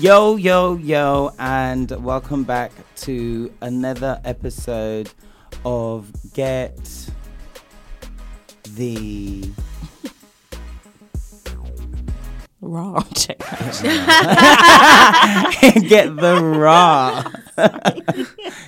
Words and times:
Yo, 0.00 0.36
yo, 0.36 0.76
yo, 0.76 1.30
and 1.38 1.90
welcome 2.02 2.42
back 2.42 2.72
to 2.96 3.52
another 3.60 4.18
episode 4.24 5.10
of 5.62 6.10
Get 6.32 6.78
the 8.76 9.42
Raw. 12.62 13.02
Check. 13.14 13.38
Get 15.86 16.16
the 16.16 16.40
Raw. 16.42 17.22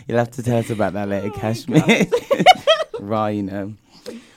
You'll 0.07 0.19
have 0.19 0.33
to 0.33 0.43
tell 0.43 0.59
us 0.59 0.69
about 0.69 0.93
that 0.93 1.09
later, 1.09 1.31
oh 1.35 1.39
Kashmir. 1.39 2.05
raw, 3.01 3.29
you 3.29 3.45
know. 3.45 3.73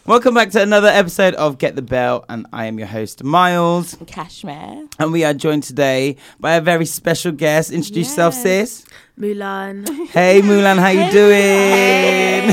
Welcome 0.08 0.36
back 0.36 0.52
to 0.52 0.62
another 0.62 0.88
episode 0.88 1.34
of 1.34 1.58
Get 1.58 1.76
the 1.76 1.82
Bell, 1.82 2.26
and 2.30 2.46
I 2.54 2.66
am 2.68 2.78
your 2.78 2.88
host, 2.88 3.24
Miles. 3.24 3.98
Cashmere. 4.06 4.88
And 5.00 5.12
we 5.12 5.24
are 5.24 5.34
joined 5.34 5.64
today 5.64 6.18
by 6.40 6.54
a 6.56 6.62
very 6.62 6.86
special 6.86 7.32
guest. 7.32 7.72
Introduce 7.72 8.10
yourself, 8.10 8.36
sis. 8.36 8.86
Mulan. 9.20 9.88
Hey 10.10 10.42
Mulan, 10.42 10.78
how 10.78 10.90
you 10.90 11.10
doing? 11.12 12.52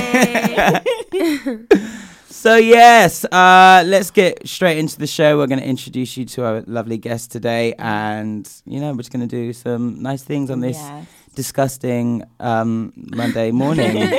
so 2.31 2.57
yes, 2.57 3.27
uh, 3.27 3.83
let's 3.87 4.11
get 4.11 4.49
straight 4.49 4.79
into 4.79 4.99
the 4.99 5.07
show. 5.07 5.37
We're 5.37 5.47
going 5.47 5.61
to 5.61 5.67
introduce 5.69 6.17
you 6.17 6.25
to 6.25 6.45
our 6.47 6.63
lovely 6.67 6.97
guest 6.97 7.33
today, 7.33 7.75
and 7.79 8.51
you 8.65 8.81
know 8.81 8.93
we're 8.93 8.99
just 8.99 9.13
going 9.13 9.29
to 9.29 9.37
do 9.37 9.53
some 9.53 10.03
nice 10.03 10.23
things 10.23 10.51
on 10.51 10.61
this 10.61 10.79
Yes. 10.79 11.07
disgusting 11.35 12.23
um, 12.41 12.95
Monday 12.97 13.51
morning. 13.51 14.11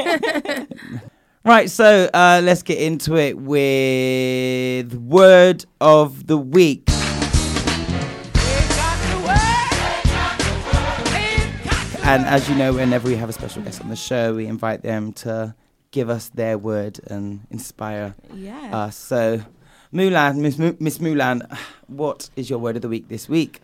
right, 1.45 1.69
so 1.69 2.09
uh, 2.13 2.41
let's 2.44 2.63
get 2.63 2.80
into 2.80 3.16
it 3.17 3.37
with 3.37 4.93
word 4.95 5.65
of 5.81 6.27
the 6.27 6.37
week. 6.37 6.83
And 12.05 12.26
as 12.26 12.49
you 12.49 12.55
know, 12.55 12.73
whenever 12.73 13.08
we 13.08 13.15
have 13.15 13.30
a 13.30 13.33
special 13.33 13.61
guest 13.61 13.82
on 13.82 13.87
the 13.87 13.95
show, 13.95 14.36
we 14.36 14.45
invite 14.45 14.82
them 14.83 15.14
to 15.14 15.55
give 15.92 16.09
us 16.09 16.27
their 16.30 16.58
word 16.58 16.99
and 17.08 17.48
inspire 17.49 18.14
Yeah. 18.33 18.76
us. 18.77 18.98
So, 18.98 19.42
Mulan, 19.93 20.37
Miss, 20.39 20.58
Miss 20.59 20.98
Mulan, 20.98 21.48
what 21.87 22.30
is 22.36 22.49
your 22.49 22.59
word 22.59 22.76
of 22.76 22.82
the 22.82 22.89
week 22.89 23.08
this 23.08 23.30
week? 23.30 23.61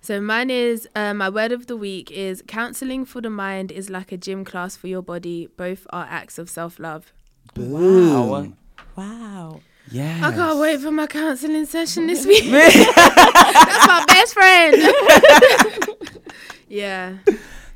So 0.00 0.20
mine 0.22 0.48
is 0.50 0.88
uh, 0.96 1.12
my 1.12 1.28
word 1.28 1.52
of 1.52 1.66
the 1.66 1.76
week 1.76 2.10
is 2.10 2.42
counseling 2.48 3.04
for 3.04 3.20
the 3.20 3.30
mind 3.30 3.70
is 3.70 3.88
like 3.90 4.10
a 4.10 4.16
gym 4.16 4.42
class 4.44 4.74
for 4.74 4.88
your 4.88 5.02
body. 5.02 5.48
Both 5.56 5.86
are 5.90 6.06
acts 6.08 6.38
of 6.38 6.48
self 6.50 6.80
love. 6.80 7.12
Boom. 7.54 8.56
wow. 8.96 9.60
Yeah. 9.90 10.20
I 10.22 10.32
can't 10.32 10.58
wait 10.58 10.80
for 10.80 10.90
my 10.90 11.06
counseling 11.06 11.66
session 11.66 12.06
this 12.06 12.24
week. 12.32 12.44
That's 12.50 13.86
my 13.86 14.04
best 14.08 14.34
friend. 14.34 16.18
yeah. 16.68 17.18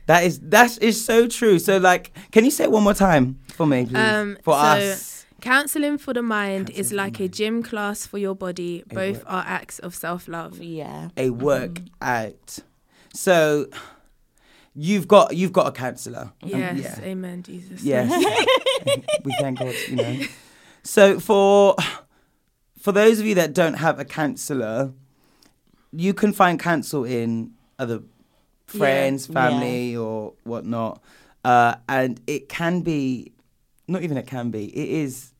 That 0.06 0.24
is 0.24 0.38
that 0.40 0.80
is 0.80 1.04
so 1.04 1.26
true. 1.26 1.58
So, 1.58 1.78
like, 1.78 2.12
can 2.30 2.44
you 2.44 2.50
say 2.50 2.64
it 2.64 2.70
one 2.70 2.84
more 2.84 2.94
time 2.94 3.38
for 3.48 3.66
me, 3.66 3.84
please? 3.86 3.96
Um, 3.96 4.38
for 4.42 4.54
so 4.54 4.60
us. 4.60 5.26
Counseling 5.40 5.98
for 5.98 6.14
the 6.14 6.22
mind 6.22 6.70
is 6.70 6.76
Counselling 6.76 6.88
for 6.88 6.90
the 6.90 6.96
like 6.96 7.20
a 7.20 7.28
gym 7.28 7.62
class 7.62 8.06
for 8.06 8.18
your 8.18 8.34
body. 8.34 8.82
Both 8.86 9.18
work. 9.18 9.24
are 9.26 9.44
acts 9.46 9.78
of 9.80 9.94
self 9.94 10.28
love. 10.28 10.58
Yeah. 10.62 11.08
a 11.16 11.30
workout. 11.30 12.60
So, 13.12 13.66
you've 14.76 15.08
got 15.08 15.34
you've 15.36 15.52
got 15.52 15.66
a 15.66 15.72
counselor. 15.72 16.32
Um, 16.42 16.48
Yes. 16.50 16.78
yeah. 17.00 17.04
Amen, 17.04 17.42
Jesus. 17.42 17.82
Yes. 17.82 18.08
we 19.24 19.34
thank 19.40 19.58
God, 19.58 19.74
you 19.88 19.96
know. 19.96 20.20
So 20.82 21.18
for 21.18 21.74
for 22.78 22.92
those 22.92 23.18
of 23.18 23.26
you 23.26 23.34
that 23.36 23.52
don't 23.54 23.74
have 23.74 23.98
a 23.98 24.04
counselor, 24.04 24.92
you 25.92 26.14
can 26.14 26.32
find 26.32 26.60
counsel 26.60 27.04
in 27.04 27.52
other 27.78 28.02
friends, 28.66 29.28
Yeah. 29.28 29.34
family, 29.34 29.96
or 29.96 30.34
whatnot. 30.44 31.02
Uh, 31.44 31.76
and 31.88 32.20
it 32.26 32.48
can 32.48 32.82
be, 32.82 33.32
not 33.88 34.02
even 34.02 34.16
it 34.16 34.26
can 34.26 34.50
be, 34.50 34.66
it 34.66 34.88
is 34.88 35.32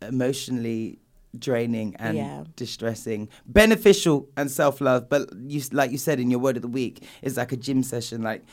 emotionally 0.00 0.98
draining 1.38 1.96
and 1.98 2.16
Yeah. 2.18 2.44
distressing 2.56 3.28
beneficial 3.46 4.28
and 4.36 4.50
self-love 4.50 5.08
but 5.08 5.30
you 5.46 5.62
like 5.72 5.90
you 5.90 5.98
said 5.98 6.20
in 6.20 6.30
your 6.30 6.40
word 6.40 6.56
of 6.56 6.62
the 6.62 6.68
week 6.68 7.02
it's 7.22 7.36
like 7.38 7.52
a 7.52 7.56
gym 7.56 7.82
session 7.82 8.22
like 8.22 8.44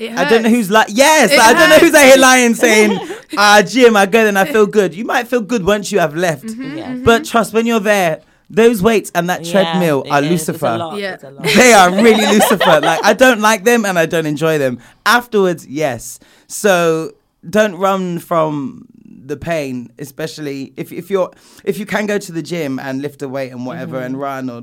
I 0.00 0.28
don't 0.28 0.42
know 0.42 0.48
who's 0.50 0.70
like 0.70 0.88
yes 0.90 1.30
It 1.30 1.38
I 1.38 1.52
don't 1.52 1.70
know 1.70 1.78
who's 1.78 1.94
out 1.94 2.04
here 2.04 2.16
lying 2.16 2.54
saying 2.54 2.98
ah 3.38 3.62
gym 3.64 3.96
I 3.96 4.06
go 4.06 4.26
and 4.26 4.36
I 4.38 4.44
feel 4.50 4.66
good 4.66 4.94
you 4.94 5.04
might 5.04 5.28
feel 5.28 5.40
good 5.40 5.64
once 5.64 5.92
you 5.92 6.00
have 6.00 6.14
left 6.16 6.44
Mm-hmm, 6.44 6.76
Yeah. 6.76 6.96
but 7.04 7.24
trust 7.24 7.52
when 7.54 7.66
you're 7.66 7.80
there 7.80 8.20
those 8.50 8.82
weights 8.82 9.10
and 9.14 9.30
that 9.30 9.44
treadmill 9.44 10.02
Yeah, 10.04 10.14
are 10.16 10.22
it 10.22 10.30
is. 10.32 10.48
It's 10.48 10.48
a 10.48 10.52
Lucifer 10.52 10.76
lot, 10.78 10.98
Yeah. 10.98 11.14
it's 11.14 11.24
a 11.24 11.30
lot. 11.30 11.44
they 11.44 11.72
are 11.72 11.90
really 11.90 12.26
Lucifer 12.34 12.80
like 12.80 13.00
I 13.04 13.12
don't 13.14 13.40
like 13.40 13.64
them 13.64 13.84
and 13.86 13.98
I 13.98 14.06
don't 14.06 14.26
enjoy 14.26 14.58
them 14.58 14.78
afterwards 15.06 15.66
yes 15.66 16.18
so 16.48 17.12
don't 17.48 17.76
run 17.76 18.18
from 18.18 18.86
the 19.32 19.36
pain 19.52 19.74
especially 20.06 20.58
if 20.82 20.88
if 21.00 21.06
you're 21.12 21.30
if 21.70 21.74
you 21.80 21.86
can 21.94 22.04
go 22.12 22.16
to 22.26 22.32
the 22.38 22.44
gym 22.50 22.72
and 22.86 22.94
lift 23.06 23.18
a 23.22 23.28
weight 23.36 23.50
and 23.54 23.62
whatever 23.68 23.98
and 24.06 24.14
Mm-hmm. 24.14 24.22
run 24.28 24.44
or 24.54 24.60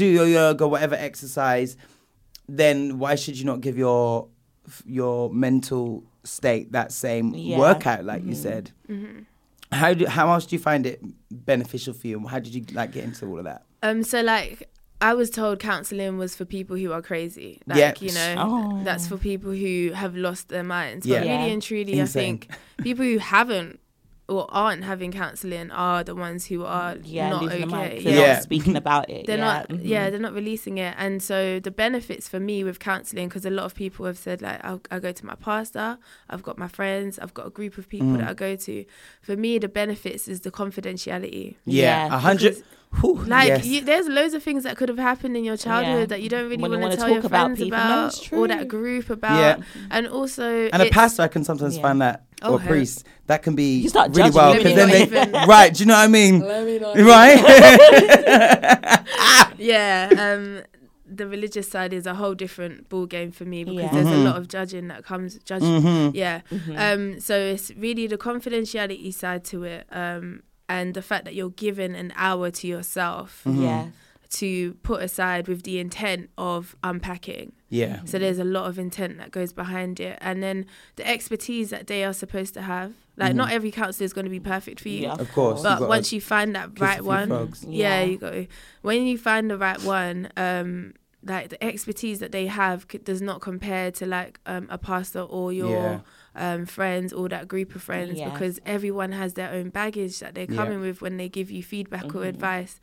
do 0.00 0.06
your 0.16 0.26
yoga 0.38 0.64
whatever 0.72 0.96
exercise 1.08 1.70
then 2.48 2.98
why 3.02 3.14
should 3.14 3.36
you 3.38 3.44
not 3.52 3.60
give 3.66 3.76
your 3.86 4.28
your 4.84 5.30
mental 5.46 6.04
state 6.24 6.72
that 6.72 6.92
same 6.92 7.26
Yeah. 7.34 7.58
workout 7.58 8.04
like 8.04 8.24
you 8.24 8.34
said 8.34 8.64
Mm-hmm. 8.88 9.20
how 9.80 9.94
do 9.94 10.06
how 10.06 10.26
else 10.32 10.44
do 10.46 10.56
you 10.56 10.62
find 10.70 10.86
it 10.86 11.00
beneficial 11.30 11.94
for 11.94 12.06
you 12.08 12.26
how 12.26 12.38
did 12.38 12.54
you 12.54 12.64
like 12.72 12.90
get 12.92 13.04
into 13.04 13.26
all 13.28 13.38
of 13.38 13.44
that 13.44 13.62
Um, 13.82 14.02
so 14.02 14.20
like 14.20 14.68
I 15.02 15.14
was 15.14 15.30
told 15.30 15.60
counseling 15.60 16.18
was 16.18 16.36
for 16.36 16.44
people 16.44 16.76
who 16.76 16.92
are 16.92 17.00
crazy. 17.00 17.58
Like, 17.66 17.78
Yeah. 17.78 17.94
you 18.06 18.12
know, 18.12 18.34
Oh. 18.36 18.80
that's 18.84 19.06
for 19.08 19.16
people 19.16 19.50
who 19.50 19.92
have 19.94 20.14
lost 20.14 20.50
their 20.50 20.62
minds. 20.62 21.06
Yeah. 21.06 21.20
But 21.20 21.26
Yeah. 21.26 21.38
really 21.40 21.52
and 21.54 21.62
truly, 21.62 21.92
Insane. 21.98 22.02
I 22.22 22.26
think 22.26 22.38
people 22.82 23.06
who 23.06 23.16
haven't 23.16 23.79
or 24.30 24.46
aren't 24.64 24.84
having 24.84 25.10
counseling 25.12 25.68
are 25.72 26.00
the 26.04 26.14
ones 26.14 26.46
who 26.46 26.64
are 26.64 26.96
Yeah. 27.02 27.30
not 27.30 27.42
okay. 27.44 27.58
Yeah. 28.00 28.02
They're 28.04 28.20
Yeah. 28.26 28.32
not 28.34 28.42
speaking 28.42 28.76
about 28.76 29.10
it. 29.10 29.26
They're 29.28 29.36
yeah. 29.38 29.44
not, 29.54 29.68
mhm. 29.68 29.80
yeah, 29.94 30.04
they're 30.10 30.26
not 30.28 30.34
releasing 30.42 30.78
it, 30.78 30.94
and 31.04 31.14
so 31.30 31.36
the 31.68 31.70
benefits 31.84 32.28
for 32.32 32.40
me 32.40 32.56
with 32.68 32.78
counselling, 32.78 33.28
because 33.28 33.44
a 33.44 33.50
lot 33.58 33.64
of 33.70 33.74
people 33.74 34.06
have 34.06 34.18
said 34.26 34.40
like, 34.40 34.60
I'll, 34.64 34.80
I 34.90 34.98
go 35.00 35.12
to 35.20 35.26
my 35.26 35.34
pastor, 35.34 35.98
I've 36.30 36.44
got 36.48 36.56
my 36.64 36.68
friends, 36.68 37.18
I've 37.18 37.34
got 37.34 37.46
a 37.46 37.50
group 37.58 37.74
of 37.76 37.84
people 37.88 38.08
Mm. 38.08 38.18
that 38.18 38.28
I 38.30 38.34
go 38.34 38.56
to. 38.66 38.84
For 39.20 39.36
me, 39.36 39.58
the 39.58 39.68
benefits 39.82 40.28
is 40.28 40.38
the 40.46 40.50
confidentiality. 40.50 41.56
yeah 41.66 42.06
Yeah, 42.08 42.16
a 42.16 42.18
hundred 42.18 42.62
Whew, 42.98 43.22
Like 43.24 43.46
yes. 43.48 43.66
you, 43.66 43.80
there's 43.82 44.08
loads 44.08 44.34
of 44.34 44.42
things 44.42 44.64
that 44.64 44.76
could 44.76 44.88
have 44.88 44.98
happened 44.98 45.36
in 45.36 45.44
your 45.44 45.56
childhood 45.56 46.00
Yeah. 46.00 46.06
that 46.06 46.22
you 46.22 46.28
don't 46.28 46.44
really 46.50 46.56
want 46.60 46.72
to 46.72 46.78
wanna 46.80 46.96
tell 46.96 47.08
your 47.08 47.18
talk 47.22 47.24
about 47.26 47.44
friends 47.46 47.58
people. 47.60 47.78
No, 47.78 47.84
about, 47.84 48.06
it's 48.08 48.32
or 48.32 48.48
that 48.48 48.66
group 48.66 49.10
about. 49.10 49.38
Yeah. 49.60 49.64
And 49.92 50.08
also, 50.08 50.68
And 50.72 50.82
a 50.82 50.90
pastor, 50.90 51.22
I 51.22 51.28
can 51.28 51.44
sometimes 51.44 51.76
Yeah. 51.76 51.82
find 51.82 52.00
that, 52.02 52.24
Oh, 52.42 52.54
or 52.54 52.60
hell. 52.60 52.68
priest, 52.72 53.06
that 53.28 53.42
can 53.44 53.54
be 53.54 53.78
You 53.78 53.88
start 53.90 54.16
really 54.16 54.30
well 54.30 54.54
because 54.54 54.74
then 54.74 54.88
they, 54.90 55.02
even- 55.08 55.32
right? 55.46 55.72
Do 55.72 55.80
you 55.80 55.86
know 55.86 55.94
what 55.94 56.04
I 56.04 56.08
mean? 56.08 56.40
Let 56.40 56.64
me 56.66 56.78
Right? 57.04 57.40
yeah 59.58 60.08
um 60.18 60.62
the 61.12 61.26
religious 61.26 61.68
side 61.68 61.92
is 61.92 62.06
a 62.06 62.14
whole 62.14 62.34
different 62.34 62.88
ball 62.88 63.04
game 63.06 63.30
for 63.32 63.44
me 63.44 63.64
because 63.64 63.82
Yeah. 63.82 63.90
there's 63.92 64.06
Mhm. 64.06 64.20
a 64.20 64.24
lot 64.24 64.36
of 64.36 64.48
judging 64.48 64.88
that 64.88 65.04
comes 65.04 65.38
judge 65.44 65.62
Mhm. 65.62 66.12
yeah 66.14 66.40
Mm-hmm. 66.50 66.76
um 66.78 67.20
so 67.20 67.36
it's 67.36 67.70
really 67.76 68.06
the 68.06 68.16
confidentiality 68.16 69.12
side 69.12 69.44
to 69.46 69.64
it 69.64 69.86
um 69.92 70.42
and 70.74 70.86
the 70.98 71.02
fact 71.10 71.24
that 71.26 71.34
you're 71.38 71.56
given 71.66 71.90
an 72.04 72.10
hour 72.26 72.46
to 72.60 72.64
yourself 72.74 73.42
Mhm. 73.44 73.62
Yeah. 73.68 73.84
to 74.42 74.74
put 74.90 75.02
aside 75.08 75.48
with 75.48 75.62
the 75.68 75.76
intent 75.86 76.22
of 76.38 76.76
unpacking 76.90 77.48
Yeah. 77.68 77.96
so 78.04 78.14
there's 78.22 78.38
a 78.38 78.44
lot 78.56 78.66
of 78.70 78.78
intent 78.78 79.18
that 79.18 79.30
goes 79.38 79.52
behind 79.52 79.98
it 80.08 80.16
and 80.20 80.36
then 80.44 80.66
the 80.98 81.04
expertise 81.14 81.70
that 81.74 81.84
they 81.88 82.00
are 82.08 82.12
supposed 82.22 82.52
to 82.54 82.62
have 82.62 82.92
like 83.16 83.32
Mhm. 83.32 83.36
not 83.42 83.50
every 83.56 83.72
counselor 83.82 84.04
is 84.04 84.12
going 84.12 84.28
to 84.30 84.36
be 84.38 84.44
perfect 84.54 84.78
for 84.80 84.88
you 84.88 85.02
Yeah. 85.08 85.14
Of 85.24 85.28
course. 85.32 85.62
but 85.68 85.80
once 85.96 86.12
you 86.14 86.20
find 86.34 86.54
that 86.54 86.68
right 86.78 87.02
one 87.16 87.28
yeah, 87.66 88.00
Yeah. 88.00 88.02
you 88.10 88.16
go 88.18 88.46
when 88.82 88.98
you 89.10 89.18
find 89.18 89.50
the 89.50 89.58
right 89.58 89.82
one 89.82 90.28
um 90.36 90.94
like 91.32 91.46
the 91.54 91.62
expertise 91.70 92.18
that 92.20 92.32
they 92.36 92.46
have 92.46 92.86
c- 92.90 92.98
does 93.10 93.20
not 93.20 93.38
compare 93.50 93.90
to 93.98 94.04
like 94.06 94.38
um, 94.46 94.64
a 94.70 94.78
pastor 94.78 95.20
or 95.38 95.52
your 95.52 96.02
um, 96.36 96.64
friends 96.66 97.12
or 97.12 97.28
that 97.28 97.48
group 97.48 97.74
of 97.74 97.82
friends 97.82 98.18
Yeah. 98.18 98.30
because 98.30 98.60
everyone 98.64 99.12
has 99.12 99.34
their 99.34 99.50
own 99.50 99.68
baggage 99.70 100.20
that 100.20 100.34
they're 100.34 100.46
Yeah. 100.48 100.56
coming 100.56 100.80
with 100.80 101.00
when 101.02 101.16
they 101.16 101.28
give 101.28 101.50
you 101.50 101.62
feedback 101.62 102.04
or 102.14 102.20
Mhm. 102.20 102.28
advice 102.28 102.80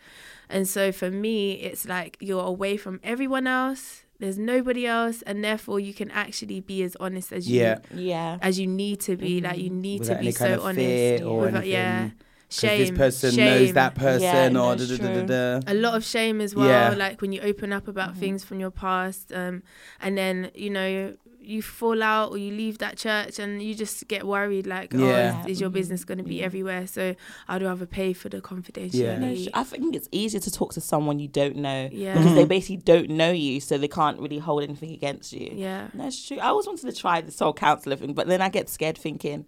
and 0.50 0.68
so 0.68 0.92
for 0.92 1.10
me 1.10 1.54
it's 1.54 1.88
like 1.88 2.18
you're 2.20 2.44
away 2.46 2.76
from 2.78 3.00
everyone 3.04 3.48
else 3.48 4.04
there's 4.20 4.38
nobody 4.38 4.86
else 4.86 5.22
and 5.22 5.44
therefore 5.44 5.80
you 5.80 5.94
can 5.94 6.10
actually 6.12 6.60
be 6.60 6.82
as 6.84 6.98
honest 7.00 7.32
as 7.32 7.48
you 7.50 7.62
Yeah. 7.62 7.78
Yeah. 7.94 8.38
as 8.42 8.60
you 8.60 8.68
need 8.68 9.00
to 9.02 9.16
be 9.16 9.40
like 9.40 9.60
you 9.60 9.70
need 9.70 10.00
Without 10.02 10.14
to 10.16 10.20
be 10.20 10.26
any 10.28 10.32
so 10.34 10.40
kind 10.40 10.54
of 10.56 10.62
honest 10.66 10.80
fear 10.80 11.24
or 11.24 11.40
Without- 11.42 11.56
anything. 11.62 11.72
yeah 11.72 12.10
'Cause 12.50 12.60
shame 12.60 12.80
this 12.80 12.92
person 12.92 13.32
shame. 13.36 13.46
knows 13.46 13.74
that 13.74 13.94
person 13.96 14.22
Yeah, 14.22 14.48
or 14.62 14.76
da, 14.76 14.86
da, 14.86 14.98
da, 14.98 15.22
da, 15.22 15.60
da. 15.60 15.72
a 15.72 15.74
lot 15.76 15.96
of 15.96 16.04
shame 16.06 16.40
as 16.42 16.56
well 16.56 16.92
Yeah. 16.92 16.98
like 16.98 17.22
when 17.22 17.32
you 17.34 17.42
open 17.42 17.72
up 17.74 17.88
about 17.88 18.12
Mm-hmm. 18.12 18.20
things 18.22 18.44
from 18.44 18.60
your 18.60 18.72
past 18.72 19.32
um 19.34 19.64
and 20.02 20.18
then 20.18 20.50
you 20.56 20.70
know 20.70 21.14
you 21.48 21.62
fall 21.62 22.04
out 22.04 22.32
or 22.32 22.38
you 22.38 22.52
leave 22.52 22.78
that 22.80 22.98
church 22.98 23.40
and 23.40 23.62
you 23.64 23.74
just 23.74 24.08
get 24.08 24.26
worried 24.28 24.68
like 24.68 24.92
Yeah. 24.94 25.42
oh 25.44 25.48
is, 25.48 25.54
is 25.54 25.62
your 25.62 25.70
Mhm. 25.70 25.74
business 25.80 26.04
going 26.04 26.18
to 26.18 26.24
be 26.24 26.36
Yeah. 26.36 26.46
everywhere 26.46 26.86
so 26.88 27.16
i'd 27.48 27.64
rather 27.64 27.86
pay 27.86 28.12
for 28.14 28.30
the 28.30 28.42
confidentiality 28.42 29.46
No, 29.46 29.52
I 29.54 29.64
think 29.64 29.96
it's 29.96 30.10
easier 30.12 30.42
to 30.42 30.52
talk 30.52 30.74
to 30.74 30.82
someone 30.82 31.20
you 31.20 31.28
don't 31.30 31.56
know 31.56 31.90
Yeah. 31.92 32.18
because 32.18 32.36
they 32.36 32.44
Mhm. 32.46 32.48
basically 32.50 32.78
don't 32.94 33.10
know 33.10 33.32
you, 33.32 33.60
so 33.62 33.78
they 33.78 33.88
can't 33.88 34.20
really 34.20 34.40
hold 34.40 34.64
anything 34.64 34.92
against 34.92 35.32
you. 35.34 35.50
yeah 35.54 35.88
That's 35.94 36.28
true. 36.28 36.38
I 36.40 36.48
always 36.48 36.68
wanted 36.68 36.86
to 36.92 36.96
try 37.04 37.22
the 37.22 37.32
soul 37.32 37.54
counselor 37.54 37.96
thing, 37.96 38.14
but 38.14 38.28
then 38.28 38.42
I 38.42 38.50
get 38.50 38.68
scared 38.70 38.98
thinking, 38.98 39.46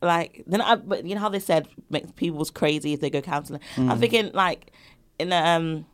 like, 0.00 0.44
then 0.46 0.60
I, 0.60 0.76
but 0.76 1.04
you 1.04 1.14
know 1.14 1.20
how 1.20 1.28
they 1.28 1.40
said 1.40 1.66
makes 1.90 2.10
people's 2.12 2.50
crazy 2.50 2.92
if 2.92 3.00
they 3.00 3.10
go 3.10 3.20
counselling. 3.20 3.60
Mm. 3.74 3.90
I'm 3.90 3.98
thinking 3.98 4.30
like 4.32 4.70
in 5.18 5.32
a 5.32 5.36
um, 5.36 5.86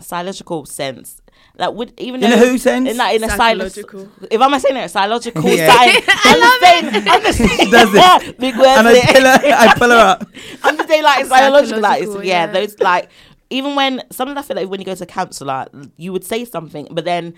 psychological 0.00 0.64
sense, 0.64 1.19
like 1.60 1.72
would 1.74 1.92
even 1.98 2.22
In 2.24 2.32
a 2.32 2.36
who 2.36 2.58
sense? 2.58 2.88
in 2.90 2.96
like 2.96 3.16
in 3.16 3.24
a 3.24 3.28
Psychological. 3.28 4.00
psychological. 4.00 4.28
If 4.30 4.40
I'm 4.40 4.58
saying 4.60 4.76
it, 4.76 4.88
psychological 4.90 5.42
Yeah. 5.48 5.66
side, 5.72 6.02
I'm 6.08 6.40
just 6.40 6.60
saying, 6.60 7.08
I'm 7.08 7.22
just 7.22 7.38
saying, 7.38 7.70
does 7.76 7.92
this. 7.92 8.32
big 8.38 8.56
words. 8.56 8.78
and 8.78 8.88
I 8.88 8.92
there. 8.92 9.06
pull 9.12 9.22
her, 9.22 9.40
I 9.54 9.74
pull 9.76 9.90
her 9.90 9.96
up. 9.98 10.24
I'm 10.64 10.76
just 10.76 10.88
saying 10.88 11.02
like 11.04 11.26
psychological, 11.26 11.80
like 11.80 12.02
yeah, 12.04 12.20
yeah. 12.22 12.46
those 12.46 12.78
like 12.80 13.10
even 13.50 13.74
when 13.74 14.02
sometimes 14.10 14.38
I 14.38 14.42
feel 14.42 14.56
like 14.56 14.68
when 14.70 14.80
you 14.80 14.86
go 14.86 14.94
to 14.94 15.02
a 15.04 15.06
counsellor, 15.06 15.66
you 15.96 16.12
would 16.12 16.24
say 16.24 16.44
something, 16.44 16.88
but 16.90 17.04
then 17.04 17.34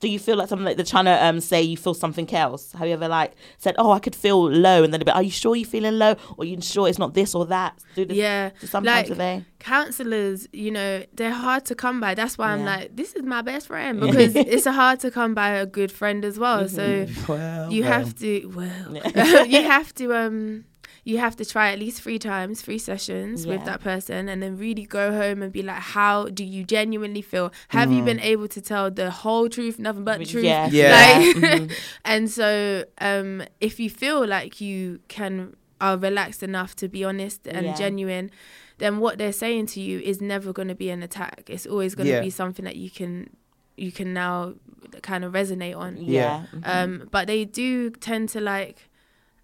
do 0.00 0.08
you 0.08 0.18
feel 0.18 0.36
like 0.36 0.48
something 0.48 0.64
like 0.64 0.76
they're 0.76 0.84
trying 0.84 1.06
to 1.06 1.24
um 1.24 1.40
say 1.40 1.62
you 1.62 1.76
feel 1.76 1.94
something 1.94 2.32
else? 2.34 2.72
Have 2.72 2.86
you 2.88 2.94
ever 2.94 3.08
like 3.08 3.32
said, 3.58 3.74
"Oh, 3.78 3.92
I 3.92 3.98
could 3.98 4.14
feel 4.14 4.50
low," 4.50 4.82
and 4.82 4.92
then 4.92 5.00
they'll 5.00 5.06
be, 5.06 5.10
"Are 5.12 5.22
you 5.22 5.30
sure 5.30 5.56
you're 5.56 5.68
feeling 5.68 5.98
low? 5.98 6.12
Or 6.36 6.42
are 6.42 6.44
you 6.44 6.60
sure 6.60 6.88
it's 6.88 6.98
not 6.98 7.14
this 7.14 7.34
or 7.34 7.46
that?" 7.46 7.78
Do 7.94 8.04
this, 8.04 8.16
yeah 8.16 8.50
do 8.60 8.66
sometimes 8.66 9.08
like 9.08 9.10
are 9.10 9.14
they? 9.14 9.44
counselors 9.58 10.46
you 10.52 10.70
know 10.70 11.02
they're 11.14 11.32
hard 11.32 11.64
to 11.64 11.74
come 11.74 11.98
by 12.00 12.14
that's 12.14 12.38
why 12.38 12.52
i'm 12.52 12.64
like 12.64 12.94
this 12.94 13.14
is 13.14 13.22
my 13.22 13.42
best 13.42 13.66
friend 13.66 13.98
because 14.00 14.36
it's 14.54 14.66
hard 14.66 15.00
to 15.00 15.10
come 15.10 15.34
by 15.34 15.48
a 15.50 15.66
good 15.66 15.90
friend 15.90 16.24
as 16.24 16.38
well 16.38 16.68
so 16.68 17.06
Well, 17.28 17.72
you 17.72 17.82
well. 17.82 17.92
have 17.92 18.14
to 18.16 18.46
well 18.54 19.46
you 19.46 19.62
have 19.62 19.92
to 19.94 20.14
um 20.14 20.64
you 21.10 21.16
have 21.18 21.34
to 21.36 21.44
try 21.44 21.66
at 21.72 21.78
least 21.78 22.02
three 22.02 22.18
times 22.18 22.54
three 22.66 22.78
sessions 22.90 23.46
with 23.46 23.62
that 23.64 23.80
person 23.80 24.28
and 24.30 24.38
then 24.42 24.52
really 24.66 24.84
go 24.98 25.04
home 25.22 25.38
and 25.44 25.52
be 25.52 25.62
like 25.62 25.82
how 25.96 26.14
do 26.38 26.44
you 26.54 26.62
genuinely 26.64 27.22
feel? 27.22 27.52
Have 27.68 27.92
you 27.92 28.02
been 28.10 28.18
able 28.32 28.48
to 28.56 28.60
tell 28.70 28.90
the 28.90 29.08
whole 29.22 29.48
truth 29.48 29.78
nothing 29.78 30.04
but 30.10 30.18
the 30.18 30.26
truth? 30.26 30.44
Yeah, 30.44 30.68
Yeah. 30.80 30.90
like 30.98 31.36
Mhm. 31.42 31.72
and 32.04 32.22
so 32.38 32.48
um 33.08 33.30
if 33.60 33.74
you 33.82 33.88
feel 34.02 34.26
like 34.36 34.60
you 34.60 34.98
can 35.16 35.54
are 35.80 35.96
relaxed 36.08 36.42
enough 36.42 36.74
to 36.80 36.86
be 36.88 37.04
honest 37.10 37.46
and 37.46 37.64
Yeah. 37.66 37.74
genuine 37.84 38.30
then 38.78 38.98
what 38.98 39.16
they're 39.18 39.38
saying 39.44 39.66
to 39.74 39.80
you 39.80 40.00
is 40.00 40.20
never 40.20 40.52
going 40.52 40.68
to 40.68 40.74
be 40.84 40.90
an 40.90 41.02
attack. 41.02 41.44
It's 41.54 41.66
always 41.66 41.94
going 41.94 42.08
to 42.08 42.12
Yeah. 42.14 42.20
be 42.28 42.30
something 42.30 42.64
that 42.64 42.76
you 42.84 42.90
can 42.90 43.30
you 43.84 43.92
can 43.92 44.12
now 44.24 44.54
kind 45.02 45.22
of 45.24 45.32
resonate 45.40 45.76
on. 45.76 45.96
Yeah, 45.98 46.44
um, 46.64 47.08
but 47.10 47.26
they 47.26 47.44
do 47.62 47.90
tend 47.90 48.28
to 48.30 48.40
like 48.40 48.88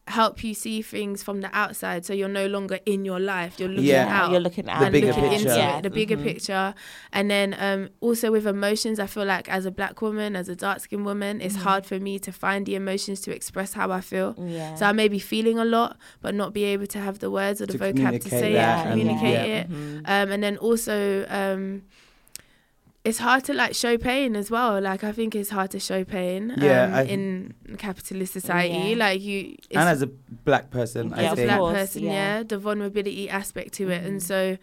help 0.09 0.43
you 0.43 0.53
see 0.53 0.83
things 0.83 1.23
from 1.23 1.41
the 1.43 1.51
outside, 1.57 2.05
so 2.05 2.13
you're 2.13 2.29
no 2.29 2.47
longer 2.49 2.79
in 2.87 3.05
your 3.05 3.21
life. 3.21 3.61
You're 3.61 3.69
looking 3.69 3.85
Yeah. 3.85 4.09
out. 4.25 4.33
you're 4.33 4.41
looking 4.41 4.69
at 4.69 4.81
The 4.81 4.87
and 4.87 4.93
bigger 4.93 5.07
looking 5.09 5.23
picture. 5.31 5.49
into 5.49 5.57
Yeah. 5.57 5.79
it, 5.79 5.83
the 5.83 5.91
bigger 5.91 6.17
Mhm. 6.17 6.23
picture, 6.25 6.75
and 7.13 7.31
then 7.31 7.55
um, 7.59 7.89
also 8.01 8.33
with 8.33 8.45
emotions, 8.47 8.99
I 8.99 9.07
feel 9.07 9.25
like 9.25 9.49
as 9.49 9.65
a 9.65 9.71
black 9.71 10.03
woman, 10.03 10.35
as 10.35 10.49
a 10.49 10.57
dark 10.57 10.81
skinned 10.81 11.05
woman, 11.07 11.41
it's 11.41 11.55
Mm-hmm. 11.55 11.63
hard 11.65 11.87
for 11.87 12.01
me 12.01 12.19
to 12.19 12.33
find 12.33 12.67
the 12.67 12.75
emotions 12.75 13.21
to 13.23 13.31
express 13.35 13.75
how 13.75 13.93
I 13.93 14.01
feel. 14.01 14.35
Yeah. 14.39 14.75
So 14.75 14.87
I 14.87 14.93
may 14.93 15.07
be 15.07 15.21
feeling 15.21 15.59
a 15.59 15.65
lot, 15.65 15.97
but 16.21 16.35
not 16.35 16.53
be 16.53 16.65
able 16.65 16.89
to 16.89 16.99
have 16.99 17.21
the 17.21 17.31
words 17.31 17.63
or 17.63 17.67
the 17.67 17.75
To 17.79 17.79
vocab 17.79 18.21
to 18.23 18.29
say 18.29 18.53
that 18.55 18.87
it, 18.87 18.91
and- 18.91 19.01
communicate 19.01 19.33
yeah. 19.49 19.55
it. 19.61 19.71
Mhm. 19.71 19.99
Um, 19.99 20.33
and 20.33 20.43
then 20.43 20.57
also, 20.57 21.25
um, 21.29 21.83
it's 23.05 23.19
hard 23.19 23.43
to 23.45 23.53
like 23.55 23.75
show 23.75 23.99
pain 23.99 24.37
as 24.37 24.51
well. 24.51 24.81
Like 24.81 25.03
I 25.05 25.13
think 25.13 25.35
it's 25.35 25.51
hard 25.51 25.71
to 25.73 25.81
show 25.81 26.05
pain 26.05 26.53
um, 26.53 26.63
Yeah, 26.63 26.91
I- 26.99 27.03
in 27.05 27.55
capitalist 27.79 28.33
society. 28.33 28.91
Yeah. 28.91 28.97
Like 28.97 29.21
you, 29.21 29.57
it's, 29.59 29.77
and 29.77 29.89
as 29.89 30.03
a 30.03 30.07
black 30.07 30.71
person, 30.71 31.13
I 31.13 31.23
Yeah, 31.23 31.33
as 31.33 31.39
a 31.39 31.45
black 31.45 31.59
person, 31.75 32.03
yeah. 32.05 32.13
yeah. 32.13 32.43
the 32.45 32.59
vulnerability 32.59 33.29
aspect 33.29 33.73
to 33.75 33.91
it, 33.91 34.05
and 34.05 34.23
so 34.23 34.57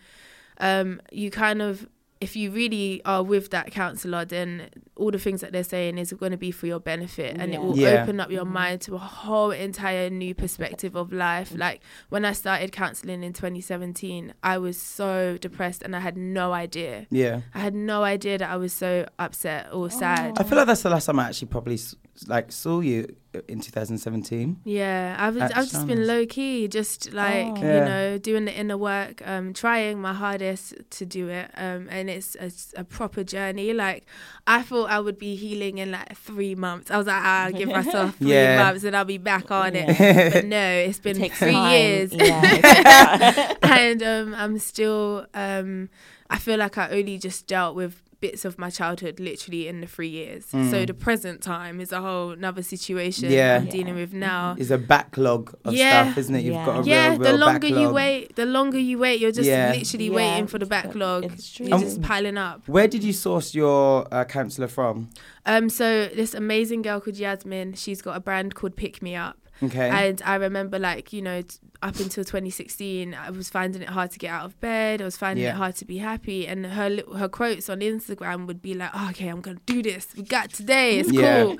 um, 0.59 1.01
you 1.11 1.31
kind 1.31 1.61
of, 1.61 1.87
if 2.21 2.35
you 2.35 2.51
really 2.51 3.01
are 3.05 3.23
with 3.23 3.49
that 3.51 3.71
counselor, 3.71 4.25
then 4.25 4.69
all 4.97 5.09
the 5.09 5.17
things 5.17 5.39
that 5.39 5.53
they're 5.53 5.63
saying 5.63 5.97
is 5.97 6.11
going 6.11 6.33
to 6.33 6.37
be 6.37 6.51
for 6.51 6.67
your 6.67 6.79
benefit, 6.79 7.37
and 7.39 7.53
it 7.53 7.61
will 7.61 7.77
Yeah. 7.77 8.03
open 8.03 8.19
up 8.19 8.29
your 8.29 8.43
mind 8.43 8.81
to 8.81 8.95
a 8.95 8.97
whole 8.97 9.51
entire 9.51 10.09
new 10.09 10.35
perspective 10.35 10.95
of 10.95 11.13
life. 11.13 11.49
Mm-hmm. 11.51 11.59
Like 11.59 11.81
when 12.09 12.25
I 12.25 12.33
started 12.33 12.73
counseling 12.73 13.23
in 13.23 13.31
2017, 13.31 14.33
I 14.43 14.57
was 14.57 14.77
so 14.77 15.37
depressed, 15.37 15.81
and 15.81 15.95
I 15.95 15.99
had 15.99 16.17
no 16.17 16.51
idea. 16.51 17.07
Yeah. 17.09 17.41
I 17.53 17.59
had 17.59 17.73
no 17.73 18.03
idea 18.03 18.37
that 18.37 18.49
I 18.49 18.57
was 18.57 18.73
so 18.73 19.05
upset 19.17 19.69
or 19.71 19.89
sad. 19.89 20.37
I 20.37 20.43
feel 20.43 20.57
like 20.57 20.67
that's 20.67 20.81
the 20.83 20.89
last 20.89 21.05
time 21.05 21.19
I 21.19 21.29
actually 21.29 21.47
probably 21.47 21.75
s- 21.75 21.95
like 22.27 22.51
saw 22.51 22.79
you 22.81 23.15
in 23.47 23.59
2017. 23.61 24.61
Yeah, 24.65 25.15
I've 25.19 25.39
I've 25.39 25.69
just 25.69 25.85
been 25.87 26.07
low 26.07 26.25
key, 26.25 26.67
just 26.67 27.13
like 27.13 27.45
Oh. 27.47 27.55
you 27.61 27.67
Yeah. 27.67 27.85
know, 27.85 28.17
doing 28.17 28.45
the 28.45 28.53
inner 28.59 28.77
work, 28.77 29.21
um, 29.27 29.53
trying 29.53 30.01
my 30.01 30.13
hardest 30.13 30.73
to 30.91 31.05
do 31.05 31.29
it, 31.29 31.51
um, 31.55 31.87
and 31.89 32.09
it's 32.09 32.35
a 32.75 32.83
proper 32.83 33.23
journey. 33.23 33.73
Like 33.73 34.05
I 34.47 34.63
thought 34.63 34.89
I 34.89 34.99
would 34.99 35.17
be 35.19 35.35
healing 35.35 35.77
in 35.77 35.91
like 35.91 36.17
three 36.17 36.55
months. 36.55 36.89
I 36.91 36.97
was 36.97 37.07
like, 37.07 37.21
ah, 37.23 37.43
I'll 37.45 37.51
give 37.51 37.69
myself 37.69 38.15
three 38.17 38.31
Yeah. 38.33 38.63
months 38.63 38.83
and 38.83 38.95
I'll 38.95 39.05
be 39.05 39.17
back 39.19 39.51
on 39.51 39.75
it. 39.75 40.33
But 40.33 40.45
no, 40.45 40.71
it's 40.87 40.99
been 40.99 41.17
takes 41.17 41.37
three 41.39 41.51
time. 41.53 41.71
years, 41.71 42.11
Yeah, 42.13 42.41
it 42.43 42.61
takes 42.63 43.59
time. 43.59 43.71
and 43.79 44.03
um, 44.03 44.35
I'm 44.35 44.57
still. 44.59 45.25
Um, 45.33 45.89
I 46.31 46.37
feel 46.37 46.57
like 46.57 46.77
I 46.77 46.89
only 46.89 47.17
just 47.17 47.47
dealt 47.47 47.75
with 47.75 48.01
bits 48.21 48.43
of 48.45 48.57
my 48.59 48.69
childhood 48.69 49.19
literally 49.19 49.67
in 49.67 49.79
the 49.81 49.87
three 49.87 50.09
years. 50.09 50.45
So 50.47 50.57
Mm. 50.57 50.87
the 50.87 50.93
present 50.93 51.41
time 51.41 51.79
is 51.79 51.91
a 51.91 52.01
whole 52.01 52.31
another 52.31 52.61
situation 52.61 53.31
Yeah. 53.31 53.57
I'm 53.57 53.65
Yeah. 53.65 53.71
dealing 53.71 53.95
with 53.95 54.11
now. 54.13 54.55
Is 54.57 54.71
a 54.71 54.77
backlog 54.77 55.55
of 55.63 55.73
Yeah. 55.73 56.03
stuff, 56.03 56.17
isn't 56.17 56.35
it? 56.35 56.43
You've 56.43 56.55
Yeah. 56.55 56.65
got 56.65 56.85
a 56.85 56.89
yeah, 56.89 57.09
real, 57.11 57.17
the 57.19 57.23
real 57.29 57.37
longer 57.37 57.67
you 57.67 57.89
wait, 57.89 58.35
the 58.35 58.45
longer 58.45 58.77
you 58.79 58.97
wait, 58.97 59.19
you're 59.21 59.31
just 59.31 59.47
Yeah. 59.47 59.71
literally 59.73 60.07
Yeah. 60.07 60.13
waiting 60.15 60.47
for 60.47 60.59
the 60.59 60.65
backlog. 60.65 61.25
It's 61.25 61.51
true. 61.51 61.67
It's 61.67 61.81
just 61.81 62.01
piling 62.01 62.37
up. 62.37 62.67
Where 62.67 62.87
did 62.89 63.03
you 63.03 63.13
source 63.13 63.55
your 63.55 64.07
uh, 64.13 64.25
counselor 64.25 64.67
from? 64.67 65.09
Um, 65.45 65.69
so 65.69 66.07
this 66.13 66.33
amazing 66.33 66.81
girl 66.81 66.99
called 66.99 67.17
Yasmin, 67.17 67.73
she's 67.73 68.01
got 68.01 68.15
a 68.15 68.19
brand 68.19 68.53
called 68.53 68.75
Pick 68.75 69.01
Me 69.01 69.15
Up, 69.15 69.37
Okay. 69.61 69.89
and 69.89 70.21
I 70.25 70.35
remember 70.35 70.79
like 70.79 71.11
you 71.11 71.21
know 71.21 71.41
up 71.81 71.95
until 71.99 72.23
2016, 72.25 73.13
I 73.13 73.29
was 73.29 73.49
finding 73.49 73.81
it 73.81 73.89
hard 73.89 74.11
to 74.11 74.19
get 74.19 74.31
out 74.31 74.45
of 74.45 74.59
bed. 74.59 75.01
I 75.01 75.05
was 75.05 75.15
finding 75.17 75.43
Yeah. 75.45 75.51
it 75.51 75.55
hard 75.55 75.75
to 75.77 75.85
be 75.85 75.97
happy, 75.97 76.45
and 76.47 76.65
her 76.65 76.89
li- 76.89 77.03
her 77.17 77.29
quotes 77.29 77.69
on 77.69 77.79
Instagram 77.79 78.47
would 78.47 78.61
be 78.61 78.73
like, 78.73 78.91
oh, 78.93 79.07
"Okay, 79.11 79.27
I'm 79.27 79.41
gonna 79.41 79.59
do 79.65 79.81
this. 79.81 80.07
We 80.15 80.23
got 80.23 80.51
today. 80.51 80.99
It's 80.99 81.11
Yeah. 81.11 81.43
cool." 81.43 81.57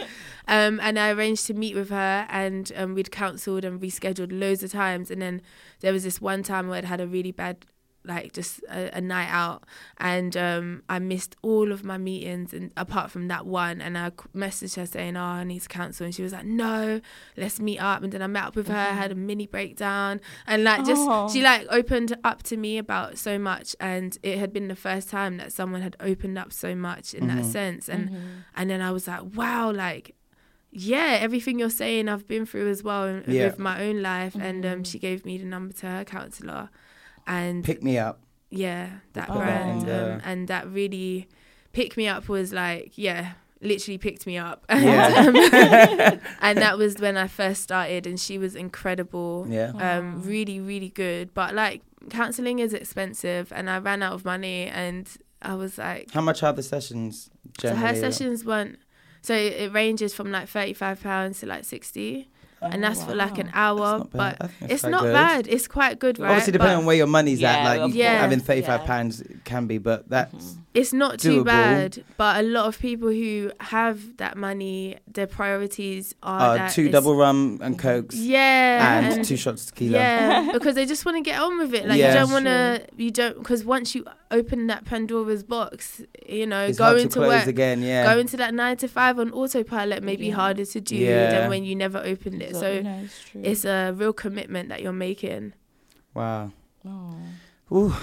Um, 0.48 0.80
and 0.82 0.98
I 1.00 1.12
arranged 1.12 1.46
to 1.48 1.54
meet 1.54 1.76
with 1.76 1.90
her, 1.90 2.26
and 2.30 2.72
um, 2.76 2.96
we'd 2.96 3.12
cancelled 3.12 3.64
and 3.64 3.80
rescheduled 3.80 4.38
loads 4.38 4.64
of 4.64 4.72
times, 4.72 5.10
and 5.12 5.22
then 5.22 5.42
there 5.82 5.94
was 5.94 6.04
this 6.04 6.20
one 6.20 6.44
time 6.44 6.68
where 6.68 6.78
I'd 6.80 6.86
had 6.86 7.00
a 7.02 7.08
really 7.08 7.32
bad 7.32 7.66
like 8.06 8.34
just 8.34 8.62
a, 8.70 8.98
a 8.98 9.02
night 9.02 9.30
out. 9.30 9.64
And 9.98 10.36
um 10.38 10.84
I 10.90 11.00
missed 11.00 11.36
all 11.42 11.72
of 11.72 11.84
my 11.84 11.98
meetings 11.98 12.54
and 12.54 12.72
apart 12.78 13.12
from 13.12 13.28
that 13.28 13.46
one. 13.46 13.82
And 13.82 13.98
I 13.98 14.12
messaged 14.36 14.76
her 14.78 14.86
saying 14.86 15.18
oh 15.18 15.22
I 15.24 15.44
need 15.44 15.62
to 15.62 15.70
cancel. 15.70 16.06
And 16.06 16.16
she 16.16 16.24
was 16.24 16.34
like 16.34 16.46
no 16.46 17.02
let's 17.38 17.60
meet 17.60 17.80
up. 17.80 18.04
And 18.04 18.12
then 18.12 18.22
I 18.22 18.28
met 18.28 18.46
up 18.46 18.56
with 18.56 18.68
her 18.68 18.74
mm-hmm. 18.74 18.98
had 18.98 19.12
a 19.12 19.16
mini 19.16 19.48
breakdown. 19.48 20.22
And 20.48 20.64
like 20.64 20.86
just 20.86 21.02
Oh. 21.02 21.30
she 21.32 21.42
like 21.42 21.68
opened 21.70 22.18
up 22.24 22.44
to 22.44 22.58
me 22.58 22.78
about 22.78 23.18
so 23.18 23.38
much. 23.38 23.76
And 23.80 24.18
it 24.24 24.38
had 24.38 24.54
been 24.54 24.68
the 24.68 24.76
first 24.76 25.10
time 25.10 25.38
that 25.38 25.52
someone 25.52 25.82
had 25.82 25.96
opened 26.00 26.38
up 26.38 26.54
so 26.54 26.76
much 26.76 27.14
in 27.14 27.28
that 27.28 27.40
mm-hmm. 27.40 27.52
sense. 27.52 27.90
And 27.90 28.10
mm-hmm. 28.10 28.28
and 28.56 28.70
then 28.70 28.82
I 28.82 28.92
was 28.92 29.08
like 29.08 29.22
wow 29.36 29.72
like 29.72 30.16
yeah 30.72 31.18
everything 31.20 31.58
you're 31.58 31.70
saying 31.70 32.08
I've 32.08 32.28
been 32.28 32.46
through 32.46 32.70
as 32.70 32.84
well 32.84 33.18
uh, 33.18 33.22
Yeah. 33.28 33.46
with 33.48 33.60
my 33.60 33.84
own 33.84 34.02
life. 34.02 34.36
And 34.36 34.66
um 34.66 34.84
she 34.84 35.00
gave 35.00 35.26
me 35.26 35.38
the 35.38 35.46
number 35.46 35.74
to 35.76 35.88
her 35.88 36.06
counselor 36.06 36.70
and 37.30 37.64
Pick 37.64 37.82
me 37.84 37.98
up. 37.98 38.20
yeah 38.50 38.90
that 39.14 39.28
Put 39.28 39.36
that 39.38 39.44
brand 39.46 39.80
in 39.82 39.86
the- 39.88 40.14
um, 40.16 40.22
and 40.26 40.48
that 40.48 40.68
really 40.70 41.28
pick 41.72 41.96
me 41.96 42.08
up 42.08 42.28
was 42.28 42.52
like 42.52 42.92
yeah 42.98 43.34
literally 43.62 43.98
picked 43.98 44.26
me 44.26 44.38
up 44.38 44.64
and, 44.70 44.84
Yeah. 44.84 46.12
um, 46.14 46.20
and 46.42 46.58
that 46.60 46.78
was 46.78 46.98
when 47.00 47.16
i 47.18 47.28
first 47.28 47.62
started 47.62 48.08
and 48.08 48.18
she 48.20 48.38
was 48.38 48.56
incredible 48.56 49.46
Yeah. 49.50 49.72
um 49.88 50.22
really 50.24 50.60
really 50.62 50.90
good 50.90 51.34
but 51.34 51.54
like 51.54 51.82
counseling 52.10 52.60
is 52.60 52.74
expensive 52.74 53.52
and 53.54 53.70
i 53.70 53.78
ran 53.78 54.02
out 54.02 54.14
of 54.14 54.24
money 54.26 54.68
and 54.68 55.08
i 55.42 55.54
was 55.56 55.78
like 55.78 56.10
How 56.12 56.22
much 56.22 56.42
are 56.44 56.54
the 56.54 56.64
sessions? 56.64 57.30
so 57.60 57.76
her 57.76 57.94
sessions 57.96 58.44
weren't 58.46 58.80
so 59.22 59.34
it, 59.36 59.54
it 59.64 59.74
ranges 59.74 60.14
from 60.14 60.32
like 60.32 60.48
35 60.48 61.04
pounds 61.04 61.42
to 61.42 61.46
like 61.46 61.66
60 61.66 62.30
and 62.62 62.84
that's 62.84 63.04
for 63.04 63.16
like 63.16 63.38
an 63.38 63.50
hour 63.54 63.80
Oh, 63.80 63.98
not 64.00 64.12
bad. 64.12 64.38
but 64.40 64.46
I 64.46 64.48
think 64.48 64.60
that's 64.72 64.74
it's 64.74 64.84
not 64.92 65.02
good. 65.04 65.14
bad 65.14 65.48
it's 65.48 65.68
quite 65.68 66.00
good 66.00 66.20
right 66.20 66.30
Obviously, 66.32 66.52
depending 66.54 66.78
But- 66.78 66.80
on 66.82 66.86
where 66.86 66.96
your 66.96 67.08
money's 67.08 67.42
at, 67.44 67.64
like 67.64 67.80
of 67.80 67.96
you- 67.96 68.04
course. 68.04 68.18
having 68.18 68.40
thirty-five 68.40 68.82
Yeah. 68.82 68.86
pounds 68.88 69.24
can 69.46 69.68
be, 69.68 69.78
but 69.78 70.10
that's 70.10 70.58
it's 70.74 70.94
not 70.94 71.20
too 71.20 71.44
bad, 71.44 72.04
but 72.16 72.40
a 72.40 72.44
lot 72.48 72.68
of 72.68 72.78
people 72.80 73.10
who 73.10 73.52
have 73.60 74.18
that 74.18 74.38
money, 74.38 74.98
their 75.12 75.26
priorities 75.28 76.14
are 76.22 76.52
uh, 76.52 76.58
that 76.58 76.72
two 76.72 76.90
double 76.90 77.16
rum 77.16 77.60
and 77.62 77.78
cokes 77.80 78.16
yeah, 78.16 79.00
and, 79.10 79.26
two 79.26 79.36
shots 79.36 79.64
of 79.64 79.70
tequila. 79.74 79.98
yeah, 79.98 80.50
because 80.54 80.76
they 80.76 80.86
just 80.86 81.06
want 81.06 81.18
to 81.18 81.22
get 81.24 81.40
on 81.42 81.58
with 81.58 81.74
it. 81.74 81.88
Like 81.88 81.98
Yeah. 81.98 82.14
you 82.14 82.20
don't 82.20 82.32
want 82.32 82.46
to, 82.46 82.82
you 82.98 83.10
don't, 83.12 83.38
because 83.40 83.66
once 83.66 83.96
you 83.96 84.06
open 84.32 84.68
that 84.68 84.86
Pandora's 84.86 85.42
box, 85.44 86.02
you 86.28 86.46
know, 86.46 86.66
It's 86.66 86.78
going 86.78 87.10
to 87.10 87.14
to, 87.16 87.20
work, 87.22 87.48
again. 87.48 87.82
Yeah. 87.82 88.14
going 88.14 88.28
to 88.28 88.38
that 88.38 88.54
nine 88.54 88.78
to 88.78 88.88
five 88.88 89.18
on 89.18 89.32
autopilot 89.32 90.04
may 90.04 90.16
be 90.18 90.28
Yeah. 90.28 90.36
harder 90.36 90.66
to 90.66 90.80
do 90.82 90.96
Yeah. 90.96 91.32
than 91.32 91.50
when 91.50 91.64
you 91.64 91.76
never 91.76 91.98
opened 91.98 92.44
it. 92.44 92.49
So 92.54 92.82
no, 92.82 93.00
it's 93.04 93.22
it's 93.36 93.66
a 93.66 93.92
real 93.94 94.14
commitment 94.14 94.70
that 94.70 94.82
you're 94.82 94.94
making. 94.94 95.54
wow. 96.14 96.52
Oh. 96.86 97.16
Ooh. 97.72 97.96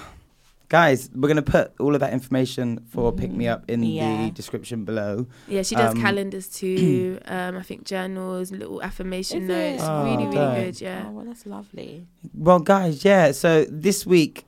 Guys, 0.69 1.09
we're 1.15 1.29
gonna 1.29 1.43
put 1.43 1.73
all 1.79 1.95
of 1.95 2.01
that 2.01 2.13
information 2.13 2.81
for 2.91 3.13
Pick 3.13 3.31
Me 3.31 3.47
Up 3.47 3.65
in 3.71 3.85
Yeah. 3.85 4.25
the 4.25 4.31
description 4.33 4.85
below. 4.85 5.27
Yeah, 5.47 5.63
she 5.63 5.77
does 5.77 5.95
Um, 5.95 6.01
calendars 6.01 6.49
too. 6.61 7.21
um, 7.27 7.57
I 7.57 7.63
think 7.63 7.85
journals, 7.85 8.51
little 8.51 8.83
affirmation 8.83 9.43
Is 9.43 9.49
notes. 9.49 9.83
it? 9.83 9.87
really, 9.87 9.89
Oh, 9.89 10.05
really 10.25 10.35
dope. 10.37 10.57
good. 10.57 10.81
Yeah. 10.81 11.05
Oh, 11.07 11.11
well, 11.13 11.25
that's 11.25 11.47
lovely. 11.47 12.05
Well, 12.35 12.59
guys, 12.59 13.05
yeah. 13.05 13.31
So 13.31 13.65
this 13.71 14.05
week, 14.05 14.45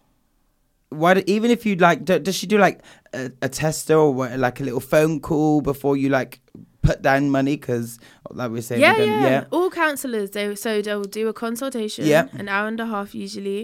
why? 0.90 1.14
Do, 1.14 1.23
even 1.28 1.52
if 1.52 1.64
you 1.64 1.76
like, 1.76 2.05
do, 2.05 2.19
does 2.19 2.35
she 2.35 2.49
do 2.49 2.59
like 2.59 2.81
a, 3.14 3.31
a 3.40 3.49
tester 3.49 3.95
or 3.95 4.12
what, 4.12 4.37
like 4.40 4.59
a 4.61 4.64
little 4.64 4.81
phone 4.81 5.21
call 5.21 5.61
before 5.61 5.97
you 5.97 6.09
like 6.09 6.40
put 6.88 6.99
down 7.09 7.23
money? 7.38 7.57
Because 7.57 7.99
like 8.30 8.49
we 8.50 8.54
we're 8.59 8.62
saying, 8.68 8.80
yeah, 8.80 8.97
we 8.99 9.04
yeah, 9.04 9.12
don't- 9.23 9.33
yeah. 9.33 9.45
All 9.57 9.71
counsellors, 9.71 10.30
they 10.37 10.54
so 10.54 10.71
they'll 10.83 11.04
do 11.21 11.25
a 11.28 11.37
consultation, 11.47 12.04
Yeah. 12.14 12.25
an 12.42 12.49
hour 12.49 12.66
and 12.73 12.80
a 12.80 12.87
half 12.95 13.09
usually. 13.14 13.62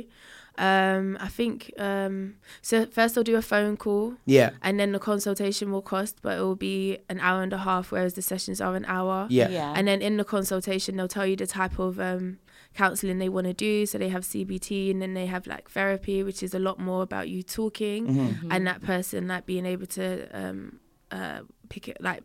Um, 0.56 1.16
I 1.20 1.26
think 1.38 1.72
um, 1.78 2.34
so. 2.62 2.86
First, 2.86 3.10
they'll 3.16 3.24
do 3.24 3.34
a 3.34 3.42
phone 3.42 3.76
call, 3.76 4.14
Yeah, 4.24 4.50
and 4.62 4.78
then 4.78 4.92
the 4.92 5.00
consultation 5.00 5.72
will 5.72 5.82
cost, 5.82 6.14
but 6.22 6.38
it 6.38 6.42
will 6.42 6.54
be 6.72 6.98
an 7.08 7.18
hour 7.18 7.42
and 7.42 7.52
a 7.52 7.58
half, 7.58 7.90
whereas 7.90 8.14
the 8.14 8.22
sessions 8.22 8.60
are 8.60 8.76
an 8.76 8.84
hour. 8.96 9.26
yeah, 9.30 9.48
Yeah. 9.48 9.72
And 9.76 9.88
then 9.88 10.00
in 10.00 10.16
the 10.16 10.24
consultation, 10.24 10.96
they'll 10.96 11.08
tell 11.18 11.26
you 11.26 11.34
the 11.34 11.48
type 11.48 11.80
of 11.80 11.98
um, 11.98 12.38
counselling 12.72 13.18
they 13.18 13.28
want 13.28 13.48
to 13.48 13.52
do. 13.52 13.84
So 13.84 13.98
they 13.98 14.10
have 14.10 14.22
CBT, 14.22 14.92
and 14.92 15.02
then 15.02 15.14
they 15.14 15.26
have 15.26 15.48
like 15.48 15.68
therapy, 15.70 16.22
which 16.22 16.40
is 16.40 16.54
a 16.54 16.60
lot 16.60 16.78
more 16.78 17.02
about 17.02 17.28
you 17.28 17.42
talking 17.42 18.06
Mm-hmm. 18.06 18.52
and 18.52 18.64
that 18.70 18.80
person 18.80 19.26
like 19.26 19.44
being 19.46 19.66
able 19.66 19.86
to 19.98 20.06
um, 20.40 20.78
uh, 21.10 21.40
pick 21.68 21.88
it 21.88 21.96
like 22.00 22.22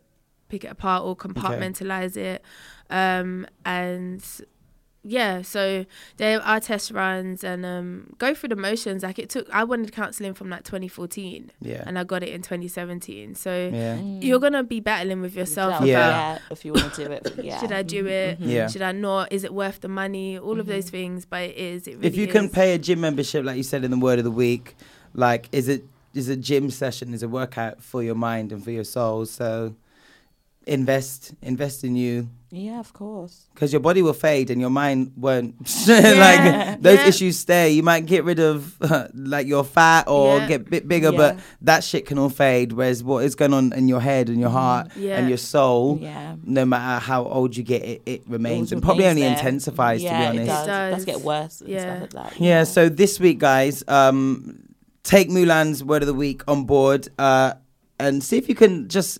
pick 0.49 0.63
it 0.63 0.71
apart 0.71 1.03
or 1.03 1.15
compartmentalize 1.15 2.17
it. 2.17 2.43
Um, 2.89 3.47
and 3.65 4.23
yeah, 5.03 5.41
so 5.43 5.85
there 6.17 6.41
are 6.41 6.59
test 6.59 6.91
runs 6.91 7.43
and 7.43 7.65
um, 7.65 8.13
go 8.17 8.33
through 8.35 8.49
the 8.49 8.55
motions. 8.57 9.01
Like 9.01 9.17
it 9.17 9.29
took, 9.29 9.49
I 9.49 9.63
wanted 9.63 9.93
counselling 9.93 10.33
from 10.33 10.49
like 10.49 10.63
2014, 10.63 11.51
yeah, 11.61 11.83
and 11.87 11.97
I 11.97 12.03
got 12.03 12.21
it 12.21 12.29
in 12.29 12.41
2017. 12.41 13.35
So 13.35 13.69
yeah. 13.71 13.95
you're 13.95 14.39
gonna 14.39 14.63
be 14.63 14.81
battling 14.81 15.21
with 15.21 15.35
yourself 15.35 15.71
Yeah. 15.71 15.77
about 15.77 15.87
Yeah. 15.87 16.33
yeah. 16.33 16.39
If 16.51 16.65
you 16.65 16.73
want 16.73 16.93
to 16.95 17.05
do 17.05 17.11
it. 17.11 17.33
Yeah. 17.43 17.59
should 17.59 17.71
I 17.71 17.83
do 17.83 18.05
it? 18.07 18.39
Yeah. 18.39 18.67
Should 18.67 18.81
I 18.81 18.91
not? 18.91 19.31
Is 19.31 19.43
it 19.43 19.53
worth 19.53 19.79
the 19.79 19.87
money? 19.87 20.37
All 20.37 20.59
of 20.59 20.65
those 20.65 20.89
things, 20.89 21.25
but 21.25 21.43
it 21.43 21.57
is. 21.57 21.87
It 21.87 21.95
really 21.95 22.07
if 22.07 22.17
you 22.17 22.27
can 22.27 22.49
pay 22.49 22.73
a 22.73 22.77
gym 22.77 22.99
membership, 22.99 23.45
like 23.45 23.55
you 23.55 23.63
said 23.63 23.85
in 23.85 23.91
the 23.91 23.97
word 23.97 24.19
of 24.19 24.25
the 24.25 24.31
week, 24.31 24.75
like 25.13 25.47
is 25.53 25.69
it 25.69 25.85
is 26.13 26.27
a 26.27 26.35
gym 26.35 26.69
session 26.69 27.13
is 27.13 27.23
a 27.23 27.29
workout 27.29 27.81
for 27.81 28.03
your 28.03 28.15
mind 28.15 28.51
and 28.51 28.63
for 28.63 28.71
your 28.71 28.83
soul. 28.83 29.25
So 29.25 29.75
invest 30.67 31.33
invest 31.41 31.83
in 31.83 31.95
you 31.95 32.29
Yeah, 32.51 32.79
of 32.79 32.93
course. 32.93 33.47
because 33.53 33.71
your 33.73 33.79
body 33.79 34.01
will 34.01 34.13
fade 34.13 34.49
and 34.51 34.59
your 34.61 34.69
mind 34.69 35.13
won't. 35.15 35.55
Yeah. 35.87 36.13
like 36.71 36.81
those 36.81 36.99
Yeah. 36.99 37.07
issues 37.07 37.39
stay. 37.39 37.71
You 37.71 37.81
might 37.83 38.05
get 38.05 38.23
rid 38.23 38.39
of 38.39 38.75
like 39.13 39.47
your 39.47 39.63
fat 39.63 40.07
or 40.07 40.37
Yeah. 40.37 40.47
get 40.47 40.61
a 40.61 40.63
bit 40.63 40.87
bigger, 40.87 41.11
but 41.11 41.39
that 41.61 41.83
shit 41.83 42.05
can 42.05 42.19
all 42.19 42.29
fade. 42.29 42.73
Whereas 42.73 43.03
what 43.03 43.23
is 43.23 43.35
going 43.35 43.53
on 43.53 43.73
in 43.73 43.87
your 43.87 44.01
head 44.01 44.29
and 44.29 44.39
your 44.39 44.49
heart 44.49 44.91
Yeah. 44.95 45.17
and 45.17 45.27
your 45.29 45.37
soul. 45.37 45.97
Yeah. 46.01 46.35
No 46.43 46.65
matter 46.65 47.03
how 47.03 47.25
old 47.25 47.55
you 47.57 47.63
get, 47.63 47.83
it, 47.83 48.01
it 48.05 48.21
remains 48.27 48.71
It 48.71 48.75
and 48.75 48.83
probably 48.83 49.05
only 49.07 49.21
there. 49.23 49.31
intensifies. 49.31 50.01
yeah, 50.03 50.11
to 50.11 50.31
be 50.33 50.39
honest, 50.39 50.43
It 50.43 50.47
does. 50.47 50.63
It 50.63 50.67
does. 50.67 50.95
does 50.95 51.05
get 51.05 51.21
worse 51.21 51.61
and 51.61 51.69
Yeah. 51.69 51.79
stuff 51.97 52.13
like 52.13 52.33
that. 52.33 52.41
Yeah, 52.41 52.63
so 52.65 52.89
this 52.89 53.19
week, 53.19 53.39
guys, 53.39 53.83
um, 53.87 54.59
take 55.03 55.29
Mulan's 55.29 55.83
word 55.83 56.03
of 56.03 56.07
the 56.07 56.13
week 56.13 56.43
on 56.47 56.65
board 56.65 57.07
uh, 57.17 57.53
and 57.99 58.23
see 58.23 58.37
if 58.37 58.47
you 58.49 58.55
can 58.55 58.87
just 58.87 59.19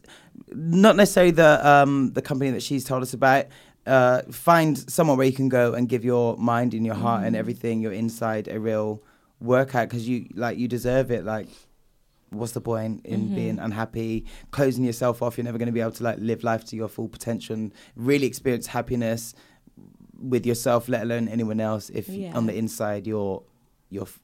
not 0.53 0.95
necessarily 0.95 1.31
the 1.31 1.67
um, 1.67 2.11
the 2.13 2.21
company 2.21 2.51
that 2.51 2.63
she's 2.63 2.83
told 2.83 3.03
us 3.03 3.13
about. 3.13 3.45
Uh, 3.85 4.21
find 4.31 4.77
somewhere 4.77 5.15
where 5.17 5.25
you 5.25 5.33
can 5.33 5.49
go 5.49 5.73
and 5.73 5.89
give 5.89 6.05
your 6.05 6.37
mind 6.37 6.73
and 6.75 6.85
your 6.85 6.93
heart 6.95 7.23
and 7.23 7.35
everything, 7.35 7.81
your 7.81 7.91
inside, 7.93 8.47
a 8.47 8.59
real 8.59 9.01
workout 9.39 9.89
because 9.89 10.07
you 10.07 10.27
like 10.35 10.57
you 10.59 10.67
deserve 10.67 11.09
it. 11.09 11.23
Like, 11.25 11.47
what's 12.29 12.51
the 12.51 12.61
point 12.61 13.03
in 13.05 13.33
being 13.33 13.57
unhappy, 13.57 14.25
closing 14.51 14.83
yourself 14.83 15.23
off? 15.23 15.37
You're 15.37 15.45
never 15.45 15.57
going 15.57 15.67
to 15.67 15.71
be 15.73 15.79
able 15.81 15.93
to 15.93 16.03
like 16.03 16.17
live 16.19 16.43
life 16.43 16.65
to 16.65 16.75
your 16.75 16.87
full 16.87 17.07
potential 17.07 17.55
and 17.55 17.73
really 17.95 18.27
experience 18.27 18.67
happiness 18.67 19.33
with 20.21 20.45
yourself, 20.45 20.87
let 20.89 21.01
alone 21.03 21.27
anyone 21.27 21.59
else. 21.59 21.89
If 21.89 22.09
Yeah. 22.09 22.35
on 22.37 22.45
the 22.45 22.55
inside 22.55 23.07
you're 23.07 23.41
you're 23.89 24.03
f- 24.03 24.19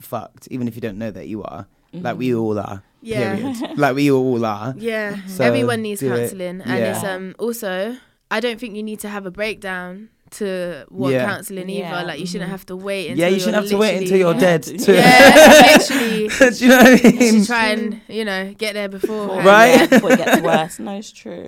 fucked, 0.00 0.46
even 0.50 0.68
if 0.68 0.76
you 0.76 0.80
don't 0.80 0.98
know 0.98 1.10
that 1.10 1.26
you 1.26 1.42
are, 1.42 1.66
like 1.92 2.16
we 2.18 2.28
Mm-hmm. 2.28 2.40
all 2.40 2.58
are. 2.60 2.82
Yeah. 3.00 3.36
Period. 3.36 3.78
like 3.78 3.94
we 3.94 4.10
all 4.10 4.44
are. 4.44 4.74
Yeah, 4.76 5.16
So 5.26 5.44
everyone 5.44 5.82
needs 5.82 6.00
counselling, 6.00 6.60
and 6.62 6.84
it's 6.84 7.04
um 7.04 7.34
also 7.38 7.96
I 8.30 8.40
don't 8.40 8.58
think 8.60 8.74
you 8.76 8.82
need 8.82 9.00
to 9.00 9.08
have 9.08 9.24
a 9.26 9.30
breakdown 9.30 10.10
to 10.32 10.84
want 10.90 11.14
Yeah. 11.14 11.24
counselling 11.24 11.70
either. 11.70 11.88
Yeah. 11.88 12.02
Like 12.02 12.20
you 12.20 12.26
shouldn't 12.26 12.48
Mhm. 12.48 12.52
have 12.52 12.66
to 12.66 12.76
wait. 12.76 13.10
Until 13.10 13.20
yeah, 13.20 13.28
you 13.32 13.38
shouldn't 13.40 13.54
have 13.62 13.68
to 13.68 13.78
wait 13.78 13.96
until 14.02 14.18
you're 14.18 14.34
dead. 14.34 14.62
To 14.84 14.92
Yeah, 14.94 15.76
literally. 15.78 16.28
Do 16.50 16.64
you 16.64 16.68
know 16.68 16.76
what 16.76 16.86
I 16.86 17.08
You 17.08 17.18
mean? 17.18 17.34
should 17.38 17.46
try 17.46 17.66
and 17.68 18.00
you 18.08 18.24
know 18.26 18.52
get 18.58 18.74
there 18.74 18.88
before. 18.90 19.28
Right? 19.40 19.68
Yeah, 19.76 19.86
before 19.86 20.12
it 20.12 20.18
gets 20.18 20.42
worse. 20.42 20.78
No, 20.78 20.96
it's 20.98 21.12
true. 21.12 21.46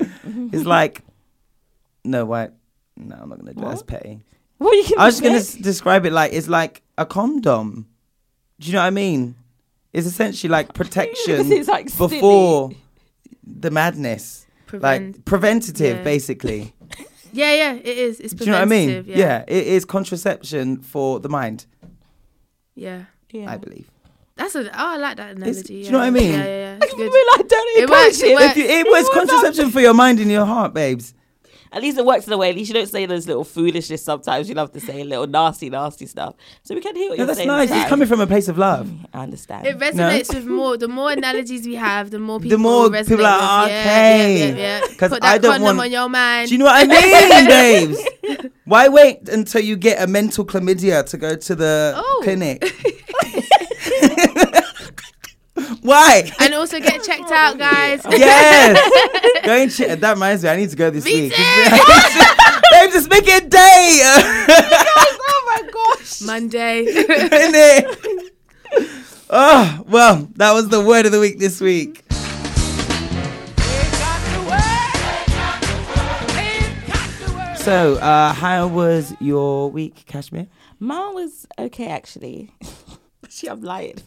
It's 0.53 0.65
like, 0.65 1.03
no, 2.05 2.25
wait, 2.25 2.51
no, 2.97 3.17
I'm 3.21 3.29
not 3.29 3.39
gonna 3.41 3.53
do 3.55 3.61
that. 3.61 3.69
That's 3.69 3.83
petty. 3.83 4.21
What 4.59 4.73
you 4.89 4.97
I 4.97 5.07
was 5.07 5.17
just 5.17 5.23
gonna 5.23 5.37
s- 5.39 5.55
describe 5.55 6.07
it 6.07 6.13
like 6.13 6.33
it's 6.33 6.49
like 6.49 6.83
a 6.97 7.05
condom. 7.05 7.87
Do 8.61 8.67
you 8.69 8.73
know 8.75 8.81
what 8.81 8.87
I 8.87 8.91
mean? 8.91 9.35
It's 9.93 10.07
essentially 10.07 10.51
like 10.51 10.73
protection 10.81 11.53
It's 11.53 11.69
like 11.69 11.87
before 11.97 12.71
the 13.45 13.71
madness, 13.71 14.47
Prevent- 14.67 15.17
like 15.17 15.25
preventative, 15.25 15.99
yeah. 15.99 16.03
basically. 16.05 16.73
yeah, 17.33 17.53
yeah, 17.55 17.73
it 17.75 17.87
is. 17.99 18.21
It's 18.21 18.33
Do 18.33 18.45
you 18.45 18.51
know 18.53 18.59
what 18.59 18.63
I 18.63 18.67
mean? 18.67 18.89
preventative. 18.89 19.17
Yeah, 19.17 19.45
it 19.49 19.67
is 19.67 19.85
contraception 19.85 20.81
for 20.83 21.21
the 21.21 21.29
mind. 21.29 21.67
yeah. 22.75 23.05
Yeah. 23.33 23.49
I 23.49 23.59
believe. 23.59 23.89
That's 24.35 24.57
a. 24.57 24.67
Oh, 24.67 24.71
I 24.75 24.97
like 24.97 25.17
that 25.19 25.37
analogy. 25.37 25.63
do 25.63 25.75
you 25.75 25.91
know 25.93 25.99
what 25.99 26.07
I 26.09 26.11
mean? 26.11 26.33
Yeah, 26.33 26.45
yeah, 26.45 26.45
yeah. 26.47 26.79
It's 26.83 26.95
good. 26.95 27.11
Well, 27.13 27.25
I 27.35 27.43
don't 27.47 27.79
It 27.83 27.89
works, 27.91 28.23
it 28.23 28.35
works. 28.35 28.45
If 28.45 28.57
you, 28.57 28.65
it 28.65 28.87
was 28.89 29.09
contraception 29.11 29.71
for 29.71 29.81
your 29.81 29.95
mind 29.95 30.19
and 30.19 30.29
your 30.29 30.45
heart, 30.47 30.75
babes. 30.75 31.15
At 31.73 31.83
least 31.83 31.99
it 31.99 32.05
works 32.05 32.27
in 32.27 32.33
a 32.33 32.37
way. 32.37 32.51
At 32.51 32.57
least 32.57 32.69
you 32.69 32.75
don't 32.75 32.89
say 32.89 33.07
those 33.07 33.27
little 33.29 33.45
foolishness. 33.45 34.03
Sometimes 34.03 34.49
you 34.49 34.57
love 34.57 34.73
to 34.73 34.81
say 34.81 35.05
little 35.05 35.27
nasty, 35.29 35.71
nasty 35.71 36.07
stuff. 36.07 36.35
So 36.65 36.75
we 36.75 36.81
can 36.81 36.97
hear 36.97 37.11
what 37.11 37.19
No, 37.19 37.23
you're 37.23 37.27
that's 37.27 37.39
saying. 37.39 37.49
That's 37.49 37.71
nice. 37.71 37.81
It's 37.83 37.89
coming 37.89 38.09
from 38.09 38.21
a 38.21 38.27
place 38.27 38.49
of 38.49 38.59
love. 38.59 38.87
Mm, 38.89 39.07
I 39.15 39.23
understand. 39.23 39.67
It 39.67 39.79
resonates 39.79 40.35
with 40.35 40.47
more. 40.47 40.77
The 40.77 40.89
more 40.89 41.13
analogies 41.13 41.65
we 41.65 41.77
have, 41.77 42.11
the 42.11 42.19
more 42.19 42.41
people. 42.41 42.57
The 42.57 42.63
more 42.63 42.89
resonate 42.89 43.09
people 43.09 43.27
are 43.27 43.63
with. 43.67 43.73
Yeah, 43.73 43.81
okay. 43.83 44.39
Yeah, 44.39 44.47
yeah, 44.47 44.57
yeah. 44.57 44.81
'Cause 44.99 45.11
Put 45.11 45.23
I 45.23 45.39
that 45.39 45.43
don't 45.43 45.53
condom 45.53 45.77
want- 45.77 45.81
on 45.87 45.93
your 45.93 46.09
mind. 46.09 46.49
Do 46.49 46.55
you 46.55 46.59
know 46.59 46.65
what 46.65 46.91
I 46.91 47.87
mean, 47.89 47.89
babes? 48.37 48.51
Why 48.65 48.89
wait 48.89 49.29
until 49.29 49.61
you 49.63 49.77
get 49.77 50.03
a 50.03 50.07
mental 50.07 50.45
chlamydia 50.45 51.05
to 51.11 51.17
go 51.17 51.37
to 51.37 51.55
the 51.55 51.95
Oh. 51.97 52.21
clinic? 52.25 52.63
Why? 55.83 56.31
and 56.41 56.55
also 56.55 56.79
get 56.81 57.03
checked 57.09 57.31
out, 57.31 57.59
guys. 57.59 58.01
yes. 58.11 59.43
Go 59.45 59.53
and 59.57 59.71
check. 59.73 60.01
That 60.01 60.13
reminds 60.15 60.43
me. 60.43 60.49
I 60.51 60.57
need 60.57 60.71
to 60.71 60.77
go 60.77 60.91
this 60.91 61.05
Me 61.05 61.23
week. 61.23 61.33
too. 61.35 61.43
Babe, 62.73 62.91
just 62.93 63.11
make 63.11 63.25
it 63.27 63.45
a 63.45 63.49
day. 63.49 64.01
oh 64.03 65.43
my 65.47 65.71
gosh. 65.71 66.23
Monday. 66.23 66.85
Innit? 66.87 68.31
oh, 69.31 69.85
well, 69.89 70.29
that 70.37 70.53
was 70.53 70.69
the 70.69 70.81
word 70.81 71.07
of 71.07 71.13
the 71.13 71.21
week 71.21 71.39
this 71.39 71.61
week. 71.61 72.05
So, 77.57 77.97
uh, 77.97 78.33
how 78.33 78.67
was 78.69 79.15
your 79.21 79.71
week, 79.71 80.05
Kashmir? 80.07 80.47
Mine 80.79 81.15
was 81.15 81.47
okay 81.59 81.89
actually. 81.89 82.53
She 83.31 83.49
I'm 83.49 83.63
lying. 83.63 83.95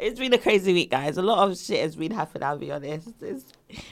it's 0.00 0.18
been 0.18 0.32
a 0.32 0.38
crazy 0.38 0.72
week, 0.72 0.90
guys. 0.90 1.16
A 1.16 1.22
lot 1.22 1.48
of 1.48 1.56
shit 1.58 1.80
has 1.80 1.96
been 1.96 2.12
happening. 2.12 2.42
I'll 2.42 2.58
be 2.58 2.72
honest. 2.72 3.08
It's, 3.20 3.44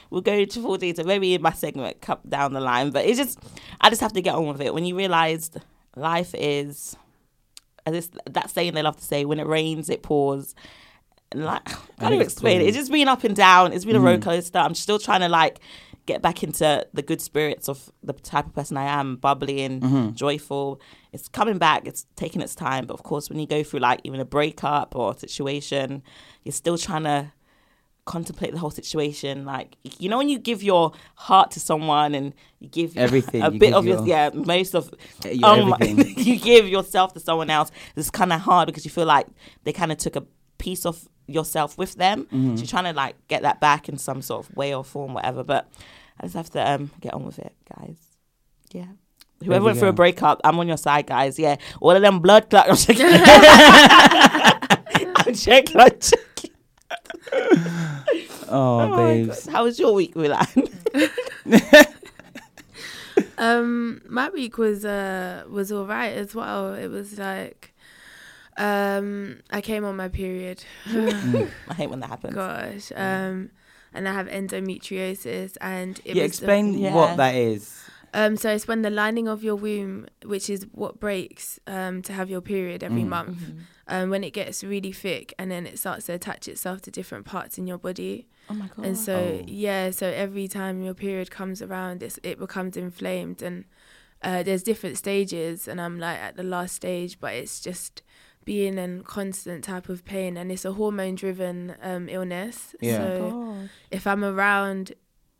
we'll 0.09 0.21
go 0.21 0.33
into 0.33 0.61
full 0.61 0.77
detail 0.77 1.05
maybe 1.05 1.33
in 1.33 1.41
my 1.41 1.53
segment 1.53 2.01
come 2.01 2.19
down 2.27 2.53
the 2.53 2.59
line, 2.59 2.91
but 2.91 3.05
it's 3.05 3.17
just 3.17 3.39
I 3.79 3.89
just 3.89 4.01
have 4.01 4.13
to 4.13 4.21
get 4.21 4.35
on 4.35 4.47
with 4.47 4.61
it. 4.61 4.73
When 4.73 4.85
you 4.85 4.95
realise 4.95 5.51
life 5.95 6.35
is, 6.37 6.97
as 7.85 7.95
it's, 7.95 8.09
that 8.29 8.49
saying 8.49 8.73
they 8.73 8.81
love 8.83 8.97
to 8.97 9.03
say, 9.03 9.25
when 9.25 9.39
it 9.39 9.47
rains, 9.47 9.89
it 9.89 10.03
pours. 10.03 10.55
And 11.31 11.45
like, 11.45 11.69
I 11.69 12.01
can't 12.01 12.13
even 12.13 12.25
explain 12.25 12.61
it. 12.61 12.67
It's 12.67 12.77
just 12.77 12.91
been 12.91 13.07
up 13.07 13.23
and 13.23 13.35
down. 13.35 13.71
It's 13.71 13.85
been 13.85 13.95
a 13.95 13.99
roller 13.99 14.17
coaster. 14.19 14.59
I'm 14.59 14.75
still 14.75 14.99
trying 14.99 15.21
to 15.21 15.29
like 15.29 15.59
get 16.09 16.21
back 16.23 16.41
into 16.43 16.85
the 16.91 17.03
good 17.03 17.21
spirits 17.21 17.69
of 17.69 17.91
the 18.03 18.13
type 18.13 18.47
of 18.47 18.53
person 18.55 18.77
I 18.77 18.85
am, 18.99 19.15
bubbly 19.15 19.61
and 19.61 20.15
joyful. 20.15 20.81
It's 21.13 21.27
coming 21.27 21.59
back. 21.59 21.87
It's 21.87 22.07
taking 22.15 22.41
its 22.41 22.55
time. 22.55 22.87
But 22.87 22.95
of 22.95 23.03
course, 23.03 23.29
when 23.29 23.39
you 23.39 23.45
go 23.45 23.63
through 23.63 23.81
like 23.81 24.01
even 24.03 24.19
a 24.19 24.25
breakup 24.25 24.95
or 24.95 25.13
a 25.13 25.17
situation, 25.19 26.01
you're 26.43 26.51
still 26.63 26.77
trying 26.77 27.03
to 27.03 27.31
contemplate 28.05 28.51
the 28.53 28.57
whole 28.57 28.71
situation. 28.71 29.45
Like 29.45 29.77
you 29.99 30.09
know, 30.09 30.17
when 30.17 30.29
you 30.29 30.39
give 30.39 30.63
your 30.63 30.93
heart 31.13 31.51
to 31.51 31.59
someone 31.59 32.15
and 32.15 32.33
you 32.59 32.67
give 32.67 32.97
Everything, 33.07 33.43
a 33.43 33.51
you 33.51 33.59
bit 33.59 33.73
of 33.73 33.85
your 33.85 33.97
your- 33.97 34.07
yeah, 34.07 34.29
most 34.33 34.73
of 34.73 34.91
Your 35.23 35.45
um, 35.45 35.75
you 35.81 36.39
give 36.39 36.67
yourself 36.67 37.13
to 37.13 37.19
someone 37.19 37.51
else. 37.51 37.69
It's 37.95 38.09
kind 38.09 38.33
of 38.33 38.41
hard 38.41 38.65
because 38.65 38.83
you 38.83 38.91
feel 38.91 39.05
like 39.05 39.27
they 39.63 39.73
kind 39.73 39.91
of 39.91 39.99
took 39.99 40.15
a 40.15 40.23
piece 40.57 40.87
of 40.87 41.07
yourself 41.27 41.77
with 41.77 41.95
them. 41.95 42.25
Mm-hmm. 42.25 42.55
So 42.55 42.61
you're 42.61 42.67
trying 42.67 42.85
to 42.85 42.93
like 42.93 43.15
get 43.27 43.43
that 43.43 43.59
back 43.61 43.87
in 43.87 43.97
some 43.97 44.23
sort 44.23 44.45
of 44.47 44.57
way 44.57 44.73
or 44.73 44.83
form, 44.83 45.13
whatever. 45.13 45.43
But 45.43 45.69
I 46.19 46.23
just 46.23 46.35
have 46.35 46.49
to 46.51 46.71
um 46.71 46.91
get 47.01 47.13
on 47.13 47.25
with 47.25 47.39
it, 47.39 47.53
guys. 47.77 47.97
Yeah. 48.71 48.85
Whoever 49.43 49.61
we 49.61 49.65
went 49.67 49.79
through 49.79 49.89
a 49.89 49.93
breakup, 49.93 50.41
I'm 50.43 50.59
on 50.59 50.67
your 50.67 50.77
side, 50.77 51.07
guys. 51.07 51.39
Yeah. 51.39 51.55
All 51.79 51.91
of 51.91 52.01
them 52.01 52.19
blood 52.19 52.49
clots. 52.49 52.69
I'm 52.69 52.75
checking. 52.95 53.05
I'm 55.15 55.33
checking. 55.33 55.79
I'm 55.79 55.91
checking. 55.99 56.51
Oh, 58.51 58.79
Oh 58.81 58.97
babes. 58.97 59.47
How 59.47 59.63
was 59.63 59.79
your 59.79 59.93
week, 59.93 60.15
Milan? 60.15 60.45
Um, 63.37 64.01
my 64.07 64.29
week 64.29 64.57
was 64.57 64.83
uh 64.83 65.43
was 65.49 65.71
all 65.71 65.85
right 65.85 66.13
as 66.13 66.35
well. 66.35 66.73
It 66.73 66.87
was 66.87 67.17
like, 67.17 67.73
um, 68.57 69.39
I 69.49 69.61
came 69.61 69.85
on 69.85 69.95
my 69.95 70.09
period. 70.09 70.63
I 70.85 71.73
hate 71.73 71.89
when 71.89 72.01
that 72.01 72.09
happens. 72.09 72.35
Gosh, 72.35 72.91
um, 72.95 73.51
and 73.93 74.07
I 74.07 74.13
have 74.13 74.27
endometriosis, 74.27 75.57
and 75.61 75.99
it 76.05 76.15
yeah, 76.15 76.23
was 76.23 76.39
the- 76.39 76.45
explain 76.45 76.77
Yeah. 76.77 76.93
what 76.95 77.17
that 77.17 77.35
is. 77.35 77.75
um, 78.13 78.37
so 78.37 78.49
it's 78.51 78.67
when 78.67 78.81
the 78.81 78.89
lining 78.89 79.27
of 79.27 79.43
your 79.43 79.55
womb, 79.55 80.07
which 80.25 80.49
is 80.49 80.65
what 80.71 80.99
breaks, 80.99 81.59
um, 81.67 82.01
to 82.03 82.13
have 82.13 82.29
your 82.29 82.41
period 82.41 82.83
every 82.83 83.03
month, 83.03 83.37
um, 83.87 84.09
when 84.09 84.23
it 84.23 84.31
gets 84.33 84.63
really 84.63 84.91
thick, 84.91 85.33
and 85.37 85.51
then 85.51 85.67
it 85.67 85.77
starts 85.77 86.05
to 86.07 86.13
attach 86.13 86.47
itself 86.47 86.81
to 86.81 86.91
different 86.91 87.25
parts 87.25 87.57
in 87.57 87.67
your 87.67 87.77
body. 87.77 88.27
Oh 88.49 88.55
my 88.55 88.67
god. 88.75 88.85
And 88.85 88.97
so 88.97 89.15
Oh. 89.41 89.45
yeah, 89.47 89.91
so 89.91 90.07
every 90.07 90.47
time 90.47 90.81
your 90.81 90.95
period 90.95 91.29
comes 91.29 91.61
around, 91.61 92.01
it's, 92.01 92.19
it 92.23 92.39
becomes 92.39 92.75
inflamed, 92.77 93.41
and 93.43 93.65
uh, 94.23 94.43
there's 94.43 94.63
different 94.63 94.97
stages, 94.97 95.67
and 95.67 95.79
I'm 95.79 95.99
like 95.99 96.17
at 96.17 96.35
the 96.35 96.43
last 96.43 96.75
stage, 96.75 97.19
but 97.19 97.33
it's 97.33 97.59
just 97.61 98.01
being 98.49 98.79
in 98.79 99.03
constant 99.03 99.63
type 99.63 99.89
of 99.93 100.03
pain, 100.05 100.35
and 100.35 100.51
it's 100.51 100.65
a 100.65 100.73
hormone-driven 100.73 101.75
um, 101.83 102.09
illness. 102.09 102.75
Yeah. 102.81 102.97
So 102.97 103.29
God. 103.29 103.69
if 103.91 104.07
I'm 104.07 104.23
around, 104.23 104.93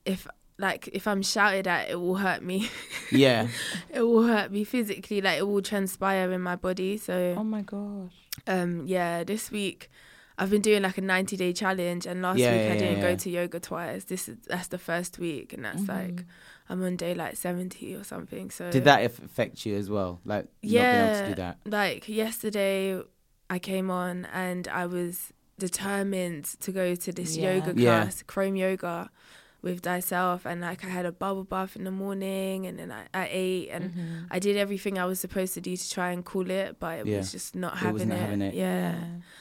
if 0.05 0.27
like 0.59 0.89
if 0.93 1.07
I'm 1.07 1.23
shouted 1.23 1.65
at, 1.67 1.89
it 1.89 1.95
will 1.99 2.17
hurt 2.17 2.43
me. 2.43 2.69
Yeah. 3.11 3.47
it 3.89 4.01
will 4.03 4.27
hurt 4.27 4.51
me 4.51 4.63
physically, 4.63 5.19
like 5.21 5.39
it 5.39 5.47
will 5.47 5.63
transpire 5.63 6.31
in 6.31 6.41
my 6.41 6.55
body. 6.55 6.97
So 6.97 7.33
Oh 7.35 7.43
my 7.43 7.63
gosh. 7.63 8.13
um 8.47 8.85
yeah 8.85 9.23
this 9.23 9.49
week 9.51 9.89
i've 10.37 10.51
been 10.51 10.61
doing 10.61 10.83
like 10.83 10.97
a 10.97 11.01
90 11.01 11.35
day 11.43 11.51
challenge 11.51 12.05
and 12.09 12.21
last 12.21 12.37
Yeah, 12.39 12.53
week 12.53 12.65
yeah, 12.67 12.73
i 12.73 12.77
didn't 12.77 12.97
yeah, 13.01 13.07
go 13.09 13.15
to 13.23 13.29
yoga 13.29 13.59
twice 13.59 14.03
this 14.05 14.29
is 14.29 14.37
that's 14.47 14.69
the 14.69 14.77
first 14.77 15.19
week 15.19 15.51
and 15.55 15.65
that's 15.65 15.85
like 15.97 16.23
i'm 16.69 16.83
on 16.83 16.95
day 16.95 17.13
like 17.13 17.35
70 17.35 17.95
or 17.95 18.03
something 18.03 18.49
so 18.51 18.71
Did 18.71 18.83
that 18.85 19.03
affect 19.03 19.65
you 19.65 19.75
as 19.75 19.89
well? 19.89 20.19
Like, 20.23 20.45
not 20.45 20.51
being 20.61 20.75
able 20.77 21.07
yeah 21.15 21.21
to 21.23 21.27
do 21.29 21.35
that? 21.35 21.57
like 21.65 22.07
yesterday 22.07 23.01
i 23.49 23.57
came 23.59 23.89
on 23.89 24.25
and 24.33 24.67
i 24.67 24.85
was 24.85 25.33
determined 25.57 26.45
to 26.61 26.71
go 26.71 26.95
to 26.95 27.11
this 27.11 27.35
Yeah. 27.37 27.55
yoga 27.55 27.73
Yeah. 27.79 28.03
class 28.03 28.23
chrome 28.23 28.55
yoga 28.55 29.09
with 29.61 29.81
thyself 29.81 30.45
and 30.45 30.61
like 30.61 30.85
I 30.85 30.87
had 30.87 31.05
a 31.05 31.11
bubble 31.11 31.43
bath 31.43 31.75
in 31.75 31.83
the 31.83 31.91
morning 31.91 32.65
and 32.65 32.79
then 32.79 32.91
I, 32.91 33.07
I 33.13 33.27
ate 33.29 33.69
and 33.69 34.27
I 34.31 34.39
did 34.39 34.55
everything 34.55 34.97
I 34.97 35.05
was 35.05 35.19
supposed 35.19 35.53
to 35.55 35.61
do 35.61 35.75
to 35.75 35.89
try 35.89 36.11
and 36.11 36.23
cool 36.23 36.49
it 36.49 36.77
but 36.79 36.99
it 36.99 37.05
Yeah. 37.07 37.17
was 37.17 37.31
just 37.31 37.55
not 37.55 37.73
It 37.73 37.77
having 37.79 37.93
wasn't 37.93 38.13
it. 38.13 38.19
having 38.19 38.41
it. 38.41 38.53
Yeah. 38.53 38.95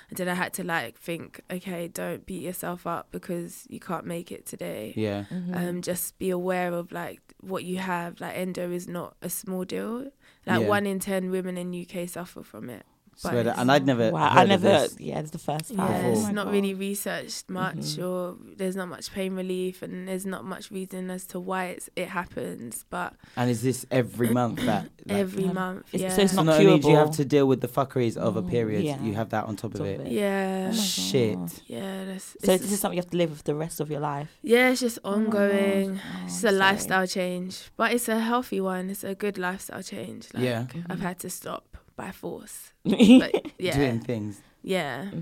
And 0.09 0.17
then 0.17 0.29
I 0.29 0.35
had 0.35 0.53
to 0.55 0.65
like 0.65 0.99
think, 0.99 1.41
okay, 1.51 1.87
don't 1.87 2.27
beat 2.27 2.43
yourself 2.43 2.87
up 2.87 3.09
because 3.13 3.65
you 3.71 3.79
can't 3.79 4.07
make 4.07 4.33
it 4.33 4.45
today. 4.45 4.93
Yeah. 4.97 5.25
Um, 5.53 5.83
just 5.83 6.19
be 6.19 6.31
aware 6.31 6.73
of 6.73 6.91
like 6.91 7.21
what 7.41 7.63
you 7.65 7.79
have. 7.79 8.21
Like 8.21 8.37
endo 8.37 8.71
is 8.73 8.89
not 8.89 9.15
a 9.23 9.29
small 9.31 9.65
deal. 9.65 10.11
Like 10.47 10.63
Yeah. 10.63 10.69
one 10.69 10.87
in 10.87 10.99
ten 10.99 11.31
women 11.31 11.57
in 11.57 11.73
UK 11.73 12.09
suffer 12.09 12.43
from 12.43 12.71
it. 12.71 12.85
But 13.23 13.31
Swear 13.31 13.55
and 13.57 13.73
I'd 13.73 13.85
never. 13.85 14.13
Wow, 14.13 14.29
heard 14.31 14.39
I 14.39 14.43
of 14.43 14.49
never. 14.63 14.69
this. 14.81 14.97
Yeah, 15.01 15.19
it's 15.19 15.31
the 15.33 15.39
first 15.39 15.71
yeah, 15.73 15.77
time. 15.79 16.05
it's 16.13 16.27
Oh 16.27 16.31
not 16.31 16.53
really 16.53 16.75
researched 16.75 17.51
much, 17.51 17.77
Mm-hmm. 17.77 18.05
or 18.05 18.37
there's 18.57 18.77
not 18.77 18.89
much 18.89 19.13
pain 19.13 19.35
relief, 19.35 19.83
and 19.83 20.07
there's 20.07 20.25
not 20.25 20.45
much 20.45 20.71
reason 20.71 21.11
as 21.11 21.27
to 21.27 21.41
why 21.41 21.65
it's, 21.67 21.91
it 21.97 22.09
happens. 22.09 22.85
But 22.91 23.15
And 23.37 23.51
is 23.51 23.63
this 23.63 23.85
every 23.91 24.29
month 24.41 24.61
that? 24.67 24.85
like- 25.07 25.19
every 25.19 25.45
Yeah. 25.47 25.53
month, 25.53 25.87
It's- 25.93 26.01
yeah, 26.11 26.17
so 26.17 26.23
it's 26.23 26.33
so 26.33 26.43
not 26.43 26.47
not 26.53 26.61
only 26.61 26.79
do 26.79 26.91
you 26.91 26.97
have 26.97 27.11
to 27.13 27.25
deal 27.25 27.47
with 27.49 27.61
the 27.61 27.67
fuckeries 27.69 28.17
of 28.17 28.37
a 28.37 28.43
period, 28.43 28.85
yeah. 28.85 29.03
you 29.03 29.15
have 29.15 29.31
that 29.31 29.47
on 29.47 29.57
top 29.57 29.75
of 29.75 29.81
it. 29.81 29.99
of 30.01 30.07
it. 30.07 30.13
yeah, 30.13 30.71
Oh 30.73 30.77
Shit. 30.77 31.39
Yeah. 31.67 32.05
That's, 32.05 32.25
So 32.25 32.53
it's- 32.53 32.61
this 32.61 32.73
is 32.73 32.81
something 32.81 32.97
you 32.97 33.03
have 33.03 33.11
to 33.11 33.17
live 33.17 33.31
with 33.31 33.43
the 33.45 33.55
rest 33.55 33.81
of 33.81 33.91
your 33.91 34.01
life. 34.01 34.31
Yeah, 34.43 34.71
it's 34.71 34.81
just 34.81 34.99
ongoing. 35.05 35.99
Oh, 35.99 36.25
it's 36.25 36.45
I'm 36.45 36.49
a 36.49 36.51
sorry. 36.51 36.55
lifestyle 36.57 37.07
change, 37.07 37.71
but 37.77 37.93
it's 37.93 38.09
a 38.09 38.21
healthy 38.21 38.61
one. 38.61 38.91
It's 38.91 39.03
a 39.05 39.15
good 39.15 39.39
lifestyle 39.39 39.83
change. 39.83 40.29
Like, 40.35 40.45
Yeah. 40.45 40.67
I've 40.89 41.01
had 41.01 41.19
to 41.21 41.31
stop 41.31 41.78
by 41.99 42.11
force. 42.13 42.73
But 42.85 42.93
Mm-hmm. 42.99 43.49
yeah, 43.59 43.77
Doing 43.77 44.01
things. 44.01 44.41
yeah. 44.63 45.05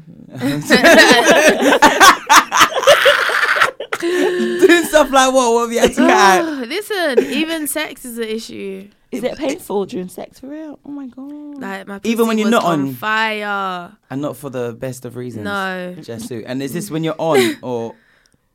Doing 3.99 4.85
stuff 4.85 5.11
like 5.11 5.33
what? 5.33 5.53
What 5.55 5.63
have 5.63 5.73
you 5.73 5.81
had 5.81 5.91
to 5.95 6.07
get? 6.07 6.43
Oh, 6.45 6.65
listen, 6.69 7.25
even 7.33 7.67
sex 7.67 8.05
is 8.05 8.19
an 8.19 8.25
issue. 8.25 8.89
Is 9.11 9.25
it 9.25 9.39
painful 9.39 9.87
during 9.87 10.09
sex 10.09 10.41
for 10.41 10.49
real? 10.49 10.79
Oh 10.85 10.91
my 10.91 11.07
god. 11.07 11.59
Like 11.61 11.87
my 11.87 12.01
Even 12.05 12.27
when 12.27 12.37
you're 12.39 12.47
was 12.47 12.53
not 12.53 12.65
on- 12.65 12.93
fire. 12.95 13.97
And 14.11 14.21
not 14.21 14.37
for 14.37 14.51
the 14.51 14.75
best 14.79 15.05
of 15.07 15.17
reasons. 15.17 15.45
No, 15.45 15.95
Jesu. 16.01 16.43
And 16.47 16.63
is 16.63 16.73
this 16.75 16.91
when 16.91 17.03
you're 17.05 17.15
on 17.19 17.57
or? 17.63 17.95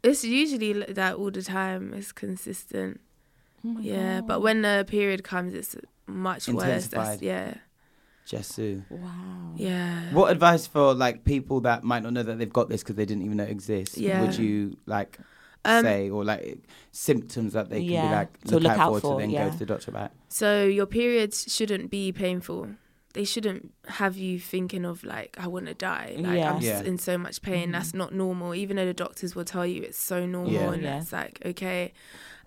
it's 0.04 0.24
usually 0.24 0.74
like 0.76 0.94
that 0.96 1.16
all 1.16 1.32
the 1.32 1.42
time. 1.42 1.94
It's 1.96 2.12
consistent. 2.12 3.00
Oh 3.66 3.70
my 3.70 3.82
Yeah, 3.82 4.20
God. 4.20 4.28
but 4.28 4.42
when 4.42 4.62
the 4.62 4.86
period 4.88 5.24
comes, 5.24 5.54
it's 5.56 5.76
much 6.06 6.48
worse. 6.50 6.88
That's, 6.88 7.22
yeah, 7.22 7.56
Jesu. 8.26 8.82
wow. 8.90 9.54
yeah. 9.56 10.14
What 10.14 10.32
advice 10.32 10.68
for 10.68 10.94
like 10.94 11.24
people 11.26 11.62
that 11.62 11.84
might 11.84 12.04
not 12.04 12.14
know 12.14 12.24
that 12.24 12.38
they've 12.38 12.52
got 12.52 12.70
this 12.70 12.82
because 12.84 12.96
they 12.96 13.06
didn't 13.06 13.24
even 13.24 13.38
know 13.38 13.44
it 13.44 13.50
exists? 13.50 13.98
Yeah. 13.98 14.22
Would 14.22 14.38
you 14.38 14.78
like 14.86 15.20
Um, 15.66 15.84
say 15.84 16.10
or 16.10 16.24
like 16.24 16.60
symptoms 16.92 17.54
that 17.54 17.70
they 17.70 17.80
can 17.86 18.10
be 18.10 18.16
like 18.16 18.38
to 18.46 18.54
look, 18.56 18.64
look 18.64 18.72
out, 18.72 18.80
out 18.80 18.94
for, 18.94 19.00
for, 19.02 19.14
to 19.16 19.22
then 19.22 19.30
yeah. 19.30 19.46
go 19.46 19.52
to 19.52 19.60
the 19.60 19.66
doctor 19.66 19.92
about? 19.92 20.12
So 20.30 20.66
your 20.66 20.86
periods 20.86 21.54
shouldn't 21.54 21.92
be 21.92 22.12
painful. 22.12 22.70
They 23.14 23.26
shouldn't 23.26 23.74
have 23.88 24.16
you 24.18 24.40
thinking 24.40 24.86
of 24.86 25.04
like 25.04 25.36
I 25.40 25.48
want 25.48 25.66
to 25.68 25.74
die. 25.74 26.16
Like 26.18 26.38
Yeah. 26.38 26.54
I'm 26.54 26.62
Yeah. 26.62 26.82
in 26.84 26.98
so 26.98 27.18
much 27.18 27.42
pain. 27.42 27.72
That's 27.72 27.94
not 27.94 28.14
normal. 28.14 28.56
Even 28.56 28.78
though 28.78 28.86
the 28.86 28.94
doctors 28.94 29.36
will 29.36 29.46
tell 29.46 29.66
you 29.66 29.82
it's 29.84 29.98
so 29.98 30.26
normal 30.26 30.52
Yeah. 30.54 30.72
and 30.74 30.82
Yeah. 30.84 31.00
that's 31.00 31.12
like 31.12 31.42
okay. 31.46 31.94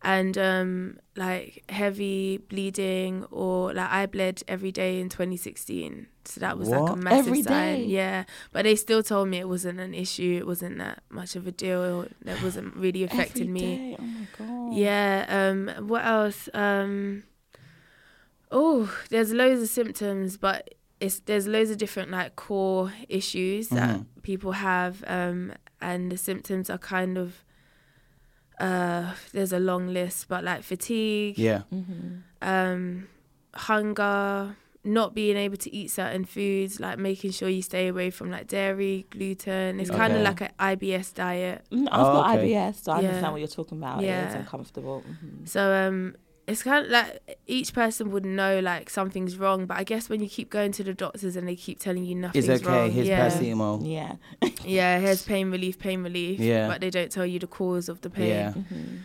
And 0.03 0.37
um 0.37 0.99
like 1.17 1.65
heavy 1.71 2.37
bleeding 2.39 3.25
or 3.31 3.73
like 3.75 3.91
I 3.91 4.07
bled 4.07 4.43
every 4.49 4.73
day 4.73 5.01
in 5.01 5.09
2016. 5.09 6.07
So 6.27 6.41
that 6.41 6.59
was 6.59 6.69
like 6.71 6.91
a 6.91 6.97
massive 6.97 7.27
Every 7.29 7.43
sign. 7.43 7.53
day? 7.81 7.85
Yeah. 7.85 8.25
But 8.53 8.63
they 8.65 8.77
still 8.77 9.03
told 9.03 9.29
me 9.29 9.39
it 9.39 9.49
wasn't 9.49 9.81
an 9.81 9.93
issue. 9.95 10.37
It 10.39 10.47
wasn't 10.47 10.79
that 10.79 11.03
much 11.11 11.37
of 11.37 11.47
a 11.47 11.53
deal. 11.53 12.07
It 12.25 12.43
wasn't 12.43 12.75
really 12.77 13.03
affecting 13.05 13.49
Every 13.49 13.53
me. 13.53 13.61
day? 13.77 13.97
Oh 13.99 14.03
my 14.03 14.27
god. 14.39 14.75
Yeah. 14.77 15.27
Um. 15.29 15.89
What 15.89 16.05
else? 16.07 16.49
Um. 16.55 17.25
Oh, 18.57 18.89
there's 19.11 19.33
loads 19.33 19.61
of 19.63 19.69
symptoms, 19.69 20.37
but 20.37 20.75
it's 21.01 21.19
there's 21.29 21.47
loads 21.49 21.71
of 21.71 21.79
different 21.79 22.11
like 22.11 22.37
core 22.37 22.93
issues 23.09 23.69
that 23.71 23.91
Mm-hmm. 23.99 24.21
people 24.23 24.53
have, 24.53 25.03
um, 25.07 25.53
and 25.81 26.11
the 26.13 26.17
symptoms 26.17 26.71
are 26.71 26.79
kind 26.79 27.19
of 27.19 27.45
uh, 28.61 29.15
there's 29.33 29.53
a 29.53 29.59
long 29.59 29.89
list, 29.89 30.29
but 30.29 30.45
like 30.45 30.63
fatigue, 30.63 31.37
Yeah. 31.39 31.63
um, 32.41 33.09
hunger, 33.55 34.57
not 34.85 35.15
being 35.15 35.37
able 35.37 35.57
to 35.57 35.75
eat 35.75 35.91
certain 35.91 36.25
foods, 36.25 36.79
like 36.79 36.99
making 36.99 37.33
sure 37.33 37.49
you 37.49 37.63
stay 37.63 37.89
away 37.89 38.11
from 38.11 38.31
like 38.31 38.47
dairy, 38.47 39.07
gluten. 39.11 39.81
It's 39.81 39.91
kind 39.91 40.15
of 40.15 40.23
like 40.23 40.41
an 40.43 40.51
IBS 40.59 41.13
diet. 41.15 41.65
Mm, 41.73 41.89
I've 41.91 42.07
Oh, 42.07 42.13
got 42.13 42.37
okay. 42.37 42.49
IBS, 42.53 42.85
so 42.85 42.93
I 42.93 43.01
Yeah. 43.01 43.09
understand 43.09 43.33
what 43.33 43.39
you're 43.41 43.49
talking 43.49 43.79
about. 43.79 44.03
Yeah. 44.03 44.23
It 44.25 44.29
is 44.29 44.35
Yeah. 44.35 44.41
uncomfortable. 44.41 45.05
Mhm. 45.09 45.49
So 45.49 45.73
um, 45.73 46.15
it's 46.47 46.63
kind 46.63 46.85
of 46.85 46.91
like 46.93 47.39
each 47.47 47.73
person 47.73 48.11
would 48.11 48.25
know 48.27 48.61
like 48.61 48.91
something's 48.91 49.39
wrong, 49.39 49.67
but 49.67 49.79
I 49.79 49.85
guess 49.85 50.09
when 50.09 50.21
you 50.21 50.29
keep 50.29 50.51
going 50.51 50.73
to 50.73 50.85
the 50.85 50.93
doctors 50.95 51.37
and 51.37 51.49
they 51.49 51.57
keep 51.57 51.79
telling 51.79 52.05
you 52.05 52.15
nothing's 52.15 52.49
It's 52.49 52.63
okay. 52.63 52.71
wrong, 52.83 52.91
Here's 52.91 53.09
yeah, 53.09 53.29
paracetamol. 53.29 53.91
Yeah. 53.91 54.17
yeah, 54.65 54.99
here's 54.99 55.23
pain 55.23 55.51
relief, 55.51 55.79
pain 55.79 56.03
relief, 56.03 56.39
Yeah. 56.41 56.69
but 56.69 56.81
they 56.81 56.91
don't 56.91 57.11
tell 57.11 57.25
you 57.27 57.39
the 57.39 57.47
cause 57.47 57.89
of 57.89 58.01
the 58.03 58.11
pain. 58.11 58.29
Yeah. 58.29 58.51
Mm-hmm. 58.53 58.97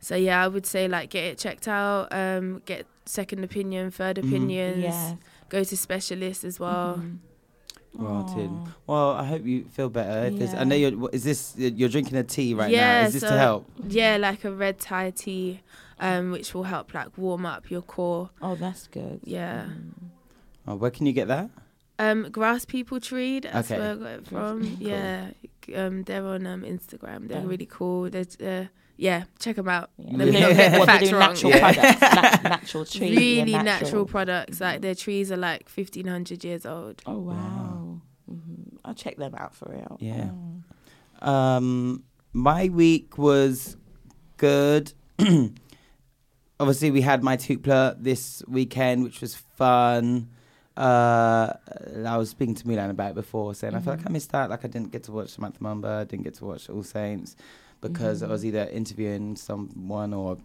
So 0.00 0.14
yeah, 0.16 0.44
I 0.44 0.48
would 0.48 0.66
say 0.66 0.86
like 0.86 1.10
get 1.10 1.24
it 1.24 1.38
checked 1.38 1.66
out, 1.66 2.08
um, 2.12 2.62
get 2.66 2.86
second 3.06 3.42
opinion, 3.42 3.90
third 3.90 4.16
Mhm. 4.18 4.28
opinions, 4.28 4.82
Yeah. 4.84 5.14
go 5.48 5.64
to 5.64 5.76
specialists 5.76 6.44
as 6.44 6.60
well. 6.60 7.02
Rotted. 7.96 8.50
Well, 8.88 9.10
I 9.12 9.24
hope 9.24 9.46
you 9.46 9.64
feel 9.72 9.88
better. 9.88 10.26
If 10.26 10.38
there's- 10.38 10.54
I 10.54 10.64
know 10.64 10.74
you're. 10.74 10.96
what- 10.96 11.14
Is 11.14 11.22
this 11.22 11.54
you're 11.56 11.88
drinking 11.88 12.16
a 12.18 12.24
tea 12.24 12.52
right 12.52 12.70
now? 12.70 12.76
Yeah, 12.76 13.06
Is 13.06 13.12
this 13.12 13.22
to 13.22 13.38
help? 13.38 13.70
Yeah, 13.88 14.16
like 14.16 14.44
a 14.44 14.50
red 14.52 14.80
Thai 14.80 15.10
tea, 15.10 15.60
um, 16.00 16.30
which 16.32 16.54
will 16.54 16.64
help 16.64 16.92
like 16.94 17.16
warm 17.18 17.46
up 17.46 17.70
your 17.70 17.82
core. 17.82 18.30
Oh, 18.42 18.54
that's 18.54 18.86
good. 18.88 19.20
Yeah. 19.24 19.66
Oh, 20.66 20.76
where 20.76 20.90
can 20.90 21.06
you 21.06 21.12
get 21.12 21.28
that? 21.28 21.50
Um, 21.98 22.28
Grass 22.30 22.64
People 22.64 22.98
Tree. 23.00 23.40
That's 23.40 23.70
Okay. 23.70 23.80
where 23.80 23.92
I 23.92 23.94
got 23.96 24.06
it 24.10 24.26
from. 24.26 24.76
Yeah, 24.80 25.28
um, 25.76 26.02
they're 26.04 26.24
on 26.26 26.46
um 26.46 26.62
Instagram. 26.62 27.28
They're 27.28 27.40
Yeah. 27.42 27.46
really 27.46 27.66
cool. 27.66 28.10
They're, 28.10 28.24
uh, 28.42 28.64
yeah, 28.96 29.24
check 29.38 29.56
them 29.56 29.68
out. 29.68 29.90
Yeah. 29.98 30.16
Let 30.16 30.26
me 30.28 30.32
They 30.32 30.40
not 30.40 30.48
do- 30.50 30.54
get 30.56 30.72
the 30.80 30.86
facts 30.86 31.12
wrong. 31.12 31.20
natural 31.20 31.52
Yeah. 31.52 31.72
products, 31.72 32.00
na- 32.42 32.48
natural 32.48 32.84
trees. 32.84 33.02
yeah, 33.12 33.18
really 33.18 33.52
natural. 33.52 33.64
natural. 33.64 34.06
products. 34.06 34.60
Like 34.60 34.80
their 34.82 34.94
trees 34.94 35.30
are 35.30 35.36
like 35.36 35.68
fifteen 35.68 36.06
hundred 36.06 36.42
years 36.44 36.64
old. 36.66 37.02
Oh 37.06 37.18
wow. 37.18 38.00
hmm 38.28 38.76
I'll 38.84 38.94
check 38.94 39.16
them 39.16 39.34
out 39.36 39.54
for 39.54 39.70
real. 39.70 39.96
Yeah. 40.00 40.30
Oh. 41.22 41.30
Um, 41.32 42.02
my 42.32 42.68
week 42.68 43.16
was 43.18 43.76
good. 44.36 44.92
Obviously, 46.60 46.90
we 46.90 47.00
had 47.00 47.22
Mighty 47.22 47.56
Hoopla 47.56 47.96
this 48.02 48.42
weekend, 48.46 49.02
which 49.02 49.20
was 49.20 49.34
fun. 49.34 50.28
Uh, 50.76 51.52
I 52.04 52.16
was 52.16 52.30
speaking 52.30 52.54
to 52.54 52.68
Milan 52.68 52.90
about 52.90 53.12
it 53.12 53.14
before, 53.14 53.54
saying 53.54 53.74
I 53.74 53.80
feel 53.80 53.94
like 53.94 54.06
I 54.06 54.10
missed 54.10 54.34
out. 54.34 54.50
Like 54.50 54.64
I 54.64 54.68
didn't 54.68 54.90
get 54.92 55.04
to 55.04 55.12
watch 55.12 55.30
Samantha 55.30 55.60
Mumba, 55.60 56.00
I 56.00 56.04
didn't 56.04 56.24
get 56.24 56.34
to 56.34 56.44
watch 56.44 56.68
All 56.68 56.82
Saints 56.82 57.36
because 57.80 58.22
I 58.22 58.28
was 58.28 58.44
either 58.44 58.64
interviewing 58.72 59.36
someone 59.36 60.12
or 60.14 60.38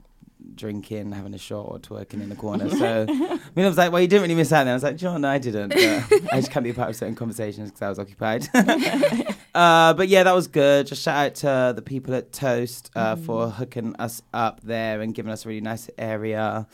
drinking, 0.55 1.11
having 1.11 1.33
a 1.33 1.37
shot, 1.37 1.65
or 1.69 1.79
twerking 1.79 2.21
in 2.21 2.29
the 2.29 2.35
corner. 2.35 2.69
So 2.69 3.05
Milan 3.07 3.39
was 3.55 3.77
like, 3.77 3.91
"Well, 3.91 4.01
you 4.01 4.07
didn't 4.07 4.23
really 4.23 4.35
miss 4.35 4.51
out." 4.51 4.61
And 4.61 4.69
I 4.69 4.73
was 4.73 4.83
like, 4.83 4.97
"John, 4.97 5.21
no, 5.21 5.29
I 5.29 5.37
didn't. 5.37 5.73
I 5.73 6.35
just 6.35 6.51
can't 6.51 6.63
be 6.63 6.71
a 6.71 6.73
part 6.73 6.89
of 6.89 6.95
certain 6.95 7.15
conversations 7.15 7.69
because 7.69 7.81
I 7.81 7.89
was 7.89 7.99
occupied." 7.99 8.47
Uh, 9.55 9.93
but 9.93 10.07
yeah, 10.07 10.23
that 10.23 10.33
was 10.33 10.47
good. 10.47 10.87
Just 10.87 11.03
shout 11.03 11.25
out 11.25 11.35
to 11.35 11.73
the 11.75 11.81
people 11.81 12.13
at 12.13 12.31
Toast 12.31 12.91
uh, 12.95 13.15
for 13.15 13.49
hooking 13.49 13.95
us 13.97 14.21
up 14.33 14.61
there 14.63 15.01
and 15.01 15.13
giving 15.13 15.31
us 15.31 15.45
a 15.45 15.49
really 15.49 15.61
nice 15.61 15.89
area. 15.97 16.67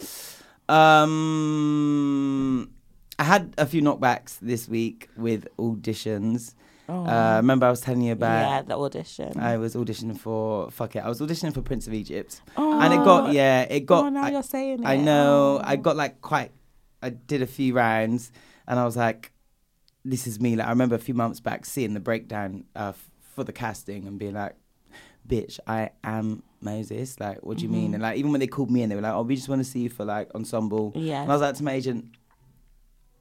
Um, 0.68 2.70
I 3.18 3.24
had 3.24 3.54
a 3.58 3.66
few 3.66 3.82
knockbacks 3.82 4.38
this 4.40 4.68
week 4.68 5.10
with 5.16 5.48
auditions. 5.58 6.54
Uh, 6.88 7.38
remember, 7.38 7.66
I 7.66 7.72
was 7.72 7.82
telling 7.82 8.02
you 8.02 8.12
about 8.12 8.48
yeah, 8.48 8.62
the 8.62 8.78
audition. 8.78 9.40
I 9.40 9.58
was 9.58 9.74
auditioning 9.74 10.20
for 10.20 10.70
fuck 10.70 10.96
it. 10.96 11.00
I 11.00 11.10
was 11.10 11.20
auditioning 11.20 11.54
for 11.54 11.64
Prince 11.64 11.88
of 11.88 11.94
Egypt, 11.94 12.42
and 12.58 12.94
it 12.94 12.98
got 12.98 13.34
yeah, 13.34 13.62
it 13.64 13.88
got. 13.88 14.06
oh, 14.06 14.10
now 14.10 14.26
I- 14.26 14.32
you're 14.32 14.44
saying 14.44 14.84
it. 14.84 14.86
I 14.86 14.98
know. 14.98 15.60
Oh. 15.60 15.62
I 15.64 15.78
got 15.78 15.96
like 15.96 16.22
quite. 16.22 16.52
I 17.02 17.10
did 17.10 17.42
a 17.42 17.48
few 17.48 17.74
rounds, 17.74 18.32
and 18.68 18.80
I 18.80 18.86
was 18.86 18.96
like, 18.96 19.32
"This 20.06 20.28
is 20.28 20.40
me." 20.40 20.56
Like 20.56 20.68
I 20.68 20.70
remember 20.70 20.96
a 20.96 21.00
few 21.00 21.14
months 21.16 21.40
back 21.42 21.66
seeing 21.66 21.94
the 21.94 22.00
breakdown 22.00 22.64
uh, 22.76 22.90
f- 22.96 23.10
for 23.36 23.44
the 23.44 23.52
casting 23.52 24.08
and 24.08 24.18
being 24.18 24.36
like, 24.36 24.56
"Bitch, 25.28 25.60
I 25.68 25.90
am 26.04 26.44
Moses." 26.62 27.20
Like, 27.20 27.40
what 27.44 27.58
do 27.58 27.64
you 27.64 27.70
Mm-hmm. 27.70 27.78
mean? 27.82 27.94
And 27.96 28.04
like, 28.04 28.18
even 28.18 28.32
when 28.32 28.40
they 28.40 28.48
called 28.48 28.72
me 28.72 28.82
in, 28.84 28.90
they 28.90 28.96
were 28.96 29.02
like, 29.02 29.14
"Oh, 29.14 29.24
we 29.24 29.36
just 29.36 29.50
want 29.50 29.60
to 29.60 29.70
see 29.70 29.80
you 29.82 29.90
for 29.90 30.06
like 30.06 30.34
ensemble." 30.36 30.94
Yeah. 30.96 31.24
And 31.24 31.32
I 31.32 31.36
was 31.36 31.42
like 31.42 31.56
to 31.56 31.64
my 31.64 31.74
agent, 31.74 32.06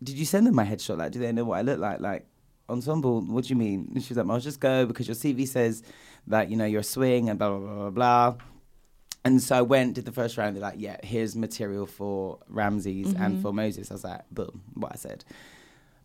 "Did 0.02 0.16
you 0.16 0.24
send 0.24 0.46
them 0.46 0.54
my 0.54 0.64
headshot? 0.64 0.98
Like, 0.98 1.12
do 1.12 1.18
they 1.18 1.32
know 1.32 1.44
what 1.44 1.58
I 1.58 1.62
look 1.62 1.78
like? 1.78 2.00
Like." 2.00 2.26
Ensemble, 2.66 3.20
what 3.20 3.44
do 3.44 3.50
you 3.50 3.56
mean? 3.56 3.90
And 3.94 4.02
she 4.02 4.14
was 4.14 4.16
like, 4.16 4.26
"I'll 4.34 4.40
just 4.40 4.58
go 4.58 4.86
because 4.86 5.06
your 5.06 5.14
CV 5.14 5.46
says 5.46 5.82
that 6.28 6.48
you 6.50 6.56
know 6.56 6.64
you're 6.64 6.80
a 6.80 6.84
swing 6.84 7.28
and 7.28 7.38
blah 7.38 7.50
blah 7.50 7.58
blah 7.58 7.74
blah 7.74 7.90
blah." 7.90 8.36
And 9.22 9.42
so 9.42 9.56
I 9.56 9.60
went, 9.60 9.94
did 9.96 10.06
the 10.06 10.12
first 10.12 10.38
round. 10.38 10.56
They're 10.56 10.62
like, 10.62 10.76
yeah, 10.78 10.96
here's 11.02 11.34
material 11.36 11.84
for 11.86 12.38
Ramses 12.48 13.12
and 13.14 13.40
for 13.42 13.52
Moses. 13.54 13.90
I 13.90 13.94
was 13.94 14.04
like, 14.04 14.20
boom, 14.30 14.62
what 14.74 14.92
I 14.92 14.96
said. 14.96 15.24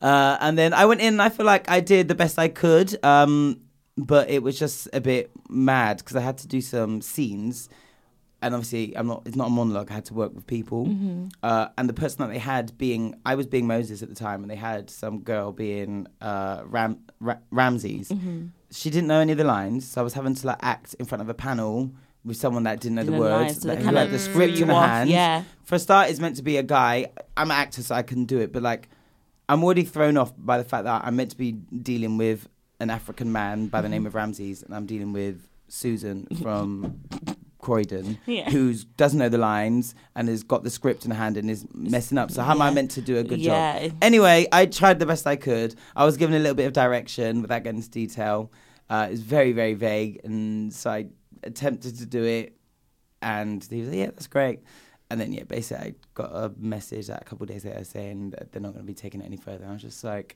Uh, 0.01 0.37
and 0.39 0.57
then 0.57 0.73
I 0.73 0.85
went 0.85 1.01
in 1.01 1.13
and 1.15 1.21
I 1.21 1.29
feel 1.29 1.45
like 1.45 1.69
I 1.69 1.79
did 1.81 2.07
the 2.07 2.15
best 2.15 2.39
I 2.39 2.47
could. 2.47 2.97
Um, 3.03 3.61
but 3.97 4.29
it 4.29 4.41
was 4.41 4.57
just 4.57 4.87
a 4.93 5.01
bit 5.01 5.29
mad 5.49 5.97
because 5.97 6.15
I 6.15 6.21
had 6.21 6.37
to 6.39 6.47
do 6.47 6.61
some 6.61 7.01
scenes. 7.01 7.67
And 8.41 8.55
obviously, 8.55 8.95
I'm 8.95 9.05
not. 9.07 9.23
It's 9.25 9.35
not 9.35 9.47
a 9.47 9.49
monologue. 9.49 9.91
I 9.91 9.95
had 9.95 10.05
to 10.05 10.13
work 10.13 10.33
with 10.33 10.47
people, 10.47 10.87
uh, 11.43 11.67
and 11.77 11.89
the 11.89 11.93
person 11.93 12.19
that 12.25 12.31
they 12.31 12.39
had 12.39 12.77
being, 12.77 13.15
I 13.25 13.35
was 13.35 13.47
being 13.47 13.67
Moses 13.67 14.01
at 14.01 14.07
the 14.07 14.15
time, 14.15 14.43
and 14.43 14.49
they 14.49 14.55
had 14.55 14.89
some 14.89 15.19
girl 15.23 15.51
being 15.51 16.07
uh, 16.21 16.61
Ram, 16.65 16.99
Ra- 17.19 17.39
Ramses. 17.51 18.09
She 18.71 18.89
didn't 18.89 19.07
know 19.07 19.19
any 19.19 19.33
of 19.33 19.37
the 19.37 19.43
lines, 19.43 19.85
so 19.85 19.99
I 19.99 20.05
was 20.05 20.13
having 20.13 20.35
to 20.35 20.47
like 20.47 20.59
act 20.61 20.93
in 20.99 21.05
front 21.05 21.21
of 21.21 21.27
a 21.27 21.33
panel 21.33 21.91
with 22.23 22.37
someone 22.37 22.63
that 22.63 22.79
didn't 22.79 22.95
know 22.95 23.01
the 23.03 23.11
Didn't 23.11 23.25
the 23.25 23.29
words, 23.29 23.41
lines, 23.41 23.61
so 23.61 23.67
that- 23.67 23.79
who 23.79 23.93
had 23.93 24.09
the 24.09 24.19
script 24.19 24.57
in 24.59 24.69
off, 24.69 24.87
hand. 24.87 25.09
yeah. 25.09 25.43
For 25.65 25.75
a 25.75 25.79
start, 25.79 26.09
it's 26.09 26.21
meant 26.21 26.37
to 26.37 26.41
be 26.43 26.55
a 26.55 26.63
guy. 26.63 27.07
I'm 27.35 27.51
an 27.51 27.57
actor, 27.57 27.83
so 27.83 27.93
I 27.93 28.03
can 28.03 28.23
do 28.23 28.39
it, 28.39 28.53
but 28.53 28.63
like, 28.63 28.87
I'm 29.49 29.63
already 29.63 29.83
thrown 29.83 30.15
off 30.15 30.31
by 30.37 30.57
the 30.59 30.63
fact 30.63 30.83
that 30.85 31.03
I'm 31.03 31.15
meant 31.15 31.31
to 31.31 31.37
be 31.37 31.51
dealing 31.53 32.17
with 32.17 32.47
an 32.79 32.89
African 32.89 33.31
man 33.31 33.67
by 33.67 33.81
the 33.81 33.89
name 33.89 34.05
of 34.05 34.15
Ramses, 34.15 34.63
and 34.63 34.73
I'm 34.73 34.85
dealing 34.85 35.11
with 35.11 35.41
Susan 35.67 36.27
from 36.41 37.01
Croydon, 37.59 38.19
Yeah. 38.25 38.49
who 38.51 38.73
doesn't 38.95 39.19
know 39.19 39.27
the 39.27 39.37
lines 39.39 39.95
and 40.15 40.29
has 40.29 40.43
got 40.43 40.63
the 40.63 40.69
script 40.69 41.03
in 41.03 41.11
hand 41.11 41.35
and 41.35 41.49
is 41.49 41.65
messing 41.73 42.17
up. 42.17 42.31
So 42.31 42.41
how 42.41 42.51
am 42.51 42.61
I 42.61 42.69
meant 42.71 42.91
to 42.91 43.01
do 43.01 43.17
a 43.17 43.23
good 43.23 43.39
Yeah. 43.41 43.87
job? 43.87 43.97
Anyway, 44.01 44.47
I 44.51 44.65
tried 44.67 44.99
the 44.99 45.05
best 45.05 45.27
I 45.27 45.35
could. 45.35 45.75
I 45.95 46.05
was 46.05 46.15
given 46.15 46.35
a 46.35 46.39
little 46.39 46.55
bit 46.55 46.67
of 46.67 46.73
direction 46.73 47.41
without 47.41 47.63
getting 47.63 47.79
into 47.79 47.89
detail. 47.89 48.51
Uh, 48.89 49.07
it 49.09 49.11
was 49.11 49.21
very, 49.21 49.51
very 49.51 49.73
vague, 49.73 50.21
and 50.23 50.71
so 50.73 50.89
I 50.91 51.07
attempted 51.43 51.97
to 51.99 52.05
do 52.05 52.23
it, 52.23 52.55
and 53.21 53.63
he 53.69 53.81
was 53.81 53.89
like, 53.89 53.97
"Yeah, 53.97 54.05
that's 54.05 54.27
great." 54.27 54.59
And 55.11 55.19
then, 55.19 55.33
yeah, 55.33 55.43
basically, 55.43 55.87
I 55.87 55.93
got 56.13 56.31
a 56.31 56.51
message 56.57 57.07
that 57.07 57.21
a 57.21 57.25
couple 57.25 57.43
of 57.45 57.49
days 57.49 57.65
later 57.65 57.83
saying 57.83 58.29
that 58.31 58.51
they're 58.51 58.61
not 58.61 58.73
going 58.73 58.85
to 58.85 58.87
be 58.87 58.93
taking 58.93 59.21
it 59.21 59.25
any 59.25 59.37
further. 59.37 59.65
I 59.67 59.73
was 59.73 59.81
just 59.81 60.03
like, 60.03 60.35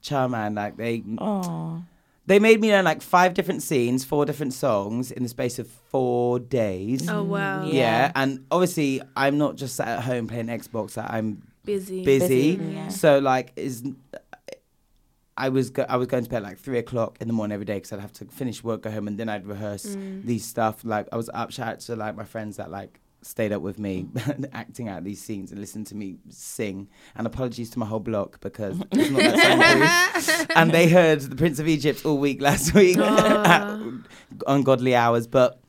"Ciao, 0.00 0.26
man!" 0.26 0.54
Like 0.54 0.76
they, 0.78 1.02
Oh. 1.18 1.84
they 2.26 2.38
made 2.38 2.60
me 2.62 2.70
learn 2.70 2.86
like 2.86 3.02
five 3.02 3.34
different 3.34 3.62
scenes, 3.62 4.02
four 4.02 4.24
different 4.24 4.54
songs 4.54 5.10
in 5.10 5.22
the 5.22 5.28
space 5.28 5.58
of 5.58 5.66
four 5.68 6.38
days. 6.38 7.08
Oh 7.10 7.22
wow, 7.24 7.64
Yeah. 7.66 7.72
Yeah, 7.72 8.12
and 8.14 8.46
obviously 8.50 9.02
I'm 9.16 9.36
not 9.36 9.56
just 9.56 9.76
sat 9.76 9.88
at 9.88 10.00
home 10.04 10.28
playing 10.28 10.46
Xbox. 10.46 10.96
Like, 10.96 11.10
I'm 11.10 11.42
busy. 11.64 12.02
busy. 12.04 12.56
Busy, 12.56 12.72
yeah. 12.72 12.88
So 12.88 13.18
like 13.18 13.52
is 13.56 13.82
I 15.36 15.48
was 15.48 15.70
go- 15.70 15.86
I 15.88 15.96
was 15.96 16.06
going 16.06 16.22
to 16.24 16.30
bed 16.30 16.42
like 16.42 16.58
three 16.58 16.78
o'clock 16.78 17.18
in 17.20 17.26
the 17.26 17.34
morning 17.34 17.52
every 17.54 17.66
day 17.66 17.74
because 17.74 17.92
I'd 17.92 18.00
have 18.00 18.12
to 18.14 18.24
finish 18.26 18.62
work, 18.62 18.82
go 18.82 18.90
home, 18.90 19.08
and 19.08 19.18
then 19.18 19.28
I'd 19.28 19.46
rehearse 19.46 19.84
Mm. 19.96 20.24
these 20.24 20.44
stuff. 20.46 20.84
Like 20.84 21.08
I 21.12 21.16
was 21.16 21.28
up 21.34 21.50
shout 21.50 21.80
to 21.80 21.96
like 21.96 22.16
my 22.16 22.24
friends 22.24 22.56
that 22.56 22.70
like 22.70 23.00
stayed 23.24 23.52
up 23.52 23.62
with 23.62 23.78
me 23.78 24.06
acting 24.52 24.88
out 24.88 25.04
these 25.04 25.20
scenes 25.20 25.50
and 25.50 25.60
listened 25.60 25.86
to 25.88 25.94
me 25.94 26.16
sing. 26.28 26.88
And 27.16 27.26
apologies 27.26 27.70
to 27.70 27.78
my 27.78 27.86
whole 27.86 28.00
block 28.00 28.40
because 28.40 28.80
it's 28.92 29.10
not 29.10 29.20
that 29.20 30.22
soundproof. 30.22 30.56
and 30.56 30.70
they 30.70 30.88
heard 30.88 31.20
the 31.20 31.36
Prince 31.36 31.58
of 31.58 31.68
Egypt 31.68 32.04
all 32.04 32.18
week 32.18 32.40
last 32.40 32.74
week 32.74 32.98
at 32.98 33.78
ungodly 34.46 34.94
hours, 34.94 35.26
but. 35.26 35.60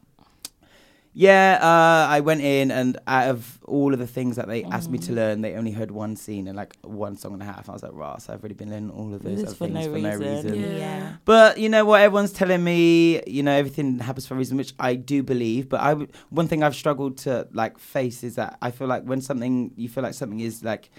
Yeah, 1.18 1.60
uh, 1.62 2.12
I 2.12 2.20
went 2.20 2.42
in, 2.42 2.72
and 2.72 2.98
out 3.08 3.30
of 3.30 3.58
all 3.64 3.94
of 3.94 4.00
the 4.00 4.06
things 4.08 4.36
that 4.36 4.50
they 4.50 4.66
asked 4.66 4.90
me 4.90 4.98
to 5.00 5.14
learn, 5.14 5.40
they 5.40 5.54
only 5.56 5.72
heard 5.72 5.90
one 5.90 6.18
scene 6.18 6.46
and 6.50 6.58
like 6.58 6.76
one 6.84 7.16
song 7.16 7.32
and 7.32 7.42
a 7.42 7.46
half. 7.46 7.70
I 7.70 7.72
was 7.72 7.84
like, 7.84 7.94
Ross, 7.94 8.28
I've 8.28 8.44
really 8.44 8.54
been 8.54 8.70
learning 8.70 8.90
all 8.92 9.14
of 9.14 9.24
those 9.24 9.38
This 9.38 9.46
other 9.48 9.56
for 9.56 9.66
things 9.68 9.88
no 9.88 9.94
for 9.94 10.00
no 10.00 10.10
reason. 10.18 10.52
reason. 10.52 10.62
Yeah. 10.74 10.78
Yeah. 10.78 11.14
But 11.24 11.58
you 11.58 11.70
know 11.70 11.86
what? 11.86 12.02
Everyone's 12.02 12.34
telling 12.34 12.62
me, 12.62 13.22
you 13.28 13.44
know, 13.44 13.54
everything 13.54 14.00
happens 14.00 14.28
for 14.28 14.34
a 14.34 14.38
reason, 14.38 14.58
which 14.58 14.74
I 14.78 14.96
do 14.96 15.24
believe. 15.24 15.70
But 15.70 15.80
I, 15.80 15.90
w- 15.92 16.10
one 16.32 16.50
thing 16.50 16.64
I've 16.64 16.76
struggled 16.76 17.18
to 17.20 17.48
like 17.54 17.80
face 17.80 18.22
is 18.22 18.36
that 18.36 18.58
I 18.62 18.72
feel 18.72 18.88
like 18.88 19.04
when 19.04 19.22
something, 19.22 19.72
you 19.78 19.88
feel 19.88 20.04
like 20.04 20.16
something 20.16 20.42
is 20.42 20.66
like 20.66 20.90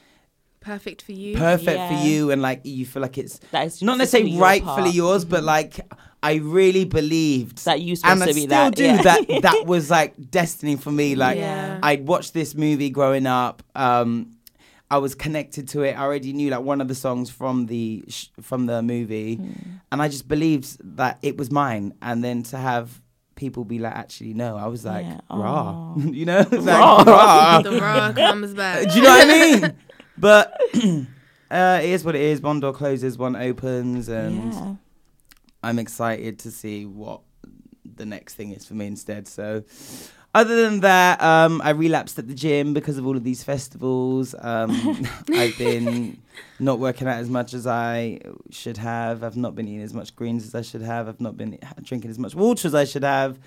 Perfect 0.66 1.02
for 1.02 1.12
you. 1.12 1.36
perfect 1.36 1.78
Yeah. 1.78 1.88
for 1.88 2.06
you, 2.06 2.30
and 2.32 2.42
like 2.42 2.60
you 2.64 2.84
feel 2.84 3.02
like 3.02 3.18
it's 3.18 3.38
That 3.52 3.66
is 3.66 3.82
not 3.82 3.98
necessarily 3.98 4.30
your 4.32 4.42
rightfully 4.42 4.82
part. 4.82 4.94
yours, 4.94 5.24
but 5.24 5.42
like 5.44 5.80
I 6.22 6.34
really 6.36 6.84
believed 6.84 7.64
That 7.66 7.80
you 7.80 7.94
supposed 7.94 8.12
and 8.14 8.22
I 8.22 8.26
to 8.26 8.34
be 8.34 8.40
still 8.40 8.50
that. 8.50 8.74
do 8.74 8.84
yeah. 8.84 9.02
that. 9.02 9.28
That 9.42 9.66
was 9.66 9.90
like 9.90 10.14
destiny 10.30 10.74
for 10.76 10.90
me. 10.90 11.14
Like 11.14 11.38
Yeah. 11.38 11.78
I'd 11.82 12.06
watched 12.08 12.34
this 12.34 12.54
movie 12.54 12.90
growing 12.90 13.26
up. 13.26 13.62
Um, 13.76 14.32
I 14.90 14.98
was 14.98 15.14
connected 15.14 15.68
to 15.70 15.82
it. 15.82 15.92
I 15.98 16.02
already 16.02 16.32
knew 16.32 16.50
like 16.50 16.62
one 16.62 16.80
of 16.80 16.88
the 16.88 16.94
songs 16.94 17.30
from 17.30 17.66
the 17.66 18.04
sh- 18.08 18.26
from 18.40 18.66
the 18.66 18.82
movie, 18.82 19.36
Hmm. 19.36 19.52
and 19.92 20.02
I 20.02 20.08
just 20.08 20.26
believed 20.28 20.78
that 20.96 21.18
it 21.22 21.36
was 21.36 21.50
mine. 21.50 21.92
And 22.02 22.22
then 22.24 22.42
to 22.44 22.56
have 22.56 23.00
people 23.36 23.64
be 23.64 23.78
like, 23.78 23.92
actually, 23.94 24.32
no, 24.32 24.56
I 24.56 24.66
was 24.68 24.84
like, 24.84 25.04
Yeah. 25.04 25.20
raw, 25.30 25.94
you 26.18 26.24
know, 26.24 26.38
It's 26.40 26.50
like, 26.72 27.06
rah. 27.06 27.60
the 27.62 27.80
raw 27.80 28.12
comes 28.12 28.54
back. 28.54 28.88
Do 28.88 28.94
you 28.96 29.02
know 29.02 29.10
what 29.10 29.28
I 29.28 29.60
mean? 29.60 29.72
But 30.18 30.58
uh, 31.50 31.80
it 31.82 31.90
is 31.90 32.04
what 32.04 32.14
it 32.14 32.22
is. 32.22 32.40
One 32.40 32.60
door 32.60 32.72
closes, 32.72 33.18
one 33.18 33.36
opens, 33.36 34.08
and 34.08 34.52
Yeah. 34.52 34.74
I'm 35.62 35.78
excited 35.78 36.38
to 36.40 36.50
see 36.50 36.86
what 36.86 37.20
the 37.96 38.06
next 38.06 38.34
thing 38.34 38.52
is 38.52 38.64
for 38.66 38.74
me 38.74 38.86
instead. 38.86 39.26
So, 39.26 39.64
other 40.34 40.62
than 40.64 40.80
that, 40.80 41.20
um, 41.22 41.60
I 41.64 41.70
relapsed 41.70 42.18
at 42.18 42.28
the 42.28 42.34
gym 42.34 42.74
because 42.74 42.98
of 42.98 43.06
all 43.06 43.16
of 43.16 43.24
these 43.24 43.42
festivals. 43.42 44.34
Um, 44.38 45.06
I've 45.32 45.56
been 45.58 46.18
not 46.60 46.78
working 46.78 47.08
out 47.08 47.18
as 47.18 47.28
much 47.30 47.54
as 47.54 47.66
I 47.66 48.20
should 48.50 48.76
have. 48.76 49.22
I've 49.24 49.36
not 49.36 49.54
been 49.54 49.66
eating 49.66 49.82
as 49.82 49.94
much 49.94 50.14
greens 50.14 50.44
as 50.46 50.54
I 50.54 50.62
should 50.62 50.82
have. 50.82 51.08
I've 51.08 51.20
not 51.20 51.36
been 51.36 51.58
drinking 51.82 52.10
as 52.10 52.18
much 52.18 52.34
water 52.34 52.68
as 52.68 52.74
I 52.74 52.84
should 52.84 53.04
have. 53.04 53.38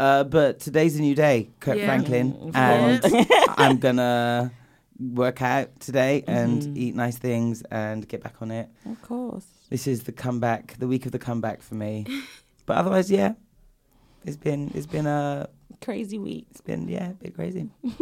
Uh, 0.00 0.24
but 0.24 0.58
today's 0.60 0.96
a 0.96 1.00
new 1.02 1.14
day, 1.14 1.50
Kirk 1.60 1.76
Yeah. 1.78 1.86
Franklin, 1.86 2.50
Yeah. 2.54 3.00
and 3.04 3.26
I'm 3.56 3.78
gonna 3.78 4.50
work 4.98 5.42
out 5.42 5.80
today 5.80 6.22
and 6.26 6.62
Mhm. 6.62 6.76
eat 6.76 6.94
nice 6.94 7.18
things 7.18 7.62
and 7.70 8.06
get 8.08 8.22
back 8.22 8.36
on 8.40 8.50
it. 8.50 8.68
Of 8.86 9.00
course. 9.02 9.44
This 9.70 9.86
is 9.86 10.04
the 10.04 10.12
comeback, 10.12 10.76
the 10.78 10.86
week 10.86 11.04
of 11.06 11.12
the 11.12 11.18
comeback 11.18 11.62
for 11.62 11.74
me. 11.74 12.06
but 12.66 12.76
otherwise, 12.76 13.10
yeah, 13.10 13.32
it's 14.24 14.36
been 14.36 14.70
it's 14.74 14.86
been 14.86 15.06
a 15.06 15.48
Crazy 15.80 16.18
week. 16.18 16.46
it's 16.50 16.60
been 16.60 16.88
yeah 16.88 17.10
a 17.10 17.14
bit 17.14 17.34
crazy. 17.34 17.68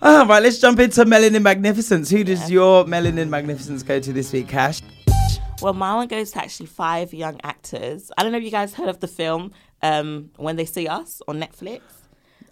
All 0.00 0.26
right, 0.26 0.40
let's 0.42 0.58
jump 0.58 0.78
into 0.78 1.04
Melanin 1.04 1.42
Magnificence. 1.42 2.08
Who 2.08 2.22
does 2.22 2.42
Yeah. 2.42 2.54
your 2.54 2.84
Melanin 2.84 3.28
Magnificence 3.28 3.82
go 3.82 3.98
to 3.98 4.12
this 4.12 4.32
week, 4.32 4.46
Cash? 4.48 4.80
Well, 5.60 5.72
my 5.74 5.96
one 5.96 6.06
goes 6.06 6.30
to 6.32 6.38
actually 6.38 6.66
five 6.66 7.12
young 7.12 7.40
actors. 7.42 8.12
I 8.16 8.22
don't 8.22 8.30
know 8.30 8.38
if 8.38 8.44
you 8.44 8.50
guys 8.52 8.74
heard 8.74 8.88
of 8.88 9.00
the 9.00 9.08
film 9.08 9.50
um, 9.82 10.30
When 10.36 10.54
They 10.54 10.64
See 10.66 10.86
Us 10.86 11.20
on 11.26 11.40
Netflix. 11.40 11.80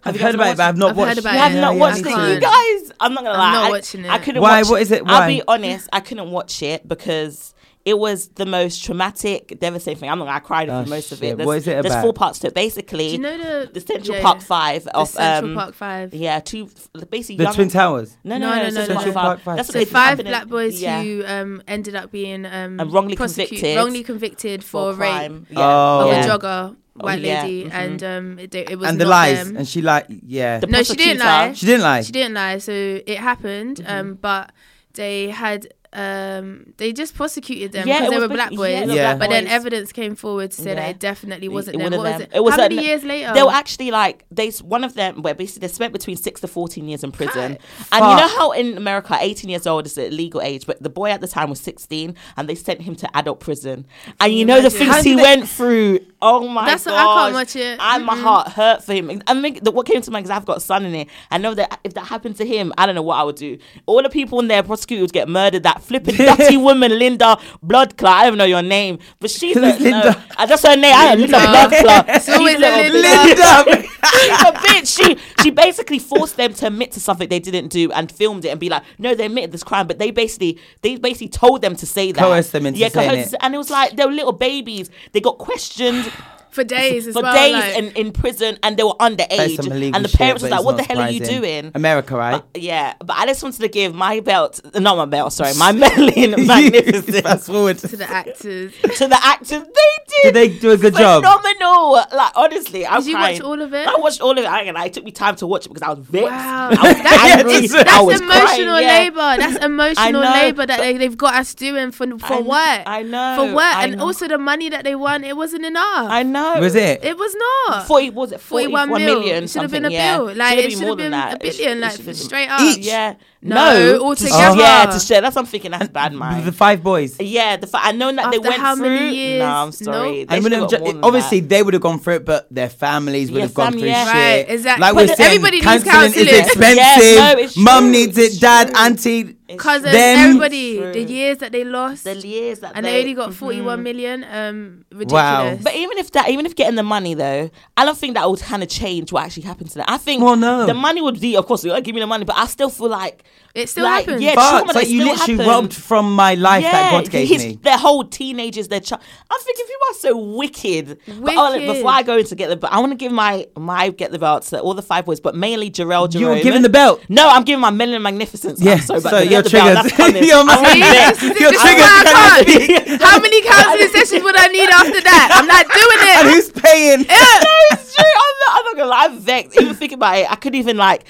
Have 0.07 0.15
I've 0.15 0.21
you 0.21 0.25
heard 0.25 0.35
about 0.35 0.47
it, 0.51 0.57
but 0.57 0.63
I've 0.63 0.77
not 0.77 0.89
I've 0.91 0.95
heard 0.95 1.01
watched. 1.07 1.19
about 1.19 1.31
You 1.33 1.37
it. 1.37 1.41
have 1.41 1.53
not 1.61 1.73
yeah, 1.75 1.79
watched 1.79 1.95
I 1.95 1.99
it, 1.99 2.03
can't. 2.15 2.33
you 2.33 2.39
guys. 2.41 2.91
I'm 2.99 3.13
not 3.13 3.23
gonna 3.23 3.37
lie. 3.37 3.45
I'm 3.47 3.53
not 3.53 3.63
I, 3.65 3.69
watching 3.69 4.05
I 4.05 4.15
it. 4.15 4.23
couldn't. 4.23 4.41
Why? 4.41 4.61
Watch 4.61 4.69
What 4.71 4.81
is 4.81 4.91
it? 4.91 5.03
I'll 5.05 5.27
be 5.27 5.43
honest. 5.47 5.89
I 5.93 5.99
couldn't 5.99 6.31
watch 6.31 6.61
it 6.63 6.87
because 6.87 7.53
it 7.85 7.97
was 7.97 8.27
the 8.29 8.45
most 8.45 8.83
traumatic, 8.83 9.57
devastating 9.61 9.97
thing. 10.01 10.09
I'm 10.09 10.19
not. 10.19 10.25
gonna 10.25 10.35
I 10.35 10.39
cried 10.39 10.67
Oh, 10.69 10.83
for 10.83 10.89
most 10.89 11.13
of 11.13 11.23
it. 11.23 11.37
There's, 11.37 11.47
What 11.47 11.57
is 11.57 11.67
it 11.69 11.71
about? 11.77 11.89
There's 11.89 12.01
four 12.03 12.11
parts 12.11 12.39
to 12.39 12.47
it. 12.47 12.53
Basically, 12.53 13.05
Do 13.07 13.11
you 13.13 13.17
know 13.19 13.37
the 13.65 13.71
the 13.71 13.79
Central 13.79 14.17
yeah, 14.17 14.23
Park. 14.23 14.41
Five 14.41 14.83
The 14.83 14.95
of 14.97 15.07
Central 15.07 15.51
um, 15.51 15.55
Park 15.57 15.73
Five. 15.73 16.13
yeah, 16.13 16.39
two 16.41 16.69
basically 17.09 17.37
The 17.37 17.43
young, 17.43 17.53
Twin 17.53 17.69
Towers. 17.69 18.17
No, 18.25 18.37
no, 18.37 18.49
No, 18.49 18.55
no, 18.55 18.61
no, 18.63 18.63
no, 18.65 18.71
Central 18.71 19.05
no. 19.05 19.13
Park 19.13 19.13
Park 19.13 19.37
Five. 19.39 19.43
Five. 19.45 19.57
That's 19.57 19.71
So 19.71 19.85
five 19.85 20.17
black 20.17 20.47
boys 20.47 20.81
yeah. 20.81 21.01
who 21.01 21.23
um, 21.25 21.61
ended 21.65 21.95
up 21.95 22.11
being 22.11 22.45
um, 22.45 22.77
wrongly 22.91 23.15
convicted 23.15 23.77
wrongly 23.77 24.03
convicted 24.03 24.63
for, 24.65 24.93
rape. 24.93 25.31
Yeah. 25.49 25.57
Oh. 25.57 26.09
of 26.09 26.25
a 26.25 26.27
jogger, 26.27 26.75
white 26.99 27.21
yeah. 27.21 27.43
lady, 27.43 27.65
Mhm. 27.65 27.73
and 27.73 28.03
um, 28.03 28.39
it, 28.39 28.53
it 28.55 28.77
was 28.79 28.89
and 28.89 28.99
the 28.99 29.05
not 29.05 29.09
lies, 29.11 29.47
them. 29.47 29.57
and 29.57 29.67
she 29.67 29.81
like 29.81 30.05
yeah. 30.09 30.59
The 30.59 30.67
No, 30.67 30.83
she 30.83 30.95
didn't 30.95 31.19
lie. 31.19 31.53
she 31.53 31.65
didn't 31.65 31.83
lie. 31.83 32.01
She 32.01 32.11
didn't 32.11 32.33
lie. 32.33 32.57
So 32.59 32.71
it 32.73 33.17
happened, 33.17 33.77
Mm-hmm. 33.77 33.91
um, 33.99 34.17
but 34.21 34.51
they 34.93 35.29
had 35.29 35.67
um, 35.93 36.73
they 36.77 36.93
just 36.93 37.15
prosecuted 37.15 37.71
them 37.71 37.85
because 37.85 38.01
it 38.07 38.11
they 38.11 38.19
were 38.19 38.27
black 38.27 38.51
boys. 38.51 38.87
yeah, 38.87 38.93
Yeah. 38.93 39.15
But 39.15 39.29
then 39.29 39.47
evidence 39.47 39.91
came 39.91 40.15
forward 40.15 40.51
to 40.51 40.61
say 40.61 40.73
that 40.75 40.89
it 40.89 40.99
definitely 40.99 41.47
wasn't 41.49 41.77
It 41.77 41.79
them. 41.89 41.91
What 41.99 42.11
was 42.13 42.21
it? 42.21 42.29
It 42.33 42.43
was 42.43 42.53
How 42.55 42.65
a- 42.65 42.69
many 42.69 42.85
years 42.85 43.03
later? 43.03 43.33
They 43.33 43.43
were 43.43 43.51
actually 43.51 43.91
like 43.91 44.25
they 44.31 44.49
one 44.63 44.83
of 44.83 44.93
them 44.95 45.21
where 45.21 45.33
basically 45.33 45.67
they 45.67 45.73
spent 45.73 45.93
between 45.93 46.17
six 46.17 46.41
to 46.41 46.47
fourteen 46.47 46.87
years 46.87 47.03
in 47.03 47.11
prison. 47.11 47.57
Fuck. 47.59 47.87
And 48.01 48.05
you 48.11 48.17
know 48.17 48.27
how 48.37 48.51
in 48.51 48.77
America, 48.77 49.17
eighteen 49.19 49.49
years 49.49 49.65
old 49.67 49.85
is 49.85 49.95
the 49.95 50.09
legal 50.09 50.41
age, 50.41 50.65
but 50.65 50.81
the 50.81 50.89
boy 50.89 51.09
at 51.09 51.21
the 51.21 51.27
time 51.27 51.49
was 51.49 51.59
sixteen, 51.59 52.15
and 52.35 52.47
they 52.49 52.55
sent 52.55 52.81
him 52.81 52.95
to 52.97 53.17
adult 53.17 53.39
prison. 53.39 53.85
And 54.19 54.31
you 54.33 54.39
you 54.39 54.45
know 54.45 54.61
the 54.61 54.69
things 54.69 55.03
he 55.03 55.15
they- 55.15 55.21
went 55.21 55.47
through. 55.49 55.99
Oh 56.21 56.47
my 56.47 56.61
god. 56.61 56.67
That's 56.69 56.85
god! 56.85 56.93
what- 56.93 57.07
I 57.17 57.23
can't 57.23 57.33
watch 57.35 57.55
it. 57.55 57.79
And 57.79 58.05
my 58.05 58.15
Mm-mm. 58.15 58.21
heart 58.21 58.47
hurt 58.49 58.83
for 58.83 58.93
him. 58.93 59.21
I 59.27 59.39
think 59.41 59.63
that 59.63 59.71
what 59.71 59.85
came 59.85 60.01
to 60.01 60.11
mind 60.11 60.25
because 60.25 60.35
I've 60.35 60.45
got 60.45 60.57
a 60.57 60.61
son 60.61 60.83
in 60.85 60.95
it. 60.95 61.07
I 61.31 61.37
know 61.37 61.53
that 61.53 61.79
if 61.83 61.93
that 61.93 62.05
happened 62.07 62.35
to 62.37 62.45
him, 62.45 62.73
I 62.77 62.85
don't 62.85 62.95
know 62.95 63.01
what 63.03 63.15
I 63.17 63.23
would 63.23 63.35
do. 63.35 63.57
All 63.85 64.01
the 64.01 64.09
people 64.09 64.39
in 64.39 64.47
there, 64.47 64.63
prosecutors 64.63 65.01
would 65.03 65.13
get 65.13 65.29
murdered. 65.29 65.63
That 65.63 65.76
flipping 65.81 66.15
dirty 66.15 66.57
woman, 66.67 66.97
Linda 66.97 67.37
Bloodclaw. 67.65 68.07
I 68.07 68.23
don't 68.23 68.27
even 68.27 68.37
know 68.37 68.45
your 68.45 68.61
name, 68.61 68.99
but 69.19 69.29
she's 69.29 69.55
a, 69.55 69.61
no, 69.61 69.77
Linda. 69.79 70.15
Ah, 70.15 70.35
I 70.39 70.45
just 70.45 70.65
her 70.65 70.75
name. 70.75 70.93
I 70.95 71.15
don't 71.15 71.29
know, 71.29 71.37
Linda 71.37 71.37
Linda. 71.37 71.75
Bloodclot. 71.77 72.05
It's 72.17 72.29
always 72.29 72.55
She's 72.55 72.63
a 72.63 72.67
a 72.67 72.89
Linda. 72.89 73.71
Linda. 73.71 73.87
She's 74.07 74.41
a 74.41 74.51
bitch. 74.53 74.97
She 74.97 75.43
she 75.43 75.51
basically 75.51 75.99
forced 75.99 76.37
them 76.37 76.53
to 76.53 76.67
admit 76.67 76.91
to 76.93 76.99
something 76.99 77.27
they 77.29 77.39
didn't 77.39 77.67
do 77.69 77.91
and 77.91 78.11
filmed 78.11 78.45
it 78.45 78.49
and 78.49 78.59
be 78.59 78.69
like, 78.69 78.83
no, 78.97 79.15
they 79.15 79.25
admitted 79.25 79.51
this 79.51 79.63
crime, 79.63 79.87
but 79.87 79.99
they 79.99 80.11
basically 80.11 80.59
they 80.81 80.95
basically 80.95 81.29
told 81.29 81.61
them 81.61 81.75
to 81.75 81.85
say 81.85 82.11
that. 82.11 82.21
Coerced 82.21 82.51
them 82.51 82.65
into 82.65 82.79
yeah, 82.79 82.89
saying 82.89 83.19
it. 83.19 83.33
and 83.41 83.53
it 83.53 83.57
was 83.57 83.69
like 83.69 83.95
they 83.95 84.05
were 84.05 84.11
little 84.11 84.33
babies. 84.33 84.89
They 85.11 85.21
got 85.21 85.37
questioned 85.37 86.11
for 86.57 86.63
days 86.63 87.07
as 87.07 87.13
for 87.13 87.21
well. 87.21 87.33
days 87.33 87.53
like, 87.53 87.77
in, 87.77 87.85
in 88.07 88.11
prison 88.11 88.57
and 88.63 88.75
they 88.77 88.83
were 88.83 88.95
underage. 88.99 89.59
And 89.95 90.03
the 90.05 90.09
parents 90.17 90.41
but 90.43 90.49
was 90.49 90.51
like, 90.51 90.63
what 90.65 90.75
the 90.77 90.81
not 90.83 90.87
hell 90.91 90.99
are 91.01 91.09
you 91.09 91.19
doing? 91.21 91.71
America, 91.75 92.15
right? 92.17 92.41
Uh, 92.41 92.41
yeah, 92.55 92.93
but 92.99 93.15
I 93.15 93.25
just 93.25 93.43
wanted 93.43 93.61
to 93.61 93.67
give 93.69 93.93
my 93.95 94.19
belt, 94.19 94.59
not 94.75 94.97
my 94.97 95.05
belt, 95.05 95.31
sorry, 95.33 95.53
my 95.55 95.71
Merlin 95.83 96.45
magnificent 96.47 97.23
Fast 97.23 97.47
forward. 97.47 97.77
to 97.79 97.95
the 97.95 98.09
actors. 98.09 98.73
to 98.97 99.07
the 99.07 99.19
actors. 99.21 99.49
They 99.49 99.91
did. 100.07 100.23
Did 100.23 100.33
they 100.33 100.49
do 100.59 100.71
a 100.71 100.77
good 100.77 100.95
job? 100.95 101.23
Phenomenal. 101.23 101.91
Like 101.93 102.31
honestly, 102.35 102.85
I 102.85 102.97
Did 102.97 103.07
you 103.07 103.15
crying. 103.15 103.35
watch 103.35 103.41
all 103.43 103.61
of 103.61 103.73
it? 103.73 103.87
I 103.87 103.95
watched 103.97 104.21
all 104.21 104.31
of 104.31 104.37
it. 104.39 104.45
I, 104.45 104.61
ain't 104.63 104.77
it 104.77 104.93
took 104.93 105.03
me 105.03 105.11
time 105.11 105.35
to 105.37 105.47
watch 105.47 105.65
it 105.65 105.69
because 105.69 105.83
I 105.83 105.89
was 105.93 105.99
vexed. 105.99 106.31
Wow. 106.31 106.69
I 106.71 106.71
was 106.71 106.79
That's- 106.79 107.31
angry. 107.37 107.67
that's- 107.67 107.87
I 107.87 108.05
That's 108.05 108.21
emotional 108.21 108.73
crying, 108.73 108.83
yeah. 108.87 108.97
labor. 108.99 109.37
That's 109.41 109.65
emotional 109.65 110.21
labor 110.21 110.65
that 110.65 110.79
they, 110.79 110.97
they've 110.97 111.17
got 111.17 111.35
us 111.35 111.53
doing 111.53 111.91
for 111.91 112.07
for 112.17 112.25
I 112.25 112.29
kn- 112.29 112.45
what? 112.45 112.83
I 112.87 113.03
know, 113.03 113.35
for 113.47 113.53
what? 113.53 113.75
I 113.75 113.83
and 113.85 113.97
know. 113.97 114.05
also 114.05 114.27
the 114.27 114.37
money 114.37 114.69
that 114.69 114.83
they 114.83 114.95
won, 114.95 115.23
it 115.23 115.35
wasn't 115.35 115.65
enough. 115.65 116.09
I 116.09 116.23
know. 116.23 116.46
Was 116.59 116.75
it? 116.75 117.03
it 117.03 117.17
was 117.17 117.35
not. 117.69 117.87
40, 117.87 118.09
was 118.11 118.31
it 118.31 118.39
41 118.41 118.89
41 118.89 119.05
mil. 119.05 119.19
million? 119.19 119.43
It 119.43 119.49
should 119.49 119.61
have 119.63 119.71
been 119.71 119.85
a 119.85 119.87
something, 119.87 119.91
yeah. 119.91 120.17
bill. 120.17 120.35
Like, 120.35 120.57
it 120.57 120.71
should 120.71 120.79
have 120.81 120.87
than 120.97 120.97
been 120.97 121.13
a 121.13 121.37
billion, 121.39 121.77
it 121.77 121.81
like, 121.81 121.91
should 121.91 121.97
have 121.99 122.05
been- 122.05 122.15
straight 122.15 122.47
up. 122.49 122.61
Each? 122.61 122.77
Yeah. 122.85 123.15
No, 123.39 123.55
No, 123.55 123.99
all 123.99 124.15
to 124.15 124.23
together. 124.23 124.57
Yeah, 124.57 124.85
to 124.87 124.99
share. 124.99 125.21
That's 125.21 125.35
what 125.35 125.43
I'm 125.43 125.47
thinking. 125.47 125.69
That's 125.71 125.89
bad, 125.89 126.11
man. 126.13 126.43
The 126.43 126.51
five 126.51 126.81
boys. 126.83 127.19
Yeah, 127.19 127.55
the 127.57 127.67
fact 127.67 127.85
I 127.85 127.91
know 127.91 128.11
that 128.11 128.31
they 128.31 128.37
After 128.37 128.49
went 128.49 128.61
how 128.61 128.75
through. 128.75 128.89
many 128.89 129.15
years? 129.15 129.39
No, 129.39 129.45
I'm 129.45 129.71
sorry. 129.71 130.19
Nope. 130.19 130.27
They 130.29 130.35
And 130.35 130.43
wouldn't 130.43 130.71
got 130.71 130.79
ju- 130.79 130.93
more 130.93 131.05
obviously 131.05 131.39
that. 131.41 131.49
they 131.49 131.61
would 131.63 131.73
have 131.75 131.83
gone 131.83 131.99
through 131.99 132.15
it, 132.15 132.25
but 132.25 132.47
their 132.49 132.67
families 132.67 133.29
would 133.31 133.37
Yeah, 133.37 133.43
have 133.43 133.53
gone 133.53 133.71
fam- 133.73 133.79
through 133.79 133.89
yeah. 133.89 134.05
shit. 134.05 134.13
Right, 134.13 134.45
exactly. 134.49 134.81
Like 134.81 134.95
But 134.95 135.07
we're 135.09 135.15
saying, 135.15 135.27
everybody 135.29 135.61
needs 135.61 135.83
counselling 135.83 136.27
is 136.27 136.39
expensive. 136.39 137.51
Yeah, 137.55 137.63
Mum 137.63 137.91
needs 137.91 138.17
it. 138.17 138.41
Dad, 138.41 138.75
auntie. 138.75 139.36
It's 139.49 139.63
Cousins, 139.63 139.93
Them- 139.93 140.19
everybody, 140.27 140.77
True. 140.77 140.91
the 140.93 141.03
years 141.03 141.37
that 141.37 141.51
they 141.53 141.63
lost, 141.63 142.03
the 142.03 142.15
years 142.17 142.59
that 142.59 142.73
and 142.75 142.85
they, 142.85 142.91
they 142.91 142.99
only 143.01 143.13
got 143.13 143.29
Mhm. 143.29 143.33
41 143.35 143.81
million. 143.81 144.25
Um, 144.29 144.83
ridiculous. 144.91 145.11
Wow. 145.13 145.57
But 145.63 145.75
even 145.75 145.97
if 145.97 146.11
that, 146.11 146.29
even 146.29 146.45
if 146.45 146.53
getting 146.55 146.75
the 146.75 146.83
money 146.83 147.13
though, 147.13 147.49
I 147.77 147.85
don't 147.85 147.97
think 147.97 148.15
that 148.15 148.29
would 148.29 148.41
kind 148.41 148.61
of 148.61 148.67
change 148.69 149.11
what 149.13 149.23
actually 149.23 149.43
happened 149.43 149.69
to 149.69 149.75
them. 149.75 149.85
I 149.87 149.97
think 149.97 150.21
Well, 150.21 150.35
no. 150.35 150.65
the 150.65 150.73
money 150.73 151.01
would 151.01 151.21
be, 151.21 151.37
of 151.37 151.45
course, 151.45 151.63
you 151.63 151.79
give 151.81 151.95
me 151.95 152.01
the 152.01 152.07
money, 152.07 152.25
but 152.25 152.37
I 152.37 152.45
still 152.47 152.69
feel 152.69 152.89
like 152.89 153.23
it 153.57 153.69
still 153.69 153.83
like, 153.83 154.05
happens. 154.05 154.21
yeah, 154.21 154.35
But 154.35 154.49
trauma 154.49 154.65
it's 154.65 154.75
like 154.75 154.87
you 154.89 155.01
still 155.01 155.11
literally 155.13 155.33
happened. 155.43 155.49
robbed 155.49 155.73
from 155.73 156.15
my 156.15 156.35
life 156.35 156.63
that 156.63 156.91
God 156.91 157.09
gave 157.09 157.27
his- 157.27 157.43
me. 157.45 157.59
Their 157.61 157.77
whole 157.77 158.03
teenagers, 158.03 158.67
their 158.67 158.79
child. 158.79 159.01
I'm 159.31 159.39
thinking 159.41 159.65
people 159.65 159.87
are 159.89 159.93
so 159.93 160.17
wicked. 160.37 160.99
But 161.07 161.37
oh, 161.37 161.43
look, 161.51 161.53
Wicked. 161.61 161.73
before 161.75 161.91
I 161.91 162.03
go 162.03 162.17
into 162.17 162.35
get 162.35 162.49
the, 162.49 162.55
but 162.55 162.71
I 162.71 162.79
want 162.79 162.91
to 162.91 162.95
give 162.97 163.11
my 163.11 163.47
my 163.57 163.89
get 163.89 164.11
the 164.11 164.19
belt 164.19 164.43
to 164.43 164.59
all 164.59 164.73
the 164.73 164.81
five 164.81 165.05
boys, 165.05 165.19
but 165.19 165.35
mainly 165.35 165.69
Jharrel. 165.71 166.13
You 166.13 166.27
were 166.27 166.39
giving 166.39 166.61
the 166.61 166.69
belt. 166.69 167.01
No, 167.09 167.27
I'm 167.29 167.43
giving 167.43 167.61
my 167.61 167.71
Melanin 167.71 168.01
Magnificence. 168.01 168.61
Yeah, 168.61 168.73
I'm 168.73 168.79
sorry, 168.81 169.01
but 169.01 169.09
so 169.09 169.19
the 169.19 169.27
you're 169.27 169.41
the 169.41 169.49
belt, 169.49 169.87
triggered. 169.89 170.23
You're 170.27 170.37
I'm 170.37 170.45
my- 170.45 170.55
gonna 170.55 170.69
See, 170.73 170.79
get- 170.79 171.15
this 171.15 171.23
is- 171.23 171.39
Your 171.39 171.51
trigger's 171.51 171.63
why 171.63 171.73
I 171.73 172.03
gonna 172.03 172.45
can't. 172.45 172.99
be- 172.99 173.05
How 173.05 173.19
many 173.19 173.41
counseling 173.41 173.89
sessions 173.93 174.23
would 174.23 174.35
I 174.37 174.47
need 174.47 174.69
after 174.69 175.01
that? 175.01 175.29
I'm 175.33 175.47
not 175.47 175.65
doing 175.65 176.01
it. 176.01 176.17
And 176.17 176.29
who's 176.29 176.49
paying? 176.51 176.99
no, 177.07 177.57
it's 177.71 177.95
true. 177.95 178.05
I'm 178.05 178.35
not, 178.39 178.59
I'm 178.59 178.65
not 178.65 178.75
gonna 178.77 178.89
lie. 178.89 179.05
I'm 179.05 179.19
vexed. 179.19 179.59
Even 179.59 179.75
thinking 179.75 179.97
about 179.97 180.17
it, 180.17 180.31
I 180.31 180.35
couldn't 180.35 180.59
even 180.59 180.77
like 180.77 181.03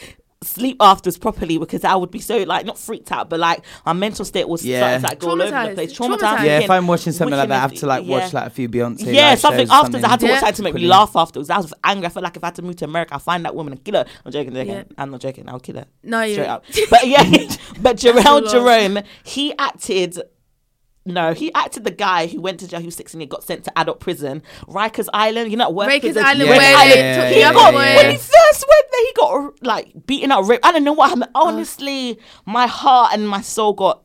sleep 0.47 0.77
afterwards 0.79 1.17
properly 1.17 1.57
because 1.57 1.83
I 1.83 1.95
would 1.95 2.11
be 2.11 2.19
so 2.19 2.37
like 2.43 2.65
not 2.65 2.77
freaked 2.77 3.11
out, 3.11 3.29
but 3.29 3.39
like 3.39 3.63
my 3.85 3.93
mental 3.93 4.25
state 4.25 4.47
was 4.47 4.65
Yeah. 4.65 4.79
starting 4.79 5.01
to 5.01 5.07
like 5.07 5.19
go 5.19 5.29
all 5.29 5.41
over 5.41 5.67
the 5.69 5.73
place. 5.75 5.93
Traumatised. 5.97 6.17
Traumatized. 6.19 6.45
Yeah, 6.45 6.59
if 6.59 6.69
I'm 6.69 6.87
watching 6.87 7.13
something 7.13 7.37
like 7.37 7.49
that, 7.49 7.57
I 7.57 7.61
have 7.61 7.73
to 7.75 7.85
like 7.85 8.03
is- 8.03 8.09
watch 8.09 8.33
like 8.33 8.47
a 8.47 8.49
few 8.49 8.69
Beyonce. 8.69 9.13
Yeah, 9.13 9.29
live 9.31 9.39
something 9.39 9.67
shows, 9.67 9.71
afterwards. 9.71 10.03
I 10.05 10.09
had 10.09 10.19
to 10.21 10.25
watch 10.27 10.33
Yeah. 10.35 10.41
that 10.41 10.55
to 10.55 10.63
make 10.63 10.73
me 10.73 10.87
laugh 10.87 11.15
afterwards. 11.15 11.49
I 11.49 11.57
was 11.57 11.73
angry. 11.83 12.05
I 12.05 12.09
felt 12.09 12.23
like 12.23 12.37
if 12.37 12.43
I 12.43 12.47
had 12.47 12.55
to 12.55 12.61
move 12.61 12.75
to 12.77 12.85
America, 12.85 13.13
I'll 13.13 13.19
find 13.19 13.43
that 13.45 13.55
woman 13.55 13.73
and 13.73 13.83
kill 13.83 13.95
her. 13.95 14.05
I'm 14.25 14.31
joking. 14.31 14.53
joking. 14.53 14.73
Yeah. 14.73 14.83
I'm 14.97 15.11
not 15.11 15.21
joking. 15.21 15.47
I'll 15.49 15.59
kill 15.59 15.75
her. 15.75 15.85
No, 16.03 16.21
you. 16.21 16.33
Straight 16.33 16.47
up. 16.47 16.63
But 16.89 17.07
yeah, 17.07 17.23
but 17.81 17.97
too 17.99 18.13
Jerome 18.13 18.23
long. 18.43 18.47
Jerome, 18.49 18.99
he 19.23 19.53
acted. 19.57 20.19
No, 21.07 21.33
he 21.33 21.53
acted 21.53 21.83
the 21.85 21.91
guy 21.91 22.27
who 22.27 22.41
went 22.41 22.59
to 22.59 22.67
jail. 22.67 22.79
He 22.81 22.85
was 22.85 22.95
16 22.95 23.21
and 23.21 23.29
got 23.31 23.43
sent 23.43 23.63
to 23.63 23.79
adult 23.79 23.99
prison, 23.99 24.43
Rikers 24.67 25.07
Island. 25.13 25.51
You 25.51 25.57
know, 25.57 25.69
what 25.69 25.89
Rikers 25.89 26.01
prison- 26.01 26.23
Island, 26.25 26.49
Yeah, 26.49 26.57
where 26.57 26.61
yeah, 26.61 26.83
yeah, 26.83 26.93
yeah, 26.93 27.29
he 27.29 27.39
yeah, 27.39 27.53
got 27.53 27.71
boy. 27.73 27.77
when 27.79 28.09
he 28.11 28.17
first 28.17 28.65
went 28.67 28.85
there, 28.91 29.05
he 29.05 29.13
got 29.15 29.63
like 29.63 30.05
beaten 30.05 30.31
up, 30.31 30.47
raped. 30.47 30.65
I 30.65 30.71
don't 30.73 30.83
know 30.83 30.93
what 30.93 31.09
happened. 31.09 31.31
Uh. 31.33 31.43
Honestly, 31.45 32.19
my 32.45 32.67
heart 32.67 33.13
and 33.13 33.27
my 33.27 33.41
soul 33.41 33.73
got. 33.73 34.03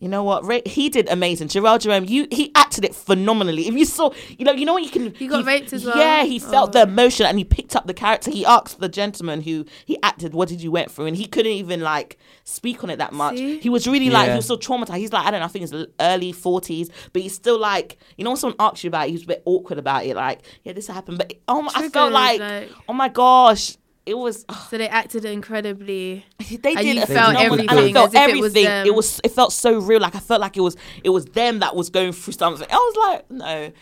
You 0.00 0.08
know 0.08 0.24
what? 0.24 0.44
Ray, 0.46 0.62
he 0.64 0.88
did 0.88 1.08
amazing. 1.10 1.48
Jharrel 1.48 1.78
Jerome, 1.78 2.06
you 2.06 2.26
he 2.32 2.50
acted 2.54 2.84
it 2.86 2.94
phenomenally. 2.94 3.68
If 3.68 3.74
you 3.74 3.84
saw, 3.84 4.12
you 4.38 4.46
know, 4.46 4.52
you 4.52 4.64
know 4.64 4.72
what 4.72 4.82
you 4.82 4.88
can. 4.90 5.12
He 5.14 5.26
got 5.26 5.44
raped 5.44 5.74
as 5.74 5.84
well? 5.84 5.96
Yeah, 5.96 6.24
he 6.24 6.38
felt 6.38 6.70
Oh. 6.70 6.72
the 6.72 6.82
emotion 6.90 7.26
and 7.26 7.36
he 7.36 7.44
picked 7.44 7.76
up 7.76 7.86
the 7.86 7.92
character. 7.92 8.30
He 8.30 8.44
asked 8.46 8.80
the 8.80 8.88
gentleman 8.88 9.42
who 9.42 9.66
he 9.84 9.98
acted, 10.02 10.32
"What 10.32 10.48
did 10.48 10.62
you 10.62 10.70
went 10.70 10.90
through?" 10.90 11.04
And 11.06 11.16
he 11.16 11.26
couldn't 11.26 11.52
even 11.52 11.82
like 11.82 12.16
speak 12.44 12.82
on 12.82 12.88
it 12.88 12.96
that 12.96 13.12
much. 13.12 13.36
See? 13.36 13.58
He 13.58 13.68
was 13.68 13.86
really 13.86 14.08
like 14.08 14.30
he 14.30 14.36
was 14.36 14.46
so 14.46 14.56
traumatized. 14.56 14.96
He's 14.96 15.12
like 15.12 15.26
I 15.26 15.30
don't 15.30 15.40
know, 15.40 15.46
I 15.46 15.48
think 15.48 15.70
it's 15.70 15.90
early 16.00 16.32
forties, 16.32 16.88
but 17.12 17.20
he's 17.20 17.34
still 17.34 17.58
like 17.58 17.98
you 18.16 18.24
know 18.24 18.30
when 18.30 18.38
someone 18.38 18.56
asks 18.58 18.82
you 18.82 18.88
about 18.88 19.04
it, 19.06 19.10
he 19.10 19.12
was 19.16 19.24
a 19.24 19.26
bit 19.26 19.42
awkward 19.44 19.78
about 19.78 20.06
it. 20.06 20.16
Like 20.16 20.40
yeah, 20.64 20.72
this 20.72 20.86
happened, 20.86 21.18
but 21.18 21.34
oh 21.46 21.60
my, 21.60 21.72
I 21.74 21.88
felt 21.90 22.12
like, 22.12 22.40
like- 22.40 22.70
oh 22.88 22.94
my 22.94 23.08
gosh, 23.10 23.76
it 24.06 24.14
was. 24.18 24.44
So 24.70 24.78
they 24.78 24.88
acted 24.88 25.24
incredibly. 25.24 26.24
They 26.38 26.74
And 26.74 26.78
did 26.78 26.96
you 26.96 27.06
felt 27.06 27.36
phenomenal- 27.36 27.60
and 27.60 27.70
I 27.70 27.74
everything 27.74 27.94
felt 27.94 28.14
as 28.14 28.28
if 28.30 28.36
it 28.36 28.40
was 28.40 28.54
It 28.56 28.94
was 28.94 29.20
it 29.24 29.30
felt 29.32 29.52
so 29.52 29.78
real. 29.78 30.00
Like 30.00 30.14
I 30.14 30.20
felt 30.20 30.40
like 30.40 30.56
it 30.56 30.60
was 30.60 30.76
it 31.04 31.10
was 31.10 31.24
them 31.26 31.58
that 31.60 31.74
was 31.76 31.90
going 31.90 32.12
through 32.12 32.32
something. 32.34 32.66
I 32.70 32.74
was 32.76 32.96
like, 33.08 33.30
no, 33.30 33.72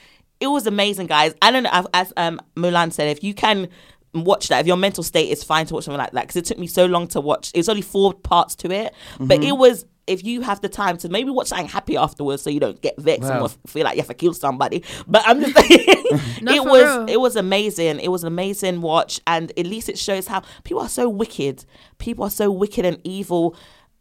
it 0.41 0.47
was 0.47 0.67
amazing, 0.67 1.07
guys. 1.07 1.35
I 1.43 1.51
don't 1.51 1.63
know 1.65 1.71
as- 1.73 1.87
as 1.95 2.13
um 2.17 2.41
Mulan 2.57 2.93
said, 2.93 3.09
if 3.17 3.23
you 3.23 3.35
can 3.35 3.69
watch 4.15 4.49
that, 4.49 4.61
if 4.61 4.67
your 4.67 4.77
mental 4.77 5.03
state 5.05 5.31
is 5.31 5.45
fine 5.45 5.67
to 5.67 5.75
watch 5.75 5.85
something 5.85 5.99
like 5.99 6.13
that, 6.13 6.23
because 6.23 6.37
it 6.37 6.45
took 6.47 6.59
me 6.59 6.67
so 6.67 6.87
long 6.87 7.07
to 7.09 7.21
watch. 7.21 7.51
it's 7.55 7.69
only 7.69 7.83
four 7.83 8.15
parts 8.15 8.55
to 8.57 8.71
it, 8.71 8.95
but 9.21 9.39
Mm-hmm. 9.41 9.49
it 9.49 9.57
was. 9.57 9.85
If 10.09 10.25
you 10.25 10.41
have 10.41 10.63
the 10.63 10.71
time 10.71 10.97
to 11.03 11.11
maybe 11.11 11.29
watch 11.31 11.49
something 11.49 11.69
happy 11.69 11.95
afterwards, 11.99 12.41
so 12.41 12.49
you 12.49 12.61
don't 12.61 12.81
get 12.81 12.99
vexed 12.99 13.29
Wow. 13.29 13.45
and 13.45 13.57
feel 13.67 13.85
like 13.85 13.97
you 13.97 14.01
have 14.01 14.09
to 14.09 14.15
kill 14.15 14.33
somebody. 14.33 14.83
But 15.07 15.23
I'm 15.27 15.39
just 15.39 15.55
saying, 15.69 15.85
No, 15.87 15.98
it 16.11 16.65
was 16.65 16.83
real. 16.83 17.07
it 17.09 17.21
was 17.21 17.37
amazing. 17.37 18.01
It 18.01 18.09
was 18.09 18.23
an 18.23 18.29
amazing 18.29 18.81
watch, 18.81 19.21
and 19.27 19.53
at 19.59 19.67
least 19.67 19.89
it 19.89 19.99
shows 19.99 20.27
how 20.27 20.43
people 20.65 20.83
are 20.83 20.89
so 20.89 21.09
wicked. 21.09 21.65
People 21.99 22.25
are 22.25 22.31
so 22.31 22.51
wicked 22.51 22.85
and 22.85 23.01
evil. 23.05 23.57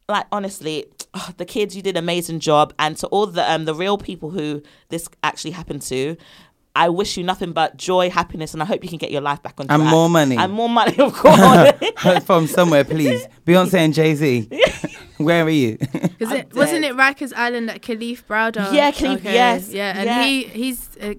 Like 0.10 0.26
honestly, 0.32 0.86
the 1.38 1.46
kids, 1.46 1.76
you 1.76 1.82
did 1.82 1.98
an 1.98 2.04
amazing 2.04 2.40
job, 2.40 2.74
and 2.80 2.98
to 2.98 3.08
all 3.08 3.28
the 3.28 3.50
um 3.52 3.66
the 3.66 3.76
real 3.76 3.98
people 3.98 4.32
who 4.32 4.62
this 4.90 5.08
actually 5.24 5.52
happened 5.52 5.82
to. 5.84 6.18
I 6.78 6.90
wish 6.90 7.18
you 7.18 7.24
nothing 7.24 7.54
but 7.54 7.76
joy, 7.76 8.12
happiness, 8.12 8.54
and 8.54 8.62
I 8.62 8.66
hope 8.68 8.84
you 8.84 8.90
can 8.90 9.00
get 9.00 9.10
your 9.10 9.22
life 9.22 9.42
back 9.42 9.56
on 9.60 9.66
track. 9.66 9.80
And 9.80 9.90
more 9.90 10.08
money. 10.08 10.38
And 10.38 10.54
more 10.54 10.70
money, 10.70 10.96
of 11.00 11.12
course. 11.16 12.24
From 12.24 12.46
somewhere, 12.46 12.84
please. 12.84 13.26
Beyonce 13.48 13.74
and 13.74 13.96
Jay 13.96 14.14
Z. 14.14 14.48
Where 15.18 15.44
are 15.44 15.50
you? 15.50 15.78
Because 15.78 16.32
it 16.32 16.54
wasn't 16.54 16.86
it 16.86 16.96
Rikers 16.96 17.34
Island 17.36 17.70
that 17.70 17.82
Kalief 17.82 18.24
Browder? 18.26 18.72
Yeah, 18.72 18.92
Kalief, 18.92 19.24
yes, 19.24 19.74
yeah, 19.74 19.98
and 19.98 20.06
yeah. 20.06 20.24
he 20.24 20.44
he's 20.44 20.90
uh, 21.02 21.16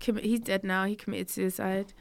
commi- 0.00 0.22
he's 0.22 0.40
dead 0.40 0.64
now. 0.64 0.84
He 0.84 0.96
committed 0.96 1.30
suicide. 1.30 1.92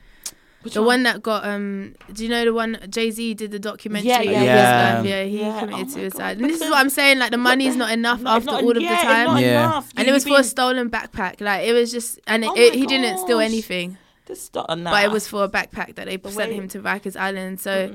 the 0.73 0.83
one? 0.83 1.03
that 1.03 1.21
got 1.23 1.45
um, 1.45 1.95
do 2.11 2.23
you 2.23 2.29
know 2.29 2.43
the 2.43 2.53
one 2.53 2.77
Jay 2.89 3.11
Z 3.11 3.33
did 3.35 3.51
the 3.51 3.59
documentary? 3.59 4.09
Yeah, 4.09 4.19
of 4.19 4.25
yeah, 4.25 4.39
his 4.39 4.45
yeah. 4.47 4.93
life? 4.97 5.05
yeah. 5.05 5.23
He 5.23 5.39
Yeah, 5.39 5.59
committed 5.59 5.87
oh 5.87 5.91
suicide. 5.91 6.33
God, 6.37 6.41
and 6.43 6.49
this 6.53 6.61
is 6.61 6.69
what 6.69 6.79
I'm 6.79 6.89
saying. 6.89 7.19
Like 7.19 7.31
the 7.31 7.37
money's 7.37 7.75
not 7.77 7.91
enough 7.91 8.21
Not- 8.21 8.37
after 8.37 8.51
not- 8.51 8.63
all 8.63 8.71
of 8.75 8.81
yeah, 8.81 8.89
the 8.89 8.93
it's 8.95 9.03
time, 9.03 9.27
not 9.27 9.41
Yeah. 9.41 9.59
enough. 9.69 9.91
and 9.95 10.05
You- 10.05 10.11
it 10.11 10.13
was 10.13 10.25
you 10.25 10.33
for 10.35 10.41
a 10.41 10.43
stolen 10.43 10.89
backpack. 10.89 11.39
Like 11.39 11.65
it 11.67 11.73
was 11.73 11.91
just, 11.91 12.19
and 12.27 12.43
Oh 12.43 12.53
it, 12.55 12.73
my 12.73 12.77
he 12.79 12.85
didn't 12.85 13.19
steal 13.19 13.39
anything. 13.39 13.97
This 14.25 14.43
sto- 14.43 14.65
nah. 14.75 14.91
But 14.91 15.05
it 15.05 15.11
was 15.11 15.27
for 15.27 15.43
a 15.45 15.49
backpack 15.49 15.95
that 15.95 16.05
they 16.07 16.17
sent 16.29 16.35
way- 16.51 16.53
him 16.55 16.67
to 16.69 16.79
Rikers 16.81 17.15
Island. 17.19 17.59
So, 17.61 17.91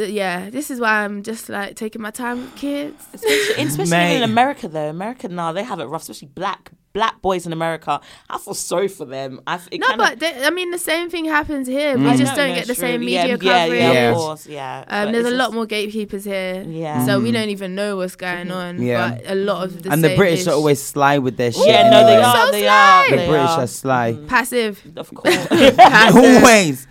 th- 0.00 0.12
yeah, 0.12 0.50
this 0.50 0.70
is 0.70 0.80
why 0.80 1.04
I'm 1.04 1.22
just 1.22 1.48
like 1.48 1.76
taking 1.76 2.02
my 2.02 2.10
time 2.10 2.42
with 2.42 2.56
kids. 2.56 3.06
especially, 3.12 3.64
especially 3.64 4.16
in 4.16 4.22
America 4.22 4.68
though. 4.68 4.88
America 4.88 5.28
now 5.28 5.52
they 5.52 5.62
have 5.62 5.80
it 5.80 5.86
rough, 5.86 6.02
especially 6.02 6.28
black 6.28 6.70
black 6.92 7.22
boys 7.22 7.46
in 7.46 7.52
America. 7.52 8.00
I 8.28 8.38
feel 8.38 8.54
sorry 8.54 8.88
for 8.88 9.04
them. 9.04 9.40
I 9.46 9.54
f- 9.54 9.68
it 9.70 9.78
No, 9.78 9.88
kinda- 9.88 10.04
but 10.04 10.18
they, 10.20 10.44
I 10.44 10.50
mean 10.50 10.70
the 10.70 10.78
same 10.78 11.08
thing 11.10 11.24
happens 11.26 11.68
here. 11.68 11.96
We 11.96 12.04
mm. 12.04 12.16
just 12.16 12.34
don't 12.34 12.48
no, 12.48 12.54
get 12.54 12.66
the 12.66 12.72
it's 12.72 12.80
same 12.80 13.00
media 13.00 13.26
yeah, 13.26 13.36
coverage. 13.36 13.80
Yeah, 13.80 13.92
yeah, 13.92 13.92
Yes. 13.92 14.16
of 14.16 14.22
course, 14.22 14.46
yeah. 14.46 14.84
Um, 14.88 15.12
there's 15.12 15.26
a 15.26 15.30
lot 15.30 15.52
more 15.52 15.66
gatekeepers 15.66 16.24
here, 16.24 16.64
Yeah. 16.66 17.06
so 17.06 17.20
we 17.20 17.30
don't 17.30 17.50
even 17.50 17.74
know 17.74 17.96
what's 17.96 18.16
going 18.16 18.48
mm-hmm. 18.48 18.78
on. 18.78 18.82
Yeah. 18.82 19.10
but 19.10 19.30
a 19.30 19.34
lot 19.34 19.64
of 19.64 19.82
the 19.82 19.92
and 19.92 20.02
the 20.02 20.16
British 20.16 20.40
ish. 20.40 20.46
are 20.48 20.54
always 20.54 20.82
sly 20.82 21.18
with 21.18 21.36
their 21.36 21.52
shit. 21.52 21.66
Yeah, 21.66 21.90
no, 21.90 22.04
they 22.06 22.14
anyway. 22.14 22.26
are. 22.26 22.46
So 22.46 22.52
they 22.52 22.62
sly. 22.62 22.74
are. 22.74 23.10
The 23.10 23.16
they 23.16 23.28
British 23.28 23.50
are. 23.50 23.60
are 23.60 23.66
sly. 23.66 24.12
Mm-hmm. 24.12 24.26
passive. 24.26 24.92
Of 24.96 25.14
course. 25.14 25.46
passive. 25.76 26.16
Always. 26.16 26.86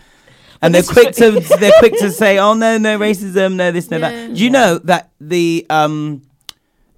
And 0.61 0.73
they're 0.75 0.83
quick 0.83 1.15
to 1.15 1.31
they're 1.59 1.71
quick 1.79 1.97
to 1.99 2.11
say, 2.11 2.37
oh 2.45 2.53
no, 2.53 2.77
no 2.77 2.99
racism, 2.99 3.55
no 3.55 3.71
this, 3.71 3.89
no 3.89 3.99
that. 3.99 4.33
Do 4.35 4.43
you 4.43 4.49
know 4.49 4.77
that 4.79 5.11
the 5.21 5.65
um 5.69 6.23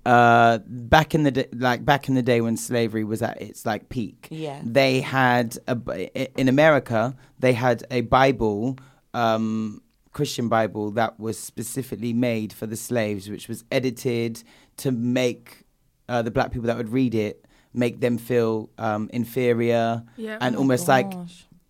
uh 0.05 0.57
back 0.67 1.13
in 1.13 1.23
the 1.23 1.31
day, 1.31 1.47
like 1.53 1.85
back 1.85 2.09
in 2.09 2.15
the 2.15 2.23
day 2.23 2.41
when 2.41 2.57
slavery 2.57 3.03
was 3.03 3.21
at 3.21 3.39
its 3.41 3.65
like 3.65 3.89
peak, 3.89 4.27
Yeah. 4.31 4.59
they 4.63 5.01
had 5.01 5.57
a 5.67 5.75
Bi- 5.75 6.09
i- 6.15 6.29
in 6.37 6.47
America 6.49 7.15
they 7.39 7.53
had 7.53 7.83
a 7.91 8.01
Bible, 8.01 8.77
um 9.13 9.81
Christian 10.11 10.49
Bible 10.49 10.91
that 10.91 11.19
was 11.19 11.37
specifically 11.39 12.13
made 12.13 12.51
for 12.51 12.65
the 12.65 12.75
slaves, 12.75 13.29
which 13.29 13.47
was 13.47 13.63
edited 13.71 14.43
to 14.77 14.91
make 14.91 15.63
uh, 16.09 16.21
the 16.21 16.31
black 16.31 16.51
people 16.51 16.67
that 16.67 16.75
would 16.77 16.89
read 16.89 17.13
it 17.15 17.45
make 17.73 18.01
them 18.01 18.17
feel 18.17 18.69
um 18.79 19.07
inferior 19.13 20.03
Yeah. 20.17 20.37
and 20.41 20.55
Oh 20.55 20.59
almost 20.59 20.87
like. 20.87 21.11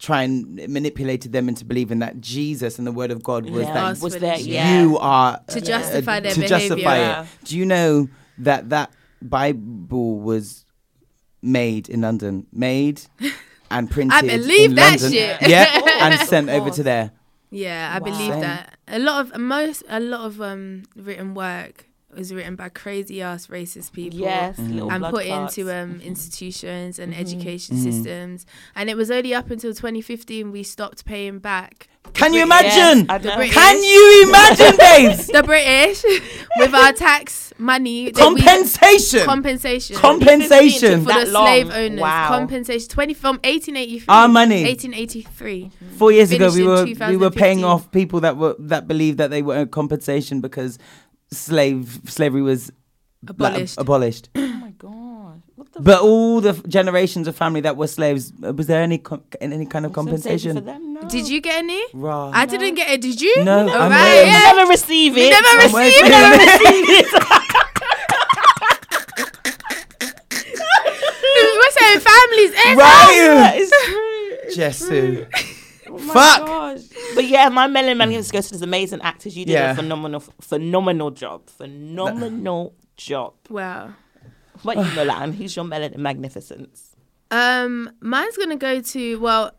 Try 0.01 0.23
and 0.23 0.55
manipulated 0.67 1.31
them 1.31 1.47
into 1.47 1.63
believing 1.63 1.99
that 1.99 2.19
Jesus 2.19 2.77
and 2.79 2.87
the 2.87 2.91
Word 2.91 3.11
of 3.11 3.21
God 3.23 3.47
was 3.47 3.65
Yeah. 3.67 3.73
that 3.75 4.01
was 4.01 4.13
for 4.15 4.19
there? 4.19 4.39
Yeah. 4.39 4.81
you 4.81 4.97
are 4.97 5.39
To 5.49 5.57
uh, 5.59 5.61
justify 5.61 6.19
their 6.19 6.33
to 6.33 6.47
justify 6.47 6.75
behaviour. 6.97 7.27
it. 7.41 7.45
Do 7.47 7.57
you 7.59 7.65
know 7.65 8.09
that 8.39 8.69
that 8.69 8.91
Bible 9.21 10.19
was 10.19 10.65
made 11.41 11.87
in 11.89 12.01
London, 12.01 12.47
made 12.51 13.01
and 13.71 13.89
printed? 13.91 14.17
I 14.17 14.21
believe 14.37 14.75
that 14.75 14.99
London, 15.01 15.11
shit. 15.11 15.47
Yeah, 15.47 15.65
and 16.01 16.19
sent 16.27 16.49
over 16.49 16.71
to 16.71 16.83
there. 16.83 17.11
Yeah, 17.51 17.91
I 17.95 17.99
Wow. 17.99 18.05
believe 18.05 18.41
that. 18.41 18.77
A 18.87 18.97
lot 18.99 19.25
of 19.25 19.39
most, 19.39 19.83
a 19.87 19.99
lot 19.99 20.21
of 20.21 20.41
um 20.41 20.83
written 20.95 21.33
work 21.35 21.85
was 22.15 22.33
written 22.33 22.55
by 22.55 22.69
crazy 22.69 23.21
ass 23.21 23.47
racist 23.47 23.91
people. 23.93 24.19
Yes, 24.19 24.57
Mm. 24.57 24.73
little 24.73 24.91
and 24.91 25.03
put 25.05 25.25
clots. 25.25 25.57
into 25.57 25.73
um, 25.75 26.01
institutions 26.01 26.99
and 26.99 27.11
Mm-hmm. 27.13 27.21
education 27.21 27.77
systems. 27.77 28.45
And 28.75 28.89
it 28.89 28.97
was 28.97 29.09
only 29.11 29.33
up 29.33 29.49
until 29.51 29.73
2015 29.73 30.51
we 30.51 30.63
stopped 30.63 31.05
paying 31.05 31.39
back. 31.39 31.87
Can 32.13 32.33
you 32.33 32.45
British- 32.47 32.73
imagine? 32.75 33.05
I 33.11 33.17
The. 33.19 33.31
British- 33.35 33.53
Can 33.53 33.83
you 33.83 34.25
imagine, 34.27 34.75
babes? 34.79 35.27
The 35.27 35.43
British, 35.43 36.03
with 36.57 36.73
our 36.73 36.91
tax 36.93 37.53
money, 37.59 38.05
that 38.09 38.15
we- 38.33 38.41
Compensation. 38.41 39.23
compensation, 39.23 39.95
Compensation. 39.95 41.01
for 41.03 41.07
That 41.09 41.27
the 41.27 41.31
long. 41.31 41.45
slave 41.45 41.69
owners. 41.71 41.99
Wow. 42.01 42.27
Compensation 42.29 42.89
20 42.89 43.13
from 43.13 43.35
1883. 43.43 44.05
Our 44.09 44.27
money. 44.27 44.63
1883. 44.63 45.69
Four 45.97 46.11
years 46.11 46.31
ago, 46.31 46.51
we 46.51 46.63
were 46.63 46.85
we 46.85 47.17
were 47.17 47.29
paying 47.31 47.63
off 47.63 47.91
people 47.91 48.19
that 48.21 48.35
were 48.35 48.55
that 48.59 48.87
believed 48.87 49.19
that 49.19 49.29
they 49.29 49.43
were 49.43 49.65
compensation 49.67 50.41
because 50.41 50.79
slave 51.31 52.01
slavery 52.05 52.41
was 52.41 52.71
like, 53.23 53.29
Abolished. 53.31 53.77
abolished. 53.79 54.29
Oh 54.35 54.47
my 54.47 54.71
god. 54.71 55.41
What 55.55 55.71
the 55.73 55.79
But 55.81 56.01
all 56.01 56.41
the 56.41 56.49
f- 56.49 56.63
generations 56.67 57.27
of 57.27 57.35
family 57.35 57.61
that 57.61 57.77
were 57.77 57.87
slaves, 57.87 58.33
uh, 58.43 58.51
was 58.53 58.65
there 58.67 58.81
any 58.81 58.97
com- 58.97 59.23
any 59.39 59.65
kind 59.65 59.85
of 59.85 59.91
for 59.91 59.95
compensation? 59.95 60.63
them? 60.65 60.93
No. 60.95 61.01
Did 61.07 61.29
you 61.29 61.39
get 61.39 61.57
any? 61.59 61.81
Rah. 61.93 62.31
I 62.33 62.45
didn't 62.47 62.75
get 62.75 62.89
it. 62.89 63.01
Did 63.01 63.21
you? 63.21 63.43
No, 63.43 63.59
All 63.67 63.69
I'm 63.69 63.91
right, 63.91 64.23
yeah. 64.25 64.51
never 64.53 64.69
receive 64.69 65.13
We 65.15 65.27
it. 65.27 65.29
never 65.29 65.47
I'm 65.47 65.57
received 65.57 65.75
waiting. 65.75 66.11
it. 66.99 67.07
We're 71.61 71.71
saying 71.71 71.99
families. 71.99 72.51
eh? 72.55 72.75
right, 72.75 73.53
It's 73.55 73.71
true. 73.85 74.55
Jesu. 74.55 75.25
Oh 75.93 75.97
Fuck. 75.97 76.45
gosh. 76.45 76.81
But 77.15 77.25
yeah, 77.25 77.49
my 77.49 77.67
Melon 77.67 77.97
Man 77.97 78.11
has 78.11 78.27
to 78.27 78.33
go 78.33 78.41
to 78.41 78.51
this 78.51 78.61
amazing 78.61 79.01
actors. 79.01 79.37
You 79.37 79.45
did 79.45 79.53
Yeah. 79.53 79.71
a 79.71 79.75
phenomenal, 79.75 80.21
phenomenal 80.41 81.11
job. 81.11 81.49
Phenomenal 81.49 82.73
job. 82.97 83.33
Wow. 83.49 83.93
What 84.63 84.77
you 84.77 84.83
Milan? 84.95 85.33
Who's 85.33 85.55
your 85.55 85.65
Melanin 85.65 85.97
Magnificence? 85.97 86.87
Um, 87.31 87.89
mine's 88.01 88.35
gonna 88.35 88.57
go 88.57 88.81
to 88.81 89.19
well, 89.19 89.51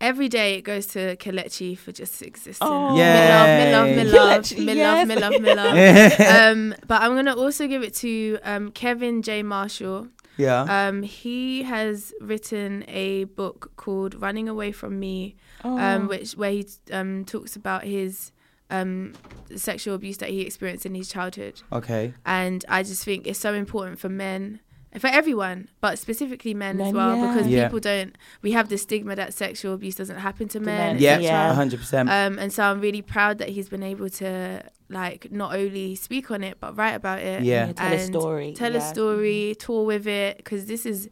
every 0.00 0.30
day 0.30 0.54
it 0.54 0.62
goes 0.62 0.86
to 0.88 1.14
Kalechi 1.16 1.76
for 1.76 1.92
just 1.92 2.22
existing. 2.22 2.66
Oh. 2.66 2.94
Me 2.94 3.02
love, 3.02 3.48
me 3.58 3.72
love, 3.72 3.88
me 3.96 4.04
love, 4.04 4.58
me 4.58 4.74
love, 4.74 5.08
me 5.08 5.14
love, 5.16 5.42
me 5.42 5.54
love. 5.54 6.20
um, 6.56 6.74
but 6.86 7.02
I'm 7.02 7.14
gonna 7.14 7.36
also 7.36 7.66
give 7.66 7.82
it 7.82 7.94
to 7.96 8.38
um 8.44 8.70
Kevin 8.70 9.20
J 9.22 9.42
Marshall. 9.42 10.08
Yeah. 10.38 10.62
Um, 10.88 11.02
he 11.02 11.62
has 11.64 12.14
written 12.20 12.84
a 12.88 13.24
book 13.24 13.72
called 13.76 14.14
"Running 14.20 14.48
Away 14.48 14.72
from 14.72 14.98
Me," 14.98 15.36
Oh. 15.64 15.76
um, 15.78 16.08
which 16.08 16.32
where 16.32 16.50
he 16.52 16.66
um 16.92 17.24
talks 17.26 17.56
about 17.56 17.84
his 17.84 18.32
um 18.70 19.12
sexual 19.56 19.94
abuse 19.94 20.18
that 20.18 20.28
he 20.30 20.40
experienced 20.42 20.86
in 20.86 20.94
his 20.94 21.08
childhood, 21.08 21.62
Okay. 21.72 22.14
and 22.24 22.64
I 22.68 22.82
just 22.82 23.04
think 23.04 23.26
it's 23.26 23.38
so 23.38 23.52
important 23.54 23.98
for 23.98 24.08
men. 24.08 24.60
For 24.98 25.08
everyone, 25.08 25.68
but 25.82 25.98
specifically 25.98 26.54
men, 26.54 26.80
as 26.80 26.94
well, 26.94 27.14
yeah. 27.14 27.26
because 27.32 27.46
Yeah. 27.46 27.64
people 27.66 27.80
don't. 27.80 28.16
We 28.40 28.52
have 28.52 28.70
the 28.70 28.78
stigma 28.78 29.14
that 29.16 29.34
sexual 29.34 29.74
abuse 29.74 29.96
doesn't 29.96 30.16
happen 30.16 30.48
to 30.48 30.60
men. 30.60 30.94
men, 30.94 30.98
Yeah. 31.02 31.16
etc. 31.16 31.24
Yeah. 31.24 31.54
hundred 31.54 31.80
percent. 31.80 32.08
Um, 32.08 32.38
and 32.38 32.50
so 32.50 32.62
I'm 32.64 32.80
really 32.80 33.02
proud 33.02 33.36
that 33.38 33.50
he's 33.50 33.68
been 33.68 33.82
able 33.82 34.08
to 34.08 34.62
like 34.90 35.30
not 35.30 35.54
only 35.54 35.94
speak 35.94 36.30
on 36.30 36.42
it 36.42 36.58
but 36.60 36.76
write 36.76 36.94
about 36.94 37.18
it. 37.20 37.42
Yeah. 37.42 37.66
Yeah, 37.68 37.72
tell 37.72 37.92
a 37.92 37.98
story, 37.98 38.52
Tell 38.54 38.72
yeah. 38.72 38.78
a 38.78 38.80
story, 38.80 39.50
mm-hmm. 39.52 39.64
tour 39.66 39.84
with 39.84 40.06
it, 40.06 40.38
because 40.38 40.66
this 40.66 40.86
is 40.86 41.08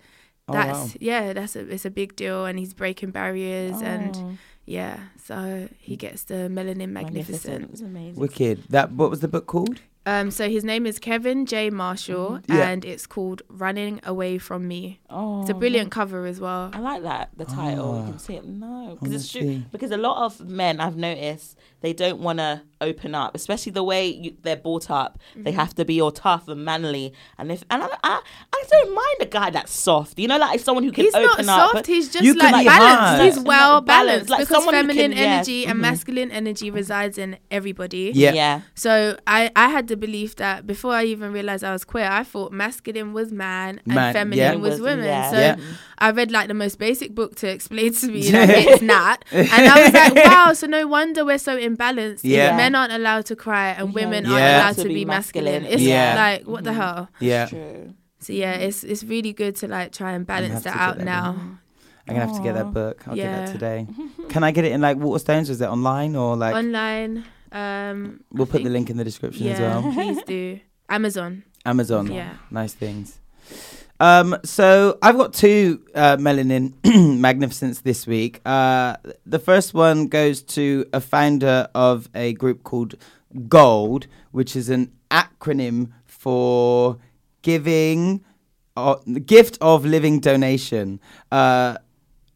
Oh, 0.48 0.52
that's 0.52 0.78
wow. 0.78 0.94
yeah, 1.00 1.32
that's 1.32 1.56
a 1.56 1.68
it's 1.68 1.84
a 1.84 1.90
big 1.90 2.14
deal, 2.14 2.46
and 2.46 2.56
he's 2.58 2.72
breaking 2.72 3.10
barriers, 3.10 3.82
and 3.82 4.14
Oh. 4.16 4.38
yeah, 4.64 5.00
so 5.24 5.68
he 5.78 5.96
gets 5.96 6.22
the 6.24 6.48
melanin 6.48 6.90
magnificent. 6.90 7.64
It 7.64 7.70
was 7.72 7.80
amazing. 7.80 8.20
Wicked. 8.20 8.62
That 8.70 8.92
what 8.92 9.10
was 9.10 9.20
the 9.20 9.28
book 9.28 9.46
called? 9.46 9.80
Um, 10.06 10.30
so 10.30 10.48
his 10.48 10.62
name 10.64 10.86
is 10.86 10.98
Kevin 11.00 11.46
J. 11.46 11.68
Marshall, 11.70 12.40
Yeah. 12.48 12.68
and 12.68 12.84
it's 12.84 13.06
called 13.06 13.42
"Running 13.48 14.00
Away 14.04 14.38
from 14.38 14.68
Me." 14.68 15.00
Oh, 15.10 15.40
It's 15.40 15.50
a 15.50 15.54
brilliant 15.54 15.90
cover 15.90 16.26
as 16.26 16.38
well. 16.40 16.70
I 16.72 16.78
like 16.78 17.02
that 17.02 17.30
the 17.36 17.44
title. 17.44 17.98
you 18.06 18.10
can 18.12 18.18
see 18.20 18.34
it. 18.34 18.44
No, 18.46 18.96
because 19.00 19.14
it's 19.14 19.32
true. 19.32 19.62
Because 19.72 19.90
a 19.90 19.96
lot 19.96 20.24
of 20.24 20.40
men 20.48 20.80
I've 20.80 20.96
noticed 20.96 21.56
they 21.80 21.92
don't 21.92 22.20
want 22.20 22.38
to 22.38 22.62
open 22.80 23.14
up, 23.14 23.34
especially 23.34 23.72
the 23.72 23.82
way 23.82 24.06
you, 24.08 24.36
they're 24.42 24.56
brought 24.56 24.90
up. 24.90 25.18
They 25.34 25.50
Mm-hmm. 25.50 25.58
have 25.60 25.74
to 25.76 25.84
be 25.84 26.00
all 26.00 26.10
tough 26.12 26.46
and 26.48 26.64
manly. 26.64 27.12
And 27.38 27.50
if 27.50 27.64
and 27.70 27.82
I, 27.82 27.88
I, 28.04 28.20
I 28.52 28.64
don't 28.70 28.94
mind 28.94 29.16
a 29.22 29.26
guy 29.26 29.50
that's 29.50 29.72
soft. 29.72 30.18
You 30.18 30.28
know, 30.28 30.38
like 30.38 30.60
someone 30.60 30.84
who 30.84 30.92
can 30.92 31.04
He's 31.04 31.14
not 31.14 31.32
open 31.34 31.48
up. 31.48 31.72
soft. 31.72 31.86
He's 31.86 32.08
just 32.12 32.24
You 32.24 32.34
can 32.34 32.52
like 32.52 32.66
balanced. 32.66 33.24
He's 33.36 33.44
well 33.44 33.80
balanced, 33.80 34.28
balanced 34.28 34.30
like 34.30 34.40
because 34.48 34.64
feminine 34.64 34.96
can- 34.96 35.12
yes, 35.12 35.20
energy 35.48 35.66
and 35.66 35.78
mhm. 35.78 35.82
masculine 35.82 36.30
energy 36.30 36.70
resides 36.70 37.18
in 37.18 37.38
everybody. 37.50 38.12
Yeah. 38.14 38.32
yeah. 38.32 38.60
So 38.74 39.16
I, 39.26 39.50
I 39.56 39.68
had 39.68 39.88
the 39.96 40.06
belief 40.06 40.36
that 40.36 40.66
before 40.66 40.92
I 40.92 41.04
even 41.04 41.32
realized 41.32 41.64
I 41.64 41.72
was 41.72 41.84
queer, 41.84 42.08
I 42.10 42.22
thought 42.22 42.52
masculine 42.52 43.12
was 43.12 43.32
man 43.32 43.80
and 43.86 43.94
feminine 44.14 44.38
yeah. 44.38 44.54
was 44.54 44.72
Was- 44.72 44.80
women. 44.80 45.04
yeah. 45.04 45.30
So 45.30 45.38
Yeah. 45.38 45.56
I 45.98 46.10
read 46.10 46.30
like 46.30 46.48
the 46.48 46.54
most 46.54 46.78
basic 46.78 47.14
book 47.14 47.34
to 47.36 47.48
explain 47.48 47.92
to 47.94 48.06
me 48.08 48.30
that 48.30 48.50
it's 48.50 48.82
not. 48.82 49.24
And 49.32 49.48
I 49.50 49.84
was 49.84 49.92
like, 49.92 50.14
wow, 50.14 50.52
so 50.52 50.66
no 50.66 50.86
wonder 50.86 51.24
we're 51.24 51.38
so 51.38 51.56
imbalanced. 51.58 52.20
Yeah. 52.22 52.56
Men 52.56 52.74
aren't 52.74 52.92
allowed 52.92 53.26
to 53.26 53.36
cry 53.36 53.70
and 53.70 53.94
women 53.94 54.24
Yeah. 54.24 54.30
aren't 54.32 54.76
allowed 54.76 54.82
to, 54.84 54.88
be 54.88 55.04
masculine. 55.04 55.64
It's 55.64 55.82
Yeah. 55.82 56.14
like 56.16 56.46
what 56.46 56.64
the 56.64 56.70
mm-hmm. 56.70 56.80
hell? 56.80 57.08
Yeah. 57.20 57.46
True. 57.46 57.94
So 58.20 58.32
yeah, 58.32 58.54
it's 58.54 58.82
it's 58.84 59.04
really 59.04 59.32
good 59.32 59.56
to 59.56 59.68
like 59.68 59.92
try 59.92 60.12
and 60.12 60.26
balance 60.26 60.64
that 60.64 60.76
out 60.76 60.98
that 60.98 61.04
now. 61.04 61.36
I'm 62.08 62.14
gonna 62.14 62.26
have 62.26 62.36
to 62.36 62.42
get 62.42 62.54
that 62.54 62.72
book. 62.72 63.06
I'll 63.06 63.14
get 63.14 63.24
Yeah. 63.24 63.46
that 63.46 63.52
today. 63.52 63.86
Can 64.28 64.44
I 64.44 64.50
get 64.52 64.64
it 64.64 64.72
in 64.72 64.80
like 64.80 64.96
Waterstones? 64.96 65.48
Was 65.48 65.60
it 65.60 65.66
online 65.68 66.16
or 66.16 66.36
like? 66.36 66.54
Online. 66.54 67.24
Um 67.56 68.20
we'll 68.32 68.46
I 68.48 68.50
put 68.50 68.64
the 68.64 68.70
link 68.70 68.90
in 68.90 68.96
the 68.96 69.04
description 69.04 69.46
Yeah, 69.46 69.52
as 69.54 69.60
well. 69.60 69.92
please 69.98 70.22
do. 70.24 70.60
Amazon. 70.88 71.42
Amazon. 71.64 72.12
Yeah. 72.12 72.34
Nice 72.50 72.74
things. 72.74 73.18
Um, 73.98 74.36
so 74.44 74.98
I've 75.02 75.16
got 75.16 75.32
two 75.32 75.82
uh, 75.94 76.16
melanin 76.18 76.74
magnificence 77.18 77.80
this 77.80 78.06
week. 78.06 78.40
Uh, 78.44 78.96
the 79.24 79.38
first 79.38 79.72
one 79.72 80.08
goes 80.08 80.42
to 80.56 80.84
a 80.92 81.00
founder 81.00 81.68
of 81.74 82.08
a 82.14 82.34
group 82.34 82.62
called 82.62 82.94
Gold, 83.48 84.06
which 84.32 84.54
is 84.54 84.68
an 84.68 84.92
acronym 85.10 85.92
for 86.04 86.98
giving, 87.42 88.22
uh, 88.76 88.96
gift 89.24 89.56
of 89.62 89.86
living 89.86 90.20
donation. 90.20 91.00
Uh, 91.32 91.78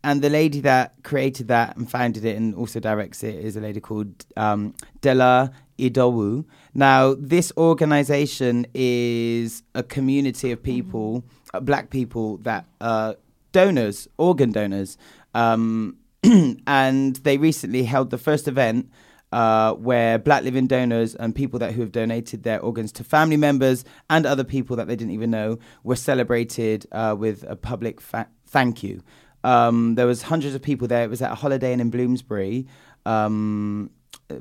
and 0.03 0.23
the 0.23 0.31
lady 0.31 0.61
that 0.61 0.95
created 1.03 1.49
that 1.49 1.77
and 1.77 1.91
founded 1.91 2.25
it 2.25 2.37
and 2.37 2.55
also 2.55 2.81
directs 2.81 3.23
it 3.23 3.35
is 3.35 3.57
a 3.57 3.61
lady 3.61 3.81
called 3.81 4.25
um, 4.37 4.75
Della 5.01 5.53
Idowu. 5.79 6.45
Now, 6.75 7.15
this 7.19 7.53
organization 7.57 8.67
is 8.75 9.63
a 9.75 9.83
community 9.83 10.53
of 10.53 10.63
people, 10.63 11.25
uh, 11.53 11.61
black 11.61 11.91
people 11.91 12.39
that 12.39 12.65
are 12.81 13.17
donors, 13.53 14.09
organ 14.17 14.53
donors. 14.53 14.97
Um, 15.35 15.97
and 16.67 17.17
they 17.17 17.39
recently 17.39 17.85
held 17.85 18.11
the 18.11 18.19
first 18.19 18.47
event 18.49 18.91
uh, 19.33 19.75
where 19.75 20.19
black 20.19 20.43
living 20.43 20.67
donors 20.67 21.15
and 21.15 21.35
people 21.35 21.59
that 21.59 21.73
who 21.73 21.83
have 21.83 21.93
donated 21.93 22.43
their 22.43 22.61
organs 22.61 22.91
to 22.93 23.05
family 23.05 23.37
members 23.37 23.85
and 24.09 24.27
other 24.27 24.45
people 24.45 24.77
that 24.77 24.89
they 24.89 24.97
didn't 24.97 25.13
even 25.13 25.31
know 25.31 25.59
were 25.85 25.97
celebrated 25.97 26.87
uh, 26.93 27.15
with 27.17 27.45
a 27.49 27.57
public 27.57 28.01
fa- 28.01 28.29
thank 28.47 28.83
you. 28.83 29.03
Um, 29.45 29.95
there 29.95 30.07
was 30.07 30.23
hundreds 30.23 30.55
of 30.55 30.63
people 30.63 30.87
there. 30.89 31.05
It 31.05 31.11
was 31.11 31.23
at 31.23 31.33
a 31.33 31.35
Holiday 31.35 31.73
Inn 31.73 31.81
in 31.81 31.91
Bloomsbury, 31.91 32.67
um, 33.07 33.91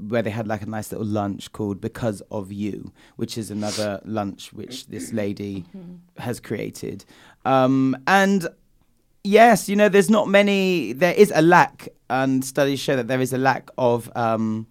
where 0.07 0.21
they 0.21 0.29
had 0.29 0.47
like 0.47 0.61
a 0.61 0.65
nice 0.65 0.91
little 0.91 1.07
lunch 1.07 1.51
called 1.51 1.79
"Because 1.81 2.21
of 2.31 2.51
You," 2.51 2.91
which 3.15 3.37
is 3.37 3.49
another 3.51 4.01
lunch 4.03 4.51
which 4.53 4.87
this 4.87 5.13
lady 5.13 5.65
has 6.17 6.39
created. 6.39 7.05
Um, 7.45 7.95
and 8.07 8.47
yes, 9.23 9.69
you 9.69 9.75
know, 9.75 9.89
there's 9.89 10.09
not 10.09 10.27
many. 10.27 10.93
There 10.93 11.13
is 11.13 11.31
a 11.35 11.41
lack, 11.41 11.87
and 12.09 12.43
studies 12.43 12.79
show 12.79 12.95
that 12.95 13.07
there 13.07 13.21
is 13.21 13.33
a 13.33 13.37
lack 13.37 13.69
of 13.77 14.11
um, 14.15 14.67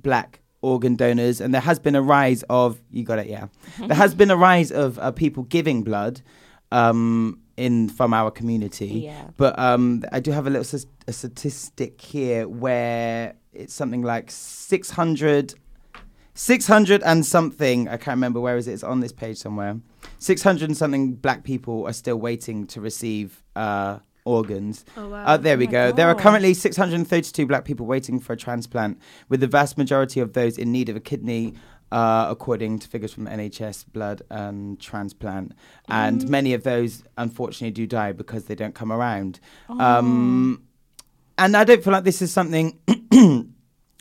black 0.00 0.40
organ 0.60 0.94
donors, 0.94 1.40
and 1.40 1.52
there 1.52 1.60
has 1.60 1.78
been 1.78 1.96
a 1.96 2.02
rise 2.02 2.44
of. 2.48 2.80
You 2.90 3.04
got 3.04 3.18
it, 3.18 3.26
yeah. 3.26 3.48
there 3.78 3.96
has 3.96 4.14
been 4.14 4.30
a 4.30 4.36
rise 4.36 4.70
of 4.70 4.98
uh, 4.98 5.10
people 5.10 5.42
giving 5.44 5.82
blood. 5.82 6.22
Um, 6.70 7.41
in 7.56 7.88
from 7.88 8.14
our 8.14 8.30
community, 8.30 8.86
Yeah. 9.04 9.28
but 9.36 9.58
um, 9.58 10.04
I 10.12 10.20
do 10.20 10.30
have 10.30 10.46
a 10.46 10.50
little 10.50 10.80
a 11.08 11.12
statistic 11.12 12.00
here 12.00 12.48
where 12.48 13.34
it's 13.52 13.74
something 13.74 14.02
like 14.02 14.30
600 14.30 15.54
600 16.34 17.02
and 17.02 17.26
something 17.26 17.88
i 17.88 17.96
can't 17.98 18.16
remember 18.16 18.40
where 18.40 18.56
is 18.56 18.66
it 18.66 18.72
it's 18.72 18.82
on 18.82 19.00
this 19.00 19.12
page 19.12 19.36
somewhere. 19.36 19.76
600 20.18 20.68
and 20.70 20.76
something 20.76 21.12
black 21.14 21.44
people 21.44 21.86
are 21.86 21.92
still 21.92 22.16
waiting 22.16 22.66
to 22.68 22.80
receive 22.80 23.42
uh, 23.56 23.98
organs. 24.24 24.84
Oh, 24.96 25.08
wow. 25.08 25.24
uh, 25.24 25.36
there 25.36 25.58
we 25.58 25.66
my 25.66 25.72
go. 25.72 25.92
There 25.92 26.08
are 26.08 26.14
currently 26.14 26.54
632 26.54 27.44
black 27.46 27.64
people 27.64 27.86
waiting 27.86 28.18
for 28.20 28.32
a 28.32 28.36
transplant 28.36 28.98
with 29.28 29.40
the 29.40 29.46
vast 29.48 29.76
majority 29.76 30.20
of 30.20 30.32
those 30.32 30.56
in 30.58 30.70
need 30.72 30.88
of 30.88 30.96
a 30.96 31.00
kidney 31.00 31.54
uh, 31.92 32.26
according 32.30 32.78
to 32.78 32.88
figures 32.88 33.12
from 33.12 33.26
NHS 33.26 33.84
Blood 33.92 34.22
and 34.30 34.80
Transplant, 34.80 35.52
and 35.88 36.26
many 36.26 36.54
of 36.54 36.64
those 36.64 37.04
unfortunately 37.18 37.70
do 37.70 37.86
die 37.86 38.12
because 38.12 38.46
they 38.46 38.54
don't 38.54 38.74
come 38.74 38.90
around. 38.90 39.38
Um, 39.68 40.62
and 41.36 41.54
I 41.54 41.64
don't 41.64 41.84
feel 41.84 41.92
like 41.92 42.04
this 42.04 42.22
is 42.22 42.32
something 42.32 42.78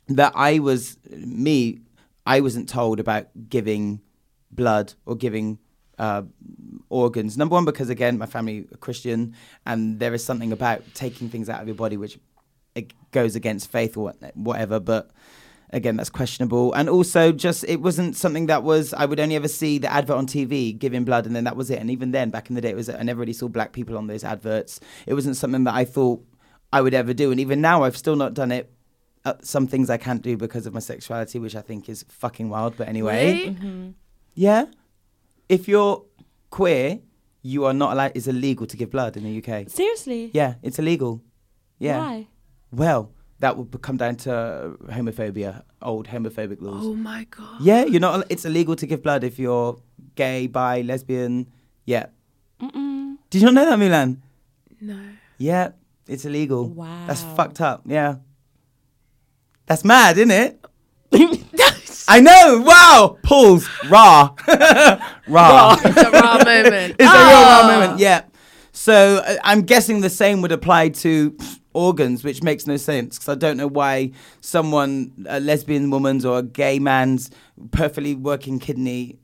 that 0.07 0.31
I 0.35 0.59
was 0.59 0.97
me. 1.09 1.81
I 2.25 2.39
wasn't 2.39 2.69
told 2.69 3.01
about 3.01 3.27
giving 3.49 3.99
blood 4.51 4.93
or 5.05 5.15
giving 5.15 5.59
uh, 5.99 6.23
organs. 6.87 7.37
Number 7.37 7.55
one, 7.55 7.65
because 7.65 7.89
again, 7.89 8.17
my 8.17 8.25
family 8.25 8.67
are 8.71 8.77
Christian, 8.77 9.35
and 9.65 9.99
there 9.99 10.13
is 10.13 10.23
something 10.23 10.53
about 10.53 10.83
taking 10.93 11.27
things 11.27 11.49
out 11.49 11.61
of 11.61 11.67
your 11.67 11.75
body 11.75 11.97
which 11.97 12.17
it 12.73 12.93
goes 13.11 13.35
against 13.35 13.69
faith 13.69 13.97
or 13.97 14.13
whatever. 14.35 14.79
But 14.79 15.11
again, 15.73 15.95
that's 15.97 16.09
questionable. 16.09 16.73
And 16.73 16.89
also, 16.89 17.31
just 17.31 17.63
it 17.67 17.81
wasn't 17.81 18.15
something 18.15 18.45
that 18.47 18.63
was. 18.63 18.93
I 18.93 19.05
would 19.05 19.19
only 19.19 19.35
ever 19.35 19.47
see 19.47 19.77
the 19.77 19.91
advert 19.91 20.17
on 20.17 20.27
TV 20.27 20.77
giving 20.77 21.03
blood, 21.05 21.25
and 21.25 21.35
then 21.35 21.43
that 21.45 21.55
was 21.55 21.69
it. 21.71 21.79
And 21.79 21.89
even 21.91 22.11
then, 22.11 22.29
back 22.29 22.49
in 22.49 22.55
the 22.55 22.61
day, 22.61 22.69
it 22.69 22.75
was 22.75 22.89
I 22.89 23.01
never 23.03 23.19
really 23.19 23.33
saw 23.33 23.47
black 23.47 23.71
people 23.73 23.97
on 23.97 24.07
those 24.07 24.23
adverts. 24.23 24.79
It 25.05 25.13
wasn't 25.13 25.35
something 25.37 25.63
that 25.65 25.73
I 25.73 25.85
thought 25.85 26.23
I 26.73 26.81
would 26.81 26.93
ever 26.93 27.13
do. 27.13 27.31
And 27.31 27.39
even 27.39 27.61
now, 27.61 27.83
I've 27.83 27.97
still 27.97 28.15
not 28.15 28.33
done 28.33 28.51
it. 28.51 28.71
Uh, 29.23 29.33
some 29.43 29.67
things 29.67 29.89
I 29.91 29.97
can't 29.97 30.21
do 30.23 30.35
because 30.35 30.65
of 30.65 30.73
my 30.73 30.79
sexuality, 30.79 31.37
which 31.37 31.55
I 31.55 31.61
think 31.61 31.87
is 31.89 32.03
fucking 32.09 32.49
wild. 32.49 32.75
But 32.75 32.87
anyway, 32.87 33.53
Really? 33.61 33.93
yeah. 34.33 34.65
If 35.47 35.67
you're 35.67 36.03
queer, 36.49 36.99
you 37.43 37.65
are 37.65 37.73
not 37.73 37.93
allowed. 37.93 38.13
It's 38.15 38.25
illegal 38.27 38.65
to 38.65 38.75
give 38.77 38.89
blood 38.89 39.17
in 39.17 39.23
the 39.23 39.37
UK. 39.43 39.69
Seriously? 39.69 40.31
Yeah, 40.33 40.55
it's 40.63 40.79
illegal. 40.79 41.21
Yeah. 41.77 41.99
Why? 41.99 42.27
Well, 42.71 43.11
that 43.41 43.57
would 43.57 43.81
come 43.81 43.97
down 43.97 44.15
to 44.15 44.77
homophobia, 44.87 45.63
old 45.81 46.07
homophobic 46.07 46.61
laws. 46.61 46.85
Oh 46.85 46.93
my 46.93 47.27
god. 47.29 47.61
Yeah, 47.61 47.85
you're 47.85 47.99
not. 47.99 48.25
It's 48.29 48.45
illegal 48.45 48.75
to 48.75 48.85
give 48.85 49.03
blood 49.03 49.23
if 49.23 49.37
you're 49.37 49.77
gay, 50.15 50.47
bi, 50.47 50.81
lesbian. 50.81 51.47
Yeah. 51.85 52.05
Mm-mm. 52.61 53.17
Did 53.29 53.41
you 53.41 53.45
not 53.47 53.53
know 53.55 53.69
that, 53.69 53.79
Milan? 53.79 54.21
No. 54.79 54.99
Yeah, 55.37 55.71
it's 56.07 56.25
illegal. 56.25 56.69
Wow. 56.69 57.05
That's 57.07 57.23
fucked 57.23 57.61
up. 57.61 57.81
Yeah. 57.85 58.15
That's 59.65 59.83
mad, 59.83 60.17
isn't 60.17 60.31
it? 60.31 60.65
I 62.07 62.19
know. 62.19 62.61
Wow. 62.65 63.17
Pulls. 63.23 63.67
Raw. 63.89 64.35
raw. 65.27 65.77
It's 65.83 65.97
a 65.97 66.11
raw 66.11 66.37
moment. 66.43 66.95
It's 66.99 67.09
a 67.09 67.27
real 67.27 67.41
raw 67.41 67.67
moment. 67.67 67.99
Yeah. 67.99 68.23
So 68.71 69.17
uh, 69.25 69.37
I'm 69.43 69.61
guessing 69.61 70.01
the 70.01 70.09
same 70.09 70.41
would 70.41 70.51
apply 70.51 70.89
to 70.89 71.31
pff, 71.31 71.59
organs, 71.73 72.23
which 72.23 72.43
makes 72.43 72.67
no 72.67 72.77
sense 72.77 73.17
because 73.17 73.29
I 73.29 73.35
don't 73.35 73.57
know 73.57 73.67
why 73.67 74.11
someone, 74.41 75.25
a 75.27 75.39
lesbian 75.39 75.89
woman's 75.89 76.25
or 76.25 76.39
a 76.39 76.43
gay 76.43 76.79
man's 76.79 77.31
perfectly 77.71 78.15
working 78.15 78.59
kidney 78.59 79.19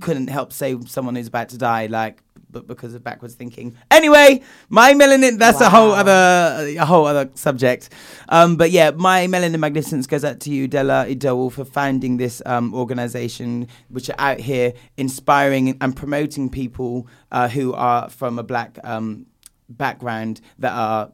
couldn't 0.00 0.28
help 0.28 0.52
save 0.52 0.88
someone 0.90 1.16
who's 1.16 1.28
about 1.28 1.48
to 1.50 1.58
die, 1.58 1.86
like, 1.86 2.22
but 2.50 2.66
because 2.66 2.94
of 2.94 3.04
backwards 3.04 3.34
thinking. 3.34 3.76
Anyway, 3.90 4.42
my 4.68 4.94
melanin, 4.94 5.38
that's 5.38 5.60
a 5.60 5.68
whole 5.68 5.92
other, 5.92 6.66
a 6.78 6.84
whole 6.86 7.06
other 7.06 7.28
subject. 7.34 7.90
Um, 8.28 8.56
but 8.56 8.70
yeah, 8.70 8.90
my 8.92 9.26
melanin 9.26 9.58
magnificence 9.58 10.06
goes 10.06 10.24
out 10.24 10.40
to 10.40 10.50
you, 10.50 10.66
Della 10.68 11.06
Idowu, 11.08 11.52
for 11.52 11.64
founding 11.64 12.16
this 12.16 12.40
um, 12.46 12.74
organization, 12.74 13.68
which 13.88 14.08
are 14.08 14.16
out 14.18 14.40
here 14.40 14.72
inspiring 14.96 15.76
and 15.80 15.94
promoting 15.94 16.48
people 16.48 17.06
uh, 17.32 17.48
who 17.48 17.74
are 17.74 18.08
from 18.08 18.38
a 18.38 18.42
black 18.42 18.78
um, 18.84 19.26
background 19.68 20.40
that 20.58 20.72
are 20.72 21.12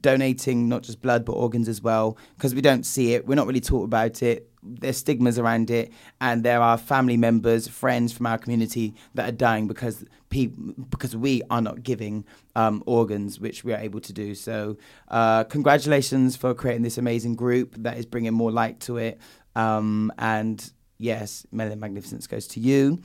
donating 0.00 0.68
not 0.68 0.82
just 0.82 1.00
blood 1.00 1.24
but 1.24 1.32
organs 1.32 1.68
as 1.68 1.80
well 1.80 2.18
because 2.36 2.54
we 2.54 2.60
don't 2.60 2.84
see 2.84 3.14
it. 3.14 3.26
We're 3.26 3.36
not 3.36 3.46
really 3.46 3.60
taught 3.60 3.84
about 3.84 4.22
it. 4.22 4.50
There's 4.62 4.96
stigmas 4.96 5.38
around 5.38 5.70
it 5.70 5.92
and 6.20 6.42
there 6.42 6.60
are 6.60 6.76
family 6.76 7.16
members 7.16 7.68
friends 7.68 8.12
from 8.12 8.26
our 8.26 8.38
community 8.38 8.94
that 9.14 9.28
are 9.28 9.36
dying 9.36 9.66
because 9.68 10.04
people 10.30 10.74
because 10.90 11.16
we 11.16 11.42
are 11.50 11.60
not 11.60 11.82
giving 11.82 12.24
um, 12.56 12.82
organs 12.86 13.38
which 13.38 13.64
we 13.64 13.72
are 13.72 13.78
able 13.78 14.00
to 14.00 14.12
do. 14.12 14.34
So 14.34 14.76
uh, 15.08 15.44
congratulations 15.44 16.36
for 16.36 16.54
creating 16.54 16.82
this 16.82 16.98
amazing 16.98 17.36
group 17.36 17.74
that 17.78 17.96
is 17.98 18.06
bringing 18.06 18.34
more 18.34 18.50
light 18.50 18.80
to 18.80 18.96
it 18.96 19.20
um, 19.56 20.12
and 20.18 20.72
yes, 20.98 21.46
Melanin 21.52 21.78
Magnificence 21.78 22.26
goes 22.26 22.46
to 22.48 22.60
you. 22.60 22.98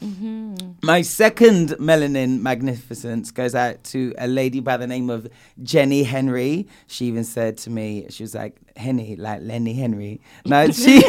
My 0.84 1.02
second 1.02 1.70
Melanin 1.72 2.42
Magnificence 2.42 3.32
goes 3.32 3.56
out 3.56 3.84
to 3.86 4.14
a 4.18 4.28
lady 4.28 4.60
by 4.60 4.78
the 4.78 4.88
name 4.88 5.10
of 5.10 5.28
Jenny 5.62 6.04
Henry. 6.04 6.68
She 6.88 7.06
even 7.06 7.24
said 7.24 7.58
to 7.60 7.70
me, 7.70 8.08
she 8.10 8.24
was 8.24 8.36
like, 8.36 8.58
Henny, 8.78 9.16
like 9.16 9.42
Lenny 9.42 9.74
Henry. 9.74 10.22
No, 10.46 10.72
she 10.72 11.02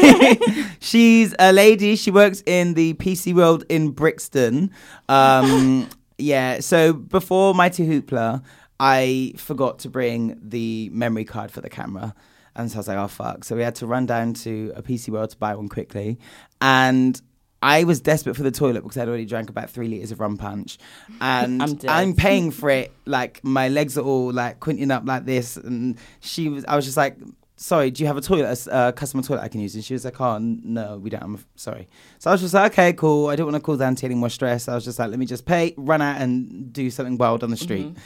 she's 0.81 1.35
a 1.39 1.53
lady. 1.53 1.97
She 1.97 2.11
works 2.11 2.43
in 2.47 2.74
the 2.74 2.95
PC 2.95 3.35
world 3.35 3.64
in 3.68 3.91
Brixton. 3.91 4.70
Um, 5.09 5.89
yeah, 6.18 6.61
so 6.61 6.93
before 6.93 7.55
Mighty 7.55 7.87
Hoopla, 7.87 8.43
I 8.81 9.35
forgot 9.37 9.78
to 9.81 9.91
bring 9.91 10.39
the 10.43 10.91
memory 10.93 11.24
card 11.24 11.51
for 11.51 11.61
the 11.61 11.70
camera. 11.70 12.14
And 12.57 12.71
so 12.71 12.77
I 12.77 12.79
was 12.79 12.89
like, 12.89 12.99
oh, 12.99 13.09
fuck. 13.09 13.45
So 13.45 13.57
we 13.57 13.63
had 13.63 13.75
to 13.77 13.87
run 13.87 14.07
down 14.07 14.35
to 14.35 14.73
a 14.75 14.83
PC 14.83 15.09
World 15.11 15.31
to 15.31 15.37
buy 15.37 15.55
one 15.55 15.69
quickly. 15.69 16.19
And 16.61 17.21
I 17.63 17.85
was 17.85 18.01
desperate 18.01 18.37
for 18.37 18.43
the 18.43 18.51
toilet 18.51 18.83
because 18.83 18.97
I'd 18.97 19.09
already 19.09 19.27
drank 19.27 19.51
about 19.51 19.71
three 19.71 19.89
litres 19.89 20.11
of 20.13 20.21
rum 20.21 20.37
punch. 20.37 20.79
And 21.21 21.63
I'm 21.63 21.79
I'm, 21.89 22.15
paying 22.15 22.51
for 22.51 22.71
it. 22.71 22.93
Like, 23.05 23.45
my 23.45 23.69
legs 23.69 23.99
are 23.99 24.05
all 24.05 24.33
like 24.33 24.61
quinting 24.61 24.91
up 24.91 25.05
like 25.07 25.27
this. 25.27 25.57
And 25.57 25.99
she 26.21 26.49
was, 26.49 26.65
I 26.65 26.77
was 26.77 26.85
just 26.85 26.97
like, 26.97 27.17
sorry, 27.57 27.91
do 27.91 28.03
you 28.03 28.07
have 28.07 28.17
a 28.17 28.23
toilet, 28.23 28.67
a 28.73 28.93
customer 28.93 29.23
toilet 29.23 29.43
I 29.43 29.49
can 29.49 29.61
use? 29.61 29.75
And 29.75 29.85
she 29.85 29.93
was 29.93 30.05
like, 30.05 30.21
oh, 30.21 30.39
no, 30.39 30.99
we 30.99 31.11
don't. 31.11 31.23
I'm 31.23 31.45
sorry. 31.57 31.89
So 32.19 32.31
I 32.31 32.33
was 32.33 32.41
just 32.41 32.55
like, 32.55 32.73
okay, 32.73 32.95
cool. 32.95 33.29
I 33.29 33.37
don't 33.37 33.47
want 33.47 33.57
to 33.57 33.61
cause 33.61 33.81
Auntie 33.81 34.07
any 34.07 34.15
more 34.15 34.31
stress. 34.31 34.67
I 34.67 34.75
was 34.75 34.85
just 34.85 34.99
like, 34.99 35.11
let 35.11 35.19
me 35.19 35.27
just 35.27 35.45
pay, 35.45 35.75
run 35.77 36.01
out 36.01 36.21
and 36.21 36.73
do 36.73 36.91
something 36.91 37.19
wild 37.19 37.45
on 37.45 37.51
the 37.51 37.59
street. 37.59 37.87
Mm-hmm. 37.87 38.01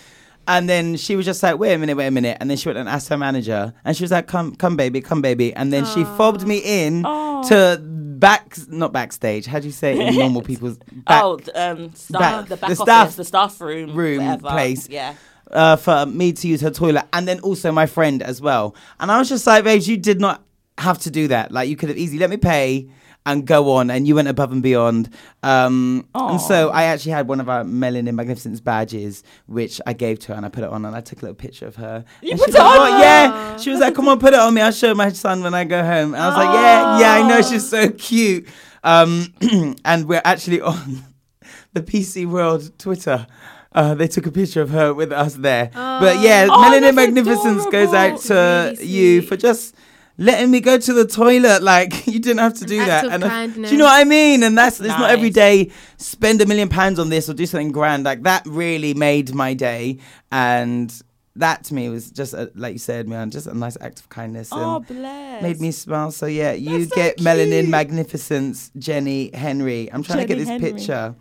And 0.46 0.68
then 0.68 0.96
she 0.96 1.16
was 1.16 1.24
just 1.24 1.42
like, 1.42 1.58
wait 1.58 1.74
a 1.74 1.78
minute, 1.78 1.96
wait 1.96 2.06
a 2.06 2.10
minute. 2.10 2.36
And 2.40 2.50
then 2.50 2.56
she 2.56 2.68
went 2.68 2.78
and 2.78 2.88
asked 2.88 3.08
her 3.08 3.16
manager, 3.16 3.72
and 3.84 3.96
she 3.96 4.02
was 4.04 4.10
like, 4.10 4.26
come, 4.26 4.54
come, 4.54 4.76
baby, 4.76 5.00
come, 5.00 5.22
baby. 5.22 5.54
And 5.54 5.72
then 5.72 5.84
she 5.86 6.04
fobbed 6.04 6.46
me 6.46 6.58
in 6.58 7.02
to 7.02 7.80
back, 7.82 8.56
not 8.68 8.92
backstage. 8.92 9.46
How 9.46 9.58
do 9.58 9.66
you 9.66 9.72
say 9.72 9.98
it 9.98 10.08
in 10.08 10.14
normal 10.18 10.42
people's 10.42 10.78
back 10.92 11.22
oh, 11.24 11.36
the, 11.36 11.70
um, 11.70 11.94
staff, 11.94 12.20
back- 12.20 12.48
the 12.48 12.56
back 12.56 12.68
the 12.68 12.74
office, 12.74 12.78
staff 12.78 13.16
the 13.16 13.24
staff 13.24 13.60
room, 13.60 13.94
room 13.94 14.24
whatever. 14.24 14.48
place. 14.48 14.88
Yeah. 14.88 15.14
uh, 15.50 15.76
for 15.76 16.06
me 16.06 16.32
to 16.32 16.48
use 16.48 16.60
her 16.60 16.70
toilet, 16.70 17.04
and 17.12 17.26
then 17.28 17.40
also 17.40 17.72
my 17.72 17.86
friend 17.86 18.22
as 18.22 18.40
well. 18.40 18.74
And 19.00 19.10
I 19.10 19.18
was 19.18 19.28
just 19.28 19.46
like, 19.46 19.64
babes, 19.64 19.88
you 19.88 19.96
did 19.96 20.20
not 20.20 20.42
have 20.78 20.98
to 21.00 21.10
do 21.10 21.28
that. 21.28 21.52
Like, 21.52 21.68
you 21.68 21.76
could 21.76 21.88
have 21.88 21.98
easily 21.98 22.18
let 22.18 22.30
me 22.30 22.36
pay 22.36 22.88
and 23.26 23.46
go 23.46 23.72
on, 23.72 23.90
and 23.90 24.06
you 24.06 24.14
went 24.14 24.28
above 24.28 24.52
and 24.52 24.62
beyond. 24.62 25.08
Um, 25.42 26.06
and 26.14 26.40
so 26.40 26.68
I 26.70 26.84
actually 26.84 27.12
had 27.12 27.26
one 27.26 27.40
of 27.40 27.48
our 27.48 27.64
Melanin 27.64 28.14
Magnificence 28.14 28.60
badges, 28.60 29.22
which 29.46 29.80
I 29.86 29.92
gave 29.94 30.18
to 30.20 30.28
her, 30.28 30.34
and 30.34 30.44
I 30.44 30.48
put 30.50 30.62
it 30.64 30.70
on, 30.70 30.84
and 30.84 30.94
I 30.94 31.00
took 31.00 31.20
a 31.20 31.22
little 31.22 31.34
picture 31.34 31.66
of 31.66 31.76
her. 31.76 32.04
You 32.20 32.36
put 32.36 32.50
it 32.50 32.56
on? 32.56 32.76
"What?" 32.78 33.00
Yeah. 33.00 33.56
She 33.56 33.70
was 33.70 33.80
like, 33.80 33.94
come 33.94 34.08
on, 34.08 34.18
put 34.18 34.34
it 34.34 34.38
on 34.40 34.52
me. 34.52 34.60
I'll 34.60 34.72
show 34.72 34.94
my 34.94 35.10
son 35.10 35.42
when 35.42 35.54
I 35.54 35.64
go 35.64 35.82
home. 35.82 36.14
And 36.14 36.22
I 36.22 36.28
was 36.28 36.36
like, 36.36 36.54
yeah, 36.54 36.98
yeah, 37.00 37.24
I 37.24 37.28
know. 37.28 37.40
She's 37.42 37.68
so 37.68 37.88
cute. 37.90 38.46
Um, 38.82 39.32
and 39.84 40.06
we're 40.06 40.20
actually 40.24 40.60
on 40.60 41.02
the 41.72 41.80
PC 41.82 42.26
World 42.26 42.78
Twitter. 42.78 43.26
Uh, 43.72 43.94
they 43.94 44.06
took 44.06 44.26
a 44.26 44.30
picture 44.30 44.60
of 44.60 44.70
her 44.70 44.92
with 44.94 45.10
us 45.12 45.34
there. 45.34 45.70
but 45.72 46.20
yeah, 46.20 46.46
Oh, 46.50 46.62
Melanin 46.70 46.94
Magnificence 46.94 47.64
goes 47.72 47.92
out 47.92 48.20
to 48.22 48.74
Really 48.78 48.86
you 48.86 49.22
for 49.22 49.36
just 49.36 49.74
letting 50.18 50.50
me 50.50 50.60
go 50.60 50.78
to 50.78 50.92
the 50.92 51.06
toilet. 51.06 51.62
Like 51.62 52.06
you 52.06 52.18
didn't 52.20 52.38
have 52.38 52.54
to 52.54 52.64
do 52.64 52.80
act 52.80 52.88
that. 52.88 53.04
And 53.12 53.24
I- 53.24 53.46
do 53.48 53.60
you 53.72 53.76
know 53.78 53.84
what 53.84 54.00
I 54.00 54.04
mean? 54.04 54.42
And 54.42 54.56
that's 54.56 54.80
it's 54.80 54.88
not 54.88 55.10
every 55.10 55.30
day 55.30 55.70
spend 55.96 56.40
a 56.40 56.46
million 56.46 56.68
pounds 56.68 56.98
on 56.98 57.08
this 57.08 57.28
or 57.28 57.34
do 57.34 57.46
something 57.46 57.72
grand. 57.72 58.04
Like 58.04 58.22
that 58.24 58.44
really 58.46 58.94
made 58.94 59.34
my 59.34 59.54
day. 59.54 59.98
And 60.30 60.92
that 61.36 61.64
to 61.64 61.74
me 61.74 61.88
was 61.88 62.12
just 62.12 62.32
a, 62.32 62.52
like 62.54 62.74
you 62.74 62.78
said, 62.78 63.08
man, 63.08 63.28
just 63.30 63.48
a 63.48 63.54
nice 63.54 63.76
act 63.80 63.98
of 63.98 64.08
kindness. 64.08 64.50
Oh, 64.52 64.76
and 64.76 64.86
bless. 64.86 65.42
Made 65.42 65.60
me 65.60 65.72
smile. 65.72 66.12
So 66.12 66.26
yeah, 66.26 66.52
you 66.52 66.78
That's 66.86 66.90
so 66.90 66.94
get 66.96 67.18
melanin 67.18 67.68
magnificence, 67.68 68.70
Jenny 68.78 69.30
Henry. 69.34 69.90
I'm 69.92 70.04
trying 70.04 70.20
to 70.20 70.26
get 70.26 70.38
this 70.38 70.46
Henry. 70.48 70.72
picture 70.72 71.12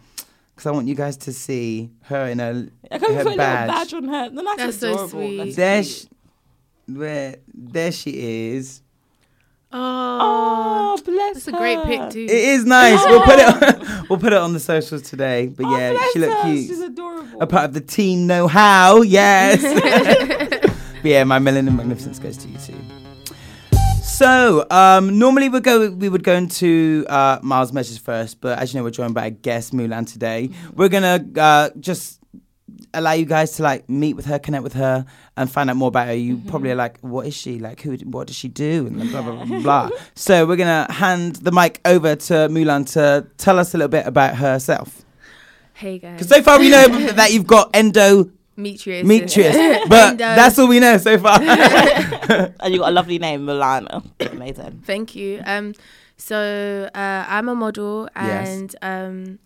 because 0.54 0.68
I 0.68 0.72
want 0.72 0.88
you 0.88 0.94
guys 0.94 1.18
to 1.18 1.34
see 1.34 1.90
her 2.04 2.28
in 2.28 2.38
her, 2.38 2.68
I 2.92 3.00
can't 3.00 3.02
her 3.02 3.24
put 3.24 3.26
a 3.26 3.30
little 3.30 3.38
badge. 3.38 3.68
badge 3.70 3.94
on 3.96 4.08
her. 4.08 4.30
Then 4.30 4.46
that's, 4.46 4.58
That's 4.58 4.78
so 4.78 5.08
sweet. 5.08 5.38
That's 5.38 5.56
There, 5.56 5.82
cute. 5.82 5.96
she, 6.88 6.94
where 6.94 7.36
there 7.52 7.92
she 7.92 8.12
is. 8.52 8.83
Oh, 9.74 10.96
Oh, 10.96 11.02
bless 11.04 11.34
that's 11.34 11.48
a 11.48 11.52
great 11.52 11.78
her. 11.80 11.86
pic 11.86 12.10
too. 12.12 12.24
It 12.26 12.30
is 12.30 12.66
nice. 12.66 13.00
We'll 13.06 13.22
put 13.24 13.40
it. 13.40 13.48
On, 13.90 14.06
we'll 14.10 14.20
put 14.20 14.32
it 14.34 14.40
on 14.40 14.54
the 14.54 14.60
socials 14.60 15.02
today. 15.02 15.48
But 15.48 15.66
Oh, 15.66 15.78
yeah, 15.78 15.92
bless 15.94 16.12
she 16.14 16.20
looked 16.20 16.34
her. 16.44 16.44
cute. 16.54 16.68
She's 16.70 16.80
adorable. 16.82 17.42
a 17.42 17.48
part 17.48 17.66
of 17.66 17.74
the 17.74 17.82
team 17.82 18.28
know 18.28 18.48
how. 18.48 19.02
Yes. 19.02 19.62
but 21.02 21.04
yeah, 21.10 21.24
my 21.24 21.40
Melanin 21.40 21.76
Magnificence 21.76 22.20
goes 22.20 22.38
to 22.38 22.48
you 22.48 22.58
too. 22.60 22.76
So 24.02 24.66
um, 24.70 25.18
normally 25.18 25.50
we 25.50 25.60
go 25.60 25.90
we 25.90 26.08
would 26.08 26.24
go 26.24 26.34
into 26.36 27.06
uh, 27.10 27.40
Miles' 27.42 27.74
message 27.74 28.00
first, 28.00 28.40
but 28.42 28.60
as 28.60 28.72
you 28.74 28.80
know, 28.80 28.84
we're 28.84 28.92
joined 28.92 29.16
by 29.16 29.26
a 29.26 29.32
guest 29.32 29.74
Mulan 29.74 30.06
today. 30.12 30.50
We're 30.76 30.90
gonna 30.90 31.26
uh, 31.38 31.70
just 31.80 32.20
allow 32.94 33.12
you 33.14 33.26
guys 33.26 33.52
to 33.54 33.64
like 33.64 33.88
meet 33.90 34.16
with 34.16 34.26
her, 34.26 34.40
connect 34.40 34.64
with 34.64 34.74
her, 34.74 35.06
and 35.38 35.52
find 35.52 35.70
out 35.70 35.76
more 35.78 35.88
about 35.90 36.08
her. 36.08 36.14
You 36.16 36.38
probably 36.48 36.72
are 36.72 36.76
like, 36.76 37.00
what 37.02 37.26
is 37.28 37.34
she 37.36 37.60
like? 37.60 37.82
Who? 37.82 37.94
What 38.04 38.28
does 38.28 38.36
she 38.36 38.48
do? 38.48 38.88
And 38.88 39.10
blah 39.12 39.22
blah 39.22 39.46
blah. 39.46 39.60
blah. 39.62 39.90
So 40.16 40.46
we're 40.46 40.56
gonna 40.58 40.92
hand 40.92 41.38
the 41.38 41.52
mic 41.52 41.80
over 41.86 42.16
to 42.16 42.34
Mulan 42.50 42.92
to 42.94 43.28
tell 43.38 43.60
us 43.60 43.74
a 43.74 43.78
little 43.78 43.90
bit 43.90 44.06
about 44.08 44.36
herself. 44.38 45.04
hey 45.74 45.98
guys, 46.00 46.14
Because 46.14 46.30
so 46.30 46.42
far 46.44 46.60
we 46.60 46.70
know 46.70 46.88
that 47.14 47.32
you've 47.34 47.48
got 47.48 47.74
endometriosis, 47.74 49.02
Demetrius. 49.02 49.56
but 49.90 50.12
And, 50.14 50.22
uh, 50.22 50.36
that's 50.36 50.60
all 50.60 50.68
we 50.68 50.80
know 50.80 50.98
so 50.98 51.18
far. 51.18 51.40
and 51.42 52.74
you 52.74 52.80
got 52.80 52.90
a 52.90 52.92
lovely 52.92 53.20
name, 53.20 53.46
Milana. 53.46 54.04
Amazing. 54.32 54.84
Thank 54.86 55.16
you. 55.16 55.42
Um, 55.46 55.74
so 56.18 56.90
uh, 56.94 57.26
I'm 57.28 57.50
a 57.50 57.56
model 57.56 58.08
Yes. 58.16 58.48
and 58.48 58.76
um, 58.82 59.40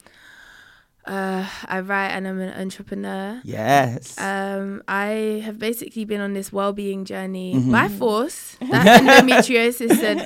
uh, 1.08 1.48
I 1.66 1.80
write 1.80 2.10
and 2.10 2.28
I'm 2.28 2.40
an 2.42 2.54
entrepreneur. 2.62 3.42
yes. 3.44 4.18
Um, 4.20 4.84
I 4.88 5.42
have 5.46 5.58
basically 5.58 6.06
been 6.06 6.22
on 6.22 6.34
this 6.34 6.52
well-being 6.52 7.06
journey 7.06 7.56
Mm-hmm. 7.56 7.72
by 7.72 7.88
force. 7.88 8.58
That 8.72 9.02
endometriosis 9.02 9.96
said, 9.98 10.18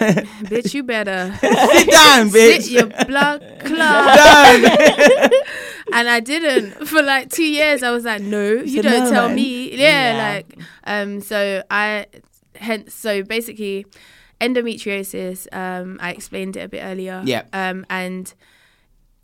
"Bitch, 0.50 0.74
you 0.74 0.84
better 0.84 1.34
Sit 1.42 1.90
down, 1.90 2.30
sit 2.34 2.62
bitch. 2.62 2.72
your 2.72 2.88
blood 3.06 3.42
clot." 3.64 4.18
Down. 4.18 5.30
and 5.94 6.10
I 6.10 6.20
didn't 6.20 6.88
for 6.88 7.02
like 7.02 7.30
two 7.30 7.46
years. 7.46 7.84
I 7.84 7.92
was 7.92 8.04
like, 8.06 8.22
no, 8.22 8.54
you 8.54 8.82
don't 8.82 9.06
"No, 9.06 9.12
tell 9.12 9.28
man." 9.28 9.36
me. 9.36 9.72
Yeah, 9.76 10.14
Yeah. 10.18 10.34
like 10.34 10.60
um. 10.86 11.22
So 11.22 11.64
I, 11.70 12.08
hence, 12.56 12.94
so 12.94 13.24
basically, 13.24 13.86
endometriosis. 14.40 15.48
Um, 15.54 15.98
I 16.02 16.12
explained 16.12 16.58
it 16.58 16.62
a 16.62 16.68
bit 16.70 16.82
earlier. 16.84 17.22
Yeah. 17.26 17.44
Um, 17.54 17.86
and 17.90 18.34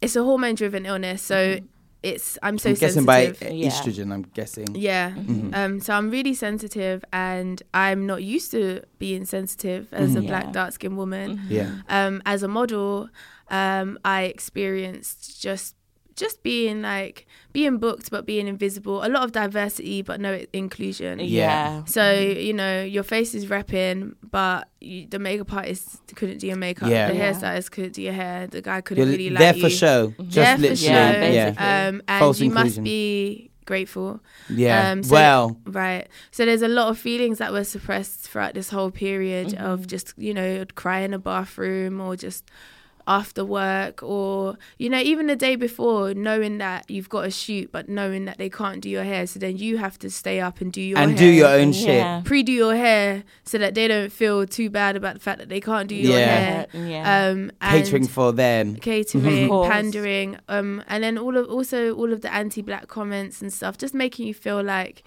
it's 0.02 0.16
a 0.16 0.24
hormone-driven 0.24 0.86
illness. 0.86 1.22
So 1.22 1.60
it's 2.04 2.38
I'm 2.44 2.58
so 2.60 2.70
I'm 2.70 2.76
guessing 2.76 3.06
sensitive. 3.06 3.40
by 3.40 3.48
Yeah. 3.50 3.70
estrogen. 3.70 4.14
I'm 4.14 4.22
guessing. 4.34 4.68
Yeah. 4.76 5.12
Mm-hmm. 5.12 5.54
Um, 5.54 5.80
so 5.80 5.94
I'm 5.94 6.10
really 6.12 6.34
sensitive, 6.36 7.04
and 7.12 7.62
I'm 7.74 8.06
not 8.06 8.22
used 8.24 8.52
to 8.52 8.82
being 9.00 9.26
sensitive 9.26 9.92
as 9.94 10.16
a 10.16 10.22
Yeah. 10.22 10.28
black 10.30 10.52
dark 10.54 10.74
skinned 10.74 10.98
woman. 10.98 11.42
Yeah. 11.50 11.72
Um, 11.90 12.22
as 12.26 12.44
a 12.44 12.48
model, 12.48 13.10
um, 13.50 13.98
I 14.06 14.24
experienced 14.24 15.42
just 15.42 15.76
just 16.16 16.42
being 16.44 16.82
like 16.82 17.26
being 17.58 17.78
booked 17.86 18.08
but 18.12 18.22
being 18.32 18.48
invisible. 18.48 18.98
A 19.04 19.10
lot 19.16 19.24
of 19.24 19.32
diversity 19.32 20.02
but 20.10 20.18
no 20.28 20.32
inclusion. 20.54 21.14
Yeah. 21.20 21.84
So 21.86 22.04
you 22.48 22.54
know 22.62 22.84
your 22.84 23.04
face 23.14 23.32
is 23.40 23.44
repping, 23.54 24.14
but 24.38 24.68
you, 24.80 25.08
the 25.14 25.18
makeup 25.28 25.52
artist 25.54 25.86
couldn't 26.16 26.38
do 26.42 26.48
your 26.52 26.58
makeup. 26.68 26.90
Yeah. 26.90 27.08
The 27.10 27.16
Yeah. 27.18 27.32
hairstylist 27.34 27.72
couldn't 27.72 27.94
do 27.94 28.02
your 28.10 28.14
hair. 28.24 28.46
The 28.56 28.62
guy 28.62 28.82
couldn't 28.82 29.04
You're 29.08 29.12
really 29.18 29.30
there 29.36 29.54
like 29.54 29.62
for 29.66 29.70
you. 29.70 29.84
show. 29.84 30.02
There 30.20 30.28
Just 30.58 30.62
for 30.68 30.76
show. 30.76 30.92
Yeah, 30.92 31.12
Yeah. 31.12 31.46
basically. 31.50 31.66
Um, 31.66 31.96
and 32.08 32.20
False 32.24 32.40
you 32.40 32.46
inclusion. 32.48 32.84
must 32.84 32.84
be 32.84 33.50
grateful. 33.66 34.20
Yeah. 34.50 34.92
Um, 34.92 35.04
so- 35.04 35.14
well. 35.14 35.44
Right. 35.66 36.06
So 36.32 36.46
there's 36.46 36.62
a 36.72 36.74
lot 36.80 36.88
of 36.92 36.98
feelings 37.10 37.38
that 37.40 37.52
were 37.52 37.64
suppressed 37.76 38.20
throughout 38.30 38.54
this 38.54 38.70
whole 38.70 38.92
period 38.92 39.48
Mm-hmm. 39.48 39.66
of 39.72 39.88
just, 39.88 40.14
you 40.18 40.34
know, 40.40 40.64
cry 40.76 41.00
in 41.08 41.12
a 41.14 41.20
bathroom 41.20 42.00
or 42.00 42.16
just 42.16 42.44
after 43.08 43.46
work 43.46 44.04
or, 44.04 44.58
you 44.78 44.90
know, 44.90 45.00
even 45.00 45.28
the 45.28 45.36
day 45.36 45.56
before, 45.56 46.14
knowing 46.14 46.58
that 46.58 46.90
you've 46.90 47.08
got 47.08 47.26
a 47.26 47.32
shoot, 47.32 47.72
but 47.72 47.88
knowing 47.88 48.26
that 48.26 48.38
they 48.38 48.50
can't 48.50 48.82
do 48.82 48.90
your 48.90 49.04
hair. 49.06 49.26
So 49.26 49.40
then 49.40 49.56
you 49.58 49.78
have 49.78 49.98
to 50.00 50.10
stay 50.10 50.42
up 50.42 50.60
and 50.60 50.72
do 50.74 50.82
your 50.82 50.98
and 51.00 51.12
hair. 51.12 51.18
do 51.20 51.26
your 51.26 51.48
own 51.48 51.72
shit. 51.72 51.88
Yeah. 51.88 52.22
Pre-do 52.26 52.52
your 52.52 52.76
hair 52.76 53.24
so 53.46 53.58
that 53.58 53.76
they 53.76 53.88
don't 53.88 54.12
feel 54.12 54.46
too 54.46 54.70
bad 54.70 54.96
about 54.98 55.14
the 55.14 55.22
fact 55.22 55.40
that 55.40 55.48
they 55.48 55.62
can't 55.62 55.88
do 55.88 55.96
your 55.96 56.20
Yeah. 56.20 56.26
hair. 56.38 56.68
Yeah. 56.74 57.28
Um, 57.30 57.52
and 57.62 57.84
Catering 57.84 58.08
for 58.08 58.34
them. 58.34 58.76
catering, 58.76 59.50
pandering, 59.50 60.38
um, 60.50 60.84
and 60.88 61.04
then 61.04 61.18
all 61.18 61.38
of 61.38 61.48
also 61.50 61.96
all 61.96 62.12
of 62.12 62.22
the 62.22 62.34
anti-black 62.34 62.88
comments 62.88 63.42
and 63.42 63.54
stuff, 63.54 63.78
just 63.78 63.94
making 63.94 64.28
you 64.28 64.34
feel 64.34 64.62
like 64.62 65.04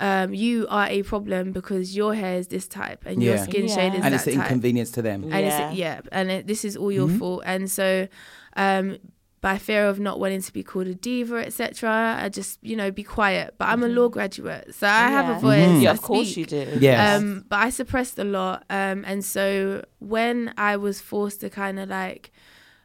um, 0.00 0.34
you 0.34 0.66
are 0.68 0.86
a 0.88 1.02
problem 1.02 1.52
because 1.52 1.94
your 1.96 2.14
hair 2.14 2.36
is 2.38 2.48
this 2.48 2.66
type 2.66 3.04
and 3.06 3.22
your 3.22 3.36
Yeah. 3.36 3.42
skin 3.44 3.68
Yeah. 3.68 3.74
shade 3.74 3.94
is 3.94 4.04
And 4.04 4.12
that 4.12 4.14
it's 4.14 4.26
an 4.26 4.34
type, 4.34 4.42
inconvenience 4.46 4.90
to 4.92 5.02
them. 5.02 5.24
and 5.24 5.32
Yeah. 5.46 5.68
it's 5.70 5.78
yeah, 5.78 6.00
and 6.12 6.30
it, 6.30 6.46
this 6.46 6.64
is 6.64 6.76
all 6.76 6.90
your 6.92 7.06
Mm-hmm. 7.08 7.18
fault, 7.18 7.42
and 7.46 7.70
so. 7.70 8.08
Um, 8.56 8.98
by 9.40 9.58
fear 9.58 9.86
of 9.90 10.00
not 10.00 10.18
wanting 10.18 10.40
to 10.40 10.50
be 10.54 10.62
called 10.62 10.86
a 10.86 10.94
diva, 10.94 11.36
etc., 11.44 12.16
I 12.18 12.30
just 12.30 12.58
you 12.62 12.74
know 12.76 12.90
be 12.90 13.02
quiet. 13.02 13.56
But 13.58 13.68
I'm 13.68 13.82
a 13.82 13.88
law 13.88 14.08
graduate, 14.08 14.74
so 14.74 14.86
I 14.86 15.08
have 15.08 15.26
a 15.28 15.32
Yeah. 15.32 15.38
voice. 15.38 15.68
Mhm. 15.68 15.82
Yeah, 15.82 15.90
of 15.90 16.00
course 16.00 16.30
speak. 16.30 16.50
you 16.50 16.64
do. 16.64 16.78
Yes. 16.80 17.20
Um, 17.20 17.44
but 17.50 17.56
I 17.56 17.68
suppressed 17.68 18.18
a 18.18 18.24
lot. 18.24 18.64
Um, 18.70 19.04
and 19.06 19.22
so 19.22 19.84
when 19.98 20.54
I 20.56 20.78
was 20.78 21.02
forced 21.02 21.40
to 21.42 21.50
kind 21.50 21.78
of 21.78 21.90
like 21.90 22.32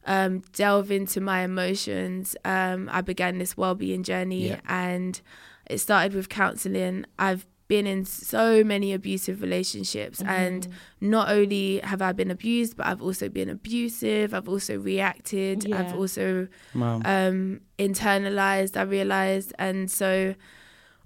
um, 0.06 0.42
delve 0.54 0.92
into 0.92 1.22
my 1.22 1.44
emotions, 1.44 2.36
um, 2.44 2.90
I 2.92 3.02
began 3.02 3.38
this 3.38 3.56
well-being 3.56 4.04
journey, 4.04 4.50
Yeah. 4.50 4.60
and 4.68 5.22
it 5.70 5.78
started 5.80 6.14
with 6.14 6.28
counseling. 6.30 7.06
I've 7.18 7.46
been 7.68 7.86
in 7.86 8.04
so 8.04 8.64
many 8.64 8.94
abusive 8.94 9.42
relationships, 9.44 10.22
and 10.26 10.68
not 11.00 11.30
only 11.30 11.78
have 11.84 12.02
I 12.02 12.12
been 12.14 12.32
abused, 12.32 12.76
but 12.76 12.88
I've 12.88 13.02
also 13.02 13.30
been 13.30 13.48
abusive. 13.50 14.34
I've 14.34 14.50
also 14.50 14.78
reacted. 14.80 15.72
I've 15.72 15.94
also 15.96 16.48
Wow. 16.74 17.02
um, 17.06 17.62
internalized, 17.78 18.76
I 18.76 18.82
realized. 18.82 19.54
And 19.60 19.90
so 19.92 20.34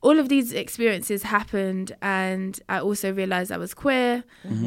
all 0.01 0.18
of 0.20 0.30
these 0.30 0.53
experiences 0.53 1.24
happened. 1.24 1.91
And 2.01 2.57
I 2.70 2.80
also 2.80 3.11
realized 3.14 3.51
I 3.51 3.57
was 3.57 3.74
queer. 3.74 4.24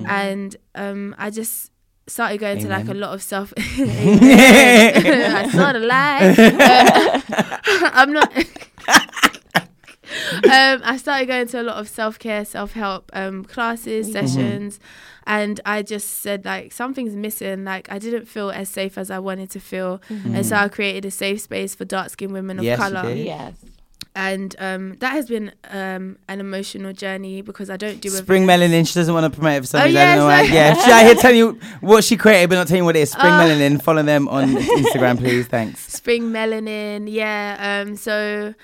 And 0.07 0.55
um, 0.75 1.15
I 1.17 1.31
just 1.31 1.71
started 2.09 2.39
going 2.41 2.59
to 2.61 2.69
like 2.69 2.89
a 2.89 2.95
lot 2.95 3.15
of 3.15 3.23
self. 3.23 3.55
I 3.59 5.49
saw 5.51 5.73
the 5.73 5.81
light. 5.81 6.35
I'm 7.95 8.13
not. 8.13 8.33
um, 10.45 10.81
I 10.85 10.97
started 10.99 11.27
going 11.27 11.49
to 11.49 11.61
a 11.61 11.65
lot 11.65 11.77
of 11.77 11.89
self 11.89 12.19
care, 12.19 12.45
self 12.45 12.73
help 12.73 13.11
um, 13.13 13.45
classes, 13.45 14.13
sessions, 14.13 14.79
and 15.27 15.61
I 15.67 15.83
just 15.83 16.21
said 16.21 16.45
like 16.45 16.73
something's 16.73 17.15
missing. 17.17 17.65
Like 17.65 17.91
I 17.91 17.99
didn't 17.99 18.27
feel 18.27 18.51
as 18.51 18.69
safe 18.69 18.97
as 18.99 19.11
I 19.11 19.19
wanted 19.19 19.51
to 19.51 19.61
feel, 19.61 20.01
and 20.09 20.45
so 20.47 20.57
I 20.57 20.69
created 20.69 21.05
a 21.05 21.11
safe 21.11 21.41
space 21.41 21.75
for 21.75 21.85
dark 21.85 22.11
skinned 22.11 22.33
women 22.33 22.59
of 22.59 22.65
Yes, 22.65 22.79
you 22.79 22.85
color. 22.85 23.03
did. 23.15 23.27
Yes. 23.27 23.55
And 24.15 24.57
um, 24.59 24.95
that 25.01 25.13
has 25.13 25.29
been 25.29 25.53
um, 25.69 26.17
an 26.27 26.41
emotional 26.41 26.95
journey 26.95 27.43
because 27.43 27.69
I 27.69 27.77
don't 27.77 28.01
do 28.01 28.09
Spring 28.09 28.45
events. 28.45 28.65
Melanin. 28.65 28.89
She 28.89 28.95
doesn't 28.95 29.13
want 29.13 29.31
to 29.31 29.39
promote 29.39 29.59
it 29.59 29.61
for 29.61 29.67
some 29.67 29.83
Oh, 29.83 29.85
reason. 29.85 30.01
I 30.01 30.05
don't 30.07 30.17
know 30.21 30.27
why. 30.27 30.41
yes. 30.41 30.77
Yeah, 30.79 30.85
she 30.87 30.91
out 30.91 31.05
here 31.05 31.15
telling 31.17 31.37
you 31.37 31.61
what 31.83 32.03
she 32.03 32.17
created, 32.17 32.49
but 32.49 32.55
not 32.57 32.67
telling 32.67 32.81
you 32.81 32.87
what 32.87 32.97
it 32.97 33.01
is. 33.01 33.11
Spring 33.11 33.27
Oh. 33.27 33.37
Melanin. 33.37 33.83
Follow 33.83 34.03
them 34.03 34.27
on 34.29 34.55
Instagram, 34.55 35.19
please. 35.19 35.47
Thanks. 35.49 35.81
spring 35.97 36.31
melanin 36.33 37.11
yeah 37.13 37.83
um 37.85 37.95
so 37.97 38.55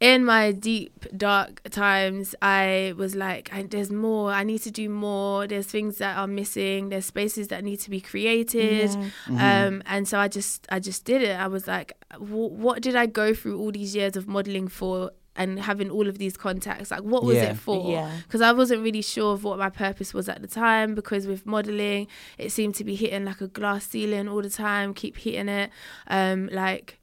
in 0.00 0.24
my 0.24 0.52
deep 0.52 1.06
dark 1.16 1.60
times 1.70 2.32
i 2.40 2.94
was 2.96 3.14
like 3.16 3.50
there's 3.70 3.90
more. 3.90 4.30
I 4.30 4.44
need 4.44 4.60
to 4.62 4.70
do 4.70 4.88
more. 4.88 5.46
There's 5.48 5.66
things 5.66 5.98
that 5.98 6.16
are 6.16 6.28
missing. 6.28 6.88
There's 6.90 7.06
spaces 7.06 7.48
that 7.48 7.64
need 7.64 7.78
to 7.80 7.90
be 7.90 8.00
created. 8.00 8.90
Um 9.28 9.82
and 9.86 10.06
so 10.06 10.18
i 10.18 10.28
just 10.28 10.66
i 10.70 10.78
just 10.78 11.04
did 11.04 11.22
it. 11.22 11.36
I 11.38 11.48
was 11.48 11.66
like 11.66 11.92
w- 12.12 12.54
what 12.64 12.80
did 12.82 12.94
i 12.96 13.06
go 13.06 13.34
through 13.34 13.58
all 13.58 13.72
these 13.72 13.94
years 13.96 14.16
of 14.16 14.28
modeling 14.28 14.68
for 14.68 15.10
and 15.34 15.60
having 15.60 15.88
all 15.90 16.08
of 16.08 16.18
these 16.18 16.36
contacts? 16.36 16.90
Like 16.92 17.02
what 17.02 17.24
was 17.24 17.36
Yeah. 17.36 17.50
it 17.52 17.56
for? 17.56 17.90
Yeah. 17.90 18.10
because 18.26 18.40
I 18.40 18.52
wasn't 18.52 18.82
really 18.82 19.02
sure 19.02 19.32
of 19.34 19.42
what 19.44 19.58
my 19.58 19.70
purpose 19.70 20.14
was 20.14 20.28
at 20.28 20.42
the 20.42 20.48
time 20.48 20.94
because 20.94 21.26
with 21.26 21.44
modeling 21.46 22.06
it 22.38 22.50
seemed 22.50 22.74
to 22.76 22.84
be 22.84 22.94
hitting 22.94 23.24
like 23.24 23.40
a 23.40 23.48
glass 23.48 23.86
ceiling 23.88 24.28
all 24.28 24.42
the 24.42 24.50
time 24.50 24.94
keep 24.94 25.16
hitting 25.16 25.48
it. 25.48 25.70
Um 26.06 26.48
like 26.52 26.97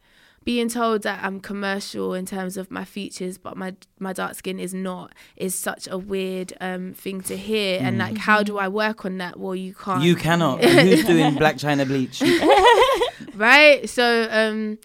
being 0.45 0.69
told 0.69 1.01
that 1.01 1.23
I'm 1.23 1.39
commercial 1.41 2.13
in 2.13 2.25
terms 2.25 2.55
of 2.55 2.69
my 2.71 2.85
features 2.85 3.37
but 3.37 3.57
my 3.57 3.75
my 3.99 4.13
dark 4.13 4.35
skin 4.35 4.59
is 4.59 4.73
not 4.73 5.11
is 5.35 5.53
such 5.55 5.87
a 5.89 5.97
weird 5.97 6.53
um 6.61 6.93
thing 6.93 7.21
to 7.21 7.35
hear 7.35 7.79
and 7.81 7.97
like 7.97 8.17
how 8.19 8.43
do 8.43 8.57
I 8.57 8.67
work 8.67 9.05
on 9.05 9.17
that 9.17 9.39
well 9.39 9.55
you 9.55 9.73
can't 9.73 10.03
You 10.03 10.15
cannot. 10.15 10.63
Who's 10.63 11.03
doing 11.03 11.33
Blac 11.41 11.55
Chyna 11.59 11.85
bleach? 11.87 12.21
right? 13.35 13.87
So 13.89 14.27
um, 14.31 14.77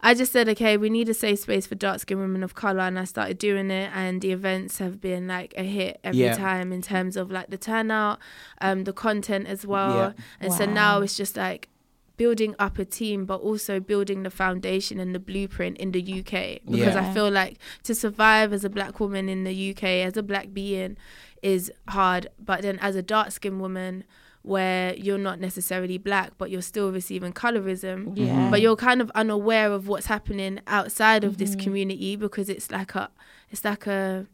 I 0.00 0.12
just 0.14 0.32
said, 0.32 0.48
okay, 0.50 0.76
we 0.76 0.90
need 0.90 1.08
a 1.08 1.14
safe 1.14 1.38
space 1.40 1.66
for 1.66 1.74
dark 1.76 2.00
skinned 2.00 2.20
women 2.20 2.42
of 2.42 2.54
color, 2.54 2.80
and 2.82 2.98
I 2.98 3.04
started 3.04 3.38
doing 3.38 3.70
it, 3.70 3.90
and 3.94 4.20
the 4.20 4.32
events 4.32 4.78
have 4.78 5.00
been 5.00 5.26
like 5.26 5.54
a 5.56 5.62
hit 5.62 5.98
every 6.04 6.20
Yeah. 6.20 6.36
time 6.36 6.72
in 6.72 6.82
terms 6.82 7.16
of 7.16 7.30
like 7.30 7.48
the 7.48 7.56
turnout, 7.56 8.18
um, 8.60 8.84
the 8.84 8.92
content 8.92 9.46
as 9.46 9.66
well, 9.66 9.96
Yeah. 9.96 10.12
and 10.40 10.52
so 10.52 10.66
now 10.66 11.00
it's 11.00 11.16
just 11.16 11.36
like 11.36 11.68
building 12.16 12.54
up 12.58 12.78
a 12.78 12.84
team 12.84 13.24
but 13.24 13.40
also 13.40 13.80
building 13.80 14.22
the 14.22 14.30
foundation 14.30 15.00
and 15.00 15.14
the 15.14 15.18
blueprint 15.18 15.76
in 15.78 15.90
the 15.92 16.00
UK 16.20 16.60
because 16.64 16.94
Yeah. 16.94 17.08
I 17.10 17.12
feel 17.14 17.30
like 17.30 17.58
to 17.84 17.94
survive 17.94 18.52
as 18.52 18.64
a 18.64 18.70
black 18.70 19.00
woman 19.00 19.28
in 19.28 19.44
the 19.44 19.70
UK 19.70 19.84
as 20.06 20.16
a 20.16 20.22
black 20.22 20.52
being 20.52 20.96
is 21.42 21.72
hard 21.88 22.28
but 22.38 22.62
then 22.62 22.78
as 22.80 22.94
a 22.96 23.02
dark 23.02 23.30
skinned 23.32 23.60
woman 23.60 24.04
where 24.42 24.94
you're 24.96 25.18
not 25.18 25.40
necessarily 25.40 25.96
black 25.98 26.32
but 26.36 26.50
you're 26.50 26.60
still 26.62 26.92
receiving 26.92 27.32
colorism 27.32 28.12
Yeah. 28.16 28.50
but 28.50 28.60
you're 28.60 28.76
kind 28.76 29.00
of 29.00 29.10
unaware 29.14 29.72
of 29.72 29.88
what's 29.88 30.06
happening 30.06 30.60
outside 30.66 31.24
of 31.24 31.32
Mm-hmm. 31.32 31.38
this 31.38 31.56
community 31.56 32.14
because 32.16 32.48
it's 32.48 32.70
like 32.70 32.94
a 32.94 33.08
it's 33.50 33.64
like 33.64 33.86
a 33.86 34.26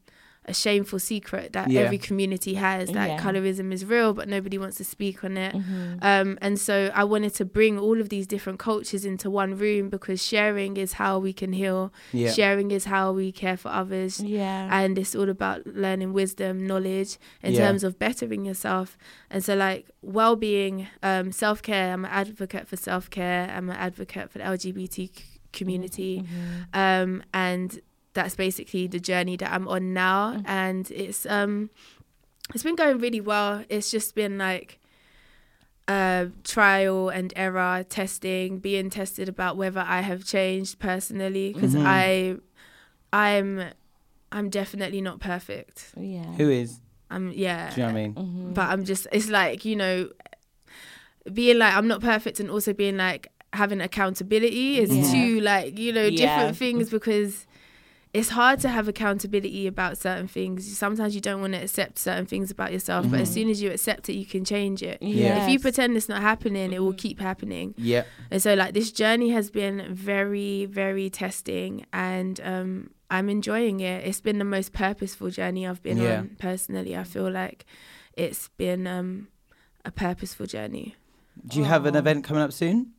a 0.50 0.54
shameful 0.54 0.98
secret 0.98 1.46
that 1.52 1.66
Yeah. 1.70 1.80
every 1.82 1.98
community 2.08 2.54
has 2.66 2.84
that 2.98 3.08
Yeah. 3.10 3.18
colorism 3.24 3.72
is 3.76 3.82
real 3.94 4.10
but 4.18 4.26
nobody 4.36 4.58
wants 4.58 4.76
to 4.78 4.84
speak 4.84 5.16
on 5.24 5.34
it 5.46 5.54
Mm-hmm. 5.54 5.98
um, 6.10 6.28
and 6.44 6.54
so 6.58 6.74
I 6.94 7.04
wanted 7.04 7.34
to 7.40 7.44
bring 7.58 7.74
all 7.78 7.98
of 8.00 8.08
these 8.14 8.26
different 8.34 8.58
cultures 8.58 9.04
into 9.04 9.26
one 9.30 9.52
room 9.64 9.84
because 9.96 10.18
sharing 10.32 10.76
is 10.84 10.90
how 11.02 11.12
we 11.26 11.32
can 11.32 11.52
heal. 11.52 11.92
Yeah. 12.12 12.30
Sharing 12.32 12.70
is 12.78 12.84
how 12.94 13.12
we 13.20 13.26
care 13.32 13.56
for 13.56 13.68
others. 13.82 14.12
Yeah. 14.20 14.68
And 14.78 14.98
it's 14.98 15.14
all 15.14 15.28
about 15.38 15.66
learning 15.66 16.12
wisdom, 16.12 16.66
knowledge 16.66 17.12
in 17.42 17.52
Yeah. 17.54 17.60
terms 17.66 17.82
of 17.84 17.98
bettering 17.98 18.44
yourself. 18.44 18.96
And 19.30 19.40
so, 19.46 19.54
like, 19.54 19.82
well 20.02 20.34
being, 20.36 20.88
um, 21.02 21.26
self 21.32 21.58
care, 21.62 21.92
I'm 21.92 22.04
an 22.04 22.10
advocate 22.10 22.66
for 22.68 22.76
self 22.76 23.04
care, 23.10 23.42
I'm 23.54 23.68
an 23.70 23.76
advocate 23.76 24.30
for 24.30 24.38
the 24.38 24.44
LGBT 24.44 25.06
c- 25.14 25.24
community. 25.52 26.24
Um, 26.72 27.22
and 27.34 27.80
that's 28.14 28.34
basically 28.36 28.86
the 28.86 28.98
journey 29.00 29.36
that 29.36 29.52
I'm 29.52 29.68
on 29.68 29.92
now. 29.94 30.42
And 30.44 30.90
it's, 30.90 31.26
um, 31.26 31.70
it's 32.54 32.62
been 32.64 32.76
going 32.76 32.98
really 32.98 33.20
well. 33.20 33.64
It's 33.68 33.90
just 33.90 34.14
been 34.14 34.36
like, 34.38 34.78
uh, 35.88 36.26
trial 36.44 37.08
and 37.08 37.32
error 37.36 37.84
testing, 37.88 38.58
being 38.58 38.90
tested 38.90 39.28
about 39.28 39.56
whether 39.56 39.80
I 39.80 40.00
have 40.02 40.24
changed 40.24 40.78
personally 40.78 41.52
because 41.52 41.74
Mhm. 41.74 41.84
I, 41.84 42.36
I'm, 43.12 43.70
I'm 44.32 44.48
definitely 44.50 45.00
not 45.00 45.18
perfect. 45.20 45.92
yeah. 45.96 46.32
Who 46.34 46.48
is? 46.50 46.80
I'm 47.12 47.32
yeah, 47.32 47.70
Do 47.74 47.80
you 47.80 47.86
know 47.88 47.92
what 47.92 47.98
I 47.98 48.02
mean? 48.02 48.14
Mm-hmm. 48.14 48.52
but 48.54 48.68
I'm 48.70 48.84
just 48.84 49.08
it's 49.10 49.28
like 49.28 49.64
you 49.64 49.74
know, 49.74 50.10
being 51.32 51.58
like 51.58 51.74
I'm 51.74 51.88
not 51.88 52.00
perfect 52.00 52.38
and 52.38 52.48
also 52.48 52.72
being 52.72 52.96
like 52.96 53.26
having 53.52 53.80
accountability 53.80 54.78
is 54.78 54.90
Yeah. 54.96 55.10
two 55.10 55.40
like 55.40 55.76
you 55.76 55.92
know 55.92 56.04
Yeah. 56.06 56.16
different 56.16 56.56
things 56.56 56.88
because 56.88 57.46
it's 58.12 58.30
hard 58.30 58.58
to 58.60 58.68
have 58.68 58.88
accountability 58.88 59.66
about 59.68 59.96
certain 59.96 60.26
things. 60.26 60.76
Sometimes 60.76 61.14
you 61.14 61.20
don't 61.20 61.40
want 61.40 61.52
to 61.52 61.60
accept 61.62 61.98
certain 61.98 62.26
things 62.26 62.50
about 62.50 62.72
yourself, 62.72 63.08
but 63.08 63.20
as 63.20 63.30
Mhm. 63.30 63.34
soon 63.34 63.48
as 63.50 63.62
you 63.62 63.70
accept 63.70 64.08
it, 64.08 64.14
you 64.14 64.26
can 64.26 64.44
change 64.44 64.82
it. 64.82 64.98
Yeah. 65.00 65.44
If 65.44 65.50
you 65.52 65.60
pretend 65.60 65.96
it's 65.96 66.08
not 66.08 66.20
happening, 66.20 66.72
it 66.72 66.80
will 66.82 66.92
keep 66.92 67.20
happening. 67.20 67.74
Yeah. 67.78 68.04
And 68.30 68.42
so 68.42 68.54
like 68.54 68.74
this 68.74 68.90
journey 68.90 69.30
has 69.30 69.50
been 69.50 69.94
very, 69.94 70.64
very 70.66 71.08
testing 71.10 71.86
and 71.92 72.40
um 72.44 72.90
I'm 73.12 73.28
enjoying 73.28 73.80
it. 73.80 74.06
It's 74.06 74.20
been 74.20 74.38
the 74.38 74.44
most 74.44 74.72
purposeful 74.72 75.30
journey 75.30 75.66
I've 75.66 75.82
been 75.82 75.98
Yeah. 75.98 76.18
on 76.18 76.36
personally. 76.38 76.96
I 76.96 77.04
feel 77.04 77.30
like 77.30 77.64
it's 78.16 78.48
been 78.56 78.86
um 78.86 79.28
a 79.84 79.90
purposeful 79.92 80.46
journey. 80.46 80.94
Do 81.46 81.58
you 81.58 81.64
have 81.64 81.86
an 81.86 81.94
event 81.96 82.24
coming 82.24 82.42
up 82.42 82.52
soon? 82.52 82.92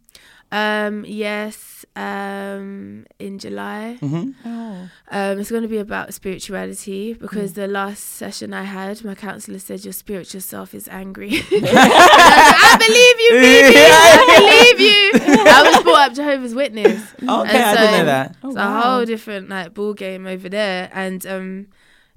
Um 0.52 1.06
yes, 1.08 1.86
um 1.96 3.06
in 3.20 3.40
July. 3.40 3.98
hmm 4.02 4.32
Oh. 4.46 4.90
Um 5.10 5.40
it's 5.40 5.50
going 5.50 5.62
to 5.64 5.70
be 5.70 5.78
about 5.78 6.14
spirituality 6.14 7.14
because 7.14 7.54
the 7.54 7.68
last 7.68 8.04
session 8.04 8.54
I 8.54 8.64
had 8.64 9.04
my 9.06 9.16
counselor 9.16 9.60
said 9.60 9.86
your 9.86 9.94
spiritual 9.94 10.42
self 10.42 10.74
is 10.74 10.88
angry. 10.90 11.30
I 11.52 12.78
believe 12.80 13.20
you, 13.20 13.32
baby. 13.40 13.78
I 13.80 14.74
believe 14.76 14.80
you. 14.80 15.46
I 15.48 15.72
was 15.72 15.84
brought 15.84 16.10
up 16.10 16.14
Jehovah's 16.16 16.54
Witness. 16.56 17.02
Okay, 17.14 17.24
so 17.24 17.38
I 17.38 17.76
didn't 17.76 17.92
know 18.00 18.06
that. 18.06 18.36
Oh, 18.44 18.48
it's 18.50 18.58
wow. 18.58 18.78
a 18.78 18.82
whole 18.82 19.06
different 19.06 19.50
like 19.50 19.74
ball 19.74 19.94
game 19.94 20.28
over 20.28 20.50
there, 20.50 20.90
and 20.94 21.26
um, 21.26 21.68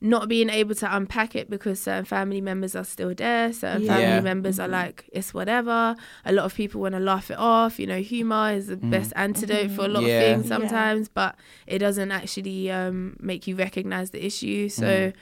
not 0.05 0.29
being 0.29 0.51
able 0.51 0.75
to 0.75 0.97
unpack 0.97 1.35
it 1.35 1.49
because 1.49 1.81
certain 1.81 2.05
family 2.05 2.41
members 2.41 2.77
are 2.77 2.85
still 2.85 3.15
there. 3.15 3.53
Certain 3.55 3.87
family 3.87 4.03
Yeah. 4.03 4.21
members 4.21 4.61
are 4.61 4.69
like 4.69 5.09
it's 5.13 5.33
whatever. 5.33 5.97
A 6.27 6.33
lot 6.33 6.45
of 6.45 6.55
people 6.55 6.83
want 6.83 6.95
to 6.95 7.01
laugh 7.01 7.31
it 7.31 7.39
off. 7.39 7.81
You 7.81 7.87
know, 7.87 8.01
humor 8.01 8.53
is 8.53 8.67
the 8.67 8.77
best 8.77 9.15
antidote 9.17 9.71
for 9.71 9.87
a 9.87 9.89
lot 9.89 10.03
Yeah. 10.03 10.09
of 10.19 10.23
things 10.25 10.43
Yeah. 10.51 10.57
sometimes, 10.59 11.09
but 11.09 11.37
it 11.67 11.79
doesn't 11.79 12.13
actually 12.13 12.71
um, 12.71 13.17
make 13.19 13.47
you 13.49 13.57
recognize 13.57 14.11
the 14.11 14.25
issue. 14.25 14.69
So. 14.69 15.13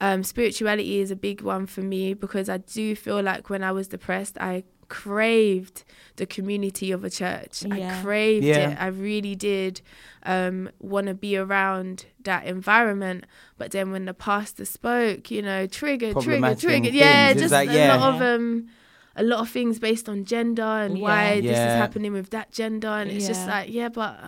Um, 0.00 0.22
spirituality 0.22 1.00
is 1.00 1.10
a 1.10 1.16
big 1.16 1.40
one 1.40 1.66
for 1.66 1.80
me 1.80 2.14
because 2.14 2.48
I 2.48 2.58
do 2.58 2.94
feel 2.94 3.20
like 3.20 3.50
when 3.50 3.64
I 3.64 3.72
was 3.72 3.88
depressed, 3.88 4.38
I 4.40 4.62
craved 4.88 5.84
the 6.16 6.26
community 6.26 6.90
of 6.92 7.04
a 7.04 7.10
church. 7.10 7.62
Yeah. 7.62 7.98
I 7.98 8.02
craved 8.02 8.44
Yeah. 8.44 8.70
it. 8.70 8.80
I 8.80 8.86
really 8.88 9.34
did 9.34 9.80
um, 10.24 10.70
want 10.80 11.06
to 11.06 11.14
be 11.14 11.36
around 11.36 12.06
that 12.24 12.44
environment. 12.46 13.24
But 13.56 13.70
then 13.70 13.92
when 13.92 14.04
the 14.06 14.14
pastor 14.14 14.64
spoke, 14.64 15.30
you 15.30 15.42
know, 15.42 15.66
triggered, 15.66 16.12
triggered, 16.14 16.22
Problematic 16.24 16.58
triggered. 16.60 16.94
Yeah, 16.94 17.28
things. 17.28 17.42
Just 17.42 17.52
like, 17.52 17.68
a 17.70 17.72
yeah. 17.74 17.96
lot 17.96 18.14
of 18.16 18.22
um, 18.22 18.68
a 19.16 19.22
lot 19.22 19.40
of 19.40 19.48
things 19.50 19.78
based 19.78 20.08
on 20.08 20.24
gender 20.24 20.62
and 20.62 21.00
why 21.00 21.34
Yeah. 21.34 21.40
this 21.40 21.50
is 21.58 21.74
happening 21.82 22.12
with 22.12 22.30
that 22.30 22.52
gender, 22.52 22.88
and 22.88 23.10
it's 23.10 23.26
just 23.26 23.46
like, 23.46 23.70
yeah, 23.72 23.88
but. 23.88 24.18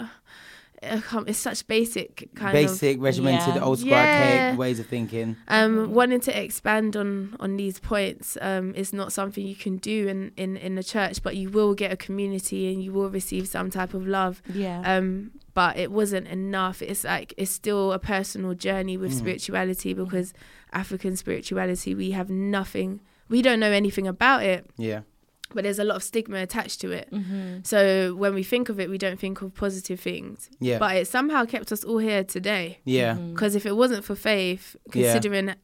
I 0.83 1.01
can't- 1.01 1.29
it's 1.29 1.39
such 1.39 1.67
basic 1.67 2.31
kind 2.35 2.57
of 2.57 2.63
Basic, 2.65 3.01
regimented, 3.01 3.55
Yeah. 3.57 3.63
old 3.65 3.79
school 3.79 3.91
Yeah. 3.91 4.01
archaic 4.49 4.59
ways 4.59 4.81
of 4.81 4.87
thinking. 4.87 5.37
um, 5.49 5.93
wanting 5.93 6.21
to 6.21 6.43
expand 6.43 6.97
on 6.97 7.37
on 7.39 7.57
these 7.57 7.79
points 7.79 8.39
um, 8.41 8.75
is 8.75 8.93
not 8.93 9.13
something 9.13 9.47
you 9.47 9.55
can 9.57 9.77
do 9.77 10.09
in, 10.09 10.33
in 10.37 10.57
in 10.57 10.75
the 10.77 10.83
church, 10.83 11.23
but 11.23 11.37
you 11.37 11.51
will 11.51 11.75
get 11.75 11.93
a 11.93 11.97
community 11.97 12.73
and 12.73 12.83
you 12.83 12.93
will 12.93 13.11
receive 13.11 13.47
some 13.49 13.69
type 13.71 13.93
of 13.95 14.07
love. 14.07 14.43
Yeah. 14.55 14.81
Um, 14.85 15.33
but 15.55 15.77
it 15.77 15.91
wasn't 15.91 16.27
enough. 16.29 16.81
It's 16.81 17.05
like 17.05 17.35
it's 17.37 17.51
still 17.51 17.93
a 17.93 17.99
personal 17.99 18.55
journey 18.55 18.97
with 18.97 19.13
spirituality 19.13 19.93
because 19.95 20.33
African 20.73 21.17
spirituality, 21.17 21.95
we 21.95 22.13
have 22.13 22.31
nothing. 22.31 23.01
We 23.29 23.43
don't 23.43 23.61
know 23.61 23.71
anything 23.71 24.07
about 24.09 24.43
it, 24.45 24.67
Yeah. 24.79 25.01
But 25.55 25.65
there's 25.65 25.79
a 25.79 25.85
lot 25.85 25.97
of 25.97 26.03
stigma 26.03 26.39
attached 26.39 26.81
to 26.83 26.91
it. 26.93 27.09
Mm-hmm. 27.13 27.59
So 27.65 28.15
when 28.15 28.35
we 28.35 28.43
think 28.43 28.69
of 28.69 28.79
it, 28.81 28.89
we 28.91 28.99
don't 28.99 29.19
think 29.21 29.43
of 29.43 29.55
positive 29.55 30.01
things. 30.01 30.49
Yeah. 30.61 30.79
But 30.79 30.97
it 30.97 31.09
somehow 31.09 31.45
kept 31.45 31.71
us 31.73 31.85
all 31.85 31.99
here 31.99 32.25
today. 32.25 32.79
yeah. 32.85 33.15
Mm-hmm. 33.15 33.31
Because 33.33 33.55
if 33.55 33.67
it 33.67 33.77
wasn't 33.77 34.05
for 34.05 34.15
faith, 34.15 34.77
Yeah. 34.95 35.13
considering 35.13 35.55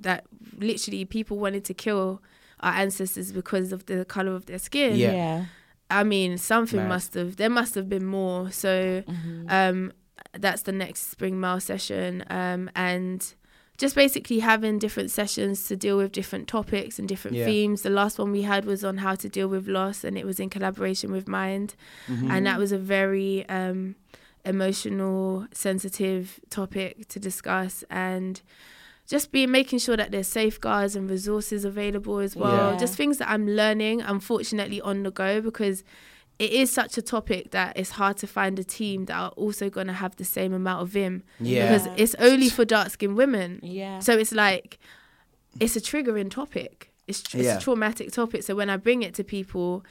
that 0.00 0.24
literally 0.58 1.04
people 1.04 1.38
wanted 1.38 1.64
to 1.64 1.74
kill 1.74 2.22
our 2.60 2.72
ancestors 2.72 3.32
because 3.32 3.72
of 3.72 3.86
the 3.86 4.04
color 4.04 4.34
of 4.34 4.46
their 4.46 4.58
skin, 4.58 4.96
Yeah. 4.96 5.12
yeah. 5.12 5.44
I 5.88 6.02
mean, 6.02 6.36
something 6.38 6.80
Mad. 6.80 6.88
must 6.88 7.14
have. 7.14 7.36
There 7.36 7.50
must 7.50 7.74
have 7.76 7.88
been 7.88 8.04
more. 8.06 8.50
So, 8.50 9.02
Mm-hmm. 9.06 9.46
um, 9.48 9.92
that's 10.32 10.62
the 10.62 10.72
next 10.72 11.10
spring 11.10 11.38
mile 11.40 11.60
session, 11.60 12.24
um, 12.28 12.68
and 12.74 13.34
just 13.78 13.94
basically 13.94 14.38
having 14.38 14.78
different 14.78 15.10
sessions 15.10 15.68
to 15.68 15.76
deal 15.76 15.96
with 15.98 16.10
different 16.12 16.48
topics 16.48 16.98
and 16.98 17.06
different 17.08 17.36
Yeah. 17.36 17.44
themes. 17.44 17.82
The 17.82 17.90
last 17.90 18.18
one 18.18 18.32
we 18.32 18.42
had 18.42 18.64
was 18.64 18.82
on 18.84 18.98
how 18.98 19.14
to 19.16 19.28
deal 19.28 19.48
with 19.48 19.68
loss, 19.68 20.02
and 20.04 20.16
it 20.16 20.24
was 20.24 20.40
in 20.40 20.48
collaboration 20.50 21.12
with 21.12 21.28
Mind, 21.28 21.74
Mm-hmm. 22.08 22.30
and 22.30 22.46
that 22.46 22.58
was 22.58 22.72
a 22.72 22.78
very 22.78 23.46
um, 23.48 23.94
emotional, 24.44 25.46
sensitive 25.52 26.40
topic 26.50 27.08
to 27.08 27.18
discuss, 27.20 27.84
and 27.90 28.40
just 29.06 29.30
be 29.30 29.46
making 29.46 29.78
sure 29.78 29.96
that 29.96 30.10
there's 30.10 30.26
safeguards 30.28 30.96
and 30.96 31.08
resources 31.10 31.64
available 31.64 32.18
as 32.18 32.34
well. 32.34 32.72
Yeah. 32.72 32.78
Just 32.78 32.94
things 32.96 33.18
that 33.18 33.28
I'm 33.28 33.46
learning, 33.46 34.00
unfortunately, 34.02 34.80
on 34.80 35.02
the 35.02 35.10
go 35.10 35.40
because 35.40 35.84
it 36.38 36.50
is 36.50 36.70
such 36.70 36.98
a 36.98 37.02
topic 37.02 37.50
that 37.52 37.76
it's 37.78 37.90
hard 37.90 38.16
to 38.18 38.26
find 38.26 38.58
a 38.58 38.64
team 38.64 39.06
that 39.06 39.16
are 39.16 39.30
also 39.30 39.70
going 39.70 39.86
to 39.86 39.92
have 39.94 40.16
the 40.16 40.24
same 40.24 40.52
amount 40.52 40.82
of 40.82 40.88
vim 40.88 41.22
Yeah. 41.40 41.62
because 41.72 41.88
it's 41.96 42.14
only 42.18 42.48
for 42.50 42.64
dark 42.64 42.90
skinned 42.90 43.16
women. 43.16 43.60
Yeah. 43.62 44.00
So 44.00 44.12
it's 44.18 44.32
like 44.32 44.78
it's 45.58 45.76
a 45.76 45.80
triggering 45.80 46.30
topic. 46.30 46.92
It's, 47.06 47.22
tr- 47.22 47.38
Yeah. 47.38 47.54
it's 47.54 47.62
a 47.62 47.64
traumatic 47.64 48.12
topic. 48.12 48.42
So 48.42 48.54
when 48.54 48.68
I 48.68 48.76
bring 48.76 49.02
it 49.02 49.14
to 49.14 49.24
people, 49.24 49.84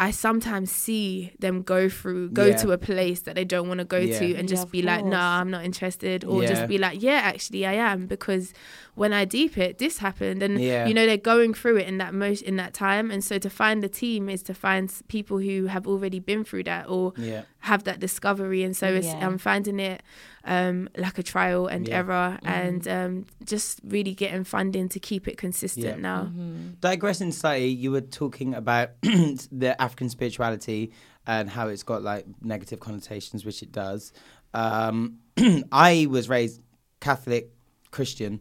I 0.00 0.12
sometimes 0.12 0.70
see 0.70 1.32
them 1.40 1.62
go 1.62 1.88
through, 1.88 2.30
go 2.30 2.46
Yeah. 2.46 2.56
to 2.58 2.70
a 2.70 2.78
place 2.78 3.20
that 3.22 3.34
they 3.34 3.44
don't 3.44 3.66
want 3.66 3.78
to 3.78 3.84
go 3.84 3.98
Yeah. 3.98 4.18
to, 4.20 4.24
and 4.36 4.48
Yeah, 4.48 4.54
just 4.54 4.66
of 4.66 4.70
be 4.72 4.80
like, 4.82 5.00
course. 5.00 5.10
"Nah, 5.10 5.40
I'm 5.40 5.50
not 5.50 5.64
interested," 5.64 6.24
or 6.24 6.42
Yeah. 6.42 6.48
just 6.48 6.68
be 6.68 6.78
like, 6.78 7.02
"Yeah, 7.02 7.20
actually, 7.24 7.66
I 7.66 7.72
am," 7.74 8.06
because 8.06 8.52
when 8.94 9.12
I 9.12 9.24
deep 9.24 9.58
it, 9.58 9.78
this 9.78 9.98
happened, 9.98 10.40
and 10.42 10.60
Yeah. 10.60 10.86
you 10.86 10.94
know 10.94 11.04
they're 11.04 11.16
going 11.16 11.52
through 11.52 11.78
it 11.78 11.88
in 11.88 11.98
that 11.98 12.14
most 12.14 12.42
in 12.42 12.56
that 12.56 12.74
time, 12.74 13.10
and 13.10 13.24
so 13.24 13.38
to 13.38 13.50
find 13.50 13.82
the 13.82 13.88
team 13.88 14.28
is 14.28 14.42
to 14.44 14.54
find 14.54 14.92
people 15.08 15.38
who 15.38 15.66
have 15.66 15.86
already 15.88 16.20
been 16.20 16.44
through 16.44 16.64
that 16.64 16.88
or 16.88 17.12
Yeah. 17.16 17.42
have 17.60 17.82
that 17.84 17.98
discovery, 17.98 18.62
and 18.62 18.76
so 18.76 18.86
it's, 18.86 19.06
Yeah. 19.08 19.26
I'm 19.26 19.36
finding 19.38 19.80
it 19.80 20.02
um, 20.48 20.88
like 20.96 21.18
a 21.18 21.22
trial 21.22 21.66
and 21.68 21.86
Yeah. 21.86 21.98
error, 21.98 22.38
and 22.42 22.88
um, 22.88 23.26
just 23.44 23.80
really 23.84 24.14
getting 24.14 24.42
funding 24.44 24.88
to 24.88 24.98
keep 24.98 25.28
it 25.28 25.36
consistent 25.38 25.86
Yeah. 25.86 25.96
now. 25.96 26.22
Mm-hmm. 26.24 26.70
Digressing 26.80 27.30
slightly, 27.32 27.68
you 27.68 27.90
were 27.92 28.00
talking 28.00 28.54
about 28.54 28.90
the 29.02 29.76
African 29.80 30.08
spirituality 30.08 30.92
and 31.26 31.50
how 31.50 31.68
it's 31.68 31.82
got 31.82 32.02
like 32.02 32.24
negative 32.42 32.80
connotations, 32.80 33.44
which 33.44 33.62
it 33.62 33.70
does. 33.70 34.12
Um, 34.54 35.18
I 35.70 36.06
was 36.08 36.28
raised 36.28 36.60
Catholic 37.00 37.50
Christian, 37.90 38.40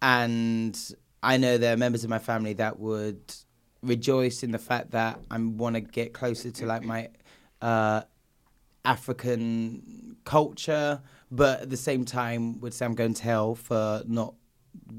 and 0.00 0.78
I 1.22 1.36
know 1.36 1.58
there 1.58 1.74
are 1.74 1.76
members 1.76 2.04
of 2.04 2.10
my 2.10 2.18
family 2.20 2.52
that 2.54 2.78
would 2.78 3.20
rejoice 3.82 4.44
in 4.44 4.52
the 4.52 4.58
fact 4.60 4.92
that 4.92 5.18
I 5.30 5.38
want 5.38 5.74
to 5.74 5.80
get 5.80 6.12
closer 6.12 6.50
to 6.52 6.66
like 6.66 6.84
my 6.84 7.08
uh, 7.60 8.02
African 8.84 10.16
culture, 10.24 11.00
but 11.32 11.62
at 11.62 11.70
the 11.70 11.76
same 11.78 12.04
time 12.04 12.60
would 12.60 12.74
say 12.74 12.84
I'm 12.84 12.94
going 12.94 13.14
to 13.14 13.22
hell 13.22 13.54
for 13.54 14.02
not 14.06 14.34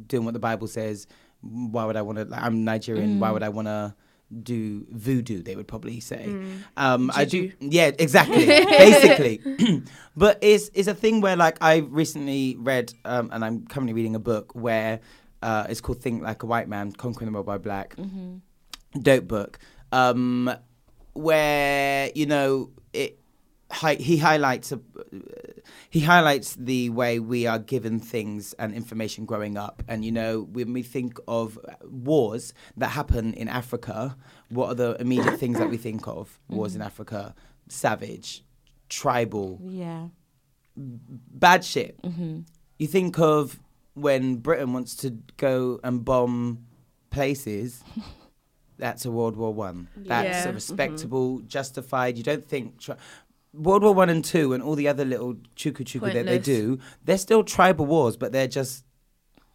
doing 0.07 0.25
what 0.25 0.33
the 0.33 0.39
Bible 0.39 0.67
says. 0.67 1.07
Why 1.41 1.85
would 1.85 1.95
I 1.95 2.01
want 2.01 2.17
to? 2.17 2.25
Like, 2.25 2.41
I'm 2.41 2.63
Nigerian. 2.63 3.19
Why 3.19 3.29
would 3.31 3.43
I 3.43 3.49
want 3.49 3.67
to 3.67 3.93
do 4.41 4.85
voodoo? 4.89 5.43
They 5.43 5.55
would 5.55 5.67
probably 5.67 5.99
say. 5.99 6.35
Um, 6.75 7.11
I 7.13 7.25
do. 7.25 7.51
Yeah, 7.59 7.91
exactly. 7.99 8.45
basically, 8.47 9.83
but 10.17 10.39
it's 10.41 10.71
it's 10.73 10.87
a 10.87 10.95
thing 10.95 11.21
where 11.21 11.35
like 11.35 11.57
I 11.61 11.77
recently 11.77 12.55
read, 12.57 12.93
um, 13.05 13.29
and 13.31 13.45
I'm 13.45 13.67
currently 13.67 13.93
reading 13.93 14.15
a 14.15 14.19
book 14.19 14.55
where 14.55 15.01
uh, 15.43 15.67
it's 15.69 15.81
called 15.81 16.01
"Think 16.01 16.23
Like 16.23 16.41
a 16.41 16.47
White 16.47 16.67
Man: 16.67 16.91
Conquering 16.93 17.27
the 17.27 17.33
World 17.33 17.45
by 17.45 17.59
Black." 17.59 17.95
Dope 18.99 19.27
book. 19.27 19.59
Um, 19.91 20.51
where 21.13 22.09
you 22.15 22.25
know 22.25 22.71
it 22.93 23.19
hi- 23.73 23.95
he 23.95 24.17
highlights 24.17 24.71
a, 24.71 24.79
he 25.89 25.99
highlights 25.99 26.55
the 26.55 26.89
way 26.89 27.19
we 27.19 27.47
are 27.47 27.59
given 27.59 27.99
things 27.99 28.53
and 28.53 28.73
information 28.73 29.25
growing 29.25 29.57
up 29.57 29.83
and 29.87 30.05
you 30.05 30.11
know 30.11 30.41
when 30.51 30.73
we 30.73 30.83
think 30.83 31.17
of 31.27 31.59
wars 31.83 32.53
that 32.77 32.89
happen 32.89 33.33
in 33.33 33.47
africa 33.47 34.15
what 34.49 34.67
are 34.69 34.75
the 34.75 34.95
immediate 34.99 35.37
things 35.39 35.57
that 35.57 35.69
we 35.69 35.77
think 35.77 36.07
of 36.07 36.39
wars 36.49 36.75
in 36.75 36.81
mm-hmm. 36.81 36.87
africa 36.87 37.35
savage 37.67 38.43
tribal 38.89 39.59
Yeah. 39.63 40.07
bad 40.75 41.65
shit 41.65 42.01
mm-hmm. 42.01 42.41
you 42.77 42.87
think 42.87 43.19
of 43.19 43.59
when 43.95 44.37
britain 44.37 44.73
wants 44.73 44.95
to 44.97 45.17
go 45.37 45.79
and 45.83 46.05
bomb 46.05 46.65
places 47.09 47.83
that's 48.77 49.05
a 49.05 49.11
World 49.11 49.37
War 49.37 49.53
One. 49.53 49.87
That's 49.95 50.25
Yeah. 50.25 50.43
a 50.43 50.45
mm-hmm. 50.47 50.55
respectable, 50.55 51.39
justified. 51.41 52.17
You 52.17 52.23
don't 52.23 52.45
think 52.45 52.79
tri- 52.79 52.97
World 53.53 53.83
War 53.83 53.93
One 53.93 54.09
and 54.09 54.23
Two 54.25 54.53
and 54.53 54.63
all 54.63 54.75
the 54.75 54.87
other 54.87 55.05
little 55.05 55.35
chuku 55.55 55.83
chuku 55.83 56.01
that 56.01 56.13
they 56.13 56.23
Pointless. 56.39 56.45
do. 56.45 56.79
They're 57.05 57.17
still 57.17 57.43
tribal 57.43 57.85
wars, 57.85 58.17
but 58.17 58.31
they're 58.31 58.47
just 58.47 58.83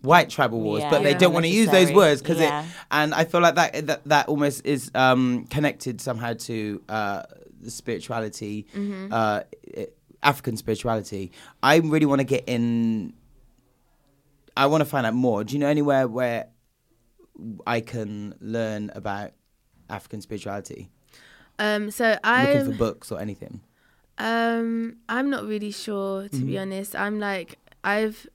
white 0.02 0.30
tribal 0.30 0.60
wars. 0.60 0.82
Yeah. 0.82 0.90
But 0.90 1.02
they 1.02 1.10
Yeah. 1.10 1.18
don't 1.18 1.32
want 1.32 1.44
to 1.46 1.50
use 1.50 1.70
those 1.70 1.90
words 1.92 2.22
because 2.22 2.38
Yeah. 2.38 2.62
it. 2.62 2.68
And 2.92 3.12
I 3.14 3.24
feel 3.24 3.40
like 3.40 3.56
that 3.56 3.86
that, 3.88 4.04
that 4.04 4.28
almost 4.28 4.64
is 4.64 4.90
um, 4.94 5.46
connected 5.46 6.00
somehow 6.00 6.34
to 6.34 6.80
uh, 6.88 7.22
the 7.60 7.70
spirituality, 7.72 8.66
uh, 9.10 9.42
i- 9.76 9.88
African 10.22 10.56
spirituality. 10.56 11.32
I 11.62 11.76
really 11.78 12.06
want 12.06 12.20
to 12.20 12.24
get 12.24 12.44
in. 12.46 13.14
I 14.56 14.66
want 14.66 14.80
to 14.82 14.84
find 14.84 15.06
out 15.06 15.14
more. 15.14 15.42
Do 15.44 15.54
you 15.54 15.58
know 15.58 15.68
anywhere 15.68 16.06
where 16.06 16.46
I 17.66 17.80
can 17.80 18.34
learn 18.40 18.90
about 18.94 19.32
African 19.90 20.20
spirituality? 20.20 20.90
Um, 21.60 21.90
so 21.90 22.16
Looking 22.24 22.72
for 22.72 22.78
books 22.78 23.10
or 23.12 23.20
anything. 23.20 23.60
Um 24.18 24.96
I'm 25.08 25.30
not 25.30 25.44
really 25.46 25.70
sure 25.72 26.28
to 26.28 26.36
Mm-hmm. 26.36 26.46
be 26.46 26.58
honest. 26.58 26.94
I'm 26.96 27.18
like 27.20 27.58
I've 27.84 28.26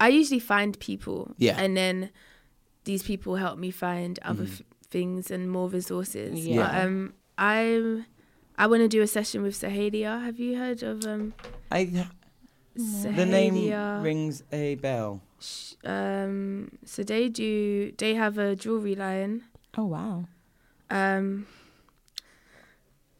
I 0.00 0.08
usually 0.08 0.40
find 0.40 0.78
people, 0.78 1.34
Yeah. 1.38 1.56
and 1.58 1.76
then 1.76 2.10
these 2.84 3.02
people 3.02 3.36
help 3.36 3.58
me 3.58 3.70
find 3.70 4.18
other 4.22 4.44
Mm-hmm. 4.44 4.52
f- 4.60 4.90
things 4.90 5.30
and 5.30 5.50
more 5.50 5.68
resources. 5.68 6.46
Yeah. 6.46 6.56
But, 6.62 6.84
um, 6.84 7.14
I'm 7.38 8.06
I 8.58 8.66
want 8.66 8.80
to 8.82 8.88
do 8.88 9.02
a 9.02 9.06
session 9.06 9.42
with 9.42 9.54
Sahadia. 9.54 10.22
Have 10.24 10.38
you 10.38 10.56
heard 10.56 10.82
of 10.82 11.04
um 11.06 11.34
I 11.70 11.86
Sahadia? 12.78 13.16
the 13.16 13.26
name 13.26 13.54
rings 14.02 14.42
a 14.52 14.74
bell. 14.76 15.20
Um, 15.84 16.70
so 16.84 17.02
they 17.02 17.28
do. 17.28 17.92
They 17.98 18.14
have 18.14 18.38
a 18.38 18.56
jewelry 18.56 18.94
line. 18.94 19.42
Oh 19.76 19.84
wow. 19.86 20.24
Um, 20.90 21.46
Sah- 21.46 21.55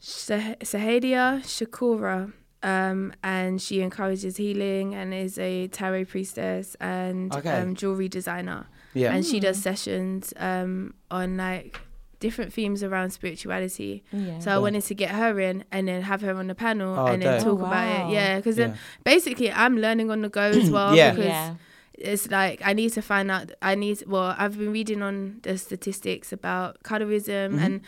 Sahadia 0.06 1.40
Shakura. 1.42 2.32
Um, 2.62 3.12
and 3.22 3.60
she 3.62 3.80
encourages 3.80 4.36
healing 4.38 4.94
and 4.94 5.14
is 5.14 5.38
a 5.38 5.68
tarot 5.68 6.06
priestess 6.06 6.74
and 6.80 7.32
Okay. 7.34 7.50
um, 7.50 7.74
jewelry 7.74 8.08
designer. 8.08 8.66
Yeah. 8.94 9.12
And 9.14 9.24
she 9.24 9.38
does 9.40 9.60
sessions 9.60 10.32
um, 10.38 10.94
on 11.10 11.36
like 11.36 11.78
different 12.18 12.52
themes 12.52 12.82
around 12.82 13.10
spirituality. 13.10 14.02
Yeah. 14.10 14.38
So 14.40 14.50
I 14.50 14.58
wanted 14.58 14.82
to 14.84 14.94
get 14.94 15.10
her 15.10 15.38
in 15.38 15.64
and 15.70 15.86
then 15.86 16.02
have 16.02 16.22
her 16.22 16.34
on 16.34 16.46
the 16.48 16.54
panel 16.56 16.98
Oh, 16.98 17.06
and 17.06 17.22
then 17.22 17.34
dope. 17.34 17.44
talk 17.44 17.60
Oh, 17.60 17.66
about 17.66 18.08
it. 18.08 18.12
Yeah, 18.14 18.36
because 18.38 18.58
Yeah. 18.58 18.74
basically 19.04 19.52
I'm 19.52 19.76
learning 19.76 20.10
on 20.10 20.22
the 20.22 20.28
go 20.30 20.40
as 20.42 20.70
well. 20.76 20.96
Yeah. 20.96 21.10
Because 21.10 21.26
yeah. 21.26 21.54
it's 21.94 22.30
like 22.30 22.62
I 22.64 22.72
need 22.72 22.90
to 22.94 23.02
find 23.02 23.30
out. 23.30 23.52
I 23.62 23.74
need. 23.74 24.02
Well, 24.06 24.34
I've 24.36 24.58
been 24.58 24.72
reading 24.72 25.02
on 25.02 25.40
the 25.42 25.56
statistics 25.58 26.32
about 26.32 26.82
colorism 26.82 27.50
Mm-hmm. 27.52 27.58
and 27.58 27.80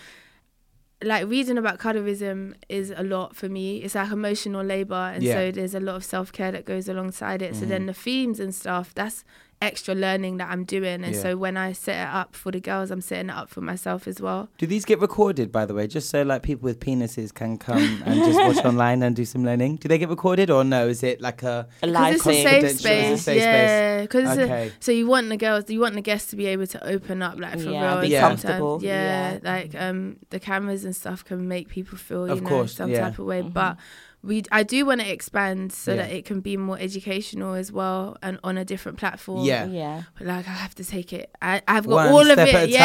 like 1.03 1.29
reading 1.29 1.59
about 1.59 1.79
colorism 1.79 2.55
is 2.69 2.93
a 2.97 3.03
lot 3.05 3.37
for 3.37 3.49
me. 3.49 3.79
It's 3.79 3.95
like 3.95 4.11
emotional 4.11 4.65
labor, 4.65 4.95
and 5.15 5.23
Yeah. 5.23 5.35
Mm-hmm. 5.35 5.49
so 5.49 5.53
there's 5.61 5.75
a 5.75 5.81
lot 5.81 5.97
of 5.97 6.05
self 6.05 6.33
care 6.33 6.51
that 6.53 6.65
goes 6.65 6.89
alongside 6.89 7.41
it. 7.43 7.55
So 7.55 7.65
then 7.67 7.87
the 7.87 7.95
themes 7.95 8.41
and 8.41 8.55
stuff 8.55 8.93
that's 8.95 9.25
extra 9.61 9.95
learning 9.95 10.37
that 10.37 10.49
I'm 10.51 10.65
doing. 10.65 11.03
And 11.05 11.15
Yeah. 11.15 11.21
so 11.23 11.37
when 11.37 11.57
I 11.57 11.73
set 11.73 11.97
it 12.09 12.15
up 12.15 12.37
for 12.37 12.53
the 12.53 12.61
girls, 12.61 12.91
I'm 12.93 13.01
setting 13.01 13.29
it 13.31 13.35
up 13.35 13.49
for 13.49 13.61
myself 13.61 14.07
as 14.07 14.21
well. 14.21 14.49
Do 14.59 14.67
these 14.67 14.85
get 14.85 15.01
recorded, 15.01 15.51
by 15.51 15.67
the 15.67 15.75
way, 15.75 15.87
just 15.89 16.11
so 16.11 16.23
like 16.23 16.43
people 16.43 16.65
with 16.67 16.79
penises 16.79 17.35
can 17.35 17.59
come 17.59 18.03
and 18.07 18.23
just 18.23 18.39
watch 18.39 18.65
online 18.65 19.03
and 19.03 19.17
do 19.17 19.25
some 19.25 19.45
learning? 19.45 19.77
Do 19.77 19.89
they 19.89 19.99
get 19.99 20.09
recorded 20.09 20.49
or 20.51 20.63
no? 20.63 20.87
Is 20.87 21.03
it 21.03 21.21
like 21.21 21.43
a 21.43 21.67
A 21.83 21.87
'Cause 21.87 21.91
live 21.93 22.15
it's 22.15 22.21
a 22.21 22.25
safe 22.25 22.45
Confidential, 22.45 22.69
it's 22.71 22.75
a 22.75 22.79
space, 22.79 23.25
safe 23.25 23.43
yeah. 23.43 24.01
Because 24.03 24.39
Okay. 24.39 24.73
so 24.79 24.93
you 24.93 25.07
want 25.09 25.29
the 25.29 25.37
girls, 25.37 25.69
you 25.69 25.81
want 25.81 25.95
the 25.95 26.03
guests 26.03 26.31
to 26.31 26.37
be 26.37 26.47
able 26.47 26.67
to 26.69 26.87
open 26.89 27.21
up, 27.23 27.39
like 27.41 27.59
for 27.59 27.71
Yeah, 27.71 27.93
real. 27.95 28.01
be 28.03 28.09
Yeah. 28.09 28.21
comfortable. 28.21 28.79
Yeah, 28.81 29.33
Yeah. 29.33 29.39
like 29.43 29.75
um, 29.75 30.17
the 30.31 30.39
cameras 30.39 30.85
and 30.85 30.95
stuff 30.95 31.25
can 31.25 31.49
make 31.49 31.69
people 31.69 31.99
feel, 31.99 32.27
you 32.29 32.33
Of 32.33 32.43
know, 32.43 32.49
course, 32.49 32.75
some 32.77 32.91
yeah. 32.91 33.01
type 33.01 33.19
of 33.19 33.27
way. 33.27 33.43
But 33.43 33.77
we, 34.23 34.43
I 34.51 34.63
do 34.65 34.85
want 34.85 35.01
to 35.01 35.09
expand 35.11 35.73
so 35.73 35.93
Yeah. 35.93 36.03
that 36.03 36.13
it 36.13 36.25
can 36.25 36.41
be 36.41 36.57
more 36.57 36.79
educational 36.79 37.55
as 37.55 37.71
well 37.71 38.17
and 38.23 38.39
on 38.43 38.59
a 38.59 38.65
different 38.65 38.99
platform. 38.99 39.45
Yeah. 39.45 39.67
Yeah. 39.67 40.03
But 40.19 40.27
like 40.27 40.49
I 40.49 40.53
have 40.53 40.75
to 40.77 40.85
take 40.85 41.13
it. 41.13 41.31
I, 41.41 41.63
I've 41.69 41.87
got 41.87 41.95
One 41.95 42.09
all 42.09 42.21
of 42.27 42.33
step 42.33 42.49
it. 42.49 42.55
at 42.55 42.65
a 42.65 42.69
yeah, 42.69 42.79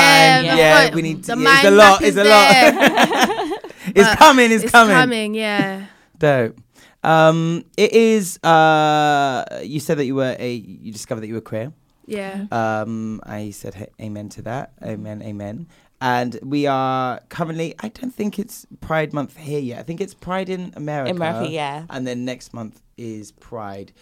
time. 0.44 0.52
I've 0.52 0.58
Yeah, 0.58 0.96
we 0.96 1.02
need 1.02 1.24
to- 1.24 1.36
the 1.36 1.42
yeah, 1.42 1.56
it's 1.58 1.66
a 1.66 1.72
lot, 1.72 2.02
it's 2.04 2.18
a 2.18 2.24
lot. 2.24 3.62
it's 3.88 4.10
But 4.10 4.18
coming, 4.18 4.52
it's, 4.52 4.64
it's 4.64 4.72
coming. 4.72 4.94
coming. 4.96 5.34
Yeah. 5.36 5.86
Dope. 6.20 6.60
Um, 7.04 7.66
it 7.76 7.92
is. 7.92 8.38
Uh, 8.44 9.44
you 9.64 9.80
said 9.82 9.98
that 9.98 10.06
you 10.06 10.16
were 10.16 10.36
a. 10.40 10.54
You 10.54 10.92
discovered 10.94 11.20
that 11.22 11.28
you 11.28 11.34
were 11.34 11.42
queer. 11.42 11.74
Yeah. 12.06 12.46
Um, 12.52 13.20
I 13.26 13.50
said 13.52 13.74
hey, 13.74 13.88
amen 14.02 14.30
to 14.30 14.42
that. 14.44 14.72
Amen, 14.82 15.22
amen. 15.22 15.68
And 16.04 16.38
we 16.44 16.68
are 16.68 17.22
currently. 17.30 17.76
I 17.80 17.88
don't 17.88 18.14
think 18.14 18.38
it's 18.38 18.68
Pride 18.82 19.14
Month 19.14 19.38
here 19.38 19.62
yet. 19.62 19.80
I 19.80 19.84
think 19.84 20.02
it's 20.02 20.14
Pride 20.14 20.50
in 20.50 20.74
America. 20.76 21.12
In 21.12 21.16
America, 21.16 21.50
yeah. 21.50 21.86
And 21.90 22.06
then 22.06 22.26
next 22.26 22.54
month 22.54 22.82
is 22.98 23.32
Pride. 23.32 23.94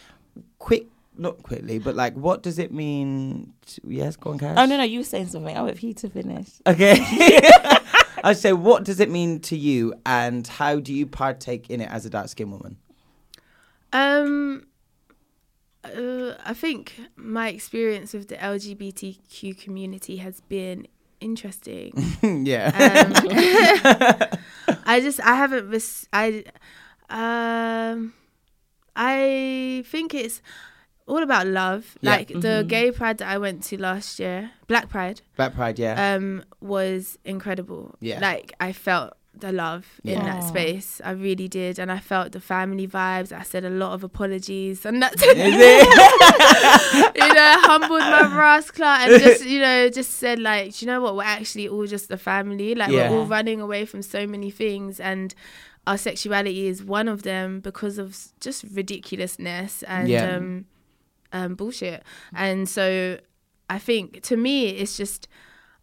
Quick, 0.57 0.87
not 1.15 1.43
quickly, 1.43 1.77
but 1.77 1.95
like, 1.95 2.15
what 2.15 2.41
does 2.41 2.57
it 2.57 2.73
mean? 2.73 3.53
To, 3.67 3.81
yes, 3.83 4.15
go 4.15 4.31
on, 4.31 4.39
Cash. 4.39 4.55
Oh 4.57 4.65
no, 4.65 4.77
no, 4.77 4.83
you 4.83 5.01
were 5.01 5.05
saying 5.05 5.27
something. 5.27 5.55
I'll 5.55 5.65
wait 5.65 5.77
for 5.77 5.85
you 5.85 5.93
to 5.93 6.09
finish. 6.09 6.49
Okay. 6.65 6.97
I 8.23 8.33
say, 8.33 8.51
what 8.53 8.83
does 8.83 8.99
it 8.99 9.11
mean 9.11 9.39
to 9.41 9.55
you, 9.55 9.93
and 10.03 10.47
how 10.47 10.79
do 10.79 10.95
you 10.95 11.05
partake 11.05 11.69
in 11.69 11.81
it 11.81 11.89
as 11.91 12.07
a 12.07 12.09
dark 12.09 12.29
skinned 12.29 12.51
woman? 12.51 12.77
Um, 13.93 14.65
uh, 15.83 16.33
I 16.43 16.55
think 16.55 16.95
my 17.15 17.49
experience 17.49 18.11
with 18.11 18.27
the 18.27 18.37
LGBTQ 18.37 19.59
community 19.59 20.17
has 20.17 20.41
been 20.41 20.87
interesting. 21.21 21.93
yeah. 22.45 22.71
Um, 23.07 24.77
I 24.85 24.99
just 24.99 25.19
I 25.21 25.35
haven't 25.35 25.69
res- 25.69 26.07
I 26.11 26.43
um 27.09 28.13
I 28.95 29.83
think 29.87 30.13
it's 30.13 30.41
all 31.07 31.23
about 31.23 31.47
love. 31.47 31.97
Yeah. 32.01 32.11
Like 32.11 32.27
the 32.29 32.65
gay 32.67 32.91
pride 32.91 33.19
that 33.19 33.29
I 33.29 33.37
went 33.37 33.63
to 33.63 33.77
last 33.77 34.19
year, 34.19 34.51
Black 34.67 34.89
Pride, 34.89 35.21
Black 35.35 35.53
Pride, 35.53 35.79
yeah. 35.79 36.15
um, 36.15 36.43
was 36.59 37.17
incredible. 37.25 37.95
Yeah. 37.99 38.19
Like 38.19 38.53
I 38.59 38.71
felt 38.73 39.13
the 39.33 39.51
love 39.51 39.85
in 40.03 40.11
Yeah. 40.19 40.23
that 40.25 40.43
space. 40.43 40.99
I 41.03 41.11
really 41.11 41.47
did, 41.47 41.79
and 41.79 41.91
I 41.91 41.99
felt 41.99 42.31
the 42.33 42.41
family 42.41 42.87
vibes. 42.87 43.31
I 43.31 43.43
said 43.43 43.63
a 43.65 43.69
lot 43.69 43.93
of 43.93 44.03
apologies, 44.03 44.85
and 44.89 45.01
that's 45.01 45.21
it? 45.25 45.37
you 47.15 47.33
know, 47.33 47.55
humbled 47.61 48.01
my 48.01 48.23
brass 48.27 48.67
rascal 48.67 48.85
and 48.85 49.21
just, 49.21 49.45
you 49.45 49.59
know, 49.59 49.89
just 49.89 50.11
said 50.17 50.39
like, 50.39 50.75
"Do 50.75 50.85
you 50.85 50.91
know 50.91 51.01
what? 51.01 51.15
We're 51.15 51.23
actually 51.23 51.67
all 51.67 51.85
just 51.87 52.11
a 52.11 52.17
family. 52.17 52.75
Like 52.75 52.91
Yeah. 52.91 53.09
we're 53.09 53.17
all 53.19 53.25
running 53.25 53.61
away 53.61 53.85
from 53.85 54.01
so 54.01 54.27
many 54.27 54.51
things 54.51 54.99
and 54.99 55.33
our 55.87 55.97
sexuality 55.97 56.67
is 56.67 56.83
one 56.83 57.07
of 57.07 57.23
them 57.23 57.59
because 57.59 57.97
of 57.97 58.17
just 58.39 58.63
ridiculousness 58.71 59.83
and 59.83 60.07
Yeah. 60.07 60.35
um, 60.35 60.65
um, 61.33 61.55
bullshit. 61.55 62.03
And 62.35 62.67
so 62.69 63.17
I 63.69 63.79
think 63.79 64.21
to 64.23 64.37
me, 64.37 64.67
it's 64.69 64.95
just, 64.97 65.27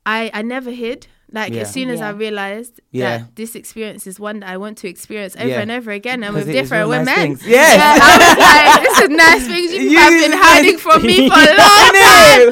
I, 0.07 0.31
I 0.35 0.43
never 0.43 0.71
hid. 0.71 1.09
Like 1.31 1.53
Yeah. 1.53 1.61
as 1.63 1.73
soon 1.73 1.91
as 1.91 2.01
I 2.01 2.11
realized 2.11 2.81
Yeah. 2.91 3.19
that 3.19 3.37
this 3.37 3.55
experience 3.55 4.07
is 4.07 4.19
one 4.19 4.41
that 4.41 4.49
I 4.49 4.57
want 4.57 4.79
to 4.79 4.89
experience 4.89 5.37
over 5.37 5.47
Yeah. 5.47 5.61
and 5.61 5.71
over 5.71 5.91
again 5.91 6.25
and 6.25 6.35
with 6.35 6.49
it 6.49 6.55
is 6.55 6.63
different 6.63 6.89
real 6.89 7.05
nice 7.05 7.07
women. 7.07 7.37
things. 7.37 7.47
Yes. 7.47 7.77
Yeah, 7.77 7.99
I 8.01 8.17
was 8.17 8.39
like, 8.49 8.83
this 8.89 8.99
is 9.05 9.09
nice 9.11 9.47
things 9.47 9.73
you 9.75 9.91
You- 9.91 9.99
have 9.99 10.13
been 10.31 10.39
hiding 10.39 10.79
from 10.79 11.03
me 11.03 11.29
for 11.29 11.35
a 11.37 11.55
long 11.65 11.93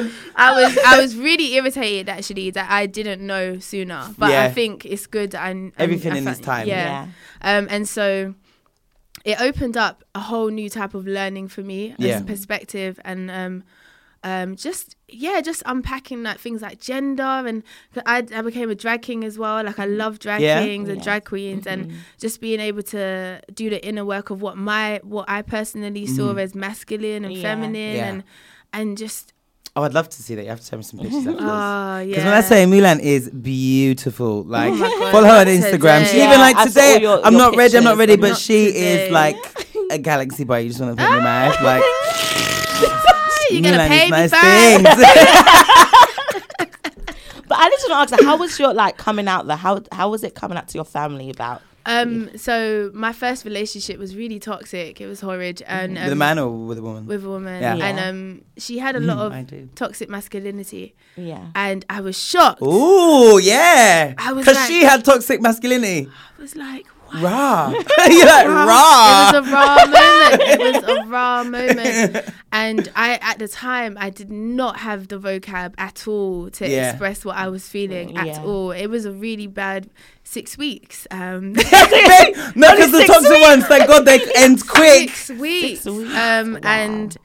time. 0.05 0.11
I 0.39 0.53
was 0.61 0.77
I 0.85 1.01
was 1.01 1.15
really 1.15 1.55
irritated 1.55 2.07
actually 2.09 2.51
that 2.51 2.69
I 2.69 2.85
didn't 2.85 3.25
know 3.25 3.57
sooner. 3.57 4.13
But 4.17 4.29
Yeah. 4.29 4.43
I 4.43 4.49
think 4.51 4.85
it's 4.85 5.07
good 5.07 5.33
and 5.33 5.71
Everything 5.79 6.11
I 6.13 6.17
in 6.17 6.23
fa- 6.25 6.31
its 6.31 6.39
time. 6.41 6.67
Yeah. 6.67 7.07
Um 7.41 7.67
and 7.71 7.89
so 7.89 8.35
it 9.25 9.41
opened 9.41 9.75
up 9.75 10.03
a 10.13 10.19
whole 10.19 10.49
new 10.49 10.69
type 10.69 10.93
of 10.93 11.07
learning 11.07 11.47
for 11.47 11.61
me 11.61 11.95
Yeah. 11.97 12.15
as 12.17 12.21
a 12.21 12.25
perspective 12.25 12.99
and 13.03 13.31
um 13.31 13.63
um 14.23 14.55
just 14.55 14.95
yeah 15.07 15.39
just 15.41 15.61
unpacking 15.67 16.23
like 16.23 16.39
things 16.39 16.61
like 16.61 16.79
gender 16.81 17.21
and 17.21 17.63
I, 18.05 18.25
I 18.33 18.41
became 18.41 18.69
a 18.69 18.75
drag 18.75 19.01
king 19.03 19.23
as 19.23 19.37
well 19.37 19.63
like 19.63 19.77
i 19.79 19.85
love 19.85 20.17
drag 20.19 20.41
Yeah. 20.41 20.63
kings 20.63 20.89
and 20.89 20.97
Yeah. 20.97 21.03
drag 21.03 21.25
queens 21.25 21.67
and 21.67 21.93
just 22.19 22.41
being 22.41 22.59
able 22.59 22.81
to 22.83 23.39
do 23.53 23.69
the 23.69 23.85
inner 23.85 24.03
work 24.03 24.29
of 24.31 24.41
what 24.41 24.57
my 24.57 24.99
what 25.03 25.25
i 25.29 25.41
personally 25.43 26.07
saw 26.07 26.33
as 26.35 26.55
masculine 26.55 27.25
and 27.25 27.33
Yeah. 27.35 27.41
feminine 27.43 27.73
Mm-hmm. 27.75 27.95
Yeah. 27.97 28.07
and 28.07 28.23
and 28.73 28.97
just 28.97 29.33
Oh, 29.75 29.83
I'd 29.83 29.93
love 29.93 30.09
to 30.09 30.23
see 30.23 30.33
that. 30.33 30.41
You 30.41 30.49
have 30.49 30.59
to 30.59 30.65
send 30.65 30.79
me 30.79 30.83
some 30.85 30.99
pictures 31.01 31.27
afterwards. 31.27 31.39
oh 31.43 31.99
yeah 31.99 32.05
Because 32.07 32.23
when 32.23 32.33
I 32.33 32.41
say 32.41 32.65
Mulan 32.65 32.99
is 32.99 33.29
beautiful, 33.29 34.41
like 34.43 34.73
my 34.73 34.79
God, 34.89 35.11
follow 35.11 35.27
her 35.27 35.39
on 35.41 35.45
today. 35.45 35.59
Instagram. 35.71 36.03
She 36.07 36.17
Yeah, 36.17 36.29
even 36.29 36.39
like 36.39 36.55
I 36.55 36.65
saw 36.65 36.69
today. 36.81 36.95
all 36.95 37.01
your- 37.01 37.25
I'm 37.27 37.33
your 37.33 37.41
not 37.43 37.55
ready. 37.55 37.77
I'm 37.77 37.83
not 37.83 37.97
ready, 37.97 38.15
but 38.15 38.29
Not 38.29 38.39
she 38.39 38.67
today. 38.73 39.05
is 39.05 39.11
like 39.11 39.37
a 39.91 39.99
galaxy 39.99 40.45
boy. 40.45 40.59
You 40.65 40.69
just 40.69 40.81
want 40.81 40.97
to 40.97 41.03
put 41.03 41.11
in 41.13 41.17
my 41.19 41.23
mouth. 41.23 41.61
Like 41.61 41.83
you're 43.51 43.61
gonna 43.61 43.87
pay 43.87 44.05
is 44.05 44.11
me 44.11 44.17
nice 44.17 44.31
back. 44.31 45.97
But 47.49 47.59
I 47.59 47.69
just 47.69 47.89
want 47.89 48.09
to 48.09 48.15
ask, 48.15 48.23
how 48.25 48.35
was 48.37 48.59
your 48.59 48.73
like 48.73 48.97
coming 48.97 49.29
out 49.29 49.47
there? 49.47 49.55
How 49.55 49.81
how 49.93 50.09
was 50.09 50.23
it 50.25 50.35
coming 50.35 50.57
out 50.57 50.67
to 50.67 50.77
your 50.77 50.83
family 50.85 51.29
about? 51.29 51.61
um 51.89 52.29
so 52.37 52.91
my 52.93 53.13
first 53.13 53.45
relationship 53.45 53.97
was 53.97 54.13
really 54.13 54.39
toxic 54.39 54.99
it 54.99 55.07
was 55.07 55.21
horrid 55.21 55.61
and 55.67 55.97
um, 55.97 56.03
with 56.03 56.11
a 56.11 56.15
man 56.17 56.37
or 56.37 56.49
with 56.49 56.77
a 56.77 56.81
woman? 56.81 57.05
with 57.05 57.23
a 57.23 57.29
woman 57.29 57.61
Yeah. 57.61 57.75
and 57.77 57.97
um 57.97 58.41
she 58.57 58.77
had 58.77 58.97
a 58.97 58.99
lot 58.99 59.31
I 59.31 59.39
of 59.39 59.73
toxic 59.75 60.09
masculinity 60.09 60.95
Yeah. 61.15 61.45
and 61.55 61.85
i 61.89 62.01
was 62.01 62.17
shocked 62.21 62.61
Ooh, 62.61 63.39
yeah. 63.41 64.13
I 64.17 64.33
was 64.33 64.43
Because 64.43 64.57
like- 64.57 64.67
she 64.67 64.83
had 64.83 65.05
toxic 65.05 65.39
masculinity. 65.39 66.09
i 66.37 66.41
was 66.41 66.57
like 66.57 66.85
what 66.87 66.96
Raw. 67.15 67.69
You're 68.09 68.25
like 68.25 68.47
raw. 68.47 69.29
It 69.29 69.35
was 69.35 69.47
a 69.47 69.51
raw 69.51 69.75
moment. 69.85 70.41
It 70.41 70.59
was 70.59 70.83
a 70.83 71.05
raw 71.07 71.43
moment. 71.43 72.33
And 72.51 72.91
I, 72.95 73.19
at 73.21 73.39
the 73.39 73.47
time, 73.47 73.97
I 73.99 74.09
did 74.09 74.31
not 74.31 74.77
have 74.79 75.07
the 75.07 75.19
vocab 75.19 75.73
at 75.77 76.07
all 76.07 76.49
to 76.51 76.67
Yeah. 76.67 76.89
express 76.91 77.23
what 77.25 77.35
I 77.37 77.47
was 77.49 77.67
feeling 77.67 78.17
at 78.17 78.25
Yeah. 78.27 78.43
all. 78.43 78.71
It 78.71 78.87
was 78.87 79.05
a 79.05 79.11
really 79.11 79.47
bad 79.47 79.89
six 80.23 80.57
weeks. 80.57 81.07
Um, 81.11 81.53
no, 81.53 81.61
because 81.63 82.91
the 82.91 82.99
six 82.99 83.07
toxic 83.09 83.41
ones, 83.41 83.65
thank 83.67 83.87
God 83.87 84.05
they 84.05 84.19
end 84.35 84.67
quick. 84.67 85.09
six 85.11 85.29
weeks. 85.39 85.85
weeks. 85.85 86.13
Um, 86.15 86.53
Wow. 86.53 86.59
And 86.63 87.17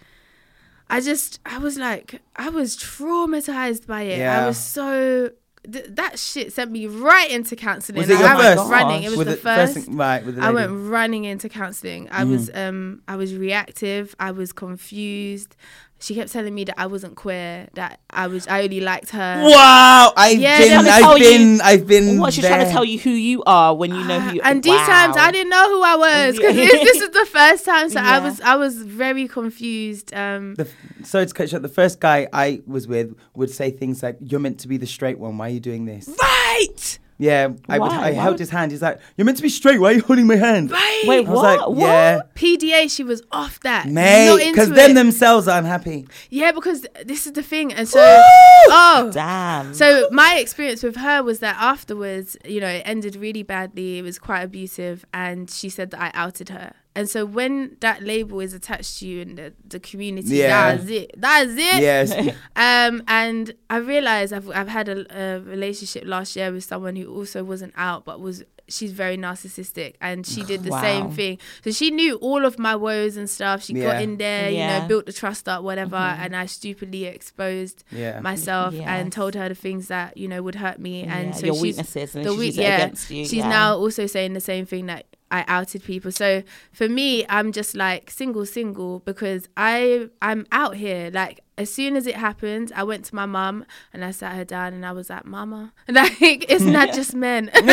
I 0.91 1.01
just, 1.01 1.41
I 1.47 1.59
was 1.59 1.79
like, 1.79 2.21
I 2.37 2.51
was 2.51 2.77
traumatized 2.77 3.87
by 3.87 4.03
it. 4.03 4.19
Yeah. 4.19 4.43
I 4.45 4.47
was 4.47 4.59
so. 4.59 5.31
Th- 5.71 5.87
that 5.91 6.19
shit 6.19 6.53
sent 6.53 6.71
me 6.73 6.87
right 6.87 7.31
into 7.31 7.55
counselling. 7.55 8.01
Was 8.01 8.11
it 8.11 8.15
Like, 8.15 8.21
your 8.23 8.29
I 8.31 8.55
went 8.57 8.71
running. 8.71 9.03
It 9.05 9.11
was 9.11 9.19
With 9.19 9.29
the 9.29 9.35
the 9.35 9.41
first. 9.41 9.75
thing- 9.75 9.97
right, 9.97 10.25
with 10.27 10.35
the 10.37 10.43
I 10.43 10.51
went 10.51 10.73
running 10.91 11.25
into 11.25 11.49
counseling. 11.49 12.09
I 12.11 12.25
was 12.25 12.51
um 12.55 13.03
I 13.07 13.15
was 13.17 13.35
reactive. 13.35 14.15
I 14.19 14.33
was 14.33 14.53
confused. 14.53 15.55
She 16.03 16.17
kept 16.17 16.33
telling 16.33 16.53
me 16.53 16.65
that 16.65 16.75
I 16.81 16.87
wasn't 16.87 17.15
queer. 17.15 17.69
That 17.75 18.01
I 18.11 18.27
was 18.27 18.49
I 18.49 18.65
only 18.65 18.81
liked 18.81 19.11
her. 19.11 19.43
Wow, 19.45 20.13
I've 20.17 20.37
Yeah, 20.39 20.59
been, 20.59 20.69
trying 20.73 20.85
to 20.85 20.91
tell 20.91 21.11
I've 21.13 21.19
you- 21.19 21.25
been, 21.39 21.61
I've 21.63 21.87
been. 21.87 22.19
What 22.19 22.35
she's 22.35 22.45
trying 22.45 22.67
to 22.67 22.73
tell 22.73 22.85
you 22.85 22.99
who 22.99 23.11
you 23.11 23.43
are 23.45 23.73
when 23.75 23.95
you 23.95 24.03
know 24.05 24.19
who 24.19 24.35
you 24.35 24.41
Uh, 24.43 24.47
and 24.51 24.63
these 24.65 24.73
Wow. 24.73 24.87
times 24.87 25.17
I 25.17 25.31
didn't 25.31 25.51
know 25.51 25.69
who 25.71 25.81
I 25.83 25.95
was 26.07 26.37
because 26.37 26.57
Yeah. 26.57 26.67
this 26.67 27.01
is 27.01 27.11
the 27.11 27.27
first 27.27 27.65
time. 27.65 27.89
So 27.89 28.01
I 28.01 28.19
was 28.19 28.41
I 28.41 28.57
was 28.57 28.83
very 28.83 29.29
confused. 29.29 30.13
Um, 30.13 30.57
The, 30.57 30.65
f- 30.65 31.07
sorry 31.07 31.27
to 31.27 31.33
cut 31.35 31.45
you 31.45 31.49
short. 31.51 31.63
The 31.63 31.69
first 31.69 32.01
guy 32.01 32.27
I 32.33 32.63
was 32.67 32.89
with 32.89 33.15
would 33.37 33.51
say 33.51 33.71
things 33.71 34.03
like, 34.03 34.17
"You're 34.21 34.41
meant 34.41 34.59
to 34.61 34.69
be 34.69 34.79
the 34.79 34.87
straight 34.89 35.19
one. 35.21 35.39
Why 35.39 35.47
are 35.47 35.51
you 35.53 35.61
doing 35.61 35.85
this?" 35.85 36.09
right, 36.21 36.99
Yeah, 37.23 37.51
I, 37.69 37.79
would, 37.79 37.89
Why? 37.89 37.97
I 37.97 38.01
Why 38.01 38.11
held 38.13 38.33
would- 38.35 38.41
his 38.41 38.51
hand. 38.51 38.73
He's 38.73 38.83
like, 38.83 38.99
"You're 39.17 39.25
meant 39.25 39.37
to 39.39 39.43
be 39.43 39.49
straight. 39.49 39.79
Why 39.81 39.91
are 39.91 39.95
you 39.95 40.03
holding 40.03 40.27
my 40.27 40.37
hand?" 40.37 40.71
right. 40.73 41.03
Wait, 41.07 41.27
I 41.27 41.31
was 41.31 41.37
what? 41.37 41.59
like, 41.59 41.69
what? 41.69 41.79
"Yeah, 41.79 42.21
PDA, 42.35 42.91
she 42.91 43.05
was 43.05 43.23
off 43.31 43.61
that. 43.61 43.87
mate," 43.87 44.27
Not 44.27 44.39
because 44.41 44.71
them 44.71 44.91
it. 44.91 44.95
themselves 44.95 45.47
are 45.49 45.59
unhappy. 45.59 46.09
Yeah, 46.31 46.51
because 46.53 46.85
this 47.05 47.27
is 47.27 47.33
the 47.35 47.43
thing, 47.43 47.73
and 47.73 47.89
so 47.89 48.01
oh, 48.01 49.11
Damn. 49.13 49.73
So 49.75 50.09
my 50.11 50.37
experience 50.37 50.83
with 50.83 50.97
her 50.97 51.23
was 51.23 51.39
that 51.41 51.57
afterwards, 51.61 52.37
you 52.45 52.61
know, 52.61 52.69
it 52.69 52.83
ended 52.85 53.17
really 53.17 53.43
badly. 53.43 53.99
It 53.99 54.03
was 54.03 54.19
quite 54.19 54.43
abusive, 54.43 55.05
and 55.15 55.49
she 55.51 55.69
said 55.69 55.91
that 55.93 56.01
I 56.03 56.11
outed 56.15 56.49
her. 56.49 56.75
And 56.95 57.09
so 57.09 57.25
when 57.25 57.77
that 57.81 58.03
label 58.03 58.41
is 58.41 58.53
attached 58.53 58.99
to 58.99 59.07
you 59.07 59.23
in 59.23 59.35
the, 59.37 59.53
the 59.67 59.81
community, 59.81 60.37
Yeah. 60.37 60.77
that's 60.77 60.91
it. 60.91 61.11
That's 61.17 61.51
it. 61.53 61.83
Yes. 61.83 62.13
Um, 62.57 63.03
and 63.09 63.55
I 63.71 63.77
realized 63.79 64.33
I've 64.33 64.49
I've 64.51 64.69
had 64.69 64.89
a, 64.89 65.07
a 65.19 65.41
relationship 65.41 66.05
last 66.07 66.37
year 66.37 66.53
with 66.53 66.65
someone 66.65 66.97
who 66.97 67.13
also 67.15 67.43
wasn't 67.45 67.73
out, 67.77 68.05
but 68.05 68.21
was 68.21 68.45
she's 68.69 68.93
very 68.93 69.17
narcissistic, 69.19 69.95
and 70.01 70.27
she 70.27 70.43
did 70.45 70.63
the 70.67 70.71
Wow. 70.71 70.83
same 70.83 71.11
thing. 71.11 71.39
So 71.65 71.71
she 71.73 71.91
knew 71.91 72.17
all 72.17 72.45
of 72.45 72.59
my 72.59 72.77
woes 72.77 73.17
and 73.17 73.29
stuff. 73.29 73.65
She 73.65 73.73
Yeah. 73.75 73.93
got 73.93 74.03
in 74.03 74.17
there, 74.19 74.51
you 74.51 74.59
know, 74.67 74.87
built 74.87 75.07
the 75.07 75.13
trust 75.13 75.49
up, 75.49 75.63
whatever, 75.63 75.97
and 75.97 76.37
I 76.37 76.47
stupidly 76.47 77.05
exposed 77.07 77.85
Yeah. 77.91 78.21
myself 78.21 78.75
Yes. 78.75 78.85
and 78.87 79.13
told 79.13 79.35
her 79.35 79.49
the 79.49 79.55
things 79.55 79.89
that 79.89 80.17
you 80.17 80.29
know 80.29 80.43
would 80.43 80.55
hurt 80.57 80.79
me, 80.79 81.03
and 81.03 81.29
Yeah, 81.29 81.33
so 81.33 81.47
your 81.47 81.55
she's 81.57 81.63
weaknesses, 81.63 82.15
and 82.15 82.25
the 82.25 82.29
then 82.31 82.39
she 82.39 82.47
weak- 82.47 82.57
yeah, 82.57 82.77
against 82.77 83.11
you. 83.11 83.25
She's 83.25 83.33
yeah. 83.35 83.49
now 83.49 83.77
also 83.77 84.07
saying 84.07 84.35
the 84.35 84.41
same 84.41 84.67
thing 84.67 84.87
that 84.87 85.07
I 85.33 85.45
outed 85.49 85.83
people. 85.83 86.13
So 86.13 86.43
for 86.73 86.89
me, 86.89 87.25
I'm 87.29 87.51
just 87.51 87.75
like 87.75 88.11
single, 88.11 88.47
single 88.47 89.01
because 89.01 89.49
I 89.57 90.09
I'm 90.21 90.47
out 90.53 90.77
here. 90.77 91.11
Like 91.13 91.41
as 91.63 91.73
soon 91.73 91.97
as 91.97 92.07
it 92.07 92.17
happened, 92.17 92.73
I 92.75 92.83
went 92.85 93.05
to 93.07 93.15
my 93.15 93.27
mum 93.27 93.65
and 93.93 94.05
I 94.05 94.11
sat 94.11 94.35
her 94.35 94.45
down 94.45 94.75
and 94.75 94.85
I 94.85 94.93
was 94.93 95.09
like, 95.11 95.25
"Mama, 95.25 95.73
like 95.89 96.45
it's 96.51 96.65
not 96.65 96.93
just 96.93 97.15
men. 97.15 97.47
like 97.55 97.65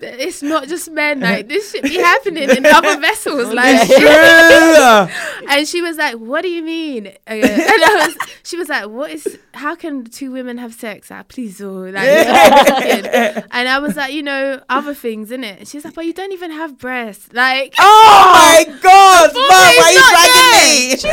it's 0.00 0.42
not 0.42 0.68
just 0.68 0.90
men. 0.90 1.20
Like 1.20 1.48
this 1.48 1.72
should 1.72 1.82
be 1.82 1.98
happening 1.98 2.48
in 2.48 2.64
other 2.66 2.98
vessels. 3.00 3.52
Like 3.52 3.90
and 5.48 5.68
she 5.68 5.82
was 5.82 5.98
like, 5.98 6.14
"What 6.16 6.42
do 6.42 6.48
you 6.48 6.62
mean?" 6.62 7.12
And 7.26 7.44
I 7.44 8.06
was, 8.06 8.16
she 8.42 8.56
was 8.56 8.68
like, 8.68 8.86
"What 8.88 9.10
is? 9.10 9.38
How 9.54 9.74
can 9.74 10.04
two 10.04 10.30
women 10.32 10.58
have 10.58 10.72
sex? 10.74 11.10
Like, 11.10 11.28
please, 11.28 11.60
oh, 11.60 11.90
like, 11.90 12.06
and 12.06 13.68
I 13.68 13.78
was 13.80 13.96
like, 13.96 14.12
you 14.12 14.22
know, 14.22 14.62
other 14.68 14.94
things, 14.94 15.30
in 15.30 15.44
it. 15.44 15.58
And 15.58 15.68
she's 15.68 15.84
like, 15.84 15.94
"But 15.94 16.06
you 16.06 16.12
don't 16.12 16.32
even 16.32 16.50
have 16.52 16.78
breasts." 16.78 17.32
Like, 17.32 17.74
Oh 17.78 18.30
my 18.32 18.64
God, 18.80 19.30
Mom, 19.34 19.48
why 19.48 19.76
are 19.82 19.92
you 19.92 20.04
dragging 20.10 20.50
there. 20.50 20.90
me? 20.90 20.96
she 20.96 21.08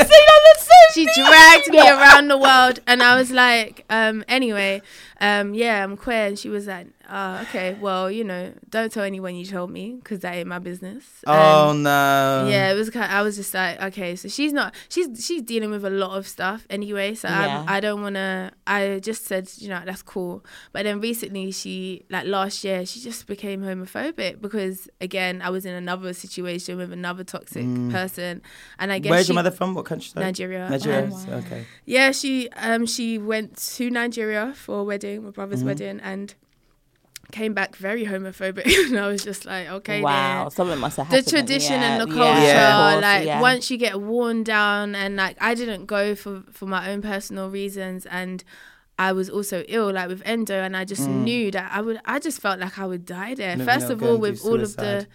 dragged 1.18 1.70
me 1.70 1.80
around 1.80 2.28
the 2.28 2.38
world, 2.38 2.80
and 2.88 3.02
I 3.02 3.16
was 3.16 3.32
like, 3.32 3.86
um, 3.90 4.24
anyway, 4.28 4.82
um, 5.20 5.54
yeah, 5.54 5.84
I'm 5.84 5.98
queer. 5.98 6.28
And 6.28 6.40
she 6.40 6.50
was 6.50 6.68
like, 6.68 6.88
oh, 7.10 7.42
okay, 7.44 7.76
well, 7.80 8.10
you 8.12 8.24
know, 8.24 8.54
don't 8.70 8.92
tell 8.92 9.04
anyone 9.04 9.36
you 9.36 9.46
told 9.46 9.70
me 9.72 9.96
because 9.96 10.20
that 10.20 10.36
ain't 10.36 10.48
my 10.48 10.60
business. 10.60 11.04
Oh 11.26 11.72
And- 11.72 11.84
no. 11.84 12.48
yeah, 12.50 12.72
it 12.72 12.76
was 12.76 12.90
kind. 12.90 13.12
I 13.12 13.22
was 13.22 13.36
just 13.36 13.54
like, 13.54 13.82
okay, 13.82 14.16
so 14.16 14.28
she's 14.28 14.54
not. 14.54 14.74
She's 14.90 15.26
she's 15.26 15.42
dealing 15.42 15.72
with 15.72 15.86
a 15.86 15.90
lot 15.90 16.18
of 16.18 16.28
stuff 16.28 16.66
anyway. 16.70 17.16
So 17.16 17.28
Yeah. 17.28 17.64
I 17.68 17.78
I 17.78 17.80
don't 17.80 18.02
want 18.02 18.16
to. 18.16 18.52
I 18.66 19.00
just 19.00 19.26
said, 19.26 19.50
you 19.58 19.70
know, 19.70 19.82
that's 19.86 20.02
cool. 20.02 20.44
But 20.74 20.84
then 20.84 21.00
recently, 21.02 21.52
she 21.52 22.04
like 22.10 22.26
last 22.26 22.64
year, 22.64 22.86
she 22.86 23.00
just 23.00 23.28
became 23.28 23.62
homophobic 23.62 24.42
because 24.42 24.90
again, 25.02 25.42
I 25.42 25.50
was 25.50 25.66
in 25.66 25.74
another 25.74 26.14
situation 26.14 26.78
with 26.78 26.92
another 26.92 27.24
toxic 27.24 27.66
person, 27.92 28.42
and 28.80 28.92
I 28.92 29.00
guess 29.00 29.08
Mm. 29.10 29.12
Where's 29.12 29.26
she, 29.28 29.32
your 29.34 29.36
mother 29.36 29.52
from? 29.52 29.74
What 29.74 29.86
country? 29.86 30.10
sorry? 30.10 30.26
Nigeria. 30.26 30.70
Nigeria. 30.70 31.04
Um, 31.06 31.30
Okay. 31.46 31.66
yeah, 31.86 32.12
she 32.12 32.50
um 32.58 32.86
she 32.86 33.18
went 33.18 33.58
to 33.76 33.90
Nigeria 33.90 34.54
for 34.56 34.80
a 34.80 34.84
wedding, 34.84 35.24
my 35.24 35.30
brother's 35.32 35.60
Mm-hmm. 35.60 35.68
wedding, 35.68 36.00
and 36.02 36.34
came 37.32 37.54
back 37.54 37.76
very 37.76 38.06
homophobic. 38.06 38.66
and 38.88 38.98
I 38.98 39.08
was 39.08 39.24
just 39.24 39.46
like, 39.46 39.68
okay, 39.68 40.02
Wow, 40.02 40.44
then 40.44 40.52
something 40.52 40.80
must 40.80 40.98
have 40.98 41.10
the 41.10 41.22
tradition 41.22 41.82
yeah, 41.82 41.98
and 41.98 42.02
the 42.02 42.14
culture 42.14 42.42
Yeah. 42.42 43.00
like 43.02 43.26
yeah. 43.26 43.42
once 43.42 43.70
you 43.70 43.78
get 43.78 44.00
worn 44.02 44.44
down 44.44 44.96
and 44.96 45.16
like 45.16 45.38
i 45.42 45.54
didn't 45.54 45.86
go 45.86 46.16
for 46.16 46.44
for 46.52 46.66
my 46.66 46.90
own 46.90 47.02
personal 47.02 47.50
reasons 47.50 48.06
and 48.06 48.44
i 48.98 49.12
was 49.12 49.30
also 49.30 49.64
ill 49.68 49.92
like 49.94 50.08
with 50.08 50.22
endo 50.26 50.56
and 50.56 50.76
i 50.76 50.84
just 50.86 51.04
mm. 51.04 51.24
knew 51.24 51.52
that 51.52 51.72
i 51.72 51.82
would 51.82 52.00
i 52.06 52.20
just 52.20 52.40
felt 52.42 52.60
like 52.60 52.78
i 52.80 52.86
would 52.86 53.06
die 53.06 53.34
there 53.36 53.56
No, 53.56 53.66
first 53.66 53.88
no, 53.88 53.94
of 53.94 54.04
all 54.04 54.18
with 54.18 54.44
all 54.46 54.62
of 54.62 54.76
the 54.78 55.02
suicide. 55.02 55.08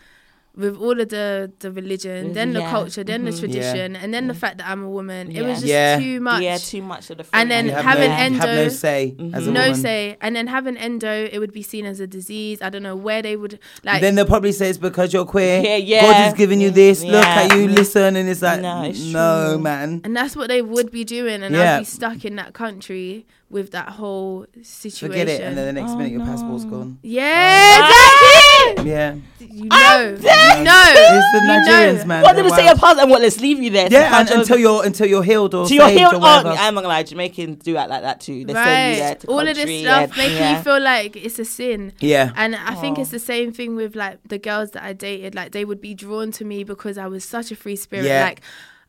With 0.55 0.77
all 0.77 1.01
of 1.01 1.09
the 1.09 1.51
the 1.61 1.73
religion 1.73 2.35
then 2.35 2.53
the 2.53 2.61
mm-hmm. 2.61 2.67
Yeah. 2.67 2.71
culture 2.71 3.03
then 3.05 3.25
the 3.25 3.31
Mhm. 3.31 3.41
tradition 3.41 3.97
and 3.97 4.13
then 4.13 4.29
the 4.29 4.35
mm. 4.35 4.37
fact 4.37 4.59
that 4.59 4.69
i'm 4.69 4.83
a 4.85 4.91
woman 4.91 5.33
it 5.35 5.43
was 5.43 5.61
just 5.61 5.67
Yeah. 5.67 5.99
too 5.99 6.21
much 6.21 6.43
Yeah, 6.43 6.59
too 6.59 6.83
much 6.83 7.09
of 7.11 7.17
the. 7.19 7.25
And 7.33 7.51
then 7.51 7.67
You 7.67 7.73
freedom. 7.73 7.87
have 7.87 7.99
having 7.99 8.11
no, 8.11 8.17
endo- 8.17 8.47
have 8.47 8.57
no 8.57 8.69
say 8.69 9.15
as 9.19 9.19
a 9.19 9.23
mm-hmm. 9.23 9.53
no 9.55 9.61
woman. 9.63 9.75
say 9.77 10.17
and 10.21 10.37
then 10.37 10.47
having 10.49 10.77
endo 10.77 11.29
it 11.33 11.39
would 11.39 11.53
be 11.53 11.63
seen 11.63 11.87
as 11.87 12.01
a 12.01 12.07
disease 12.07 12.61
i 12.61 12.69
don't 12.69 12.83
know 12.83 12.97
where 12.97 13.23
they 13.23 13.37
would 13.37 13.59
like 13.83 14.01
then 14.03 14.15
they'll 14.15 14.27
probably 14.27 14.53
say 14.53 14.69
it's 14.69 14.79
because 14.79 15.13
you're 15.13 15.25
queer. 15.25 15.63
Yeah, 15.63 15.77
yeah. 15.77 16.03
God 16.03 16.29
is 16.29 16.35
giving 16.35 16.61
you 16.61 16.71
this. 16.71 17.03
Look 17.03 17.25
at 17.25 17.57
you, 17.57 17.69
listen, 17.69 18.17
and 18.17 18.29
it's 18.29 18.43
like, 18.43 18.61
No, 18.61 18.83
no, 18.83 18.89
it's 18.89 19.11
true. 19.11 19.59
man. 19.59 20.01
And 20.05 20.17
that's 20.17 20.35
what 20.37 20.49
they 20.49 20.61
would 20.61 20.91
be 20.91 21.05
doing, 21.05 21.43
and 21.43 21.55
Yeah. 21.55 21.77
I'd 21.77 21.79
be 21.81 21.85
stuck 21.85 22.25
in 22.25 22.37
that 22.37 22.53
country 22.53 23.25
with 23.53 23.71
that 23.73 23.91
whole 23.91 24.47
situation. 24.63 25.09
Forget 25.11 25.29
it, 25.29 25.41
and 25.43 25.57
then 25.57 25.67
the 25.67 25.81
next 25.81 25.93
Oh, 25.93 25.97
minute 25.99 26.11
your 26.13 26.23
oh, 26.23 26.25
no. 26.25 26.31
passport's 26.33 26.65
gone. 26.65 26.99
yeah, 27.03 27.79
ah! 27.83 28.71
exactly. 28.71 28.91
Yeah, 28.91 29.15
You 29.39 29.65
know, 29.67 30.17
you 30.59 30.65
know, 30.65 30.85
it's 30.97 31.33
the 31.33 31.41
you 31.41 31.47
know. 31.47 31.63
Nigerians, 31.69 32.07
man. 32.07 32.23
What 32.23 32.35
They're 32.35 32.43
did 32.45 32.53
they 32.53 32.57
say 32.57 32.65
wild. 32.67 32.79
apart 32.79 32.99
and 32.99 33.11
what? 33.11 33.21
Let's 33.23 33.41
leave 33.41 33.63
you 33.63 33.71
there. 33.71 33.89
Yeah, 33.91 34.19
and, 34.21 34.31
until 34.31 34.59
you're 34.59 34.85
until 34.85 35.07
you're 35.07 35.23
healed 35.23 35.55
or 35.55 35.67
to 35.67 35.75
your 35.75 35.89
saved 35.89 35.99
heel. 35.99 36.09
or 36.11 36.15
Oh, 36.17 36.19
whatever. 36.19 36.49
I'm 36.59 36.75
not 36.75 36.81
gonna 36.83 36.89
lie. 36.95 37.03
Jamaicans 37.03 37.63
do 37.63 37.77
act 37.77 37.91
like 37.91 38.03
that 38.03 38.21
too. 38.21 38.45
They 38.45 38.53
send 38.55 38.97
you 38.97 39.03
there 39.03 39.15
to 39.17 39.27
All 39.29 39.41
of 39.47 39.55
this 39.57 39.81
stuff 39.83 40.03
and- 40.09 40.17
making 40.17 40.37
yeah. 40.39 40.57
you 40.57 40.63
feel 40.65 40.81
like 40.81 41.17
it's 41.17 41.39
a 41.39 41.45
sin. 41.45 41.93
yeah, 42.01 42.33
And 42.37 42.57
I 42.57 42.75
think 42.77 42.99
Oh. 42.99 43.03
it's 43.03 43.11
the 43.11 43.19
same 43.19 43.53
thing 43.53 43.77
with 43.77 43.95
like 43.95 44.19
the 44.27 44.39
girls 44.39 44.71
that 44.73 44.83
I 44.83 44.93
dated. 44.95 45.35
Like 45.35 45.53
they 45.53 45.65
would 45.65 45.81
be 45.81 45.93
drawn 45.95 46.33
to 46.33 46.45
me 46.45 46.65
because 46.65 46.97
I 46.97 47.07
was 47.07 47.25
such 47.25 47.51
a 47.53 47.57
free 47.57 47.77
spirit. 47.77 48.07
Yeah. 48.07 48.25
Like 48.25 48.41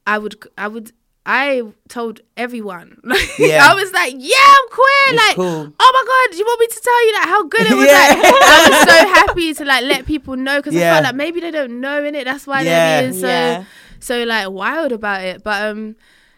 I 0.07 0.18
would, 0.18 0.36
I 0.57 0.68
would, 0.68 0.91
I 1.26 1.64
told 1.88 2.20
everyone. 2.36 2.98
Yeah. 3.40 3.68
I 3.70 3.74
was 3.74 3.92
like, 3.94 4.14
yeah, 4.18 4.36
I'm 4.38 4.70
queer. 4.70 5.04
It's 5.08 5.18
like, 5.28 5.36
cool. 5.36 5.74
oh 5.80 5.92
my 5.94 6.04
god, 6.08 6.32
do 6.32 6.38
you 6.38 6.46
want 6.46 6.60
me 6.60 6.68
to 6.68 6.80
tell 6.82 7.06
you 7.08 7.14
like 7.14 7.26
how 7.28 7.44
good 7.48 7.62
it 7.72 7.76
was? 7.76 7.86
Yeah. 7.88 8.08
Like, 8.10 8.18
I 8.44 8.70
was 8.70 8.90
so 8.90 9.14
happy 9.14 9.54
to 9.56 9.66
like 9.66 9.84
let 9.86 10.06
people 10.06 10.36
know 10.36 10.60
because 10.60 10.76
I 10.76 10.80
felt 10.80 11.04
like 11.06 11.16
maybe 11.16 11.40
they 11.40 11.52
don't 11.52 11.80
know 11.82 12.04
in 12.04 12.14
it. 12.16 12.26
That's 12.26 12.46
why 12.46 12.62
Yeah. 12.62 13.02
they're 13.02 13.10
being 13.10 13.22
so 13.22 13.28
Yeah. 13.28 13.64
so 14.00 14.24
like 14.24 14.50
wild 14.52 14.92
about 14.92 15.22
it. 15.24 15.44
But 15.44 15.64
um, 15.70 15.96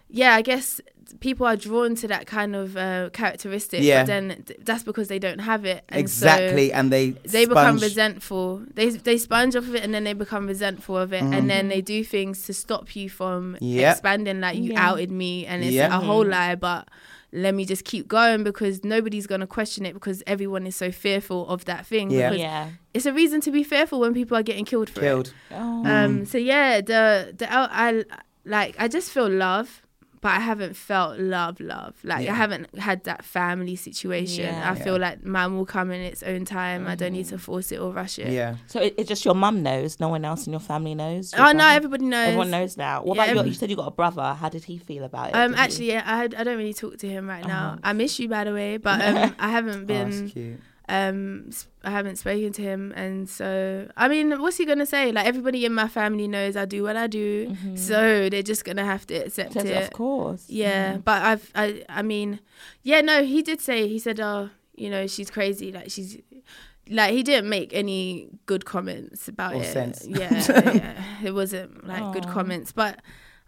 yeah, 0.10 0.36
I 0.36 0.42
guess 0.42 0.80
people 1.20 1.45
are 1.45 1.55
drawn 1.55 1.95
to 1.95 2.07
that 2.07 2.26
kind 2.28 2.55
of 2.55 2.76
uh, 2.78 3.09
characteristic. 3.11 3.82
Yeah. 3.84 4.01
But 4.03 4.07
then 4.07 4.43
th- 4.45 4.59
that's 4.63 4.84
because 4.84 5.07
they 5.07 5.20
don't 5.20 5.39
have 5.39 5.66
it. 5.66 5.84
And 5.89 5.97
so 6.09 6.28
exactly. 6.28 6.72
and 6.74 6.91
they 6.91 7.11
they 7.11 7.45
become 7.45 7.78
resentful. 7.78 8.63
They 8.74 8.89
they 8.89 9.18
sponge 9.18 9.55
off 9.55 9.63
of 9.68 9.76
it 9.76 9.84
and 9.84 9.93
then 9.93 10.03
they 10.03 10.13
become 10.13 10.47
resentful 10.47 10.97
of 10.97 11.13
it, 11.13 11.24
and 11.24 11.49
then 11.49 11.68
they 11.70 11.82
do 11.82 12.03
things 12.03 12.43
to 12.47 12.53
stop 12.53 12.95
you 12.95 13.09
from 13.09 13.53
Mm-hmm. 13.55 13.66
Yep. 13.66 13.91
expanding. 13.93 14.39
Like 14.41 14.57
you 14.57 14.72
Yeah. 14.74 14.89
outed 14.89 15.11
me, 15.11 15.45
and 15.45 15.63
it's 15.63 15.74
Yep. 15.74 15.91
a 15.91 15.99
whole 15.99 16.26
lie, 16.26 16.55
but. 16.55 16.88
Let 17.34 17.53
me 17.53 17.66
just 17.66 17.84
keep 17.84 18.07
going 18.07 18.45
because 18.45 18.86
nobody's 18.86 19.28
gonna 19.28 19.47
question 19.47 19.86
it 19.86 19.93
because 19.93 20.24
everyone 20.26 20.66
is 20.66 20.76
so 20.78 20.89
fearful 20.89 21.45
of 21.49 21.66
that 21.66 21.86
thing. 21.86 22.09
Yeah. 22.09 22.30
because 22.30 22.39
Yeah. 22.39 22.70
it's 22.93 23.05
a 23.05 23.11
reason 23.11 23.41
to 23.41 23.51
be 23.51 23.61
fearful 23.61 23.99
when 23.99 24.13
people 24.13 24.38
are 24.38 24.43
getting 24.43 24.63
killed 24.63 24.89
for 24.89 25.01
killed. 25.01 25.28
it. 25.28 25.34
Oh. 25.51 25.84
Um. 25.86 26.26
So 26.26 26.38
yeah, 26.38 26.80
the 26.80 27.34
the 27.38 27.51
out- 27.51 27.72
I 27.74 28.05
like 28.45 28.76
I 28.80 28.88
just 28.88 29.11
feel 29.11 29.28
love, 29.28 29.82
but 30.26 30.34
I 30.34 30.39
haven't 30.51 30.76
felt 30.76 31.19
love, 31.19 31.59
love. 31.59 31.93
Like 32.03 32.26
Yeah. 32.26 32.34
I 32.34 32.36
haven't 32.43 32.65
had 32.89 33.03
that 33.03 33.21
family 33.23 33.76
situation. 33.76 34.45
Yeah. 34.45 34.71
I 34.71 34.73
feel 34.86 34.97
like 34.97 35.23
mine 35.23 35.55
will 35.55 35.67
come 35.78 35.91
in 35.91 36.01
its 36.01 36.23
own 36.23 36.45
time. 36.45 36.88
I 36.88 36.95
don't 36.95 37.13
need 37.13 37.28
Mm-hmm. 37.28 37.36
to 37.36 37.49
force 37.49 37.71
it 37.71 37.80
or 37.84 37.91
rush 38.01 38.17
it. 38.17 38.30
Yeah. 38.34 38.55
So 38.65 38.78
it, 38.86 38.95
it's 38.97 39.07
just 39.13 39.23
your 39.23 39.36
mum 39.36 39.61
knows. 39.61 39.99
No 39.99 40.09
one 40.09 40.26
else 40.26 40.47
in 40.47 40.51
your 40.53 40.59
family 40.71 40.95
knows. 40.95 41.32
Your 41.32 41.45
Oh 41.47 41.51
no, 41.51 41.67
everybody 41.67 42.05
knows. 42.05 42.28
Everyone 42.30 42.49
knows 42.49 42.76
now. 42.76 43.03
What 43.03 43.15
Yeah, 43.17 43.23
about 43.23 43.30
your? 43.34 43.39
every- 43.41 43.51
You 43.51 43.55
said 43.55 43.69
you 43.69 43.76
got 43.76 43.88
a 43.88 43.97
brother. 44.01 44.34
How 44.41 44.49
did 44.49 44.63
he 44.63 44.78
feel 44.80 45.03
about 45.03 45.30
it? 45.30 45.36
Um, 45.36 45.51
Did 45.51 45.57
he- 45.57 45.63
actually, 45.63 45.88
yeah, 45.93 46.03
I 46.05 46.23
I 46.23 46.43
don't 46.45 46.57
really 46.57 46.73
talk 46.73 46.97
to 46.97 47.07
him 47.07 47.28
right 47.30 47.45
now. 47.45 47.65
Uh-huh. 47.73 47.89
I 47.89 47.93
miss 47.93 48.19
you, 48.19 48.28
by 48.28 48.43
the 48.45 48.53
way, 48.53 48.78
but 48.78 48.99
um, 49.09 49.36
I 49.38 49.49
haven't 49.57 49.84
Oh, 49.84 49.86
been 49.93 50.09
that's 50.21 50.34
cute. 50.34 50.59
Um 50.88 51.50
i 51.84 51.90
haven't 51.90 52.16
spoken 52.18 52.52
to 52.54 52.62
him 52.62 52.94
and 52.96 53.28
so 53.28 53.90
I 53.98 54.08
mean 54.08 54.40
what's 54.40 54.58
he 54.58 54.66
gonna 54.66 54.86
say? 54.86 55.12
Like 55.12 55.26
everybody 55.26 55.66
in 55.66 55.74
my 55.74 55.88
family 55.88 56.28
knows 56.28 56.56
I 56.56 56.66
do 56.66 56.84
what 56.84 56.96
I 56.96 57.08
do 57.08 57.56
so 57.76 58.30
they're 58.30 58.44
just 58.44 58.64
gonna 58.66 58.86
have 58.86 59.08
to 59.08 59.16
accept 59.16 59.56
it. 59.56 59.84
Of 59.84 59.92
course. 59.94 60.46
yeah 60.48 60.98
but 60.98 61.22
I've 61.24 61.52
I 61.56 61.84
I 61.90 62.02
mean 62.04 62.40
yeah 62.84 63.02
no 63.02 63.24
he 63.24 63.42
did 63.42 63.62
say 63.62 63.88
he 63.88 63.98
said 64.00 64.20
oh 64.20 64.50
you 64.76 64.90
know 64.92 65.08
she's 65.08 65.32
crazy 65.32 65.72
like 65.72 65.90
she's 65.90 66.20
like 66.90 67.14
he 67.14 67.24
didn't 67.24 67.50
make 67.50 67.74
any 67.74 68.30
good 68.46 68.66
comments 68.66 69.28
about 69.28 69.56
Or 69.56 69.64
it. 69.64 69.66
sense. 69.74 70.06
yeah, 70.08 70.30
yeah 70.76 71.04
it 71.24 71.34
wasn't 71.34 71.88
like 71.88 72.14
good 72.14 72.28
comments 72.28 72.72
but 72.72 73.00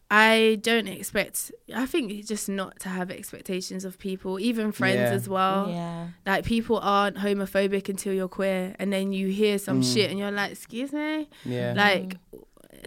I 0.10 0.58
don't 0.62 0.88
expect 0.88 1.52
I 1.76 1.86
think 1.86 2.26
just 2.26 2.48
not 2.48 2.80
to 2.80 2.90
have 2.90 3.12
expectations 3.12 3.84
of 3.84 4.00
people 4.00 4.40
even 4.40 4.72
friends 4.72 4.96
Yeah. 5.10 5.12
as 5.12 5.28
well 5.28 5.70
Yeah. 5.70 6.08
like 6.26 6.46
people 6.46 6.80
aren't 6.80 7.18
homophobic 7.18 7.90
until 7.90 8.14
you're 8.14 8.30
queer 8.30 8.74
and 8.80 8.94
then 8.94 9.12
you 9.12 9.28
hear 9.28 9.58
some 9.58 9.82
Mm. 9.82 9.94
shit 9.94 10.10
and 10.10 10.18
you're 10.20 10.32
like 10.32 10.52
excuse 10.52 10.94
me 10.94 11.28
Yeah. 11.46 11.74
like 11.76 12.18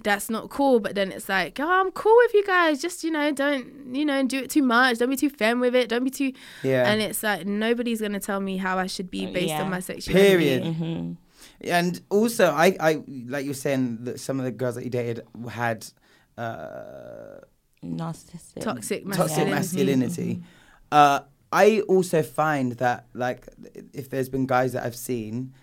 that's 0.03 0.31
not 0.31 0.49
cool 0.49 0.81
but 0.81 0.95
then 0.95 1.11
it's 1.13 1.29
like 1.29 1.59
oh 1.61 1.69
i'm 1.81 1.91
cool 1.91 2.17
with 2.19 2.33
you 2.33 2.47
guys 2.47 2.81
just 2.81 3.03
you 3.05 3.11
know 3.11 3.33
don't 3.33 3.67
you 3.95 4.05
know 4.07 4.25
do 4.25 4.39
it 4.39 4.49
too 4.49 4.63
much 4.63 4.99
don't 4.99 5.11
be 5.11 5.17
too 5.17 5.29
femme 5.29 5.61
with 5.61 5.75
it 5.75 5.89
don't 5.89 6.05
be 6.05 6.11
too 6.11 6.33
yeah. 6.63 6.89
and 6.91 7.03
it's 7.03 7.23
like 7.23 7.45
nobody's 7.45 8.01
gonna 8.01 8.21
tell 8.21 8.41
me 8.41 8.57
how 8.57 8.79
i 8.79 8.87
should 8.87 9.11
be 9.11 9.27
based 9.27 9.49
Yeah. 9.49 9.63
on 9.63 9.69
my 9.71 9.81
sexuality 9.81 10.29
Period. 10.29 10.65
hmm 10.75 11.13
and 11.63 12.01
also, 12.09 12.47
I, 12.53 12.75
I 12.81 13.03
like 13.27 13.45
you 13.45 13.51
were 13.51 13.55
saying 13.55 13.99
that 14.05 14.19
some 14.21 14.39
of 14.39 14.45
the 14.47 14.51
girls 14.51 14.77
that 14.77 14.85
you 14.85 14.89
dated 14.91 15.23
had 15.51 15.87
uh, 16.41 17.41
Narcissistic. 17.85 18.61
toxic 18.61 19.05
toxic 19.13 19.49
masculinity. 19.49 19.51
masculinity. 19.51 20.43
Uh, 20.93 21.21
I 21.53 21.81
also 21.81 22.23
find 22.23 22.73
that 22.73 23.07
like 23.15 23.49
if 23.93 24.11
there's 24.11 24.29
been 24.29 24.47
guys 24.47 24.73
that 24.73 24.85
I've 24.85 24.97
seen 24.97 25.55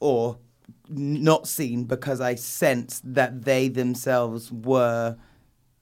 or 0.00 0.38
not 0.88 1.46
seen 1.48 1.84
because 1.84 2.20
I 2.20 2.34
sensed 2.34 3.14
that 3.14 3.44
they 3.44 3.68
themselves 3.68 4.50
were 4.52 5.16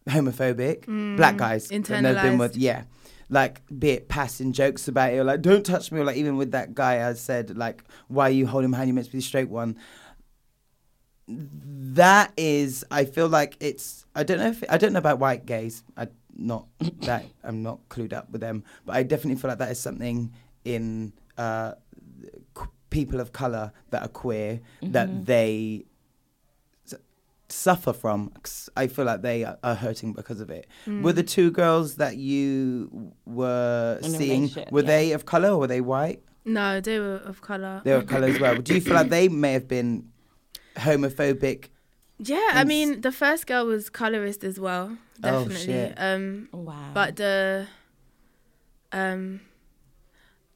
homophobic. 0.08 1.16
Black 1.16 1.36
guys 1.36 1.68
that 1.68 1.84
they've 1.84 2.22
been 2.22 2.38
with, 2.38 2.56
yeah. 2.56 2.84
Like, 3.28 3.62
be 3.78 3.90
it 3.90 4.08
passing 4.08 4.52
jokes 4.52 4.88
about 4.88 5.12
it, 5.12 5.18
or 5.18 5.24
like, 5.24 5.40
don't 5.40 5.64
touch 5.64 5.92
me, 5.92 6.00
or 6.00 6.04
like, 6.04 6.16
even 6.16 6.36
with 6.36 6.50
that 6.50 6.74
guy, 6.74 7.08
I 7.08 7.12
said, 7.14 7.56
like, 7.56 7.84
why 8.08 8.24
are 8.28 8.30
you 8.30 8.46
holding 8.46 8.70
my 8.70 8.78
hand? 8.78 8.88
You're 8.88 8.94
meant 8.94 9.06
to 9.06 9.12
be 9.12 9.18
the 9.18 9.22
straight 9.22 9.48
one. 9.48 9.76
That 11.28 12.32
is, 12.36 12.84
I 12.90 13.04
feel 13.04 13.28
like 13.28 13.56
it's, 13.60 13.99
I 14.14 14.22
don't 14.24 14.38
know 14.38 14.48
if, 14.48 14.62
I 14.68 14.76
don't 14.78 14.92
know 14.92 14.98
about 14.98 15.18
white 15.18 15.46
gays. 15.46 15.82
I 15.96 16.08
not 16.36 16.66
that, 17.02 17.24
I'm 17.44 17.62
not 17.62 17.88
clued 17.88 18.12
up 18.12 18.30
with 18.30 18.40
them, 18.40 18.64
but 18.86 18.96
I 18.96 19.02
definitely 19.02 19.40
feel 19.40 19.50
like 19.50 19.58
that 19.58 19.70
is 19.70 19.78
something 19.78 20.32
in 20.64 21.12
uh, 21.38 21.72
qu- 22.54 22.68
people 22.90 23.20
of 23.20 23.32
color 23.32 23.72
that 23.90 24.02
are 24.02 24.08
queer 24.08 24.60
that 24.82 25.26
they 25.26 25.84
s- 26.86 26.94
suffer 27.48 27.92
from. 27.92 28.32
I 28.76 28.86
feel 28.88 29.04
like 29.04 29.22
they 29.22 29.44
are, 29.44 29.58
are 29.62 29.74
hurting 29.74 30.12
because 30.12 30.40
of 30.40 30.50
it. 30.50 30.66
Were 30.86 31.12
the 31.12 31.22
two 31.22 31.50
girls 31.50 31.96
that 31.96 32.16
you 32.16 33.12
were 33.26 33.98
In 34.02 34.10
seeing 34.10 34.50
were 34.70 34.80
yeah. 34.80 34.86
they 34.86 35.12
of 35.12 35.24
color 35.26 35.50
or 35.50 35.58
were 35.58 35.66
they 35.66 35.80
white? 35.80 36.22
No, 36.44 36.80
they 36.80 36.98
were 36.98 37.16
of 37.16 37.42
color. 37.42 37.80
They 37.84 37.92
were 37.92 37.98
of 37.98 38.06
color 38.06 38.28
as 38.28 38.40
well. 38.40 38.56
Do 38.56 38.74
you 38.74 38.80
feel 38.80 38.94
like 38.94 39.10
they 39.10 39.28
may 39.28 39.52
have 39.52 39.68
been 39.68 40.08
homophobic? 40.76 41.68
Yeah, 42.22 42.50
I 42.52 42.64
mean, 42.64 43.00
the 43.00 43.12
first 43.12 43.46
girl 43.46 43.64
was 43.66 43.88
colorist 43.88 44.44
as 44.44 44.60
well, 44.60 44.98
Oh, 45.24 45.44
definitely. 45.48 45.64
shit. 45.64 45.94
Um, 45.96 46.48
Wow. 46.52 46.90
but 46.92 47.16
the, 47.16 47.66
um, 48.92 49.40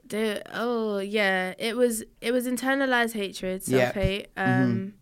the 0.07 0.43
oh 0.53 0.99
yeah, 0.99 1.55
it 1.59 1.77
was 1.77 2.05
it 2.21 2.33
was 2.33 2.47
internalized 2.47 3.15
hatred, 3.15 3.63
self 3.63 3.95
hate, 3.95 4.29
um, 4.37 4.95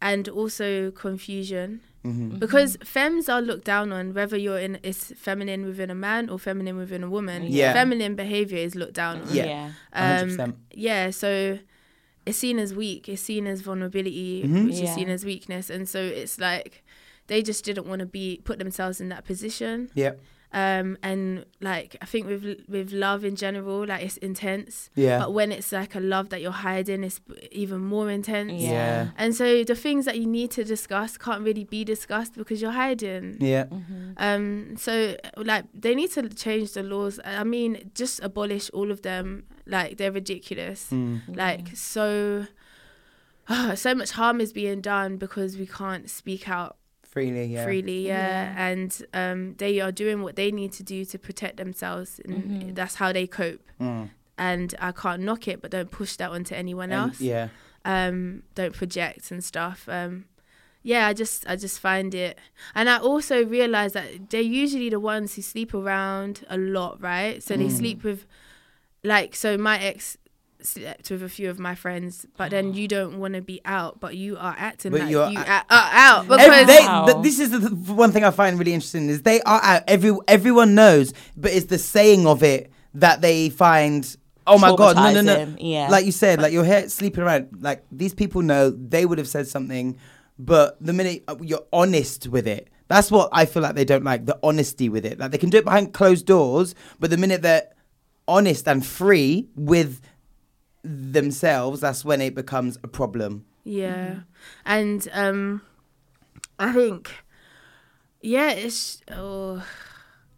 and 0.00 0.28
also 0.28 0.90
confusion. 0.90 1.80
Mm-hmm. 2.04 2.38
Because 2.38 2.76
femmes 2.82 3.28
are 3.28 3.40
looked 3.40 3.64
down 3.64 3.92
on, 3.92 4.12
whether 4.14 4.36
you're 4.36 4.58
in 4.58 4.78
it's 4.82 5.12
feminine 5.16 5.64
within 5.66 5.88
a 5.90 5.94
man 5.94 6.28
or 6.28 6.38
feminine 6.38 6.76
within 6.76 7.04
a 7.04 7.10
woman. 7.10 7.44
Yeah. 7.46 7.72
feminine 7.72 8.16
behavior 8.16 8.58
is 8.58 8.74
looked 8.74 8.94
down 8.94 9.20
on. 9.22 9.34
Yeah. 9.34 9.44
yeah. 9.94 10.20
Um, 10.22 10.28
100%. 10.30 10.54
yeah, 10.72 11.10
so 11.10 11.58
it's 12.26 12.38
seen 12.38 12.58
as 12.58 12.74
weak. 12.74 13.08
It's 13.08 13.22
seen 13.22 13.46
as 13.46 13.60
vulnerability, 13.62 14.42
Mhm. 14.44 14.66
which 14.66 14.80
is 14.80 14.94
seen 14.94 15.08
as 15.08 15.24
weakness, 15.24 15.70
and 15.70 15.88
so 15.88 16.00
it's 16.02 16.38
like 16.38 16.82
they 17.28 17.42
just 17.42 17.64
didn't 17.64 17.86
want 17.86 18.00
to 18.00 18.06
be 18.06 18.40
put 18.44 18.58
themselves 18.58 19.00
in 19.00 19.08
that 19.08 19.24
position. 19.24 19.90
Yep. 19.94 20.20
Um, 20.54 20.98
and 21.02 21.46
like 21.60 21.96
I 22.02 22.06
think 22.06 22.26
with 22.26 22.64
with 22.68 22.92
love 22.92 23.24
in 23.24 23.36
general, 23.36 23.86
like 23.86 24.02
it's 24.02 24.18
intense. 24.18 24.90
Yeah. 24.94 25.20
But 25.20 25.32
when 25.32 25.50
it's 25.50 25.72
like 25.72 25.94
a 25.94 26.00
love 26.00 26.28
that 26.28 26.42
you're 26.42 26.50
hiding, 26.52 27.04
it's 27.04 27.20
even 27.50 27.80
more 27.80 28.10
intense. 28.10 28.60
Yeah. 28.60 28.70
Yeah. 28.70 29.08
And 29.16 29.34
so 29.34 29.64
the 29.64 29.74
things 29.74 30.04
that 30.04 30.18
you 30.18 30.26
need 30.26 30.50
to 30.52 30.64
discuss 30.64 31.16
can't 31.16 31.42
really 31.42 31.64
be 31.64 31.84
discussed 31.84 32.34
because 32.34 32.60
you're 32.60 32.72
hiding. 32.72 33.38
Yeah. 33.40 33.66
Um, 34.18 34.76
so 34.76 35.16
like 35.36 35.64
they 35.72 35.94
need 35.94 36.10
to 36.12 36.28
change 36.28 36.72
the 36.72 36.82
laws. 36.82 37.18
I 37.24 37.44
mean, 37.44 37.90
just 37.94 38.22
abolish 38.22 38.68
all 38.74 38.90
of 38.90 39.00
them. 39.02 39.44
Like 39.66 39.96
they're 39.96 40.12
ridiculous. 40.12 40.88
Mm. 40.90 41.34
Like 41.34 41.74
so, 41.74 42.46
so 43.74 43.94
much 43.94 44.10
harm 44.10 44.40
is 44.40 44.52
being 44.52 44.82
done 44.82 45.16
because 45.16 45.56
we 45.56 45.66
can't 45.66 46.10
speak 46.10 46.46
out 46.46 46.76
Freely, 47.12 47.44
yeah. 47.44 47.64
freely. 47.64 48.06
Yeah, 48.06 48.54
and 48.56 48.90
um, 49.12 49.54
they 49.58 49.80
are 49.80 49.92
doing 49.92 50.22
what 50.22 50.34
they 50.34 50.50
need 50.50 50.72
to 50.72 50.82
do 50.82 51.04
to 51.04 51.18
protect 51.18 51.58
themselves, 51.58 52.20
and 52.24 52.74
that's 52.74 52.94
how 52.96 53.12
they 53.12 53.26
cope. 53.26 53.60
Mm. 53.80 54.08
And 54.38 54.74
I 54.80 54.92
can't 54.92 55.22
knock 55.22 55.46
it, 55.46 55.60
but 55.60 55.70
don't 55.70 55.90
push 55.90 56.16
that 56.16 56.30
onto 56.30 56.54
anyone 56.54 56.90
And- 56.90 57.10
else 57.10 57.20
yeah. 57.20 57.48
um 57.84 58.42
don't 58.54 58.74
project 58.74 59.30
and 59.32 59.42
stuff 59.44 59.88
um 59.88 60.24
yeah 60.84 61.06
i 61.08 61.12
just 61.12 61.44
i 61.48 61.54
just 61.56 61.78
find 61.80 62.14
it 62.14 62.38
and 62.76 62.88
i 62.88 62.96
also 62.96 63.44
realize 63.44 63.92
that 63.92 64.30
they're 64.30 64.40
usually 64.62 64.88
the 64.88 65.00
ones 65.00 65.34
who 65.34 65.42
sleep 65.42 65.74
around 65.74 66.44
a 66.48 66.56
lot 66.56 67.00
right 67.02 67.42
so 67.42 67.56
they 67.56 67.66
Mm. 67.66 67.78
sleep 67.82 68.04
with 68.04 68.24
like 69.04 69.34
so 69.34 69.58
my 69.58 69.78
ex 69.80 70.16
slept 70.66 71.10
with 71.10 71.22
a 71.22 71.28
few 71.28 71.48
of 71.50 71.58
my 71.58 71.74
friends 71.74 72.26
but 72.36 72.50
then 72.50 72.74
you 72.74 72.86
don't 72.88 73.18
want 73.18 73.34
to 73.34 73.40
be 73.42 73.60
out 73.64 74.00
but 74.00 74.16
you 74.16 74.36
are 74.36 74.54
acting 74.58 74.90
But 74.92 75.00
like 75.02 75.10
you're 75.10 75.28
you 75.30 75.38
a- 75.38 75.42
are, 75.42 75.64
are 75.70 75.90
out 75.92 76.22
because 76.28 76.66
they, 76.66 76.78
Wow. 76.86 77.06
th- 77.06 77.22
this 77.22 77.38
is 77.38 77.50
the 77.50 77.70
one 77.92 78.12
thing 78.12 78.24
I 78.24 78.30
find 78.30 78.58
really 78.58 78.72
interesting 78.74 79.08
is 79.08 79.22
they 79.22 79.40
are 79.42 79.60
out. 79.62 79.82
Every 79.88 80.16
everyone 80.28 80.74
knows, 80.74 81.12
but 81.36 81.52
it's 81.52 81.66
the 81.66 81.78
saying 81.78 82.26
of 82.26 82.42
it 82.42 82.70
that 82.94 83.20
they 83.20 83.48
find. 83.50 84.16
Oh 84.46 84.58
my 84.58 84.74
god! 84.74 84.96
No, 84.96 85.12
no, 85.12 85.22
no! 85.44 85.54
Yeah. 85.58 85.88
Like 85.88 86.04
you 86.04 86.12
said, 86.12 86.40
like 86.42 86.52
you're 86.52 86.64
here 86.64 86.88
sleeping 86.88 87.22
around. 87.22 87.48
Like 87.60 87.84
these 87.92 88.14
people 88.14 88.42
know 88.42 88.70
they 88.70 89.06
would 89.06 89.18
have 89.18 89.28
said 89.28 89.46
something, 89.46 89.96
but 90.38 90.76
the 90.84 90.92
minute 90.92 91.22
uh, 91.28 91.36
you're 91.40 91.64
honest 91.72 92.26
with 92.26 92.48
it, 92.48 92.68
that's 92.88 93.10
what 93.10 93.28
I 93.32 93.44
feel 93.46 93.62
like 93.62 93.76
they 93.76 93.84
don't 93.84 94.02
like 94.04 94.26
the 94.26 94.36
honesty 94.42 94.88
with 94.88 95.06
it. 95.06 95.18
Like 95.18 95.30
they 95.30 95.38
can 95.38 95.50
do 95.50 95.58
it 95.58 95.64
behind 95.64 95.92
closed 95.94 96.26
doors, 96.26 96.74
but 96.98 97.10
the 97.10 97.16
minute 97.16 97.42
they're 97.42 97.68
honest 98.28 98.66
and 98.68 98.84
free 98.84 99.48
with 99.56 100.00
themselves, 100.82 101.80
that's 101.80 102.04
when 102.04 102.20
it 102.20 102.34
becomes 102.34 102.78
a 102.82 102.88
problem. 102.88 103.44
Yeah. 103.64 104.20
And 104.64 105.08
um 105.12 105.62
I 106.58 106.72
think 106.72 107.10
yeah, 108.20 108.50
it's 108.50 109.02
oh 109.10 109.64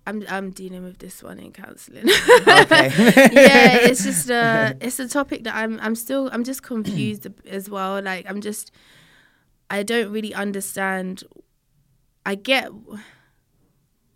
I'm 0.06 0.24
I'm 0.28 0.50
dealing 0.50 0.84
with 0.84 0.98
this 0.98 1.22
one 1.22 1.38
in 1.38 1.52
counselling. 1.52 2.04
Okay. 2.06 2.90
yeah, 3.32 3.78
it's 3.78 4.04
just 4.04 4.30
uh 4.30 4.74
it's 4.80 4.98
a 4.98 5.08
topic 5.08 5.44
that 5.44 5.54
I'm 5.54 5.80
I'm 5.80 5.94
still 5.94 6.28
I'm 6.32 6.44
just 6.44 6.62
confused 6.62 7.26
as 7.46 7.70
well. 7.70 8.02
Like 8.02 8.28
I'm 8.28 8.40
just 8.40 8.70
I 9.70 9.82
don't 9.82 10.12
really 10.12 10.34
understand 10.34 11.24
I 12.26 12.34
get 12.34 12.70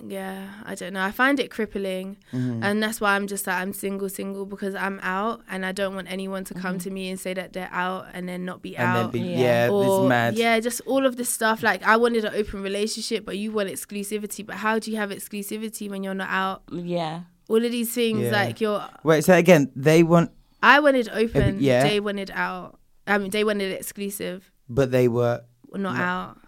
yeah, 0.07 0.49
I 0.64 0.74
don't 0.74 0.92
know. 0.92 1.03
I 1.03 1.11
find 1.11 1.40
it 1.40 1.51
crippling, 1.51 2.18
Mm-hmm. 2.32 2.62
and 2.62 2.82
that's 2.82 3.01
why 3.01 3.16
I'm 3.16 3.26
just 3.26 3.46
like 3.46 3.57
I'm 3.61 3.72
single, 3.72 4.09
single 4.09 4.46
because 4.46 4.74
I'm 4.74 5.01
out, 5.03 5.42
and 5.51 5.66
I 5.66 5.72
don't 5.72 5.94
want 5.94 6.11
anyone 6.11 6.44
to 6.44 6.55
come 6.55 6.78
to 6.80 6.90
me 6.90 7.11
and 7.11 7.18
say 7.18 7.34
that 7.34 7.53
they're 7.53 7.68
out 7.72 8.07
and 8.14 8.28
then 8.28 8.44
not 8.44 8.62
be 8.62 8.72
Mm-hmm. 8.72 8.82
and 8.82 8.96
then 8.96 9.05
out. 9.07 9.12
be, 9.12 9.20
Yeah. 9.20 9.66
yeah, 9.66 9.70
or 9.70 10.05
it's 10.05 10.09
mad. 10.09 10.34
yeah, 10.36 10.61
just 10.61 10.80
all 10.86 11.05
of 11.05 11.16
this 11.16 11.28
stuff. 11.28 11.62
Like 11.62 11.82
I 11.82 11.96
wanted 11.96 12.24
an 12.24 12.34
open 12.34 12.62
relationship, 12.62 13.24
but 13.26 13.38
you 13.38 13.51
want 13.53 13.68
exclusivity. 13.70 14.46
But 14.46 14.57
how 14.57 14.78
do 14.78 14.90
you 14.90 14.96
have 14.99 15.11
exclusivity 15.11 15.90
when 15.90 16.03
you're 16.05 16.14
not 16.14 16.30
out? 16.30 16.62
yeah. 16.72 17.22
All 17.49 17.64
of 17.64 17.72
these 17.72 17.90
things, 17.92 18.20
Yeah. 18.20 18.30
like 18.30 18.61
you're. 18.61 18.84
Wait, 19.05 19.24
so 19.24 19.32
again, 19.34 19.72
they 19.74 20.03
want, 20.03 20.30
I 20.62 20.80
wanted 20.80 21.09
open. 21.12 21.57
yeah. 21.61 21.82
They 21.82 21.99
wanted 21.99 22.30
out. 22.34 22.78
I 23.07 23.16
mean, 23.16 23.30
they 23.30 23.42
wanted 23.42 23.72
exclusive, 23.72 24.53
but 24.68 24.90
they 24.90 25.09
were. 25.09 25.40
not 25.74 25.96
No. 25.96 26.03
out. 26.03 26.38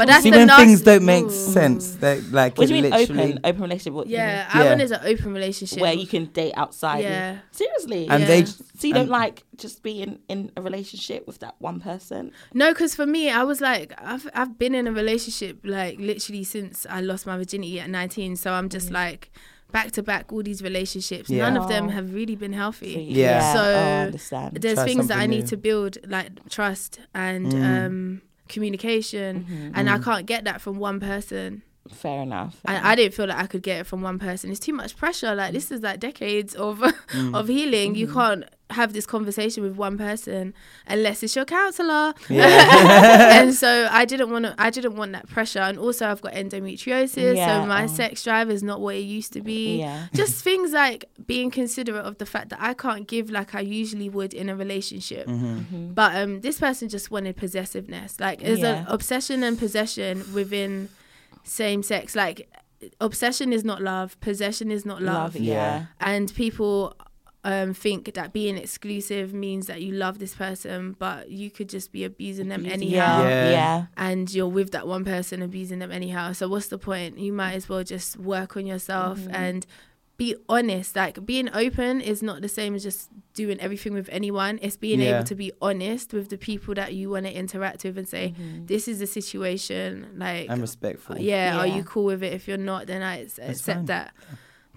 But 0.00 0.06
that's 0.08 0.22
See, 0.22 0.30
the 0.30 0.38
when 0.38 0.46
nasty- 0.46 0.64
things 0.64 0.80
don't 0.82 1.04
make 1.04 1.24
Ooh. 1.26 1.30
sense, 1.30 1.90
they 1.96 2.20
like 2.22 2.56
What 2.56 2.68
do 2.68 2.74
it 2.74 2.76
you 2.78 2.82
mean 2.84 2.92
open? 2.94 3.40
Open 3.44 3.60
relationship? 3.62 3.92
What 3.92 4.06
do 4.06 4.10
you 4.12 4.16
Yeah, 4.16 4.26
mean? 4.38 4.46
I 4.54 4.64
Yeah. 4.64 4.70
wanted 4.70 4.92
an 4.92 5.00
open 5.04 5.34
relationship 5.34 5.78
where 5.78 5.92
you 5.92 6.06
can 6.06 6.24
date 6.26 6.54
outside. 6.56 7.02
Yeah. 7.04 7.36
Seriously. 7.50 8.08
And 8.08 8.22
Yeah. 8.22 8.26
they, 8.28 8.44
so 8.46 8.86
you 8.88 8.94
don't 8.94 9.10
like 9.10 9.44
just 9.56 9.82
being 9.82 10.18
in 10.28 10.50
a 10.56 10.62
relationship 10.62 11.26
with 11.26 11.40
that 11.40 11.54
one 11.58 11.80
person? 11.80 12.32
No, 12.54 12.72
because 12.72 12.94
for 12.94 13.04
me, 13.06 13.30
I 13.30 13.42
was 13.44 13.60
like, 13.60 13.92
I've 14.02 14.26
I've 14.34 14.58
been 14.58 14.74
in 14.74 14.86
a 14.86 14.92
relationship 14.92 15.58
like 15.64 15.98
literally 16.00 16.44
since 16.44 16.86
I 16.88 17.02
lost 17.02 17.26
my 17.26 17.36
virginity 17.36 17.78
at 17.78 17.90
19. 17.90 18.36
So 18.36 18.52
I'm 18.52 18.68
just 18.70 18.90
like 18.90 19.30
back 19.70 19.92
to 19.92 20.02
back 20.02 20.32
all 20.32 20.42
these 20.42 20.62
relationships. 20.62 21.28
Yeah. 21.28 21.42
None 21.50 21.56
of 21.58 21.68
them 21.68 21.88
Oh. 21.88 21.90
have 21.90 22.14
really 22.14 22.36
been 22.36 22.54
healthy. 22.54 23.06
Yeah. 23.10 23.52
So 23.52 23.60
oh, 23.60 23.78
I 23.78 24.06
understand. 24.06 24.56
There's 24.62 24.74
Try 24.76 24.84
things 24.86 25.08
that 25.08 25.18
I 25.18 25.20
something 25.24 25.30
need 25.30 25.42
new. 25.44 25.46
to 25.48 25.56
build, 25.58 25.98
like 26.08 26.48
trust 26.48 27.00
and 27.14 27.52
Mm. 27.52 27.86
um, 27.86 28.22
communication, 28.50 29.44
mm-hmm. 29.44 29.72
and 29.74 29.88
I 29.88 29.94
mm-hmm. 29.94 30.04
can't 30.04 30.26
get 30.26 30.44
that 30.44 30.60
from 30.60 30.78
one 30.78 31.00
person. 31.00 31.62
Fair 31.88 32.22
enough. 32.22 32.60
And 32.66 32.86
I 32.86 32.94
didn't 32.94 33.14
feel 33.14 33.26
like 33.26 33.38
I 33.38 33.46
could 33.46 33.62
get 33.62 33.80
it 33.80 33.84
from 33.84 34.02
one 34.02 34.18
person. 34.18 34.50
It's 34.50 34.60
too 34.60 34.72
much 34.72 34.96
pressure. 34.96 35.34
Like 35.34 35.50
mm. 35.50 35.54
this 35.54 35.70
is 35.70 35.80
like 35.80 35.98
decades 35.98 36.54
of 36.54 36.82
of 36.82 36.92
mm. 36.92 37.48
healing. 37.48 37.94
You 37.94 38.06
mm-hmm. 38.06 38.18
can't 38.18 38.44
have 38.70 38.92
this 38.92 39.06
conversation 39.06 39.62
with 39.62 39.76
one 39.76 39.98
person 39.98 40.54
unless 40.86 41.22
it's 41.22 41.34
your 41.36 41.44
counselor. 41.44 42.14
and 42.30 43.54
so 43.54 43.88
I 43.90 44.04
didn't 44.04 44.30
want 44.30 44.44
to. 44.46 44.54
I 44.58 44.70
didn't 44.70 44.96
want 44.96 45.12
that 45.12 45.28
pressure. 45.28 45.58
And 45.60 45.78
also, 45.78 46.08
I've 46.08 46.20
got 46.20 46.32
endometriosis, 46.34 47.36
Yeah, 47.36 47.62
so 47.62 47.66
my 47.66 47.84
oh. 47.84 47.86
sex 47.86 48.24
drive 48.24 48.50
is 48.50 48.62
not 48.62 48.80
what 48.80 48.96
it 48.96 49.00
used 49.00 49.32
to 49.34 49.40
be. 49.40 49.78
Yeah. 49.80 50.06
Just 50.14 50.42
things 50.42 50.72
like 50.72 51.06
being 51.26 51.50
considerate 51.50 52.04
of 52.04 52.18
the 52.18 52.26
fact 52.26 52.50
that 52.50 52.60
I 52.60 52.74
can't 52.74 53.06
give 53.06 53.30
like 53.30 53.54
I 53.54 53.60
usually 53.60 54.08
would 54.08 54.34
in 54.34 54.48
a 54.48 54.56
relationship. 54.56 55.26
Mm-hmm. 55.26 55.92
But 55.92 56.16
um, 56.16 56.40
this 56.40 56.58
person 56.58 56.88
just 56.88 57.10
wanted 57.10 57.36
possessiveness. 57.36 58.18
Like 58.20 58.40
there's 58.40 58.60
Yeah. 58.60 58.80
an 58.80 58.86
obsession 58.88 59.42
and 59.42 59.58
possession 59.58 60.24
within 60.32 60.88
same 61.44 61.82
sex. 61.82 62.14
Like 62.14 62.48
obsession 63.00 63.52
is 63.52 63.64
not 63.64 63.82
love, 63.82 64.18
possession 64.20 64.70
is 64.70 64.84
not 64.86 65.02
love. 65.02 65.34
love. 65.34 65.36
Yeah. 65.36 65.86
And 66.00 66.32
people 66.34 66.94
um, 67.44 67.72
think 67.74 68.12
that 68.14 68.32
being 68.32 68.56
exclusive 68.58 69.32
means 69.32 69.66
that 69.66 69.80
you 69.80 69.92
love 69.92 70.18
this 70.18 70.34
person, 70.34 70.94
but 70.98 71.30
you 71.30 71.50
could 71.50 71.68
just 71.68 71.90
be 71.92 72.04
abusing 72.04 72.48
them 72.48 72.66
anyhow. 72.66 73.22
Yeah. 73.22 73.28
Yeah. 73.28 73.50
Yeah. 73.50 73.86
And 73.96 74.32
you're 74.32 74.46
with 74.48 74.72
that 74.72 74.86
one 74.86 75.04
person 75.04 75.40
abusing 75.42 75.78
them 75.78 75.90
anyhow. 75.90 76.32
So 76.32 76.48
what's 76.48 76.68
the 76.68 76.78
point? 76.78 77.18
You 77.18 77.32
might 77.32 77.54
as 77.54 77.68
well 77.68 77.82
just 77.84 78.16
work 78.18 78.56
on 78.56 78.66
yourself 78.66 79.18
Mm-hmm. 79.20 79.34
and 79.34 79.66
be 80.18 80.36
honest. 80.50 80.96
Like 80.96 81.24
being 81.24 81.48
open 81.54 82.02
is 82.02 82.22
not 82.22 82.42
the 82.42 82.48
same 82.48 82.74
as 82.74 82.82
just 82.82 83.08
doing 83.32 83.58
everything 83.58 83.94
with 83.94 84.10
anyone. 84.12 84.58
It's 84.60 84.76
being 84.76 85.00
Yeah. 85.00 85.14
able 85.16 85.24
to 85.24 85.34
be 85.34 85.50
honest 85.62 86.12
with 86.12 86.28
the 86.28 86.36
people 86.36 86.74
that 86.74 86.92
you 86.92 87.08
want 87.08 87.24
to 87.24 87.32
interact 87.32 87.84
with 87.84 87.96
and 87.96 88.06
say, 88.06 88.34
"This 88.66 88.86
is 88.86 88.98
the 88.98 89.06
situation." 89.06 90.08
Like, 90.18 90.50
and 90.50 90.60
respectful. 90.60 91.16
yeah, 91.18 91.56
are 91.58 91.66
you 91.66 91.82
cool 91.84 92.04
with 92.04 92.22
it? 92.22 92.34
If 92.34 92.46
you're 92.48 92.58
not, 92.58 92.86
then 92.86 93.00
I 93.02 93.22
s- 93.22 93.38
accept 93.40 93.76
fine. 93.78 93.84
that. 93.86 94.12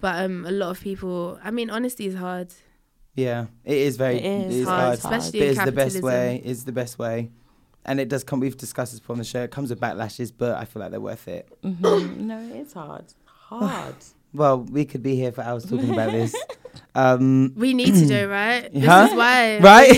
But 0.04 0.14
um, 0.24 0.44
a 0.44 0.50
lot 0.50 0.68
of 0.68 0.80
people. 0.82 1.38
I 1.42 1.50
mean, 1.50 1.70
honesty 1.70 2.04
is 2.06 2.14
hard. 2.14 2.48
Yeah, 3.14 3.46
it 3.64 3.78
is 3.88 3.96
very 3.96 4.16
It 4.16 4.24
is 4.24 4.54
it 4.56 4.58
is 4.60 4.68
hard, 4.68 4.80
hard, 4.82 4.98
especially 4.98 5.38
but 5.40 5.44
in 5.46 5.52
it's 5.54 5.64
the 5.64 5.72
best 5.72 6.02
way. 6.02 6.42
It's 6.44 6.62
the 6.64 6.72
best 6.72 6.98
way, 6.98 7.30
and 7.86 7.98
it 7.98 8.08
does 8.10 8.22
come. 8.22 8.38
We've 8.40 8.56
discussed 8.66 8.92
this 8.92 9.00
before 9.00 9.14
on 9.14 9.18
the 9.24 9.24
show. 9.24 9.42
It 9.42 9.50
comes 9.50 9.70
with 9.70 9.80
backlashes, 9.80 10.30
but 10.36 10.52
I 10.58 10.66
feel 10.66 10.80
like 10.82 10.90
they're 10.90 11.00
worth 11.00 11.26
it. 11.26 11.48
Mhm. 11.64 12.16
no, 12.30 12.38
it 12.38 12.56
is 12.66 12.72
hard. 12.74 13.06
Hard. 13.48 13.94
Well, 14.34 14.58
we 14.76 14.84
could 14.84 15.02
be 15.10 15.14
here 15.14 15.30
for 15.30 15.42
hours 15.42 15.64
talking 15.64 15.90
about 15.90 16.10
this. 16.10 16.34
Um, 16.96 17.54
We 17.56 17.72
need 17.72 17.94
to 17.94 18.06
do 18.06 18.28
right. 18.28 18.68
This 18.74 18.84
Huh? 18.84 19.06
is 19.10 19.14
why. 19.16 19.58
right? 19.60 19.96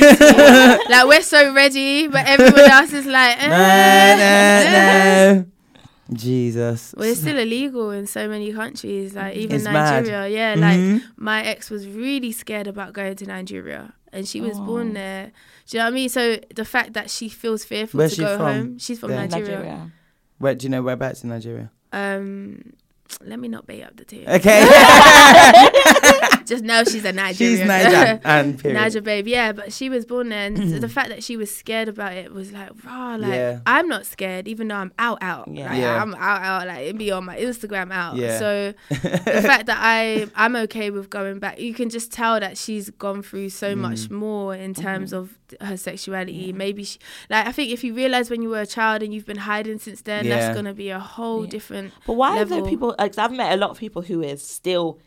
Like 0.92 1.06
we're 1.10 1.22
so 1.36 1.40
ready, 1.54 2.06
but 2.06 2.22
everyone 2.26 2.70
else 2.76 2.92
is 2.92 3.06
like, 3.06 3.34
eh, 3.42 3.48
no, 3.48 4.22
no, 4.22 5.42
no. 5.42 5.46
Jesus. 6.12 6.94
Well, 6.96 7.08
it's 7.08 7.20
still 7.20 7.38
illegal 7.38 7.90
in 7.90 8.06
so 8.06 8.28
many 8.28 8.52
countries, 8.52 9.14
like 9.14 9.36
even 9.36 9.56
It's 9.56 9.64
mad. 9.64 10.04
Nigeria. 10.04 10.28
Yeah, 10.28 10.54
Mhm. 10.56 10.60
like 10.94 11.02
my 11.16 11.42
ex 11.44 11.68
was 11.70 11.86
really 11.88 12.32
scared 12.32 12.66
about 12.66 12.92
going 12.92 13.16
to 13.16 13.26
Nigeria, 13.26 13.94
and 14.12 14.26
she 14.26 14.40
was 14.40 14.58
born 14.60 14.92
there. 14.94 15.32
Do 15.66 15.76
you 15.76 15.80
know 15.80 15.86
what 15.86 15.92
I 15.92 15.94
mean? 15.94 16.08
So 16.08 16.38
the 16.54 16.64
fact 16.64 16.92
that 16.94 17.10
she 17.10 17.28
feels 17.28 17.64
fearful 17.64 17.98
Where's 17.98 18.12
to 18.12 18.16
she 18.16 18.22
go 18.22 18.36
from? 18.36 18.46
home, 18.46 18.78
she's 18.78 18.98
from 19.00 19.10
There. 19.10 19.20
Nigeria. 19.20 19.56
Nigeria. 19.58 19.90
Where 20.38 20.54
do 20.54 20.64
you 20.64 20.70
know 20.70 20.82
whereabouts 20.82 21.24
in 21.24 21.30
Nigeria? 21.30 21.70
Um, 21.92 22.72
let 23.24 23.38
me 23.38 23.48
not 23.48 23.66
bait 23.66 23.82
up 23.82 23.96
the 23.96 24.04
team. 24.04 24.24
Okay. 24.28 24.66
Just 26.46 26.62
know 26.62 26.84
she's 26.84 27.04
a 27.04 27.12
Nigerian. 27.12 27.58
She's 27.58 27.66
Niger 27.66 28.20
and 28.24 28.58
period. 28.58 28.78
Niger 28.80 29.00
babe, 29.00 29.26
yeah, 29.26 29.52
but 29.52 29.72
she 29.72 29.88
was 29.90 30.04
born 30.04 30.28
there, 30.28 30.46
and 30.46 30.56
the 30.82 30.88
fact 30.88 31.08
that 31.08 31.22
she 31.24 31.36
was 31.36 31.54
scared 31.54 31.88
about 31.88 32.12
it 32.12 32.32
was 32.32 32.52
like, 32.52 32.70
raw. 32.84 33.16
Like 33.16 33.32
Yeah. 33.32 33.60
I'm 33.66 33.88
not 33.88 34.06
scared, 34.06 34.46
even 34.46 34.68
though 34.68 34.76
I'm 34.76 34.92
out, 34.98 35.18
out. 35.22 35.48
Yeah. 35.48 35.68
Like, 35.70 35.78
Yeah. 35.80 36.00
I'm 36.02 36.14
out, 36.14 36.42
out. 36.42 36.66
Like 36.68 36.80
it'd 36.82 36.98
be 36.98 37.10
on 37.10 37.24
my 37.24 37.36
Instagram 37.36 37.90
out. 37.92 38.16
Yeah. 38.16 38.38
So 38.38 38.74
the 38.90 39.42
fact 39.42 39.66
that 39.66 39.78
I 39.80 40.26
I'm 40.34 40.54
okay 40.56 40.90
with 40.90 41.10
going 41.10 41.38
back, 41.38 41.58
you 41.58 41.74
can 41.74 41.90
just 41.90 42.12
tell 42.12 42.38
that 42.40 42.56
she's 42.56 42.90
gone 42.90 43.22
through 43.22 43.50
so 43.50 43.74
Mm. 43.74 43.78
much 43.78 44.10
more 44.10 44.54
in 44.54 44.72
terms 44.74 45.12
of 45.12 45.36
her 45.60 45.76
sexuality. 45.76 46.52
Maybe 46.52 46.84
she, 46.84 46.98
like 47.28 47.46
I 47.46 47.52
think 47.52 47.72
if 47.72 47.82
you 47.84 47.94
realize 47.94 48.30
when 48.30 48.42
you 48.42 48.48
were 48.50 48.60
a 48.60 48.66
child 48.66 49.02
and 49.02 49.12
you've 49.12 49.26
been 49.26 49.36
hiding 49.38 49.78
since 49.78 50.00
then, 50.02 50.24
Yeah. 50.24 50.36
that's 50.38 50.54
gonna 50.56 50.74
be 50.74 50.90
a 50.90 50.98
whole 51.00 51.44
different. 51.44 51.92
But 52.06 52.12
why 52.14 52.30
are 52.30 52.36
level. 52.36 52.60
there 52.62 52.70
people? 52.70 52.94
Like, 52.98 53.18
I've 53.18 53.32
met 53.32 53.52
a 53.52 53.56
lot 53.56 53.70
of 53.70 53.78
people 53.78 54.02
who 54.02 54.22
is 54.22 54.46
still 54.46 54.98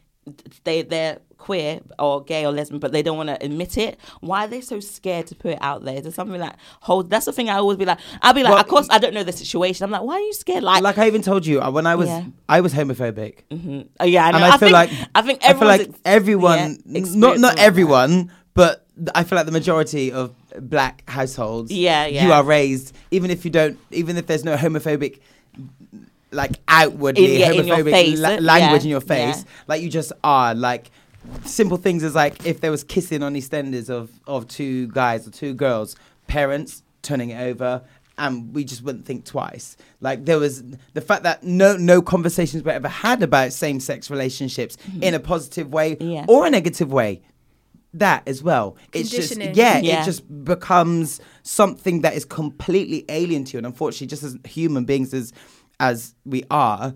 they 0.64 0.82
they're 0.82 1.20
queer 1.38 1.80
or 1.98 2.24
gay 2.24 2.46
or 2.46 2.52
lesbian, 2.52 2.80
but 2.80 2.92
they 2.92 3.02
don't 3.02 3.18
want 3.18 3.30
to 3.30 3.44
admit 3.44 3.78
it. 3.78 3.98
Why 4.20 4.46
are 4.46 4.48
they 4.48 4.62
so 4.62 4.80
scared 4.80 5.28
to 5.28 5.36
put 5.36 5.52
it 5.52 5.58
out 5.62 5.84
there? 5.86 5.96
Is 5.96 6.04
there 6.04 6.12
something 6.12 6.40
like 6.40 6.56
hold? 6.82 7.10
That's 7.10 7.26
the 7.26 7.32
thing 7.34 7.50
I 7.50 7.56
always 7.56 7.78
be 7.78 7.86
like. 7.86 8.00
I'll 8.22 8.34
be 8.34 8.44
like, 8.44 8.52
Well, 8.52 8.62
of 8.62 8.68
course 8.68 8.88
I 8.90 9.00
don't 9.00 9.14
know 9.14 9.24
the 9.24 9.32
situation. 9.32 9.86
I'm 9.86 9.92
like, 9.92 10.04
why 10.04 10.16
are 10.16 10.20
you 10.20 10.34
scared? 10.34 10.64
Like, 10.64 10.84
like 10.84 10.98
I 10.98 11.08
even 11.08 11.22
told 11.22 11.46
you 11.46 11.62
uh, 11.62 11.72
when 11.72 11.88
I 11.88 11.96
was 11.96 12.10
Yeah. 12.10 12.26
I 12.48 12.62
was 12.62 12.74
homophobic. 12.74 13.44
oh, 14.00 14.06
yeah, 14.06 14.26
I 14.26 14.32
know. 14.32 14.38
and 14.38 14.46
I, 14.46 14.50
feel 14.52 14.60
think, 14.60 14.74
like 14.74 14.92
I 15.16 15.22
think 15.22 15.46
I 15.46 15.54
feel 15.54 15.68
like 15.68 15.82
ex- 15.82 16.00
everyone, 16.06 16.78
yeah, 16.86 17.06
not 17.16 17.40
not 17.40 17.58
everyone, 17.58 18.32
but 18.54 18.86
I 19.16 19.24
feel 19.24 19.38
like 19.38 19.46
the 19.46 19.54
majority 19.54 20.12
of 20.12 20.36
black 20.60 21.10
households, 21.10 21.72
Yeah, 21.72 22.06
yeah, 22.06 22.26
you 22.26 22.34
are 22.34 22.44
raised 22.44 22.96
even 23.12 23.32
if 23.32 23.46
you 23.46 23.52
don't, 23.52 23.80
even 23.92 24.18
if 24.18 24.28
there's 24.28 24.44
no 24.44 24.58
homophobic, 24.58 25.20
like 26.32 26.60
outwardly 26.68 27.36
In- 27.36 27.40
yeah, 27.40 27.52
in 27.52 27.66
homophobic 27.66 27.92
face, 27.92 28.20
la- 28.20 28.30
language 28.36 28.82
yeah, 28.82 28.86
in 28.86 28.90
your 28.90 29.02
face, 29.02 29.38
yeah. 29.44 29.52
like 29.68 29.82
you 29.82 29.90
just 29.90 30.12
are 30.24 30.54
like. 30.56 30.92
Simple 31.44 31.76
things 31.78 32.02
as 32.04 32.16
like 32.16 32.46
if 32.46 32.62
there 32.62 32.72
was 32.72 32.84
kissing 32.84 33.22
on 33.24 33.34
EastEnders 33.36 33.90
of 33.90 34.10
of 34.26 34.48
two 34.48 34.88
guys 34.88 35.28
or 35.28 35.32
two 35.32 35.54
girls, 35.54 35.96
parents 36.28 36.82
turning 37.02 37.30
it 37.32 37.42
over, 37.42 37.84
and 38.18 38.56
we 38.56 38.64
just 38.64 38.84
wouldn't 38.84 39.06
think 39.06 39.26
twice. 39.26 39.76
Like 40.00 40.24
there 40.26 40.40
was 40.40 40.64
the 40.94 41.02
fact 41.02 41.24
that 41.24 41.44
no 41.44 41.76
no 41.76 42.02
conversations 42.02 42.64
were 42.64 42.72
ever 42.72 42.88
had 42.88 43.22
about 43.22 43.52
same 43.52 43.82
sex 43.82 44.10
relationships 44.10 44.78
in 45.02 45.14
a 45.14 45.20
positive 45.20 45.74
way 45.74 45.98
Mm-hmm. 45.98 46.10
Yeah. 46.10 46.26
or 46.30 46.46
a 46.48 46.50
negative 46.50 46.92
way. 46.92 47.22
That 47.94 48.24
as 48.28 48.42
well. 48.42 48.78
It's 48.94 49.10
just 49.10 49.36
yeah, 49.38 49.80
Yeah. 49.80 50.02
it 50.02 50.06
just 50.06 50.24
becomes 50.46 51.20
something 51.44 52.02
that 52.02 52.14
is 52.14 52.24
completely 52.24 53.04
alien 53.10 53.44
to 53.44 53.54
you. 53.54 53.58
And 53.60 53.68
unfortunately, 53.68 54.08
just 54.08 54.24
as 54.24 54.38
human 54.46 54.86
beings 54.86 55.14
as 55.14 55.34
as 55.80 56.16
we 56.26 56.44
are, 56.52 56.94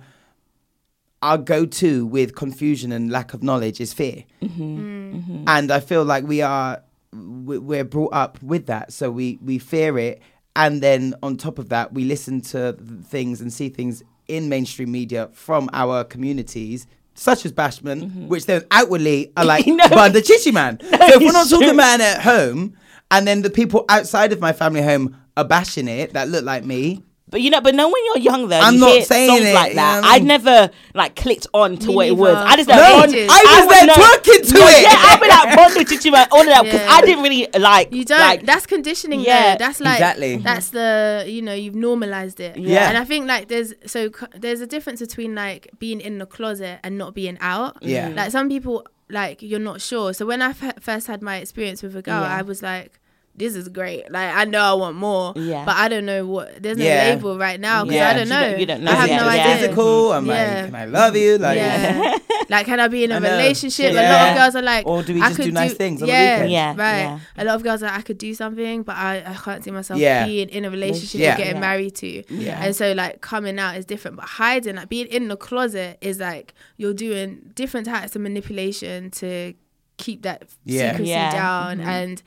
our 1.22 1.38
go-to 1.38 2.06
with 2.06 2.36
confusion 2.36 2.92
and 2.92 3.10
lack 3.12 3.34
of 3.34 3.42
knowledge 3.44 3.80
is 3.80 3.94
fear. 3.94 4.26
Mm-hmm. 4.42 4.62
Mm. 4.62 5.14
Mm-hmm. 5.14 5.44
And 5.48 5.72
i 5.72 5.80
feel 5.80 6.04
like 6.04 6.26
we 6.26 6.42
are 6.42 6.82
we- 7.14 7.60
we're 7.60 7.84
brought 7.86 8.14
up 8.14 8.42
with 8.44 8.66
that. 8.66 8.92
So 8.92 9.10
we 9.12 9.38
we 9.42 9.60
fear 9.60 9.98
it. 9.98 10.22
And 10.56 10.82
then 10.82 11.16
on 11.24 11.38
top 11.38 11.60
of 11.60 11.70
that 11.70 11.94
we 11.94 12.04
listen 12.06 12.42
to 12.42 12.74
things 13.06 13.40
and 13.42 13.52
see 13.54 13.70
things 13.70 14.04
in 14.28 14.50
mainstream 14.50 14.92
media 14.92 15.30
from 15.34 15.70
our 15.74 16.04
communities 16.04 16.88
such 17.16 17.46
as 17.46 17.54
Bashment, 17.54 18.04
mm-hmm. 18.06 18.28
which 18.28 18.48
then 18.48 18.64
outwardly 18.72 19.32
are 19.38 19.46
like, 19.54 19.68
No. 19.68 19.88
but 19.90 20.14
the 20.14 20.22
chichi 20.22 20.52
man. 20.52 20.80
so 20.82 20.88
if 20.92 21.20
we're 21.22 21.32
not 21.32 21.44
it's 21.44 21.52
talking 21.52 21.68
true. 21.68 21.74
about 21.78 22.00
it 22.00 22.04
at 22.18 22.22
home, 22.22 22.76
and 23.12 23.28
then 23.28 23.44
the 23.44 23.50
people 23.52 23.86
outside 23.88 24.34
of 24.34 24.40
my 24.40 24.52
family 24.52 24.82
home 24.82 25.16
are 25.38 25.44
bashing 25.46 25.88
it 25.88 26.14
that 26.14 26.28
look 26.30 26.44
like 26.44 26.66
me, 26.66 27.04
But 27.34 27.42
you 27.42 27.50
know, 27.50 27.62
but 27.62 27.74
no, 27.74 27.88
when 27.88 28.06
you're 28.06 28.20
young, 28.20 28.48
though, 28.48 28.60
I'm 28.60 28.76
you 28.76 28.80
not 28.82 28.92
hear 28.92 29.02
saying 29.06 29.28
songs 29.30 29.42
it, 29.50 29.54
like 29.56 29.70
you 29.72 29.76
that. 29.78 30.02
know 30.04 30.08
I 30.08 30.16
I 30.16 30.20
mean? 30.20 30.28
never 30.28 30.70
like 30.94 31.16
clicked 31.16 31.48
on 31.52 31.78
to 31.78 31.88
Me 31.88 31.96
what 31.96 32.08
it 32.08 32.12
was. 32.16 32.36
I 32.36 32.56
just 32.56 32.70
No, 32.70 32.76
like, 32.76 33.10
ages. 33.10 33.30
I 33.32 33.42
was 33.44 33.66
would 33.68 33.76
there 33.76 33.86
know- 33.88 33.94
twerking 33.96 34.48
to 34.50 34.54
No, 34.60 34.68
it. 34.68 34.82
Yeah, 34.84 35.08
I'd 35.10 35.20
be 35.20 35.28
like 35.28 35.58
Bondo 35.58 35.80
Chichima, 35.92 36.28
all 36.32 36.42
of 36.42 36.46
that 36.46 36.64
because 36.64 36.82
Yeah. 36.82 36.92
I 36.92 37.02
didn't 37.02 37.24
really 37.24 37.48
like. 37.60 37.92
You 37.92 38.06
don't. 38.06 38.20
Like, 38.20 38.46
that's 38.46 38.68
conditioning. 38.68 39.22
Yeah, 39.22 39.46
Yeah, 39.46 39.58
that's 39.58 39.80
like 39.80 39.96
exactly. 39.96 40.38
That's 40.38 40.70
the 40.70 41.26
you 41.28 41.42
know 41.42 41.54
you've 41.56 41.74
normalized 41.76 42.40
it. 42.40 42.56
Yeah. 42.56 42.88
and 42.90 43.00
I 43.00 43.04
think 43.04 43.28
like 43.28 43.48
there's 43.48 43.74
so 43.88 44.12
c- 44.12 44.28
there's 44.38 44.62
a 44.62 44.68
difference 44.68 45.00
between 45.00 45.34
like 45.34 45.70
being 45.80 46.02
in 46.02 46.20
the 46.20 46.28
closet 46.28 46.80
and 46.84 47.00
not 47.00 47.16
being 47.16 47.40
out. 47.42 47.78
Yeah. 47.82 48.10
like 48.16 48.30
some 48.32 48.48
people 48.48 48.86
like 49.10 49.42
you're 49.42 49.60
not 49.60 49.82
sure. 49.82 50.14
So 50.14 50.28
when 50.28 50.44
I 50.44 50.52
f- 50.52 50.82
first 50.82 51.08
had 51.08 51.24
my 51.24 51.38
experience 51.38 51.82
with 51.82 51.96
a 51.96 52.04
girl, 52.04 52.22
Yeah. 52.22 52.38
I 52.38 52.44
was 52.44 52.62
like. 52.62 53.00
This 53.36 53.56
is 53.56 53.68
great. 53.68 54.12
Like 54.12 54.32
I 54.36 54.46
know 54.46 54.62
I 54.62 54.74
want 54.74 54.96
more, 54.96 55.34
Yeah. 55.36 55.66
but 55.66 55.76
I 55.76 55.88
don't 55.90 56.06
know 56.06 56.24
what. 56.28 56.62
There's 56.62 56.78
no 56.78 56.86
Yeah. 56.86 57.16
label 57.16 57.36
right 57.40 57.60
now 57.60 57.84
because 57.84 57.96
Yeah. 57.96 58.10
I 58.10 58.14
don't 58.14 58.28
You 58.28 58.30
know. 58.34 58.42
don't- 58.52 58.60
you 58.60 58.66
don't 58.68 58.84
know 58.84 58.92
I 58.92 58.96
have 58.96 59.10
yet. 59.10 59.22
no 59.22 59.26
Yeah. 59.32 59.42
idea. 59.42 59.56
physical. 59.58 60.14
I'm 60.14 60.26
Yeah. 60.28 60.34
like, 60.34 60.66
can 60.66 60.76
I 60.76 60.86
love 60.86 61.16
you? 61.16 61.38
Like, 61.40 61.58
yeah. 61.58 62.18
like, 62.50 62.66
can 62.68 62.80
I 62.80 62.88
be 62.90 63.04
in 63.06 63.12
a 63.12 63.20
know. 63.20 63.32
relationship? 63.32 63.92
A 63.94 63.96
lot 63.96 64.30
of 64.30 64.38
girls 64.38 64.56
are 64.56 64.62
like, 64.62 64.86
Or 64.86 65.02
do 65.02 65.16
we 65.16 65.22
I 65.22 65.26
just 65.30 65.38
could 65.38 65.46
do 65.46 65.52
nice 65.52 65.74
things 65.74 66.04
on 66.04 66.08
yeah, 66.10 66.36
weekend? 66.36 66.52
Yeah, 66.52 66.68
right. 66.78 67.00
yeah. 67.00 67.20
A 67.38 67.44
lot 67.46 67.56
of 67.56 67.64
girls 67.64 67.82
are 67.82 67.88
like, 67.88 67.98
I 67.98 68.02
could 68.04 68.20
do 68.20 68.36
something, 68.36 68.84
but 68.84 68.96
I, 68.96 69.24
I 69.26 69.34
can't 69.34 69.64
see 69.64 69.72
myself 69.72 70.00
Yeah. 70.00 70.28
being 70.28 70.50
in 70.50 70.64
a 70.66 70.70
relationship 70.70 71.20
Yeah. 71.20 71.34
or 71.34 71.38
getting 71.38 71.56
Yeah. 71.56 71.60
married 71.60 71.96
to. 71.96 72.24
Yeah. 72.32 72.64
And 72.64 72.76
so, 72.76 72.92
like, 72.92 73.22
coming 73.22 73.58
out 73.58 73.78
is 73.78 73.86
different, 73.86 74.16
but 74.18 74.26
hiding, 74.26 74.76
like, 74.76 74.90
being 74.90 75.08
in 75.08 75.28
the 75.28 75.38
closet 75.38 75.98
is 76.02 76.20
like 76.20 76.54
you're 76.78 76.94
doing 76.94 77.40
different 77.56 77.88
types 77.88 78.16
of 78.16 78.22
manipulation 78.22 79.10
to 79.10 79.54
keep 79.98 80.22
that 80.24 80.44
Yeah. 80.66 80.92
secrecy 80.92 81.10
Yeah. 81.12 81.32
down. 81.32 81.78
Mhm. 81.80 81.86
And 81.86 82.22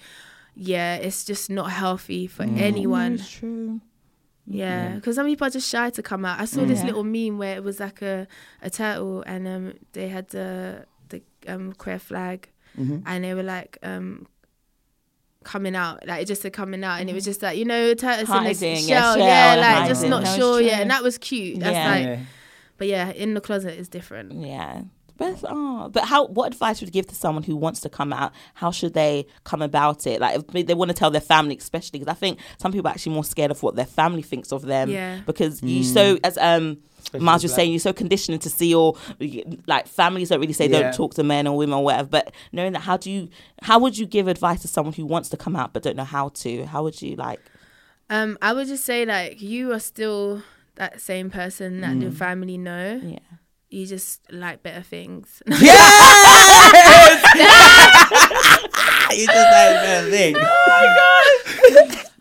yeah, 0.57 0.97
it's 0.97 1.25
just 1.25 1.51
not 1.51 1.71
healthy 1.71 2.27
for 2.27 2.45
Mm. 2.45 2.59
anyone. 2.59 3.13
It's 3.15 3.31
true. 3.31 3.81
Yeah, 4.49 4.95
because 4.95 5.17
some 5.17 5.27
people 5.27 5.47
are 5.47 5.51
just 5.51 5.69
shy 5.69 5.91
to 5.91 6.03
come 6.03 6.25
out. 6.25 6.41
I 6.41 6.45
saw 6.47 6.65
this 6.65 6.81
Yeah. 6.81 6.87
little 6.87 7.05
meme 7.05 7.37
where 7.39 7.57
it 7.57 7.65
was 7.65 7.79
like 7.81 8.01
a, 8.03 8.27
a 8.63 8.71
turtle 8.71 9.23
and 9.27 9.47
um 9.49 9.73
they 9.93 10.09
had 10.09 10.29
the 10.29 10.87
the 11.09 11.23
um 11.47 11.73
queer 11.73 11.99
flag 11.99 12.49
Mm-hmm. 12.79 12.99
and 13.07 13.25
they 13.25 13.33
were 13.35 13.43
like 13.43 13.79
um 13.83 14.27
coming 15.45 15.77
out 15.77 16.07
like 16.07 16.23
it 16.23 16.27
just 16.27 16.43
said 16.43 16.53
coming 16.53 16.83
out 16.85 17.01
and 17.01 17.09
it 17.09 17.15
was 17.15 17.25
just 17.25 17.41
like 17.41 17.57
you 17.57 17.65
know 17.65 17.95
turtles 17.95 18.29
in 18.29 18.35
Hiding, 18.35 18.49
this 18.49 18.61
yeah, 18.89 19.01
shell, 19.01 19.15
shell 19.17 19.27
yeah, 19.27 19.53
and 19.53 19.61
like 19.63 19.89
just 19.89 20.07
not 20.07 20.23
No, 20.25 20.37
sure, 20.37 20.61
yeah, 20.61 20.81
and 20.81 20.91
that 20.91 21.03
was 21.03 21.19
cute. 21.19 21.61
That's 21.61 21.75
Yeah. 21.75 22.11
like, 22.17 22.19
but 22.79 22.87
yeah, 22.89 23.11
in 23.13 23.35
the 23.35 23.41
closet 23.41 23.79
is 23.79 23.89
different. 23.89 24.33
Yeah. 24.33 24.83
But, 25.17 25.43
oh, 25.49 25.89
but 25.89 26.05
how? 26.05 26.27
What 26.27 26.53
advice 26.53 26.81
would 26.81 26.89
you 26.89 26.93
give 26.93 27.07
to 27.07 27.15
someone 27.15 27.43
who 27.43 27.57
wants 27.57 27.81
to 27.81 27.89
come 27.89 28.13
out? 28.13 28.33
How 28.55 28.71
should 28.71 28.95
they 28.95 29.27
come 29.45 29.63
about 29.63 30.07
it? 30.07 30.21
Like, 30.21 30.43
if 30.55 30.67
they 30.67 30.75
want 30.75 30.91
to 30.91 30.95
tell 30.95 31.11
their 31.11 31.21
family, 31.21 31.57
especially 31.57 31.99
because 31.99 32.11
I 32.13 32.17
think 32.17 32.39
some 32.59 32.73
people 32.73 32.89
are 32.89 32.91
actually 32.91 33.15
more 33.15 33.25
scared 33.25 33.51
of 33.51 33.63
what 33.63 33.77
their 33.77 33.87
family 33.87 34.23
thinks 34.23 34.53
of 34.53 34.63
them. 34.63 34.91
Yeah. 34.91 35.21
Because 35.25 35.63
you 35.63 35.85
so 35.85 36.19
as 36.23 36.37
um 36.39 36.79
Especially 36.99 37.25
Mars 37.25 37.43
with 37.43 37.51
was 37.51 37.55
saying, 37.55 37.71
you're 37.71 37.79
so 37.79 37.93
conditioned 37.93 38.43
to 38.43 38.51
see 38.51 38.71
your 38.71 38.97
like 39.67 39.87
families 39.87 40.29
don't 40.31 40.41
really 40.41 40.53
say 40.53 40.67
Yeah. 40.69 40.83
don't 40.83 40.95
talk 40.95 41.15
to 41.15 41.23
men 41.23 41.47
or 41.47 41.57
women 41.57 41.79
or 41.79 41.85
whatever. 41.85 42.09
But 42.09 42.35
knowing 42.51 42.73
that, 42.73 42.81
how 42.81 42.97
do 42.97 43.11
you? 43.11 43.29
How 43.63 43.79
would 43.79 43.97
you 43.97 44.07
give 44.07 44.27
advice 44.27 44.63
to 44.63 44.69
someone 44.69 44.93
who 44.93 45.07
wants 45.07 45.29
to 45.29 45.37
come 45.37 45.55
out 45.55 45.73
but 45.73 45.83
don't 45.85 45.97
know 45.97 46.05
how 46.05 46.31
to? 46.31 46.67
How 46.67 46.83
would 46.83 47.01
you 47.01 47.15
like? 47.15 47.41
Um, 48.11 48.37
I 48.43 48.53
would 48.53 48.67
just 48.67 48.85
say 48.85 49.05
like 49.05 49.41
you 49.41 49.73
are 49.73 49.79
still 49.79 50.43
that 50.75 51.01
same 51.01 51.31
person 51.31 51.81
that 51.81 51.97
your 51.97 52.11
family 52.11 52.59
know. 52.59 53.01
Yeah. 53.03 53.19
You 53.77 53.85
just 53.87 54.23
like 54.33 54.63
better 54.63 54.81
things. 54.81 55.43
yes! 55.47 57.23
you 59.13 59.27
just 59.27 59.37
like 59.37 59.75
better 59.85 60.11
things. 60.11 60.39
Oh 60.49 60.67
my 60.67 60.87
god 60.97 62.03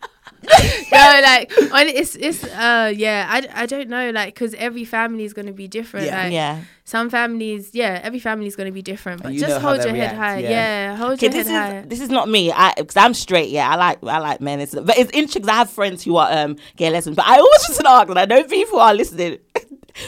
No, 0.92 0.98
like 1.22 1.50
like 1.50 1.72
on 1.72 1.86
it's 1.88 2.14
it's 2.14 2.44
uh 2.44 2.92
yeah 2.94 3.26
I, 3.28 3.62
I 3.62 3.66
don't 3.66 3.88
know 3.88 4.10
like 4.10 4.32
because 4.34 4.54
every 4.54 4.84
family 4.84 5.24
is 5.24 5.32
going 5.32 5.46
to 5.46 5.52
be 5.52 5.66
different 5.66 6.06
Yeah. 6.06 6.22
like 6.24 6.32
Yeah. 6.32 6.60
some 6.84 7.10
families 7.10 7.70
yeah 7.72 8.00
every 8.02 8.20
family 8.20 8.46
is 8.46 8.54
going 8.54 8.66
to 8.68 8.72
be 8.72 8.82
different 8.82 9.22
but 9.22 9.32
you 9.32 9.40
just 9.40 9.60
hold 9.60 9.80
they 9.80 9.86
your 9.86 9.96
head 9.96 10.14
high 10.14 10.38
yeah. 10.38 10.50
yeah, 10.50 10.96
hold 10.96 11.20
your 11.20 11.32
this 11.32 11.48
head 11.48 11.72
high 11.72 11.78
is 11.80 11.86
this 11.88 12.00
is 12.00 12.10
not 12.10 12.28
me. 12.28 12.52
I 12.52 12.74
because 12.76 12.96
I'm 12.96 13.14
straight. 13.14 13.48
Yeah, 13.50 13.68
I 13.70 13.74
like 13.76 13.98
I 14.04 14.18
like 14.18 14.40
men. 14.40 14.60
It's, 14.60 14.74
but 14.74 14.96
it's 14.96 15.10
interesting. 15.10 15.42
'cause 15.42 15.50
I 15.50 15.54
have 15.56 15.70
friends 15.70 16.04
who 16.04 16.16
are 16.16 16.30
um 16.30 16.56
gay 16.76 16.90
lesbians. 16.90 17.16
But 17.16 17.26
I 17.26 17.38
always 17.38 17.66
just 17.66 17.82
ask, 17.82 18.08
and 18.08 18.18
I 18.18 18.24
know 18.26 18.44
people 18.44 18.78
are 18.78 18.94
listening. 18.94 19.38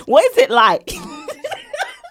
what 0.07 0.25
is 0.31 0.39
it 0.39 0.51
like? 0.51 0.93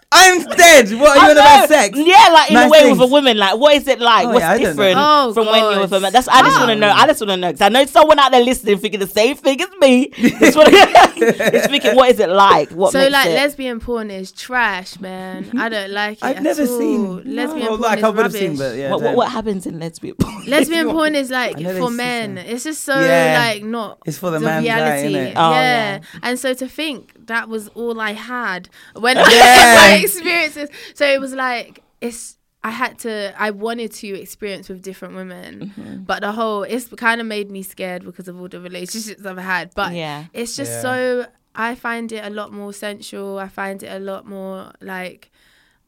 I'm 0.09 0.41
dead. 0.45 0.89
What 0.93 1.17
are 1.17 1.21
I 1.21 1.25
you 1.25 1.31
on 1.31 1.38
about 1.38 1.67
sex? 1.67 1.97
Yeah, 1.97 2.29
like 2.31 2.47
in 2.49 2.53
Nice 2.53 2.67
a 2.67 2.69
way 2.69 2.91
with 2.91 3.01
a 3.01 3.07
woman. 3.07 3.38
Like, 3.38 3.57
what 3.57 3.75
is 3.75 3.88
it 3.89 3.99
like? 3.99 4.25
Oh, 4.25 4.29
What's 4.29 4.39
yeah, 4.39 4.51
I 4.51 4.57
don't 4.57 4.63
know. 4.63 4.69
different 4.69 4.97
Oh, 4.99 5.34
from 5.34 5.47
when 5.47 5.59
you're 5.59 5.79
with 5.81 5.91
a 5.91 5.99
man? 5.99 6.13
That's 6.13 6.29
I 6.29 6.41
just 6.43 6.57
want 6.57 6.69
to 6.69 6.75
know. 6.75 6.89
I 6.89 7.07
just 7.07 7.19
want 7.19 7.31
to 7.31 7.38
know 7.38 7.47
because 7.51 7.61
I 7.61 7.67
know 7.69 7.85
someone 7.85 8.17
out 8.17 8.31
there 8.31 8.41
listening 8.41 8.77
thinking 8.77 9.01
the 9.01 9.07
same 9.07 9.35
thing 9.35 9.59
as 9.61 9.67
me. 9.81 10.09
It's 10.17 10.55
wanna, 10.55 10.69
is 11.57 11.67
thinking, 11.67 11.95
what 11.95 12.09
is 12.09 12.19
it 12.21 12.29
like? 12.29 12.69
What 12.71 12.93
so 12.93 13.05
like 13.09 13.25
it? 13.27 13.34
lesbian 13.34 13.81
porn 13.81 14.09
is 14.09 14.31
trash 14.31 14.97
man 14.99 15.51
I 15.59 15.67
don't 15.67 15.91
like 15.91 16.19
it 16.19 16.23
I've 16.23 16.38
at 16.38 16.43
never 16.43 16.61
all. 16.61 16.67
seen. 16.79 17.35
lesbian 17.35 17.59
well, 17.67 17.77
porn 17.77 17.81
like 17.81 17.97
is 17.97 18.03
I 18.03 18.09
would 18.09 18.17
have 18.17 18.34
rubbish. 18.34 18.39
seen, 18.39 18.57
but 18.57 18.77
yeah. 18.77 18.91
what, 18.91 19.01
what, 19.01 19.15
what 19.17 19.31
happens 19.31 19.65
in 19.67 19.77
lesbian 19.79 20.15
porn? 20.15 20.45
lesbian 20.47 20.89
porn 20.89 21.15
is 21.15 21.31
like 21.31 21.59
for 21.59 21.89
men 21.91 22.38
a- 22.38 22.41
it's 22.41 22.63
just 22.63 22.84
so 22.85 22.97
Yeah. 22.97 23.43
like 23.53 23.63
not 23.65 23.99
It's 24.05 24.17
for 24.17 24.31
the 24.31 24.39
man's 24.39 24.63
reality 24.63 25.13
innit? 25.15 25.34
Oh, 25.35 25.51
yeah. 25.51 25.97
yeah. 25.97 25.99
and 26.23 26.39
so 26.39 26.53
to 26.53 26.67
think 26.69 27.13
that 27.27 27.49
was 27.49 27.67
all 27.69 27.99
I 27.99 28.13
had 28.13 28.69
when 28.95 29.17
Yeah. 29.17 29.23
I 29.98 29.99
my 30.02 30.03
experiences 30.03 30.69
so 30.94 31.06
it 31.06 31.19
was 31.19 31.34
like 31.34 31.84
it's 32.02 32.38
I 32.64 32.72
had 32.72 32.99
to 32.99 33.34
I 33.41 33.52
wanted 33.52 33.91
to 33.94 34.07
experience 34.19 34.68
with 34.69 34.82
different 34.82 35.15
women 35.15 35.74
Mm-hmm. 35.78 36.03
but 36.03 36.19
the 36.22 36.32
whole 36.32 36.64
it's 36.64 36.88
kind 36.90 37.22
of 37.22 37.28
made 37.28 37.49
me 37.52 37.64
scared 37.64 38.03
because 38.03 38.28
of 38.28 38.40
all 38.40 38.48
the 38.49 38.60
relationships 38.60 39.26
I've 39.26 39.38
had 39.38 39.74
but 39.76 39.94
Yeah. 39.94 40.26
it's 40.34 40.56
just 40.56 40.72
Yeah. 40.72 40.82
so 40.82 41.26
I 41.56 41.76
find 41.76 42.11
it 42.11 42.24
a 42.26 42.30
lot 42.30 42.52
more 42.53 42.74
sensual 42.74 43.40
I 43.40 43.48
find 43.48 43.82
it 43.84 43.88
a 43.88 43.99
lot 43.99 44.28
more 44.28 44.72
like 44.82 45.32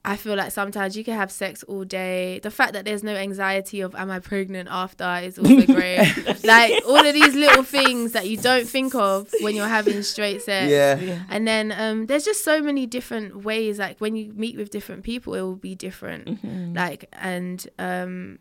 I 0.05 0.15
feel 0.15 0.35
like 0.35 0.51
sometimes 0.51 0.95
you 0.95 1.03
can 1.03 1.15
have 1.15 1.30
sex 1.30 1.61
all 1.63 1.84
day. 1.84 2.39
The 2.39 2.51
fact 2.51 2.71
that 2.73 2.85
there's 2.85 3.03
no 3.03 3.15
anxiety 3.15 3.81
of 3.81 3.93
am 3.95 4.09
I 4.09 4.19
pregnant 4.19 4.69
after 4.71 5.19
is 5.21 5.38
also 5.38 5.65
great. 5.65 6.43
like 6.45 6.81
all 6.88 7.05
of 7.05 7.13
these 7.13 7.35
little 7.35 7.63
things 7.63 8.13
that 8.13 8.27
you 8.27 8.38
don't 8.38 8.67
think 8.67 8.95
of 8.95 9.30
when 9.41 9.55
you're 9.55 9.67
having 9.67 10.01
straight 10.03 10.41
sex. 10.41 10.71
Yeah. 10.71 11.19
And 11.30 11.45
then 11.45 11.73
um, 11.76 12.05
there's 12.05 12.23
just 12.23 12.45
so 12.45 12.61
many 12.61 12.85
different 12.85 13.43
ways. 13.43 13.77
Like 13.77 13.99
when 13.99 14.15
you 14.15 14.31
meet 14.34 14.55
with 14.55 14.69
different 14.69 15.03
people, 15.03 15.35
it 15.35 15.41
will 15.41 15.55
be 15.55 15.76
different. 15.76 16.27
Mm-hmm. 16.27 16.73
Like 16.76 17.09
and 17.11 17.67
um, 17.77 18.39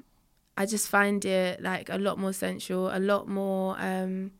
I 0.56 0.64
just 0.64 0.88
find 0.88 1.24
it 1.24 1.60
like 1.60 1.88
a 1.88 1.98
lot 1.98 2.18
more 2.18 2.32
sensual, 2.32 2.88
a 2.88 3.00
lot 3.00 3.28
more 3.28 3.76
um, 3.80 4.30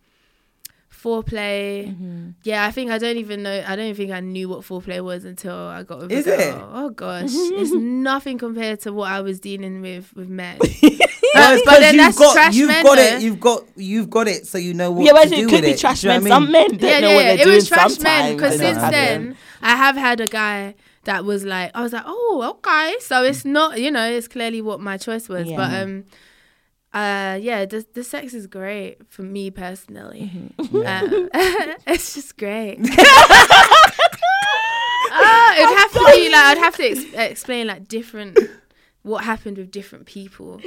foreplay. 1.03 1.89
Mm-hmm. 1.89 2.31
Yeah, 2.45 2.65
I 2.65 2.71
think 2.71 2.91
I 2.91 2.99
don't 2.99 3.17
even 3.19 3.43
know. 3.43 3.65
I 3.67 3.77
don't 3.77 3.87
even 3.87 3.97
think 3.97 4.11
I 4.13 4.21
knew 4.21 4.49
what 4.49 4.61
foreplay 4.61 5.03
was 5.03 5.25
until 5.25 5.55
I 5.57 5.83
got 5.83 6.01
with 6.01 6.13
Is 6.13 6.27
a 6.27 6.37
girl. 6.37 6.41
it? 6.41 6.65
Oh 6.73 6.91
gosh, 6.91 7.25
it's 7.33 7.73
nothing 7.73 8.39
compared 8.39 8.81
to 8.81 8.93
what 8.93 9.11
I 9.11 9.21
was 9.21 9.41
dealing 9.41 9.81
with 9.83 10.13
with 10.15 10.29
men. 10.29 10.59
Well, 11.35 11.53
it's 11.55 11.63
but 11.65 11.73
'cause 11.73 11.81
then 11.81 11.95
you've 11.95 12.05
that's 12.05 12.19
got, 12.19 12.33
trash 12.33 12.55
you've 12.55 12.69
men, 12.69 12.83
got 12.85 12.99
it. 12.99 13.23
You've 13.23 13.39
got 13.39 13.65
you've 13.77 14.11
got 14.11 14.29
it, 14.29 14.47
so 14.47 14.57
you 14.59 14.73
know 14.75 14.91
what 14.91 15.05
yeah, 15.05 15.13
but 15.13 15.25
to 15.25 15.29
do 15.29 15.35
it 15.37 15.41
with 15.45 15.51
could 15.55 15.63
be 15.63 15.71
it. 15.73 15.79
trash 15.79 16.01
Do 16.01 16.09
men. 16.09 16.23
what 16.23 16.33
I 16.33 16.35
Some 16.35 16.51
men 16.51 16.69
don't 16.71 16.83
yeah, 16.83 17.01
know 17.01 17.15
what 17.15 17.21
yeah, 17.25 17.29
they're 17.35 17.41
it 17.41 17.45
doing 17.45 17.55
was 17.57 17.69
trash 17.69 17.99
men 18.01 18.35
because 18.37 18.57
since 18.59 18.79
then. 18.79 19.37
I 19.63 19.77
have 19.77 19.95
had 19.95 20.21
a 20.21 20.27
guy 20.27 20.75
that 21.05 21.25
was 21.27 21.45
like, 21.45 21.71
I 21.75 21.83
was 21.83 21.93
like, 21.93 22.05
oh, 22.07 22.57
okay, 22.57 22.97
so 23.01 23.23
it's 23.25 23.45
not, 23.45 23.79
you 23.79 23.91
know, 23.91 24.11
it's 24.11 24.27
clearly 24.27 24.63
what 24.63 24.81
my 24.81 24.97
choice 24.97 25.29
was, 25.29 25.47
but 25.53 25.73
um. 25.83 26.05
Uh 26.99 27.39
yeah, 27.49 27.65
the 27.67 27.85
the 27.95 28.03
sex 28.05 28.33
is 28.35 28.47
great 28.47 28.97
for 29.09 29.23
me 29.23 29.51
personally. 29.51 30.31
Mm-hmm. 30.33 30.55
Uh, 30.89 31.75
it's 31.93 32.15
just 32.15 32.37
great. 32.37 32.79
Ah, 35.11 35.55
it'd 35.57 35.79
have 35.79 35.93
to 35.93 35.99
be 36.15 36.29
like 36.29 36.45
I'd 36.45 36.59
have 36.59 36.77
to 36.77 36.85
ex- 36.85 37.05
explain 37.15 37.67
like 37.67 37.89
different 37.89 38.39
what 39.03 39.25
happened 39.25 39.57
with 39.57 39.71
different 39.71 40.05
people 40.07 40.61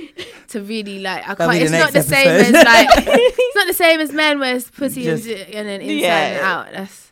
to 0.48 0.62
really 0.62 1.00
like 1.00 1.24
I 1.28 1.36
That'll 1.36 1.52
can't. 1.54 1.62
It's 1.64 1.72
not 1.72 1.94
next 1.94 2.08
the 2.10 2.16
same 2.16 2.28
as 2.28 2.52
like 2.54 2.88
it's 3.08 3.56
not 3.56 3.68
the 3.68 3.74
same 3.74 4.00
as 4.00 4.12
men 4.12 4.40
where 4.40 4.56
it's 4.56 4.70
pussy 4.72 5.04
Just- 5.04 5.28
and, 5.28 5.38
di- 5.48 5.54
and 5.54 5.68
then 5.68 5.82
inside 5.82 6.02
Yeah. 6.02 6.28
and 6.28 6.40
out. 6.46 6.72
That's 6.74 7.12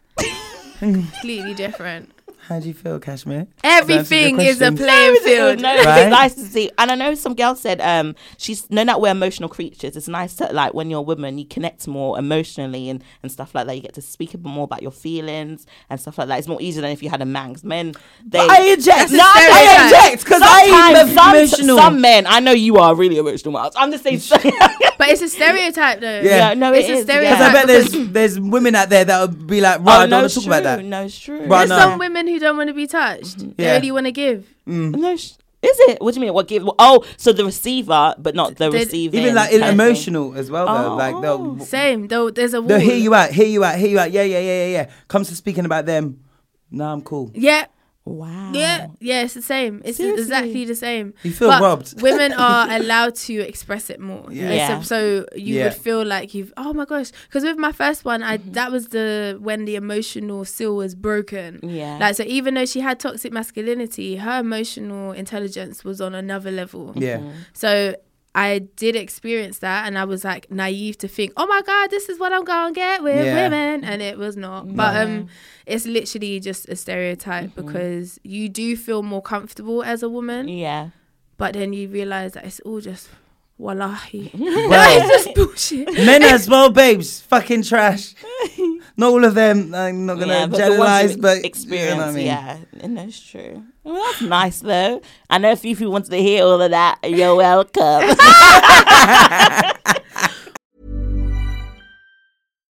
completely 0.80 1.54
different. 1.54 2.12
How 2.50 2.60
do 2.60 2.68
you 2.68 2.74
feel, 2.74 3.00
Kashmir? 3.00 3.46
Everything 3.64 4.40
is 4.42 4.60
a 4.60 4.72
question. 4.72 4.78
playing 4.78 5.16
field. 5.18 5.62
No, 5.62 5.70
Right? 5.70 6.00
it's 6.02 6.10
nice 6.10 6.34
to 6.34 6.42
see. 6.42 6.72
And 6.80 6.90
I 6.90 6.96
know 6.96 7.14
some 7.14 7.36
girl 7.36 7.54
said, 7.54 7.80
um, 7.80 8.16
she's 8.40 8.68
known 8.72 8.88
that 8.88 9.00
we're 9.00 9.12
emotional 9.12 9.50
creatures. 9.50 9.96
It's 9.96 10.08
nice 10.08 10.34
to 10.38 10.52
like 10.52 10.74
when 10.74 10.90
you're 10.90 10.98
a 11.00 11.04
woman, 11.04 11.38
you 11.38 11.46
connect 11.46 11.88
more 11.88 12.18
emotionally 12.18 12.90
and, 12.90 13.04
and 13.22 13.32
stuff 13.32 13.54
like 13.54 13.68
that. 13.68 13.76
You 13.76 13.84
get 13.84 13.94
to 13.94 14.02
speak 14.02 14.34
a 14.34 14.40
bit 14.40 14.50
more 14.50 14.64
about 14.64 14.82
your 14.82 14.92
feelings 14.92 15.68
and 15.92 16.02
stuff 16.02 16.18
like 16.18 16.28
that. 16.30 16.40
It's 16.40 16.48
more 16.48 16.60
easier 16.60 16.82
than 16.82 16.90
if 16.92 17.04
you 17.04 17.10
had 17.12 17.22
a 17.22 17.26
man. 17.26 17.54
'Cause 17.54 17.64
men, 17.64 17.94
they. 18.26 18.40
I 18.40 18.76
eject. 18.76 19.12
No, 19.12 19.24
I 19.24 19.88
eject 20.10 20.24
because 20.24 20.42
I'm 20.44 20.70
Sometimes 20.96 21.14
some, 21.14 21.36
emotional. 21.36 21.78
some 21.78 22.02
men, 22.02 22.26
I 22.26 22.40
know 22.40 22.52
you 22.52 22.78
are 22.78 22.96
really 22.96 23.18
emotional. 23.20 23.52
Miles. 23.52 23.76
I'm 23.78 23.92
just 23.92 24.04
saying. 24.04 24.22
But 25.00 25.08
it's 25.08 25.22
a 25.22 25.30
stereotype 25.30 26.02
though. 26.02 26.20
Yeah. 26.20 26.50
yeah, 26.50 26.54
no, 26.56 26.74
It's 26.74 26.90
it 26.90 26.98
a 26.98 27.02
stereotype. 27.04 27.38
Because 27.38 27.48
I 27.48 27.54
bet 27.54 27.68
there's 27.68 28.10
there's 28.10 28.40
women 28.40 28.76
out 28.76 28.90
there 28.90 29.06
that 29.06 29.22
would 29.22 29.48
be 29.48 29.62
like, 29.62 29.80
Oh, 29.80 29.84
right, 29.84 29.96
I 29.96 30.00
don't 30.02 30.10
no, 30.10 30.18
want 30.20 30.30
to 30.30 30.36
talk 30.36 30.44
true. 30.44 30.52
about 30.54 30.64
that. 30.64 30.84
No, 30.84 31.06
it's 31.06 31.18
true. 31.18 31.40
Right, 31.46 31.60
There's 31.60 31.70
no. 31.70 31.80
some 31.80 32.00
women 32.00 32.28
who 32.28 32.39
don't 32.40 32.57
want 32.57 32.70
to 32.70 32.74
be 32.74 32.88
touched. 32.88 33.38
Mm-hmm. 33.40 33.52
They 33.57 33.64
Yeah. 33.66 33.74
really 33.76 33.91
want 33.91 34.06
to 34.07 34.11
give. 34.11 34.48
Mm. 34.68 34.95
No, 34.95 35.16
sh- 35.16 35.34
is 35.61 35.78
it? 35.90 36.02
What 36.02 36.14
do 36.14 36.20
you 36.20 36.26
mean? 36.26 36.34
What 36.34 36.48
give? 36.48 36.68
Oh, 36.80 37.03
so 37.18 37.34
the 37.34 37.44
receiver, 37.45 38.16
but 38.18 38.34
not 38.34 38.56
the 38.56 38.70
They- 38.70 38.80
receiving. 38.80 39.20
Even 39.22 39.36
like 39.36 39.52
kind 39.52 39.64
emotional 39.74 40.34
as 40.36 40.49
well, 40.49 40.66
though. 40.66 40.94
Oh. 40.94 40.95
Like 40.95 41.16
Oh. 41.16 41.22
they'll 41.22 41.66
Same. 41.66 42.07
Though 42.07 42.30
there's 42.30 42.53
a 42.53 42.61
wall. 42.61 42.70
they'll 42.70 42.80
hear 42.80 42.95
you 42.95 43.14
out, 43.14 43.32
hear 43.32 43.48
you 43.48 43.64
out, 43.64 43.76
hear 43.78 43.90
you 43.90 43.99
out. 43.99 44.11
Yeah, 44.11 44.24
yeah, 44.24 44.40
yeah, 44.40 44.66
yeah, 44.66 44.72
yeah. 44.72 44.90
Comes 45.10 45.28
to 45.30 45.36
speaking 45.36 45.66
about 45.66 45.86
them. 45.86 46.22
No, 46.72 46.86
I'm 46.86 47.02
cool. 47.02 47.32
Yeah. 47.34 47.66
Wow. 48.10 48.52
Yeah, 48.53 48.88
yeah, 48.99 49.22
it's 49.23 49.36
the 49.36 49.41
same. 49.41 49.81
It's 49.86 49.98
Seriously? 49.98 50.22
exactly 50.23 50.65
the 50.65 50.76
same. 50.76 51.14
You 51.23 51.31
feel 51.31 51.49
But 51.49 51.61
robbed. 51.61 52.02
women 52.02 52.34
are 52.34 52.68
allowed 52.80 53.15
to 53.15 53.34
express 53.40 53.90
it 53.90 53.99
more. 53.99 54.26
Yeah. 54.31 54.52
Yeah. 54.52 54.80
a- 54.80 54.84
so 54.84 55.26
you 55.36 55.56
Yeah. 55.56 55.65
would 55.65 55.76
feel 55.76 56.03
like 56.06 56.34
you've. 56.34 56.52
Oh 56.57 56.73
my 56.73 56.86
gosh! 56.86 57.11
Because 57.27 57.44
with 57.44 57.57
my 57.57 57.72
first 57.72 58.06
one, 58.06 58.23
I 58.23 58.38
mm-hmm. 58.38 58.53
that 58.53 58.72
was 58.72 58.88
the 58.90 59.38
when 59.40 59.65
the 59.65 59.76
emotional 59.76 60.45
seal 60.45 60.76
was 60.76 60.95
broken. 60.95 61.60
Yeah. 61.61 61.98
Like 61.99 62.15
so, 62.15 62.23
even 62.23 62.56
though 62.56 62.65
she 62.65 62.80
had 62.80 62.99
toxic 62.99 63.31
masculinity, 63.31 64.15
her 64.18 64.40
emotional 64.40 65.11
intelligence 65.11 65.84
was 65.84 66.02
on 66.02 66.15
another 66.15 66.52
level. 66.52 66.94
Yeah. 66.95 67.18
Mm-hmm. 67.18 67.30
So 67.53 67.95
I 68.35 68.60
did 68.60 68.95
experience 68.95 69.57
that, 69.60 69.88
and 69.88 69.97
I 69.97 70.06
was 70.06 70.23
like 70.23 70.51
naive 70.51 70.97
to 70.99 71.07
think, 71.07 71.34
"Oh 71.35 71.47
my 71.47 71.61
God, 71.65 71.89
this 71.89 72.10
is 72.10 72.19
what 72.19 72.31
I'm 72.31 72.43
gonna 72.45 72.73
get 72.73 73.01
with 73.03 73.26
Yeah. 73.26 73.43
women," 73.49 73.84
and 73.84 74.01
it 74.01 74.18
was 74.18 74.38
not. 74.38 74.76
But 74.76 74.95
um, 74.97 75.27
it's 75.65 75.85
literally 75.88 76.39
just 76.39 76.69
a 76.69 76.76
stereotype 76.76 77.56
because 77.56 78.19
you 78.23 78.47
do 78.47 78.77
feel 78.77 79.01
more 79.03 79.22
comfortable 79.22 79.84
as 79.84 80.03
a 80.03 80.10
woman, 80.10 80.47
Yeah. 80.47 80.89
but 81.38 81.53
then 81.53 81.73
you 81.73 81.88
realize 81.89 82.34
that 82.34 82.45
it's 82.45 82.60
all 82.61 82.81
just 82.81 83.10
wallahi, 83.57 84.31
Well, 84.34 84.97
it's 85.01 85.26
just 85.26 85.35
bullshit. 85.35 85.91
men 86.06 86.23
as 86.23 86.47
well, 86.47 86.69
babes. 86.69 87.22
Fucking 87.22 87.64
trash. 87.64 88.14
Not 89.00 89.12
all 89.12 89.24
of 89.24 89.34
them. 89.34 89.74
I'm 89.74 90.06
not 90.06 90.20
gonna 90.20 90.34
yeah, 90.34 90.46
but 90.48 90.58
generalize, 90.58 91.16
but 91.16 91.46
experience, 91.46 91.92
you 91.92 91.98
know 92.00 92.08
I 92.08 92.12
mean. 92.12 92.26
yeah, 92.26 92.58
and 92.82 92.98
that's 92.98 93.18
true. 93.18 93.64
Well, 93.86 93.96
that's 93.96 94.22
nice 94.22 94.60
though. 94.60 95.02
I 95.30 95.38
know 95.38 95.52
if 95.52 95.64
you 95.64 95.90
wants 95.90 96.10
to 96.10 96.18
hear 96.18 96.44
all 96.44 96.62
of 96.62 96.72
that, 96.72 97.00
you're 97.04 97.34
welcome. 97.34 97.78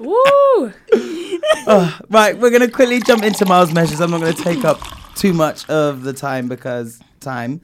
Woo! 0.00 0.72
Right, 2.08 2.38
we're 2.38 2.50
gonna 2.50 2.70
quickly 2.70 3.00
jump 3.00 3.22
into 3.22 3.44
Miles 3.46 3.72
measures. 3.72 4.00
I'm 4.00 4.10
not 4.10 4.20
gonna 4.20 4.32
take 4.32 4.64
up 4.64 4.80
too 5.14 5.32
much 5.32 5.68
of 5.68 6.02
the 6.02 6.12
time 6.12 6.48
because 6.48 7.00
time. 7.20 7.60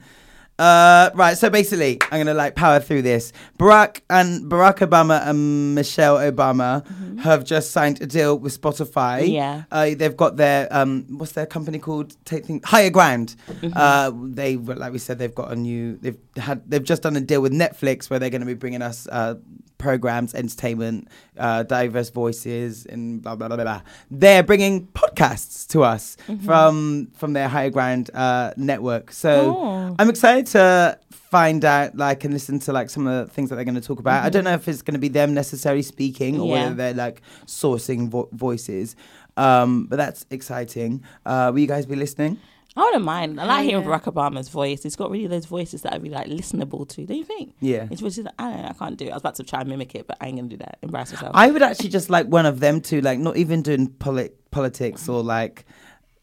Uh, 0.59 1.09
right, 1.15 1.35
so 1.37 1.49
basically, 1.49 1.99
I'm 2.11 2.19
gonna 2.19 2.33
like 2.33 2.55
power 2.55 2.79
through 2.79 3.01
this. 3.01 3.33
Barack 3.57 4.01
and 4.09 4.51
Barack 4.51 4.87
Obama 4.87 5.25
and 5.27 5.73
Michelle 5.73 6.17
Obama 6.17 6.85
have 7.21 7.43
just 7.43 7.71
signed 7.71 8.01
a 8.01 8.05
deal 8.05 8.37
with 8.37 8.59
Spotify. 8.59 9.27
Yeah. 9.31 9.63
uh, 9.71 9.91
they've 9.95 10.15
got 10.15 10.37
their 10.37 10.67
um, 10.71 11.05
what's 11.17 11.31
their 11.31 11.45
company 11.47 11.79
called? 11.79 12.15
Take 12.25 12.45
things 12.45 12.61
Higher 12.65 12.89
Ground. 12.91 13.35
Uh, 13.75 14.11
they 14.15 14.57
like 14.57 14.91
we 14.93 14.99
said, 14.99 15.17
they've 15.17 15.33
got 15.35 15.51
a 15.51 15.55
new. 15.55 15.97
They've 15.97 16.17
had 16.37 16.69
they've 16.69 16.83
just 16.83 17.01
done 17.03 17.15
a 17.15 17.21
deal 17.21 17.41
with 17.41 17.51
Netflix 17.53 18.09
where 18.09 18.19
they're 18.19 18.29
going 18.29 18.41
to 18.41 18.47
be 18.47 18.53
bringing 18.53 18.81
us 18.81 19.07
uh, 19.11 19.35
programs, 19.83 20.33
entertainment, 20.33 21.07
uh, 21.37 21.63
diverse 21.63 22.09
voices, 22.09 22.85
and 22.85 23.21
blah 23.21 23.35
blah 23.35 23.47
blah 23.49 23.57
blah. 23.57 23.63
blah. 23.65 23.81
They're 24.09 24.43
bringing 24.43 24.87
podcasts 24.87 25.67
to 25.73 25.83
us 25.83 26.17
from 26.45 27.07
from 27.19 27.33
their 27.33 27.47
Higher 27.47 27.69
Ground 27.69 28.09
uh, 28.13 28.51
network. 28.57 29.11
So 29.11 29.95
I'm 29.99 30.09
excited 30.09 30.45
to 30.57 30.97
find 31.11 31.65
out, 31.65 31.95
like, 31.97 32.23
and 32.25 32.33
listen 32.33 32.59
to 32.59 32.71
like 32.71 32.89
some 32.89 33.07
of 33.07 33.27
the 33.27 33.33
things 33.33 33.49
that 33.49 33.55
they're 33.55 33.65
going 33.71 33.81
to 33.83 33.87
talk 33.91 33.99
about. 33.99 34.23
I 34.23 34.29
don't 34.29 34.43
know 34.43 34.53
if 34.53 34.67
it's 34.67 34.83
going 34.83 34.93
to 34.93 34.99
be 34.99 35.07
them 35.19 35.33
necessarily 35.33 35.81
speaking 35.81 36.39
or 36.39 36.47
Yeah. 36.47 36.53
whether 36.63 36.75
they're 36.75 36.93
like 36.93 37.21
sourcing 37.47 38.07
vo- 38.09 38.29
voices. 38.31 38.95
Um, 39.35 39.87
but 39.89 39.95
that's 39.97 40.25
exciting. 40.29 41.03
Uh, 41.25 41.49
will 41.51 41.59
you 41.59 41.67
guys 41.67 41.85
be 41.87 41.95
listening? 41.95 42.39
I 42.75 42.81
wouldn't 42.81 43.03
mind. 43.05 43.39
I 43.39 43.45
like 43.45 43.65
hearing 43.65 43.83
Yeah. 43.83 43.89
Barack 43.99 44.11
Obama's 44.11 44.49
voice. 44.49 44.81
He's 44.83 44.95
got 44.95 45.11
really 45.11 45.27
those 45.27 45.45
voices 45.45 45.83
that 45.83 45.93
are 45.93 45.99
really 45.99 46.15
like 46.15 46.27
listenable 46.27 46.87
to. 46.89 47.05
Don't 47.05 47.17
you 47.17 47.23
think? 47.23 47.53
Yeah. 47.59 47.87
It's 47.91 48.01
which 48.01 48.17
is 48.17 48.25
I 48.39 48.49
don't 48.51 48.61
know. 48.63 48.67
I 48.69 48.73
can't 48.73 48.97
do 48.97 49.05
it. 49.05 49.11
I 49.11 49.13
was 49.13 49.21
about 49.21 49.35
to 49.35 49.43
try 49.43 49.59
and 49.61 49.69
mimic 49.69 49.93
it, 49.95 50.07
but 50.07 50.17
I 50.19 50.27
ain't 50.27 50.37
gonna 50.37 50.49
do 50.49 50.57
that. 50.57 50.79
Embarrass 50.81 51.11
myself. 51.13 51.31
I 51.35 51.51
would 51.51 51.61
actually 51.61 51.89
just 51.89 52.09
like 52.09 52.25
one 52.27 52.45
of 52.47 52.59
them 52.59 52.81
to 52.81 52.99
like 53.01 53.19
not 53.19 53.37
even 53.37 53.61
doing 53.61 53.87
polit- 53.89 54.49
politics 54.49 55.07
or 55.07 55.21
like 55.21 55.65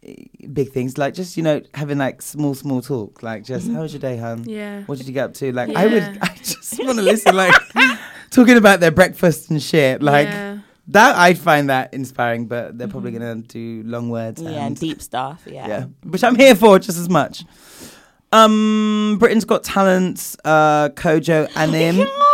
eh, 0.05 0.14
big 0.52 0.72
things 0.72 0.98
like 0.98 1.14
just 1.14 1.36
you 1.36 1.43
know 1.43 1.60
having 1.74 1.98
like 1.98 2.20
small 2.22 2.55
small 2.55 2.81
talk 2.82 3.22
like 3.22 3.44
just 3.44 3.70
how 3.70 3.82
was 3.82 3.93
your 3.93 4.01
day 4.01 4.16
hun 4.16 4.44
Yeah. 4.47 4.82
what 4.85 4.98
did 4.98 5.06
you 5.06 5.12
get 5.12 5.24
up 5.27 5.35
to 5.35 5.52
like 5.52 5.74
I 5.77 5.86
would 5.86 6.02
I 6.22 6.35
just 6.43 6.78
want 6.85 6.98
to 6.98 7.02
listen 7.05 7.36
like 7.36 7.55
talking 8.31 8.56
about 8.56 8.81
their 8.81 8.90
breakfast 8.93 9.51
and 9.51 9.62
shit 9.62 10.02
like 10.02 10.27
Yeah. 10.28 10.49
That 10.89 11.16
I 11.16 11.35
find 11.35 11.70
that 11.70 11.94
inspiring 11.94 12.47
but 12.47 12.77
they're 12.77 12.89
probably 12.89 13.12
gonna 13.12 13.36
do 13.36 13.82
long 13.85 14.11
words 14.11 14.43
yeah, 14.43 14.66
and 14.66 14.78
deep 14.78 15.01
stuff. 15.01 15.43
Yeah. 15.47 15.69
yeah 15.69 15.85
which 16.05 16.24
I'm 16.24 16.36
here 16.36 16.55
for 16.55 16.78
just 16.78 16.98
as 16.98 17.09
much 17.09 17.44
um 18.32 19.16
Britain's 19.19 19.44
Got 19.44 19.65
Talents 19.65 20.36
uh 20.44 20.89
Kojo 20.90 21.48
Anim 21.57 22.01
I 22.01 22.30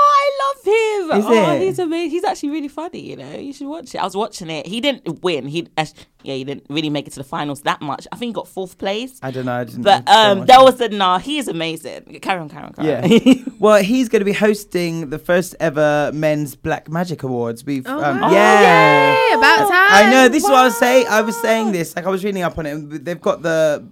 love 1.06 1.24
him. 1.24 1.32
Is 1.32 1.38
oh, 1.38 1.52
it? 1.52 1.60
he's 1.60 1.78
amazing. 1.78 2.10
He's 2.10 2.24
actually 2.24 2.50
really 2.50 2.68
funny. 2.68 3.00
You 3.00 3.16
know, 3.16 3.36
you 3.36 3.52
should 3.52 3.66
watch 3.66 3.94
it. 3.94 3.98
I 3.98 4.04
was 4.04 4.16
watching 4.16 4.50
it. 4.50 4.66
He 4.66 4.80
didn't 4.80 5.22
win. 5.22 5.46
He, 5.46 5.68
uh, 5.76 5.86
yeah, 6.22 6.34
he 6.34 6.44
didn't 6.44 6.66
really 6.68 6.90
make 6.90 7.06
it 7.06 7.12
to 7.14 7.20
the 7.20 7.24
finals 7.24 7.62
that 7.62 7.80
much. 7.80 8.06
I 8.12 8.16
think 8.16 8.30
he 8.30 8.32
got 8.34 8.48
fourth 8.48 8.78
place. 8.78 9.18
I 9.22 9.30
don't 9.30 9.46
know 9.46 9.54
I 9.54 9.64
didn't 9.64 9.82
But 9.82 10.08
um, 10.08 10.46
that 10.46 10.60
was 10.62 10.76
the 10.76 10.88
nah. 10.88 11.18
He 11.18 11.38
is 11.38 11.48
amazing. 11.48 12.20
Carry 12.20 12.40
on, 12.40 12.48
carry 12.48 12.64
on, 12.64 12.72
carry 12.72 12.94
on. 12.94 13.10
Yeah. 13.10 13.34
well, 13.58 13.82
he's 13.82 14.08
going 14.08 14.20
to 14.20 14.24
be 14.26 14.32
hosting 14.32 15.10
the 15.10 15.18
first 15.18 15.54
ever 15.60 16.10
men's 16.12 16.54
Black 16.56 16.90
Magic 16.90 17.22
Awards. 17.22 17.64
We've, 17.64 17.86
Oh, 17.86 18.02
um, 18.02 18.20
wow. 18.20 18.30
yeah. 18.30 19.30
Yay, 19.30 19.34
about 19.38 19.68
time. 19.68 19.70
I 19.70 20.10
know. 20.10 20.28
This 20.28 20.42
is 20.42 20.48
what 20.48 20.58
I 20.58 20.64
was 20.64 20.76
saying. 20.76 21.06
I 21.08 21.22
was 21.22 21.40
saying 21.40 21.72
this. 21.72 21.94
Like 21.94 22.06
I 22.06 22.10
was 22.10 22.24
reading 22.24 22.42
up 22.42 22.58
on 22.58 22.66
it. 22.66 23.04
They've 23.04 23.20
got 23.20 23.42
the 23.42 23.86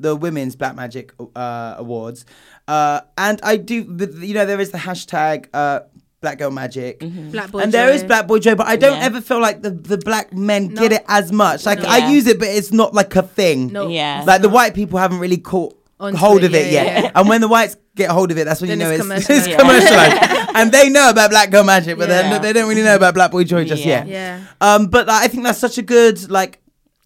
the 0.00 0.14
women's 0.14 0.56
Black 0.56 0.76
Magic 0.76 1.12
uh, 1.34 1.74
Awards, 1.78 2.24
uh, 2.66 3.00
and 3.16 3.40
I 3.42 3.56
do. 3.56 3.74
You 4.20 4.34
know, 4.34 4.46
there 4.46 4.60
is 4.60 4.70
the 4.70 4.78
hashtag 4.78 5.48
uh, 5.52 5.80
Black 6.20 6.38
Girl 6.38 6.50
Magic. 6.50 6.98
Black 7.30 7.50
boy 7.52 7.60
And 7.60 7.72
there 7.72 7.90
is 7.90 8.02
joy. 8.02 8.08
Black 8.08 8.26
Boy 8.26 8.38
Joy, 8.40 8.54
but 8.56 8.66
I 8.66 8.74
don't 8.76 8.98
Yeah. 8.98 9.04
ever 9.04 9.20
feel 9.20 9.40
like 9.40 9.62
the, 9.62 9.70
the 9.70 9.98
black 9.98 10.32
men 10.32 10.74
No. 10.74 10.82
get 10.82 10.92
it 10.92 11.04
as 11.06 11.30
much. 11.30 11.64
Like 11.64 11.80
No. 11.80 11.88
I 11.88 11.98
Yeah. 11.98 12.10
use 12.10 12.26
it, 12.26 12.38
but 12.40 12.48
it's 12.48 12.72
not 12.72 12.92
like 12.92 13.14
a 13.14 13.22
thing. 13.22 13.72
No. 13.72 13.88
Yeah. 13.88 14.24
Like 14.26 14.42
the 14.42 14.48
white 14.48 14.74
people 14.74 14.98
haven't 14.98 15.20
really 15.20 15.36
caught 15.38 15.74
Onto 16.00 16.16
hold 16.18 16.42
it, 16.42 16.46
of 16.46 16.54
it 16.56 16.72
yeah, 16.72 16.82
yet. 16.84 17.04
yeah. 17.04 17.10
And 17.14 17.28
when 17.28 17.40
the 17.40 17.46
whites 17.48 17.76
get 17.94 18.10
hold 18.10 18.30
of 18.32 18.38
it, 18.38 18.44
that's 18.44 18.60
when 18.60 18.68
Then 18.68 18.78
you 18.80 18.84
know 18.84 18.90
it's 18.90 19.04
it's, 19.04 19.28
commercialised. 19.28 19.46
it's 19.48 19.62
commercialized. 19.62 20.50
and 20.54 20.72
they 20.72 20.88
know 20.90 21.08
about 21.10 21.30
Black 21.30 21.50
Girl 21.50 21.62
Magic, 21.64 21.96
but 21.96 22.08
Yeah. 22.08 22.38
they 22.38 22.52
don't 22.52 22.68
really 22.68 22.82
know 22.82 22.96
about 22.96 23.14
Black 23.14 23.30
Boy 23.30 23.44
Joy 23.44 23.64
just 23.64 23.84
Yeah. 23.84 24.04
yet. 24.04 24.08
Yeah. 24.08 24.40
Um, 24.60 24.86
but 24.86 25.06
like, 25.06 25.22
I 25.22 25.28
think 25.28 25.44
that's 25.44 25.58
such 25.60 25.78
a 25.78 25.82
good 25.82 26.28
like 26.30 26.58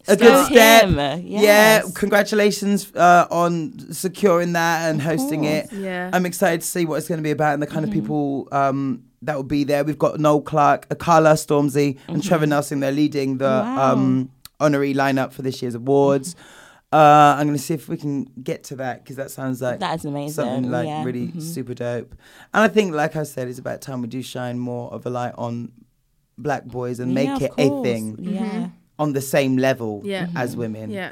a 0.07 0.15
good 0.17 0.19
Go 0.27 0.43
step. 0.45 0.83
him, 0.89 1.23
Yeah, 1.25 1.81
congratulations 1.95 2.91
uh, 2.95 3.27
on 3.31 3.91
securing 3.93 4.53
that 4.53 4.89
and 4.89 5.01
hosting 5.01 5.45
it. 5.45 5.71
Yeah. 5.71 6.09
I'm 6.13 6.25
excited 6.25 6.61
to 6.61 6.67
see 6.67 6.85
what 6.85 6.95
it's 6.97 7.07
going 7.07 7.19
to 7.19 7.23
be 7.23 7.31
about 7.31 7.53
and 7.53 7.61
the 7.63 7.67
kind 7.67 7.85
of 7.85 7.91
people 7.91 8.47
um, 8.51 9.03
that 9.21 9.35
will 9.35 9.43
be 9.43 9.63
there. 9.63 9.83
We've 9.83 9.97
got 9.97 10.19
Noel 10.19 10.41
Clarke, 10.41 10.87
Akala 10.89 11.33
Stormzy, 11.35 11.97
and 12.07 12.23
Trevor 12.23 12.45
Nelson. 12.47 12.79
They're 12.81 12.91
leading 12.91 13.37
the 13.37 13.45
Wow. 13.45 13.93
um, 13.93 14.29
honorary 14.59 14.93
lineup 14.93 15.31
for 15.33 15.41
this 15.41 15.61
year's 15.61 15.75
awards. 15.75 16.35
Uh, 16.91 17.35
I'm 17.39 17.47
going 17.47 17.57
to 17.57 17.63
see 17.63 17.73
if 17.73 17.89
we 17.89 17.97
can 17.97 18.25
get 18.43 18.65
to 18.65 18.75
that 18.75 19.03
because 19.03 19.15
that 19.15 19.31
sounds 19.31 19.61
like 19.63 19.79
That 19.79 19.97
is 19.97 20.05
amazing, 20.05 20.33
Something 20.33 20.69
like 20.69 20.85
yeah. 20.87 21.03
really 21.03 21.29
Mhm. 21.29 21.41
super 21.41 21.73
dope. 21.73 22.13
And 22.53 22.61
I 22.63 22.67
think, 22.67 22.93
like 22.93 23.15
I 23.15 23.23
said, 23.23 23.47
it's 23.47 23.57
about 23.57 23.81
time 23.81 24.01
we 24.03 24.07
do 24.07 24.21
shine 24.21 24.59
more 24.59 24.93
of 24.93 25.05
a 25.07 25.09
light 25.09 25.33
on 25.35 25.71
black 26.37 26.65
boys 26.65 26.99
and 26.99 27.13
make 27.15 27.41
it 27.41 27.51
a 27.57 27.81
thing 27.83 28.17
Yeah. 28.19 28.67
On 29.03 29.13
the 29.13 29.21
same 29.21 29.57
level 29.57 30.01
Yeah. 30.03 30.27
as 30.35 30.55
women. 30.55 30.89
Yeah. 30.89 31.11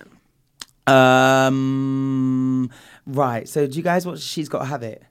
Um. 0.87 2.69
Right. 3.05 3.47
So, 3.47 3.67
do 3.67 3.77
you 3.77 3.83
guys 3.83 4.05
watch 4.05 4.19
She's 4.21 4.49
Gotta 4.49 4.65
Have 4.65 4.83
It? 4.83 5.03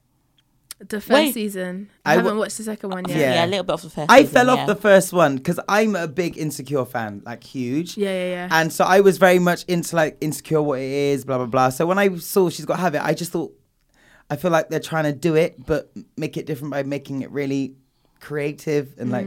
The 0.78 1.00
first 1.00 1.10
Wait. 1.10 1.34
season. 1.34 1.90
I 2.06 2.14
haven't 2.14 2.38
watched 2.38 2.56
the 2.56 2.62
second 2.62 2.88
one 2.90 3.04
yet. 3.06 3.18
Yeah. 3.18 3.34
Yeah. 3.34 3.44
a 3.44 3.48
little 3.48 3.64
bit 3.64 3.72
off 3.74 3.82
the 3.82 3.90
first. 3.90 4.10
I 4.10 4.20
season, 4.20 4.32
fell 4.32 4.50
off 4.50 4.58
yeah. 4.60 4.66
the 4.66 4.74
first 4.76 5.12
one 5.12 5.36
because 5.36 5.60
I'm 5.68 5.94
a 5.94 6.08
big 6.08 6.38
Insecure 6.38 6.86
fan, 6.86 7.22
like 7.26 7.44
huge. 7.44 7.98
Yeah, 7.98 8.08
yeah, 8.08 8.30
yeah. 8.30 8.48
And 8.50 8.72
so 8.72 8.84
I 8.84 9.00
was 9.00 9.18
very 9.18 9.38
much 9.38 9.64
into 9.64 9.94
like 9.94 10.16
Insecure, 10.22 10.62
what 10.62 10.78
it 10.78 10.90
is, 10.90 11.24
blah 11.26 11.36
blah 11.36 11.46
blah. 11.46 11.68
So 11.68 11.86
when 11.86 11.98
I 11.98 12.16
saw 12.16 12.48
She's 12.48 12.64
Gotta 12.64 12.80
Have 12.80 12.94
It, 12.94 13.02
I 13.04 13.12
just 13.12 13.30
thought, 13.30 13.52
I 14.30 14.36
feel 14.36 14.50
like 14.50 14.70
they're 14.70 14.80
trying 14.80 15.04
to 15.04 15.12
do 15.12 15.34
it, 15.36 15.66
but 15.66 15.90
make 16.16 16.38
it 16.38 16.46
different 16.46 16.70
by 16.72 16.82
making 16.82 17.20
it 17.22 17.30
really 17.30 17.74
creative 18.20 18.94
and 18.98 19.10
like 19.10 19.26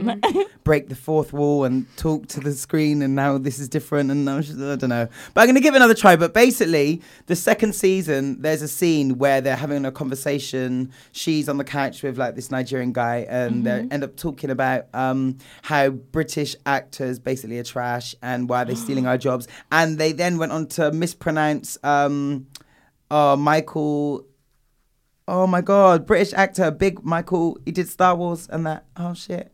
break 0.64 0.88
the 0.88 0.94
fourth 0.94 1.32
wall 1.32 1.64
and 1.64 1.86
talk 1.96 2.26
to 2.28 2.40
the 2.40 2.52
screen 2.52 3.02
and 3.02 3.14
now 3.14 3.36
this 3.36 3.58
is 3.58 3.68
different 3.68 4.10
and 4.10 4.28
I, 4.28 4.40
just, 4.40 4.58
I 4.58 4.76
don't 4.76 4.88
know. 4.88 5.08
But 5.34 5.42
i'm 5.42 5.46
going 5.46 5.56
to 5.56 5.60
give 5.60 5.74
it 5.74 5.78
another 5.78 5.94
try. 5.94 6.16
But 6.16 6.32
basically 6.32 7.02
the 7.26 7.36
second 7.36 7.74
season 7.74 8.40
there's 8.40 8.62
a 8.62 8.68
scene 8.68 9.18
where 9.18 9.40
they're 9.40 9.56
having 9.56 9.84
a 9.84 9.92
conversation. 9.92 10.92
She's 11.12 11.48
on 11.48 11.58
the 11.58 11.64
couch 11.64 12.02
with 12.02 12.18
like 12.18 12.34
this 12.34 12.50
nigerian 12.50 12.92
guy 12.92 13.26
and 13.28 13.64
they 13.66 13.86
end 13.90 14.04
up 14.04 14.16
talking 14.16 14.50
about 14.50 14.86
um, 14.94 15.38
how 15.62 15.90
british 15.90 16.54
actors 16.66 17.18
basically 17.18 17.58
are 17.58 17.64
trash 17.64 18.14
and 18.22 18.48
why 18.48 18.64
they're 18.64 18.76
stealing 18.76 19.06
our 19.08 19.18
jobs. 19.18 19.48
And 19.70 19.98
they 19.98 20.12
then 20.12 20.38
went 20.38 20.52
on 20.52 20.66
to 20.68 20.92
mispronounce 20.92 21.78
um, 21.82 22.46
uh, 23.10 23.36
michael 23.36 24.26
Oh 25.26 25.46
my 25.46 25.62
god, 25.62 26.06
British 26.06 26.34
actor, 26.34 26.70
big 26.70 27.02
Michael. 27.04 27.58
He 27.64 27.72
did 27.72 27.88
Star 27.88 28.14
Wars 28.14 28.48
and 28.50 28.66
that. 28.66 28.84
Oh 28.96 29.14
shit, 29.14 29.52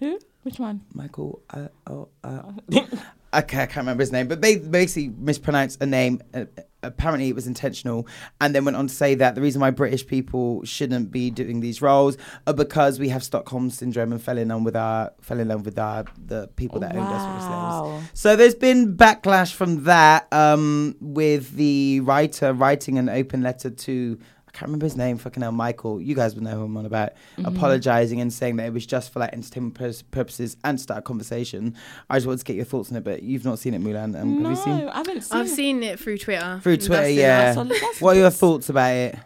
Who? 0.00 0.18
Which 0.42 0.58
one? 0.58 0.82
Michael. 0.92 1.40
Uh, 1.50 1.68
oh, 1.86 2.08
uh, 2.24 2.52
okay, 2.72 2.88
I 3.32 3.40
can't 3.42 3.76
remember 3.76 4.02
his 4.02 4.10
name, 4.10 4.26
but 4.26 4.42
they 4.42 4.56
basically 4.56 5.14
mispronounced 5.16 5.80
a 5.80 5.86
name. 5.86 6.20
Uh, 6.34 6.46
apparently, 6.82 7.28
it 7.28 7.34
was 7.36 7.46
intentional, 7.46 8.08
and 8.40 8.52
then 8.52 8.64
went 8.64 8.76
on 8.76 8.88
to 8.88 8.94
say 8.94 9.14
that 9.14 9.36
the 9.36 9.40
reason 9.40 9.60
why 9.60 9.70
British 9.70 10.04
people 10.04 10.64
shouldn't 10.64 11.12
be 11.12 11.30
doing 11.30 11.60
these 11.60 11.80
roles 11.80 12.16
are 12.48 12.54
because 12.54 12.98
we 12.98 13.08
have 13.10 13.22
Stockholm 13.22 13.70
syndrome 13.70 14.10
and 14.10 14.20
fell 14.20 14.36
in 14.36 14.48
love 14.48 14.64
with 14.64 14.74
our 14.74 15.12
fell 15.20 15.38
in 15.38 15.46
love 15.46 15.64
with 15.64 15.78
our 15.78 16.04
the 16.26 16.48
people 16.56 16.80
that 16.80 16.96
owned 16.96 17.06
us 17.06 17.22
Wow. 17.22 18.02
So 18.14 18.34
there's 18.34 18.56
been 18.56 18.96
backlash 18.96 19.52
from 19.52 19.84
that 19.84 20.26
um, 20.32 20.96
with 21.00 21.52
the 21.54 22.00
writer 22.00 22.52
writing 22.52 22.98
an 22.98 23.08
open 23.08 23.42
letter 23.42 23.70
to. 23.70 24.18
I 24.54 24.58
can't 24.58 24.68
remember 24.68 24.84
his 24.84 24.96
name, 24.98 25.16
fucking 25.16 25.42
hell, 25.42 25.50
Michael. 25.52 25.98
You 25.98 26.14
guys 26.14 26.34
would 26.34 26.44
know 26.44 26.50
who 26.50 26.64
I'm 26.64 26.76
on 26.76 26.84
about. 26.84 27.12
Apologizing 27.42 28.20
and 28.20 28.30
saying 28.30 28.56
that 28.56 28.66
it 28.66 28.72
was 28.74 28.84
just 28.84 29.10
for 29.10 29.20
like 29.20 29.32
entertainment 29.32 29.74
pur- 29.74 29.94
purposes 30.10 30.58
and 30.62 30.76
to 30.76 30.82
start 30.82 30.98
a 30.98 31.02
conversation. 31.02 31.74
I 32.10 32.16
just 32.18 32.26
wanted 32.26 32.40
to 32.40 32.44
get 32.44 32.56
your 32.56 32.66
thoughts 32.66 32.90
on 32.90 32.98
it, 32.98 33.04
but 33.04 33.22
you've 33.22 33.46
not 33.46 33.58
seen 33.58 33.72
it, 33.72 33.80
Mulan. 33.80 34.20
Um, 34.20 34.42
no, 34.42 34.50
have 34.50 34.58
you 34.58 34.62
seen 34.64 34.88
I 34.88 34.96
haven't 34.98 35.20
seen. 35.22 35.38
I've 35.38 35.48
seen 35.48 35.82
it 35.82 35.98
through 35.98 36.18
Twitter. 36.18 36.60
through 36.62 36.76
Twitter? 36.76 37.04
it. 37.04 37.14
Yeah. 37.14 37.54
That's- 37.54 37.68
that's- 37.80 38.00
What 38.02 38.16
are 38.16 38.20
your 38.20 38.30
thoughts 38.30 38.68
about 38.68 38.92
it? 38.94 39.16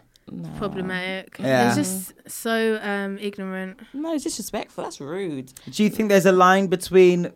problematic. 0.57 1.37
Yeah. 1.39 1.67
It's 1.67 1.75
just 1.77 2.13
so 2.29 2.79
um, 2.81 3.17
ignorant. 3.19 3.79
No, 3.93 4.13
it's 4.13 4.23
disrespectful. 4.25 4.83
That's 4.85 4.99
rude. 5.01 5.51
Do 5.69 5.83
you 5.83 5.89
think 5.89 6.09
there's 6.09 6.25
a 6.25 6.31
line 6.33 6.67
between 6.67 7.31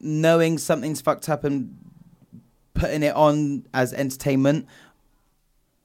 knowing 0.00 0.58
something's 0.58 1.00
fucked 1.00 1.28
up 1.28 1.44
and 1.44 1.76
putting 2.74 3.02
it 3.04 3.14
on 3.14 3.64
as 3.72 3.92
entertainment, 3.92 4.66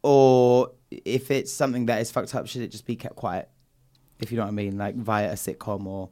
or 0.04 0.72
if 0.92 1.32
it's 1.32 1.52
something 1.52 1.86
that 1.88 2.02
is 2.02 2.12
fucked 2.12 2.36
up, 2.36 2.48
should 2.48 2.62
it 2.62 2.72
just 2.72 2.86
be 2.86 2.96
kept 2.96 3.16
quiet? 3.16 3.50
If 4.20 4.32
you 4.32 4.38
know 4.38 4.44
what 4.44 4.50
I 4.50 4.52
mean, 4.52 4.78
like 4.78 4.96
via 4.96 5.30
a 5.32 5.34
sitcom 5.36 5.86
or 5.86 6.10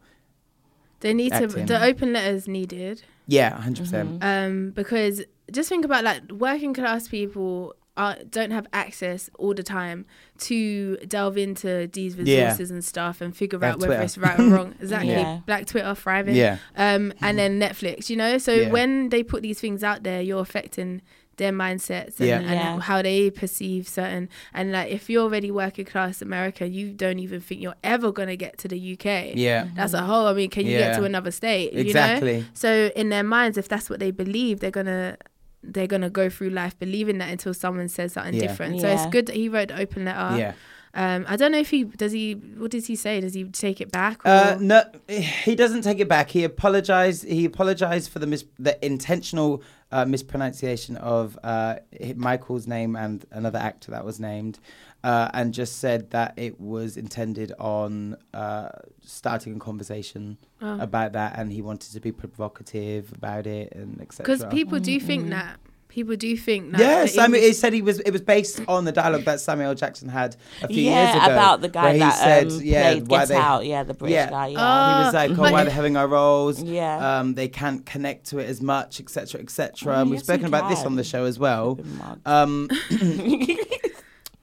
They 1.02 1.14
need 1.14 1.32
Acting. 1.34 1.50
to. 1.50 1.74
The 1.74 1.84
open 1.84 2.14
letter 2.14 2.34
is 2.36 2.48
needed 2.48 3.04
yeah, 3.28 3.54
100 3.54 3.84
percent. 3.84 4.24
um, 4.24 4.72
because 4.72 5.22
just 5.52 5.70
think 5.70 5.86
about 5.86 6.04
like 6.04 6.32
working 6.32 6.74
class 6.74 7.08
people. 7.08 7.76
Are, 7.98 8.16
don't 8.30 8.52
have 8.52 8.66
access 8.72 9.30
all 9.38 9.54
the 9.54 9.64
time 9.64 10.06
to 10.38 10.96
delve 11.08 11.38
into 11.38 11.90
these 11.92 12.16
Yeah. 12.16 12.44
resources 12.46 12.72
and 12.72 12.86
stuff 12.86 13.20
and 13.20 13.36
figure 13.36 13.60
They 13.60 13.66
have 13.66 13.76
out 13.76 13.82
whether 13.82 14.02
it's 14.02 14.18
right 14.18 14.40
or 14.40 14.44
wrong. 14.48 14.76
Exactly. 14.80 15.10
Yeah. 15.12 15.42
Black 15.46 15.66
Twitter 15.66 15.94
thriving. 15.96 16.34
Yeah. 16.38 16.60
Um, 16.78 17.12
and 17.20 17.38
then 17.38 17.60
Netflix, 17.60 18.10
you 18.10 18.16
know? 18.16 18.38
So 18.38 18.54
Yeah. 18.54 18.70
when 18.70 19.10
they 19.10 19.22
put 19.22 19.42
these 19.42 19.60
things 19.60 19.84
out 19.84 20.04
there, 20.04 20.22
you're 20.22 20.40
affecting 20.40 21.02
their 21.40 21.52
mindsets 21.52 22.20
and, 22.20 22.28
Yeah. 22.30 22.38
and 22.42 22.46
Yeah. 22.52 22.80
how 22.80 23.02
they 23.02 23.32
perceive 23.32 23.88
certain. 23.88 24.30
And 24.54 24.72
like, 24.72 24.92
if 24.92 25.10
you're 25.10 25.24
already 25.24 25.50
working 25.50 25.86
class 25.86 26.22
America, 26.22 26.68
you 26.68 26.92
don't 26.92 27.18
even 27.18 27.42
think 27.42 27.62
you're 27.62 27.76
ever 27.84 28.12
going 28.12 28.28
to 28.30 28.38
get 28.38 28.60
to 28.60 28.68
the 28.68 28.78
UK. 28.94 29.34
Yeah. 29.36 29.68
That's 29.76 29.94
a 29.94 30.02
whole, 30.02 30.28
I 30.28 30.34
mean, 30.34 30.52
can 30.52 30.68
you 30.68 30.78
get 30.78 30.96
to 30.98 31.04
another 31.04 31.32
state? 31.32 31.74
You 31.74 31.80
Exactly. 31.82 32.38
know? 32.42 32.46
So 32.54 32.92
in 32.96 33.10
their 33.10 33.24
minds, 33.24 33.58
if 33.58 33.68
that's 33.68 33.90
what 33.90 34.00
they 34.00 34.12
believe, 34.12 34.60
they're 34.60 34.70
going 34.70 34.86
to. 34.86 35.18
They're 35.62 35.88
gonna 35.88 36.10
go 36.10 36.30
through 36.30 36.52
life 36.52 36.80
believing 36.80 37.18
that 37.18 37.28
until 37.30 37.54
someone 37.54 37.90
says 37.90 38.14
something 38.14 38.34
Yeah. 38.34 38.48
different. 38.48 38.80
So 38.80 38.88
it's 38.88 39.06
good 39.08 39.26
that 39.26 39.36
he 39.36 39.50
wrote 39.50 39.68
the 39.68 39.78
open 39.82 40.06
letter. 40.06 40.38
Yeah. 40.38 40.54
Um, 40.94 41.26
I 41.28 41.36
don't 41.36 41.52
know 41.52 41.60
if 41.60 41.70
he 41.70 41.84
does. 41.84 42.14
He 42.14 42.32
what 42.58 42.72
does 42.72 42.88
he 42.88 42.96
say? 42.96 43.20
Does 43.20 43.34
he 43.34 43.44
take 43.44 43.82
it 43.82 43.92
back? 43.92 44.26
Or? 44.26 44.30
Uh, 44.30 44.58
no, 44.62 44.84
he 45.10 45.56
doesn't 45.56 45.82
take 45.82 46.00
it 46.00 46.08
back. 46.08 46.30
He 46.30 46.46
apologized. 46.46 47.28
He 47.28 47.44
apologized 47.44 48.10
for 48.10 48.20
the 48.20 48.26
mis- 48.28 48.46
the 48.58 48.84
intentional 48.86 49.62
uh, 49.92 50.06
mispronunciation 50.06 50.96
of 50.98 51.38
uh, 51.44 51.76
Michael's 52.16 52.68
name 52.68 52.96
and 52.96 53.26
another 53.32 53.60
actor 53.60 53.92
that 53.92 54.06
was 54.06 54.20
named, 54.20 54.60
uh, 55.04 55.30
and 55.34 55.54
just 55.54 55.78
said 55.80 56.12
that 56.12 56.34
it 56.38 56.60
was 56.60 56.98
intended 56.98 57.52
on 57.60 58.16
uh, 58.34 58.70
starting 59.04 59.56
a 59.56 59.60
conversation 59.60 60.38
Oh. 60.62 60.78
about 60.82 61.14
that, 61.14 61.40
and 61.40 61.54
he 61.54 61.62
wanted 61.62 61.94
to 61.94 62.02
be 62.02 62.12
provocative 62.12 63.14
about 63.14 63.48
it 63.48 63.72
and 63.74 64.02
etc. 64.02 64.24
Because 64.26 64.46
people 64.54 64.78
do 64.80 65.00
think 65.00 65.30
that. 65.30 65.58
People 65.90 66.16
do 66.16 66.38
think 66.38 66.72
that. 66.72 66.80
Yeah, 66.80 67.02
the 67.02 67.08
Samuel. 67.08 67.36
English- 67.42 67.52
It 67.52 67.60
said 67.60 67.74
he 67.74 67.82
was. 67.82 68.00
It 68.02 68.12
was 68.12 68.22
based 68.22 68.62
on 68.68 68.86
the 68.86 68.92
dialogue 68.92 69.24
that 69.24 69.42
Samuel 69.42 69.74
Jackson 69.74 70.08
had 70.08 70.36
a 70.62 70.68
few 70.68 70.84
yeah, 70.84 71.02
years 71.06 71.16
ago, 71.16 71.26
Yeah, 71.26 71.34
about 71.34 71.62
the 71.62 71.68
guy 71.68 71.84
where 71.84 71.94
he 71.94 72.00
that 72.00 72.18
said, 72.20 72.48
um, 72.52 72.60
"Yeah, 72.62 72.82
played 72.92 73.08
why 73.08 73.18
Get 73.20 73.28
they, 73.30 73.36
Out. 73.36 73.66
Yeah, 73.66 73.84
the 73.84 73.94
British 73.96 74.14
Yeah. 74.14 74.30
guy. 74.30 74.48
Yeah. 74.50 75.00
he 75.00 75.06
was 75.06 75.14
Uh, 75.16 75.18
like, 75.18 75.32
"Oh, 75.32 75.52
why 75.52 75.64
they're 75.64 75.74
having 75.74 75.98
our 75.98 76.08
roles? 76.08 76.62
Yeah. 76.62 77.20
um, 77.20 77.34
they 77.34 77.48
can't 77.48 77.84
connect 77.88 78.28
to 78.28 78.38
it 78.38 78.48
as 78.48 78.62
much, 78.62 79.00
etc., 79.00 79.42
etc." 79.42 79.96
Oh, 79.96 80.02
and 80.02 80.12
we've 80.12 80.20
spoken 80.20 80.44
we 80.44 80.48
about 80.50 80.70
this 80.70 80.86
on 80.86 80.96
the 80.96 81.04
show 81.04 81.26
as 81.26 81.40
well. 81.40 81.80
Um, 82.24 82.70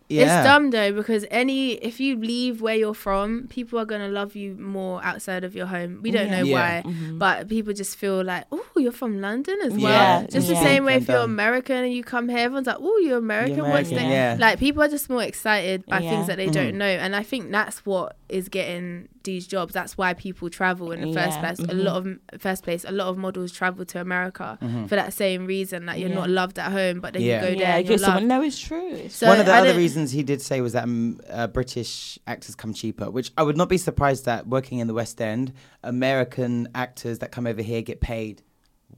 yeah, 0.09 0.23
It's 0.39 0.47
dumb 0.47 0.71
though 0.71 0.93
because 0.93 1.25
any 1.31 1.73
if 1.73 1.99
you 2.01 2.17
leave 2.17 2.61
where 2.63 2.77
you're 2.77 2.95
from, 2.95 3.47
people 3.49 3.79
are 3.79 3.85
gonna 3.85 4.09
love 4.09 4.37
you 4.37 4.55
more 4.55 5.01
outside 5.05 5.43
of 5.45 5.55
your 5.55 5.67
home. 5.67 6.01
We 6.03 6.11
don't 6.11 6.31
know 6.31 6.43
Yeah. 6.45 6.83
why, 6.85 6.93
but 7.13 7.49
people 7.49 7.73
just 7.73 7.97
feel 7.97 8.23
like, 8.23 8.45
oh, 8.53 8.65
you're 8.77 8.93
from 8.93 9.21
London 9.21 9.57
as 9.65 9.73
well. 9.73 9.83
Yeah, 10.23 10.27
Just 10.31 10.49
yeah. 10.49 10.55
the 10.55 10.65
same 10.65 10.85
way 10.85 10.95
if 10.97 11.09
you're 11.09 11.19
American 11.19 11.77
and 11.85 11.93
you 11.93 12.05
come 12.05 12.29
here, 12.29 12.39
everyone's 12.39 12.67
like, 12.69 12.77
oh, 12.81 12.99
you're 13.05 13.19
American. 13.19 13.59
What's 13.69 13.91
American, 13.91 13.97
that? 13.97 14.09
yeah. 14.11 14.37
Like 14.39 14.59
people 14.61 14.83
are 14.83 14.89
just 14.89 15.11
more 15.11 15.23
excited 15.23 15.85
by 15.87 16.01
Yeah. 16.01 16.11
things 16.11 16.27
that 16.29 16.37
they 16.37 16.45
Mm-hmm. 16.47 16.53
don't 16.55 16.79
know, 16.79 16.87
and 16.87 17.17
I 17.17 17.23
think 17.25 17.51
that's 17.51 17.85
what 17.85 18.17
is 18.29 18.49
getting 18.49 19.09
these 19.25 19.47
jobs. 19.47 19.73
That's 19.75 19.97
why 19.97 20.15
people 20.15 20.51
travel 20.51 20.93
in 20.93 21.01
the 21.01 21.13
first 21.13 21.37
Yeah, 21.39 21.41
place. 21.55 21.59
A 21.69 21.75
lot 21.75 21.97
of 22.07 22.19
first 22.41 22.63
place, 22.65 22.85
a 22.85 22.93
lot 22.93 23.09
of 23.09 23.17
models 23.19 23.53
travel 23.53 23.85
to 23.87 24.01
America 24.01 24.59
for 24.89 24.97
that 24.97 25.13
same 25.13 25.47
reason. 25.47 25.87
That 25.87 25.99
you're 25.99 26.09
Yeah. 26.09 26.15
not 26.17 26.31
loved 26.31 26.59
at 26.59 26.73
home, 26.73 27.01
but 27.01 27.13
then 27.13 27.23
Mm-hmm. 27.23 27.29
Yeah. 27.29 27.49
you 27.49 27.55
go 27.55 27.59
there 27.59 27.77
and 27.77 27.87
you're 27.87 27.95
because 27.99 28.01
someone. 28.03 28.29
No, 28.29 28.43
it's 28.43 28.59
true. 28.59 28.91
It's 28.95 29.17
So 29.17 29.29
One 29.29 29.39
of 29.41 29.47
the 29.47 29.53
I 29.53 29.61
other 29.61 29.75
reasons 29.77 30.13
he 30.13 30.23
did 30.23 30.41
say 30.43 30.61
was 30.61 30.73
that 30.75 30.85
um, 30.85 31.21
uh, 31.31 31.47
British 31.47 32.19
actors 32.27 32.55
come 32.55 32.73
cheaper, 32.75 33.11
which 33.11 33.31
I 33.37 33.43
would 33.43 33.57
not 33.57 33.69
be 33.69 33.79
surprised 33.79 34.25
that 34.25 34.47
working 34.47 34.79
in 34.79 34.87
the 34.87 34.95
West 34.95 35.21
End, 35.21 35.53
American 35.83 36.69
actors 36.75 37.19
that 37.21 37.33
come 37.33 37.47
over 37.47 37.63
here 37.63 37.83
get 37.83 38.01
paid 38.01 38.43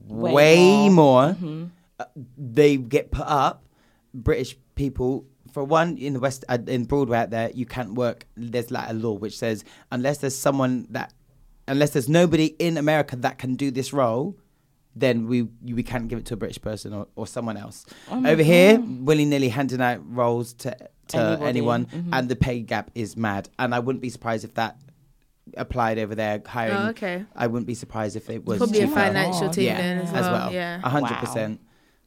way, 0.07 0.33
Way 0.33 0.89
more. 0.89 1.33
more. 1.39 1.69
Uh, 1.99 2.05
they 2.37 2.77
get 2.77 3.11
put 3.11 3.27
up. 3.27 3.65
British 4.13 4.57
people, 4.75 5.25
for 5.53 5.63
one, 5.63 5.97
in 5.97 6.13
the 6.13 6.19
West, 6.19 6.45
uh, 6.49 6.57
in 6.67 6.85
Broadway 6.85 7.17
out 7.19 7.29
there, 7.29 7.51
you 7.53 7.65
can't 7.65 7.93
work. 7.93 8.25
There's 8.35 8.71
like 8.71 8.89
a 8.89 8.93
law 8.93 9.13
which 9.13 9.37
says 9.37 9.63
unless 9.91 10.19
there's 10.19 10.35
someone 10.37 10.87
that, 10.91 11.13
unless 11.67 11.91
there's 11.91 12.09
nobody 12.09 12.47
in 12.59 12.77
America 12.77 13.15
that 13.17 13.37
can 13.37 13.55
do 13.55 13.71
this 13.71 13.93
role, 13.93 14.37
then 14.95 15.27
we 15.27 15.43
we 15.63 15.83
can't 15.83 16.07
give 16.07 16.19
it 16.19 16.25
to 16.25 16.33
a 16.33 16.37
British 16.37 16.59
person 16.61 16.93
or, 16.93 17.07
or 17.15 17.27
someone 17.27 17.57
else. 17.57 17.85
Over 18.11 18.41
here, 18.43 18.79
willy 18.79 19.25
nilly 19.25 19.49
handing 19.49 19.81
out 19.81 19.99
roles 20.13 20.53
to 20.55 20.75
to 21.09 21.17
Anybody, 21.17 21.49
anyone, 21.49 21.85
mhm. 21.85 22.09
and 22.13 22.29
the 22.29 22.35
pay 22.35 22.61
gap 22.61 22.91
is 22.95 23.15
mad. 23.17 23.49
And 23.57 23.73
I 23.73 23.79
wouldn't 23.79 24.01
be 24.01 24.09
surprised 24.09 24.43
if 24.43 24.53
that 24.55 24.77
applied 25.57 25.97
over 25.97 26.13
there 26.15 26.41
hiring. 26.45 26.75
Oh, 26.77 26.89
okay. 26.89 27.25
I 27.35 27.47
wouldn't 27.47 27.65
be 27.67 27.73
surprised 27.73 28.15
if 28.15 28.29
it 28.29 28.45
was 28.45 28.59
Probably 28.59 28.81
a 28.81 28.87
financial 28.87 29.47
God. 29.47 29.55
thing 29.55 29.65
yeah, 29.65 29.77
then 29.77 29.97
as 29.99 30.09
as 30.09 30.21
well. 30.21 30.31
well. 30.33 30.53
Yeah. 30.53 30.79
a 30.83 30.89
hundred 30.89 31.11
Wow. 31.13 31.19
percent. 31.21 31.61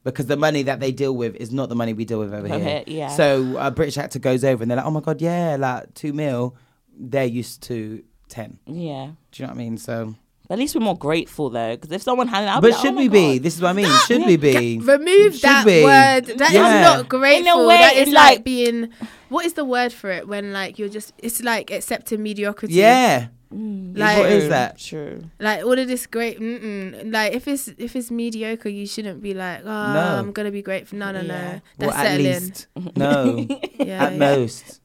Because 0.05 0.27
the 0.27 0.37
money 0.37 0.63
that 0.65 0.81
they 0.81 0.91
deal 0.91 1.15
with 1.17 1.37
is 1.37 1.53
not 1.53 1.69
the 1.69 1.77
money 1.77 1.93
we 1.93 2.05
deal 2.05 2.19
with 2.19 2.35
over 2.35 2.47
Over 2.47 2.59
here. 2.59 2.83
here, 2.85 2.85
yeah. 2.87 3.09
So 3.09 3.57
a 3.59 3.71
British 3.71 3.99
actor 3.99 4.19
goes 4.19 4.43
over 4.45 4.63
and 4.63 4.71
they're 4.71 4.77
like, 4.77 4.87
"Oh 4.87 4.91
my 4.91 5.01
god, 5.01 5.21
yeah, 5.21 5.57
like 5.59 5.95
two 5.95 6.13
mil." 6.13 6.57
They're 6.99 7.25
used 7.25 7.63
to 7.65 8.03
ten. 8.29 8.59
yeah. 8.67 9.13
Do 9.31 9.43
you 9.43 9.47
know 9.47 9.53
what 9.53 9.61
I 9.61 9.65
mean? 9.65 9.79
So, 9.79 10.15
At 10.51 10.59
least 10.59 10.75
we're 10.75 10.81
more 10.83 10.99
grateful 10.99 11.49
though, 11.51 11.77
because 11.77 11.91
if 11.93 12.03
someone 12.03 12.27
had, 12.29 12.45
it, 12.45 12.49
I'd 12.49 12.61
but 12.61 12.67
be 12.69 12.73
like, 12.73 12.81
should 12.83 12.91
oh 12.91 12.97
my 12.97 13.01
we 13.03 13.09
be? 13.09 13.39
This 13.39 13.55
is 13.57 13.63
what 13.63 13.71
I 13.71 13.73
mean. 13.75 13.91
Should 14.07 14.27
we 14.27 14.37
be? 14.37 14.79
Remove 14.81 15.35
Should 15.35 15.43
that 15.45 15.65
we? 15.65 15.85
word. 15.85 16.27
That 16.39 16.49
is 16.49 16.55
Yeah. 16.55 16.81
not 16.83 17.09
grateful. 17.09 17.53
In 17.53 17.61
a 17.61 17.67
way, 17.67 17.77
that 17.79 17.95
is 17.97 18.03
it's 18.09 18.13
like, 18.13 18.37
like- 18.39 18.45
being. 18.45 18.89
What 19.31 19.47
is 19.47 19.55
the 19.55 19.65
word 19.65 19.93
for 19.93 20.11
it 20.11 20.27
when 20.29 20.53
like 20.53 20.79
you're 20.79 20.89
just? 20.91 21.13
It's 21.19 21.43
like 21.43 21.71
accepting 21.71 22.23
mediocrity. 22.23 22.75
Yeah. 22.75 23.29
Mm. 23.53 23.99
Like, 23.99 24.19
what 24.19 24.31
is 24.33 24.49
that? 24.49 24.79
True. 24.79 25.25
Like 25.39 25.65
all 25.65 25.79
of 25.79 25.87
this 25.89 26.07
great. 26.07 26.41
Mm-mm. 26.41 27.13
Like 27.13 27.33
if 27.35 27.47
it's 27.49 27.69
if 27.79 27.95
it's 27.97 28.11
mediocre, 28.11 28.69
you 28.69 28.87
shouldn't 28.87 29.23
be 29.23 29.35
like, 29.35 29.61
oh, 29.61 29.65
No. 29.93 30.19
I'm 30.19 30.33
gonna 30.33 30.51
be 30.51 30.63
great 30.63 30.89
for 30.89 30.97
No, 30.97 31.13
no, 31.13 31.21
Yeah. 31.21 31.61
no. 31.79 31.87
Well, 31.87 31.91
at 31.97 32.07
settling. 32.07 32.27
least 32.27 32.67
no. 32.97 33.47
Yeah, 33.79 34.05
at 34.05 34.13
yeah. 34.13 34.19
most, 34.19 34.81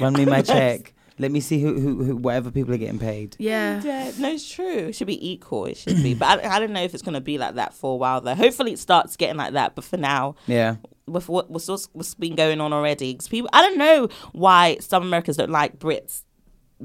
run 0.00 0.12
me 0.14 0.24
my 0.24 0.42
check. 0.42 0.94
Let 1.18 1.30
me 1.30 1.40
see 1.40 1.60
who, 1.60 1.78
who, 1.78 2.04
who 2.04 2.16
whatever 2.16 2.50
people 2.50 2.72
are 2.74 2.78
getting 2.78 2.98
paid. 2.98 3.36
Yeah. 3.38 3.80
Yeah, 3.84 4.10
no, 4.18 4.30
it's 4.30 4.48
true. 4.50 4.88
It 4.88 4.94
should 4.94 5.06
be 5.06 5.30
equal. 5.30 5.66
It 5.66 5.76
should 5.76 6.02
be, 6.02 6.14
but 6.14 6.44
I, 6.44 6.56
I 6.56 6.58
don't 6.58 6.72
know 6.72 6.82
if 6.82 6.94
it's 6.94 7.02
gonna 7.02 7.20
be 7.20 7.38
like 7.38 7.56
that 7.56 7.74
for 7.74 7.92
a 7.92 7.96
while. 7.96 8.20
Though, 8.20 8.34
hopefully, 8.34 8.72
it 8.72 8.78
starts 8.78 9.16
getting 9.16 9.36
like 9.36 9.52
that. 9.52 9.74
But 9.74 9.84
for 9.84 9.98
now, 9.98 10.34
Yeah. 10.46 10.76
with 11.06 11.28
what 11.28 11.50
what's, 11.50 11.68
what's 11.68 11.88
what's 11.92 12.14
been 12.14 12.34
going 12.34 12.60
on 12.60 12.72
already, 12.72 13.14
'cause 13.14 13.28
people, 13.28 13.50
I 13.52 13.60
don't 13.62 13.78
know 13.78 14.08
why 14.32 14.78
some 14.80 15.02
Americans 15.02 15.36
don't 15.36 15.50
like 15.50 15.78
Brits 15.78 16.22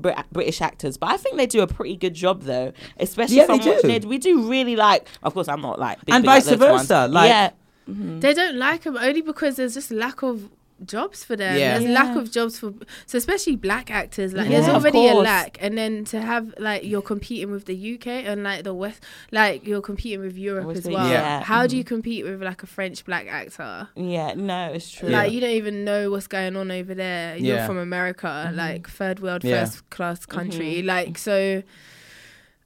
Brit- 0.01 0.17
British 0.31 0.61
actors, 0.61 0.97
but 0.97 1.09
I 1.09 1.17
think 1.17 1.37
they 1.37 1.45
do 1.47 1.61
a 1.61 1.67
pretty 1.67 1.95
good 1.95 2.13
job 2.13 2.43
though, 2.43 2.71
especially 2.99 3.37
Yeah, 3.37 3.45
from 3.47 3.59
they 3.59 3.69
watching 3.71 3.89
do. 3.89 3.95
it. 3.95 4.05
We 4.05 4.17
do 4.17 4.49
really 4.49 4.75
like. 4.75 5.07
Of 5.23 5.33
course, 5.33 5.47
I'm 5.47 5.61
not 5.61 5.79
like, 5.79 6.03
big, 6.05 6.13
And 6.15 6.21
big 6.23 6.27
like 6.27 6.43
vice 6.43 6.57
those 6.57 6.69
ones. 6.69 6.81
versa, 6.87 7.07
like- 7.07 7.29
yeah, 7.29 7.49
They 7.87 8.33
don't 8.33 8.57
like 8.57 8.83
them 8.83 8.97
only 8.97 9.21
because 9.21 9.55
there's 9.55 9.73
just 9.73 9.91
lack 9.91 10.21
of 10.23 10.49
jobs 10.85 11.23
for 11.23 11.35
them. 11.35 11.57
Yeah. 11.57 11.77
There's 11.79 11.89
Yeah. 11.89 12.03
lack 12.03 12.15
of 12.15 12.31
jobs 12.31 12.59
for 12.59 12.73
so 13.05 13.17
especially 13.17 13.55
black 13.55 13.89
actors. 13.91 14.33
Like 14.33 14.49
Yeah, 14.49 14.61
there's 14.61 14.73
already 14.73 15.07
a 15.07 15.13
lack, 15.15 15.57
and 15.61 15.77
then 15.77 16.05
to 16.05 16.21
have 16.21 16.53
like 16.57 16.83
you're 16.83 17.01
competing 17.01 17.51
with 17.51 17.65
the 17.65 17.75
UK 17.95 18.07
and 18.07 18.43
like 18.43 18.63
the 18.63 18.73
West, 18.73 19.03
like 19.31 19.65
you're 19.65 19.81
competing 19.81 20.19
with 20.21 20.37
Europe 20.37 20.65
With 20.65 20.77
as 20.77 20.83
the- 20.83 20.91
well. 20.91 21.09
Yeah. 21.09 21.41
How 21.43 21.67
do 21.67 21.75
you 21.77 21.83
mm-hmm. 21.83 21.95
compete 21.95 22.25
with 22.25 22.41
like 22.41 22.63
a 22.63 22.67
French 22.67 23.03
black 23.05 23.27
actor? 23.27 23.89
yeah, 23.95 24.33
no, 24.35 24.71
it's 24.73 24.89
true. 24.91 25.09
Like 25.09 25.31
you 25.31 25.39
don't 25.41 25.51
even 25.51 25.83
know 25.83 26.11
what's 26.11 26.27
going 26.27 26.55
on 26.55 26.71
over 26.71 26.93
there. 26.93 27.35
You're 27.37 27.57
Yeah. 27.57 27.67
from 27.67 27.77
America, 27.77 28.27
mm-hmm. 28.27 28.57
like 28.57 28.89
third 28.89 29.19
world, 29.19 29.43
Yeah. 29.43 29.65
first 29.65 29.89
class 29.89 30.25
country. 30.25 30.75
Mm-hmm. 30.77 30.87
Like 30.87 31.17
so. 31.17 31.63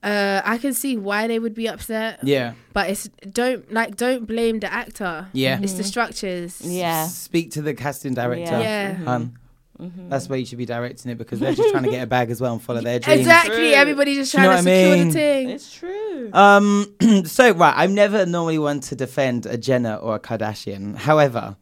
Uh, 0.04 0.42
I 0.44 0.58
can 0.58 0.74
see 0.74 0.98
why 0.98 1.28
they 1.28 1.38
would 1.38 1.54
be 1.54 1.68
upset, 1.68 2.20
Yeah. 2.24 2.54
but 2.74 2.90
it's 2.90 3.08
don't 3.30 3.72
like 3.72 3.96
don't 3.98 4.26
blame 4.26 4.60
the 4.60 4.72
actor. 4.74 5.28
Yeah. 5.34 5.60
It's 5.62 5.74
the 5.74 5.84
structures. 5.84 6.60
yeah, 6.62 7.06
Speak 7.08 7.52
to 7.52 7.62
the 7.62 7.74
casting 7.76 8.14
director. 8.16 8.52
Yeah. 8.60 8.92
Yeah. 8.92 8.94
hun. 8.96 9.38
That's 10.10 10.30
where 10.30 10.38
you 10.38 10.46
should 10.46 10.60
be 10.60 10.66
directing 10.68 11.12
it 11.12 11.18
because 11.18 11.40
they're 11.40 11.56
just 11.56 11.70
trying 11.72 11.84
to 11.86 11.90
get 11.90 12.04
a 12.04 12.08
bag 12.08 12.30
as 12.30 12.40
well 12.40 12.54
and 12.54 12.62
follow 12.62 12.82
their 12.82 13.00
dreams. 13.00 13.22
Exactly. 13.22 13.56
True. 13.56 13.66
Everybody 13.72 14.14
just 14.14 14.32
Do 14.32 14.38
you 14.40 14.44
trying 14.48 14.64
know 14.64 14.64
to 14.64 14.70
what 14.70 14.78
I 14.78 14.82
secure 14.82 14.98
mean? 14.98 15.08
the 15.08 15.14
thing. 15.14 15.50
it's 15.50 15.74
true. 15.74 16.30
Um, 16.34 17.26
so 17.26 17.52
right, 17.56 17.74
I'm 17.76 17.96
never 17.96 18.28
normally 18.28 18.60
one 18.60 18.80
to 18.82 18.96
defend 18.96 19.48
a 19.48 19.58
Jenner 19.58 19.96
or 19.96 20.16
a 20.16 20.20
Kardashian. 20.20 20.96
However, 20.98 21.56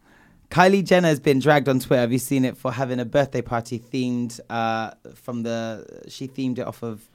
Kylie 0.52 0.84
Jenner 0.84 1.07
has 1.07 1.22
been 1.22 1.40
dragged 1.40 1.70
on 1.70 1.80
Twitter. 1.80 2.02
Have 2.02 2.11
you 2.11 2.20
seen 2.20 2.44
it 2.44 2.57
for 2.57 2.74
having 2.74 2.99
a 2.99 3.06
birthday 3.06 3.41
party 3.41 3.80
themed 3.80 4.40
uh, 4.49 4.91
from 5.16 5.44
the? 5.44 6.03
She 6.10 6.28
themed 6.28 6.57
it 6.60 6.68
off 6.68 6.84
of 6.84 7.07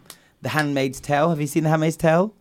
The 0.45 0.51
Handmaid's 0.51 1.01
Tale. 1.01 1.31
Have 1.31 1.41
you 1.41 1.47
seen 1.47 1.65
The 1.65 1.71
Handmaid's 1.71 1.97
Tale? 1.97 2.35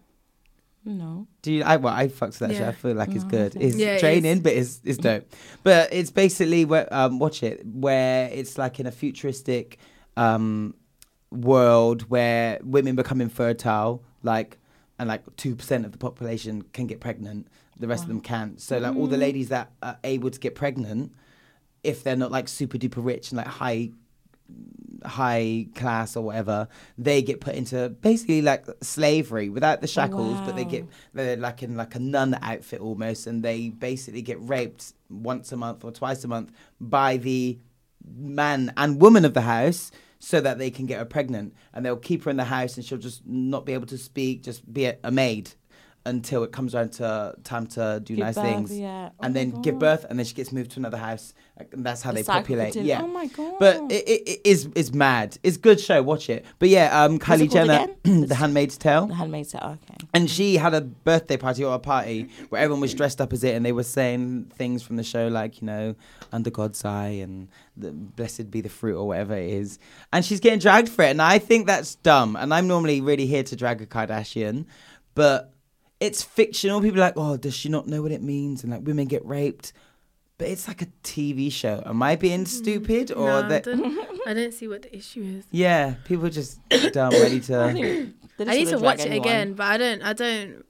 no, 0.85 1.25
Do 1.41 1.53
you? 1.53 1.63
I 1.63 1.77
well, 1.77 1.93
I 1.93 2.09
fucked 2.09 2.37
with 2.41 2.49
that 2.49 2.51
shit. 2.51 2.61
I 2.67 2.73
feel 2.73 2.93
like 2.95 3.15
it's 3.15 3.23
good. 3.23 3.55
It's 3.55 3.77
Yeah, 3.77 3.97
draining, 3.97 4.41
but 4.41 4.51
it's 4.51 4.81
it's 4.83 4.97
dope. 4.97 5.25
But 5.63 5.93
it's 5.93 6.11
basically 6.11 6.65
where 6.65 6.93
um, 6.93 7.17
watch 7.19 7.41
it 7.41 7.65
where 7.65 8.29
it's 8.29 8.57
like 8.57 8.81
in 8.81 8.85
a 8.87 8.91
futuristic 8.91 9.77
um, 10.17 10.75
world 11.31 12.09
where 12.09 12.59
women 12.61 12.97
become 12.97 13.21
infertile, 13.21 14.03
like 14.21 14.57
and 14.99 15.07
like 15.07 15.21
two 15.37 15.55
percent 15.55 15.85
of 15.85 15.93
the 15.93 15.97
population 15.97 16.61
can 16.73 16.85
get 16.85 16.99
pregnant. 16.99 17.47
The 17.79 17.87
rest 17.87 18.03
of 18.03 18.09
them 18.09 18.19
can't. 18.19 18.59
So 18.59 18.79
like 18.79 18.97
all 18.97 19.07
the 19.07 19.17
ladies 19.17 19.47
that 19.47 19.71
are 19.81 19.97
able 20.03 20.29
to 20.29 20.39
get 20.39 20.55
pregnant, 20.55 21.13
if 21.85 22.03
they're 22.03 22.17
not 22.17 22.31
like 22.31 22.49
super 22.49 22.77
duper 22.77 23.03
rich 23.03 23.31
and 23.31 23.37
like 23.37 23.47
high 23.47 23.91
high 25.05 25.67
class 25.75 26.15
or 26.15 26.23
whatever, 26.23 26.67
they 26.97 27.21
get 27.21 27.41
put 27.41 27.55
into 27.55 27.89
basically 27.89 28.41
like 28.41 28.65
slavery 28.81 29.49
without 29.49 29.81
the 29.81 29.87
shackles, 29.87 30.39
but 30.41 30.55
they 30.55 30.65
get 30.65 30.85
they're 31.13 31.37
like 31.37 31.63
in 31.63 31.75
like 31.75 31.95
a 31.95 31.99
nun 31.99 32.37
outfit 32.41 32.81
almost, 32.81 33.27
and 33.27 33.43
they 33.43 33.69
basically 33.69 34.21
get 34.21 34.37
raped 34.41 34.93
once 35.09 35.51
a 35.51 35.57
month 35.57 35.83
or 35.83 35.91
twice 35.91 36.23
a 36.23 36.27
month 36.27 36.51
by 36.79 37.17
the 37.17 37.57
man 38.15 38.73
and 38.77 39.01
woman 39.01 39.25
of 39.25 39.33
the 39.33 39.41
house. 39.41 39.91
So 40.19 40.39
that 40.39 40.57
they 40.57 40.71
can 40.71 40.85
get 40.85 40.99
her 40.99 41.05
pregnant, 41.05 41.53
and 41.73 41.85
they'll 41.85 41.97
keep 41.97 42.23
her 42.23 42.29
in 42.29 42.37
the 42.37 42.45
house, 42.45 42.77
and 42.77 42.85
she'll 42.85 42.97
just 42.97 43.27
not 43.27 43.65
be 43.65 43.73
able 43.73 43.87
to 43.87 43.97
speak, 43.97 44.41
just 44.41 44.73
be 44.73 44.85
a, 44.85 44.97
a 45.03 45.11
maid 45.11 45.51
until 46.05 46.43
it 46.43 46.51
comes 46.51 46.75
around 46.75 46.91
to 46.93 47.33
time 47.43 47.65
to 47.65 48.01
do 48.03 48.15
Give 48.15 48.25
nice 48.25 48.35
birth, 48.35 48.43
things, 48.43 48.77
yeah. 48.77 49.09
Oh 49.19 49.25
and 49.25 49.35
then 49.35 49.61
give 49.61 49.79
birth, 49.79 50.05
and 50.09 50.19
then 50.19 50.25
she 50.25 50.33
gets 50.33 50.51
moved 50.51 50.71
to 50.71 50.79
another 50.79 50.97
house, 50.97 51.33
and 51.71 51.85
that's 51.85 52.01
how 52.01 52.11
The 52.11 52.17
they 52.17 52.23
populate. 52.23 52.75
Yeah, 52.75 53.01
Oh 53.01 53.07
my 53.07 53.27
God. 53.27 53.55
But 53.59 53.77
it, 53.91 54.07
it, 54.07 54.29
it 54.29 54.41
is 54.43 54.67
is 54.75 54.93
mad. 54.93 55.37
It's 55.43 55.55
a 55.57 55.59
good 55.59 55.79
show. 55.79 56.03
Watch 56.03 56.29
it. 56.29 56.45
But 56.59 56.69
yeah, 56.69 57.03
um, 57.03 57.19
Kylie 57.19 57.49
Jenner. 57.51 57.87
The 58.23 58.35
Handmaid's 58.35 58.77
Tale. 58.77 59.07
the 59.07 59.15
handmaid's 59.15 59.51
tale. 59.51 59.77
Okay. 59.83 60.07
And 60.13 60.29
she 60.29 60.55
had 60.57 60.73
a 60.73 60.81
birthday 60.81 61.37
party 61.37 61.63
or 61.63 61.73
a 61.73 61.79
party 61.79 62.29
where 62.49 62.61
everyone 62.61 62.81
was 62.81 62.93
dressed 62.93 63.19
up 63.21 63.33
as 63.33 63.43
it, 63.43 63.55
and 63.55 63.65
they 63.65 63.71
were 63.71 63.83
saying 63.83 64.51
things 64.55 64.83
from 64.83 64.97
the 64.97 65.03
show 65.03 65.27
like, 65.29 65.61
you 65.61 65.65
know, 65.65 65.95
under 66.31 66.49
God's 66.49 66.83
eye 66.85 67.19
and 67.23 67.47
the 67.77 67.91
blessed 67.91 68.51
be 68.51 68.61
the 68.61 68.69
fruit 68.69 68.97
or 68.97 69.07
whatever 69.07 69.35
it 69.35 69.49
is. 69.49 69.79
And 70.11 70.23
she's 70.23 70.39
getting 70.39 70.59
dragged 70.59 70.89
for 70.89 71.03
it, 71.03 71.09
and 71.11 71.21
I 71.21 71.39
think 71.39 71.65
that's 71.67 71.95
dumb. 71.95 72.35
And 72.35 72.53
I'm 72.53 72.67
normally 72.67 73.01
really 73.01 73.25
here 73.25 73.43
to 73.43 73.55
drag 73.55 73.81
a 73.81 73.85
Kardashian, 73.85 74.65
but 75.15 75.52
it's 76.03 76.21
fictional. 76.21 76.81
People 76.81 76.99
are 76.99 77.05
like, 77.05 77.13
oh, 77.15 77.37
does 77.37 77.55
she 77.55 77.69
not 77.69 77.87
know 77.87 78.01
what 78.01 78.11
it 78.11 78.21
means? 78.21 78.63
And 78.63 78.73
like, 78.73 78.85
women 78.85 79.07
get 79.07 79.25
raped. 79.25 79.71
But 80.37 80.49
it's 80.49 80.67
like 80.67 80.81
a 80.81 80.87
TV 81.03 81.51
show. 81.51 81.81
Am 81.85 82.03
I 82.03 82.17
being 82.17 82.41
mm-hmm. 82.41 82.45
stupid 82.45 83.11
or 83.11 83.27
No, 83.27 83.37
I, 83.39 83.47
that? 83.47 83.63
don't, 83.63 84.19
I 84.27 84.33
don't 84.33 84.53
see 84.53 84.67
what 84.67 84.81
the 84.81 84.95
issue 84.95 85.21
is. 85.21 85.45
Yeah, 85.51 85.95
people 86.03 86.25
are 86.25 86.31
just 86.31 86.59
dumb, 86.91 87.11
ready 87.11 87.39
to. 87.41 88.11
They 88.35 88.45
I 88.47 88.55
need 88.55 88.69
to 88.69 88.79
watch 88.79 88.97
drag 88.97 89.11
it 89.11 89.15
again, 89.15 89.53
but 89.53 89.67
I 89.67 89.77
don't. 89.77 90.01
I 90.01 90.13
don't. 90.13 90.65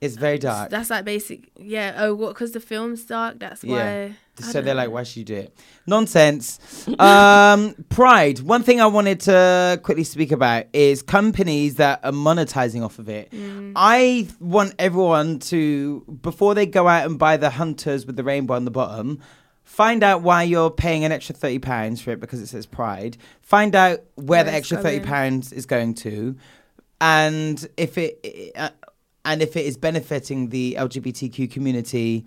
It's 0.00 0.16
very 0.16 0.38
dark. 0.38 0.68
That's 0.70 0.90
like 0.90 1.04
basic. 1.06 1.50
Yeah. 1.58 1.94
Oh, 1.96 2.14
what? 2.14 2.28
Because 2.34 2.52
the 2.52 2.60
film's 2.60 3.04
dark. 3.04 3.38
That's 3.38 3.64
Yeah. 3.64 3.72
why. 4.06 4.16
I 4.38 4.42
So 4.42 4.60
they're 4.60 4.74
know. 4.74 4.82
like, 4.82 4.90
why 4.90 5.02
should 5.04 5.16
you 5.16 5.24
do 5.24 5.34
it? 5.36 5.56
Nonsense. 5.86 6.58
um, 6.98 7.74
Pride. 7.88 8.40
One 8.40 8.62
thing 8.62 8.80
I 8.82 8.86
wanted 8.86 9.20
to 9.20 9.80
quickly 9.82 10.04
speak 10.04 10.32
about 10.32 10.64
is 10.74 11.00
companies 11.02 11.76
that 11.76 12.00
are 12.04 12.12
monetizing 12.12 12.84
off 12.84 12.98
of 12.98 13.08
it. 13.08 13.30
Mm. 13.30 13.72
I 13.74 14.28
want 14.38 14.74
everyone 14.78 15.38
to, 15.38 16.00
before 16.20 16.54
they 16.54 16.66
go 16.66 16.86
out 16.86 17.06
and 17.06 17.18
buy 17.18 17.38
the 17.38 17.48
hunters 17.48 18.04
with 18.04 18.16
the 18.16 18.24
rainbow 18.24 18.52
on 18.54 18.66
the 18.66 18.70
bottom, 18.70 19.20
find 19.64 20.02
out 20.02 20.20
why 20.20 20.42
you're 20.42 20.70
paying 20.70 21.04
an 21.04 21.12
extra 21.12 21.34
thirty 21.34 21.58
pounds 21.58 22.02
for 22.02 22.10
it 22.10 22.20
because 22.20 22.40
it 22.42 22.48
says 22.48 22.66
Pride. 22.66 23.16
Find 23.40 23.74
out 23.74 24.00
where, 24.16 24.44
the 24.44 24.50
Where 24.50 24.58
extra 24.58 24.76
thirty 24.82 25.00
pounds 25.00 25.52
is 25.54 25.64
going 25.64 25.94
to, 25.94 26.36
and 27.00 27.66
if 27.78 27.96
it. 27.96 28.52
Uh, 28.54 28.68
and 29.26 29.42
if 29.42 29.56
it 29.56 29.66
is 29.66 29.76
benefiting 29.76 30.48
the 30.48 30.76
LGBTQ 30.78 31.50
community 31.50 32.24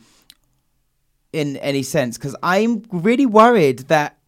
in 1.34 1.58
any 1.58 1.82
sense 1.82 2.18
because 2.18 2.36
I'm 2.44 2.84
really 2.92 3.26
worried 3.26 3.80
that 3.88 4.20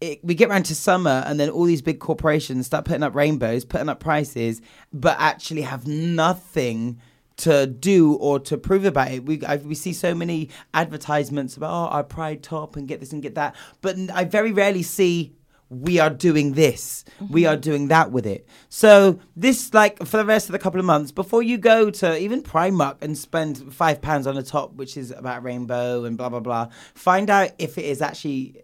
it, 0.00 0.24
we 0.24 0.34
get 0.34 0.48
around 0.48 0.64
to 0.66 0.76
summer 0.76 1.24
and 1.26 1.40
then 1.40 1.50
all 1.50 1.64
these 1.64 1.82
big 1.82 1.98
corporations 1.98 2.66
start 2.66 2.84
putting 2.84 3.02
up 3.02 3.16
rainbows, 3.16 3.64
putting 3.64 3.88
up 3.88 3.98
prices, 3.98 4.62
but 4.92 5.16
actually 5.18 5.62
have 5.62 5.88
nothing 5.88 7.00
to 7.38 7.66
do 7.66 8.14
or 8.14 8.38
to 8.40 8.56
prove 8.56 8.84
about 8.84 9.10
it. 9.10 9.24
We 9.24 9.44
I, 9.44 9.56
we 9.56 9.74
see 9.74 9.92
so 9.92 10.14
many 10.14 10.50
advertisements 10.74 11.56
about 11.56 11.70
oh 11.70 11.92
our 11.92 12.04
pride 12.04 12.42
top 12.44 12.76
and 12.76 12.86
get 12.86 13.00
this 13.00 13.12
and 13.12 13.22
get 13.22 13.34
that, 13.34 13.56
but 13.80 13.96
I 14.14 14.24
very 14.24 14.52
rarely 14.52 14.82
see 14.82 15.34
we 15.70 15.98
are 15.98 16.10
doing 16.10 16.54
this, 16.54 17.04
we 17.28 17.44
are 17.44 17.54
mm-hmm. 17.54 17.60
doing 17.60 17.88
that 17.88 18.10
with 18.10 18.26
it. 18.26 18.48
So 18.68 19.18
this 19.36 19.74
like 19.74 19.98
for 20.04 20.16
the 20.16 20.24
rest 20.24 20.48
of 20.48 20.52
the 20.52 20.58
couple 20.58 20.80
of 20.80 20.86
months 20.86 21.12
before 21.12 21.42
you 21.42 21.58
go 21.58 21.90
to 21.90 22.18
even 22.18 22.42
Primark 22.42 22.96
and 23.02 23.16
spend 23.16 23.72
five 23.72 24.00
pounds 24.00 24.26
on 24.26 24.36
a 24.38 24.42
top, 24.42 24.74
which 24.74 24.96
is 24.96 25.10
about 25.10 25.42
rainbow 25.42 26.04
and 26.04 26.16
blah 26.16 26.28
blah 26.30 26.40
blah. 26.40 26.68
Find 26.94 27.28
out 27.28 27.50
if 27.58 27.76
it 27.76 27.84
is 27.84 28.00
actually 28.00 28.62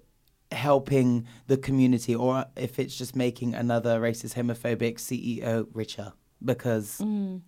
helping 0.52 1.26
the 1.46 1.56
community 1.56 2.14
or 2.14 2.46
if 2.56 2.78
it's 2.78 2.96
just 2.96 3.16
making 3.16 3.54
another 3.54 4.00
racist 4.00 4.34
homophobic 4.34 4.96
CEO 4.96 5.66
richer 5.74 6.12
because 6.44 7.00
mm. 7.00 7.40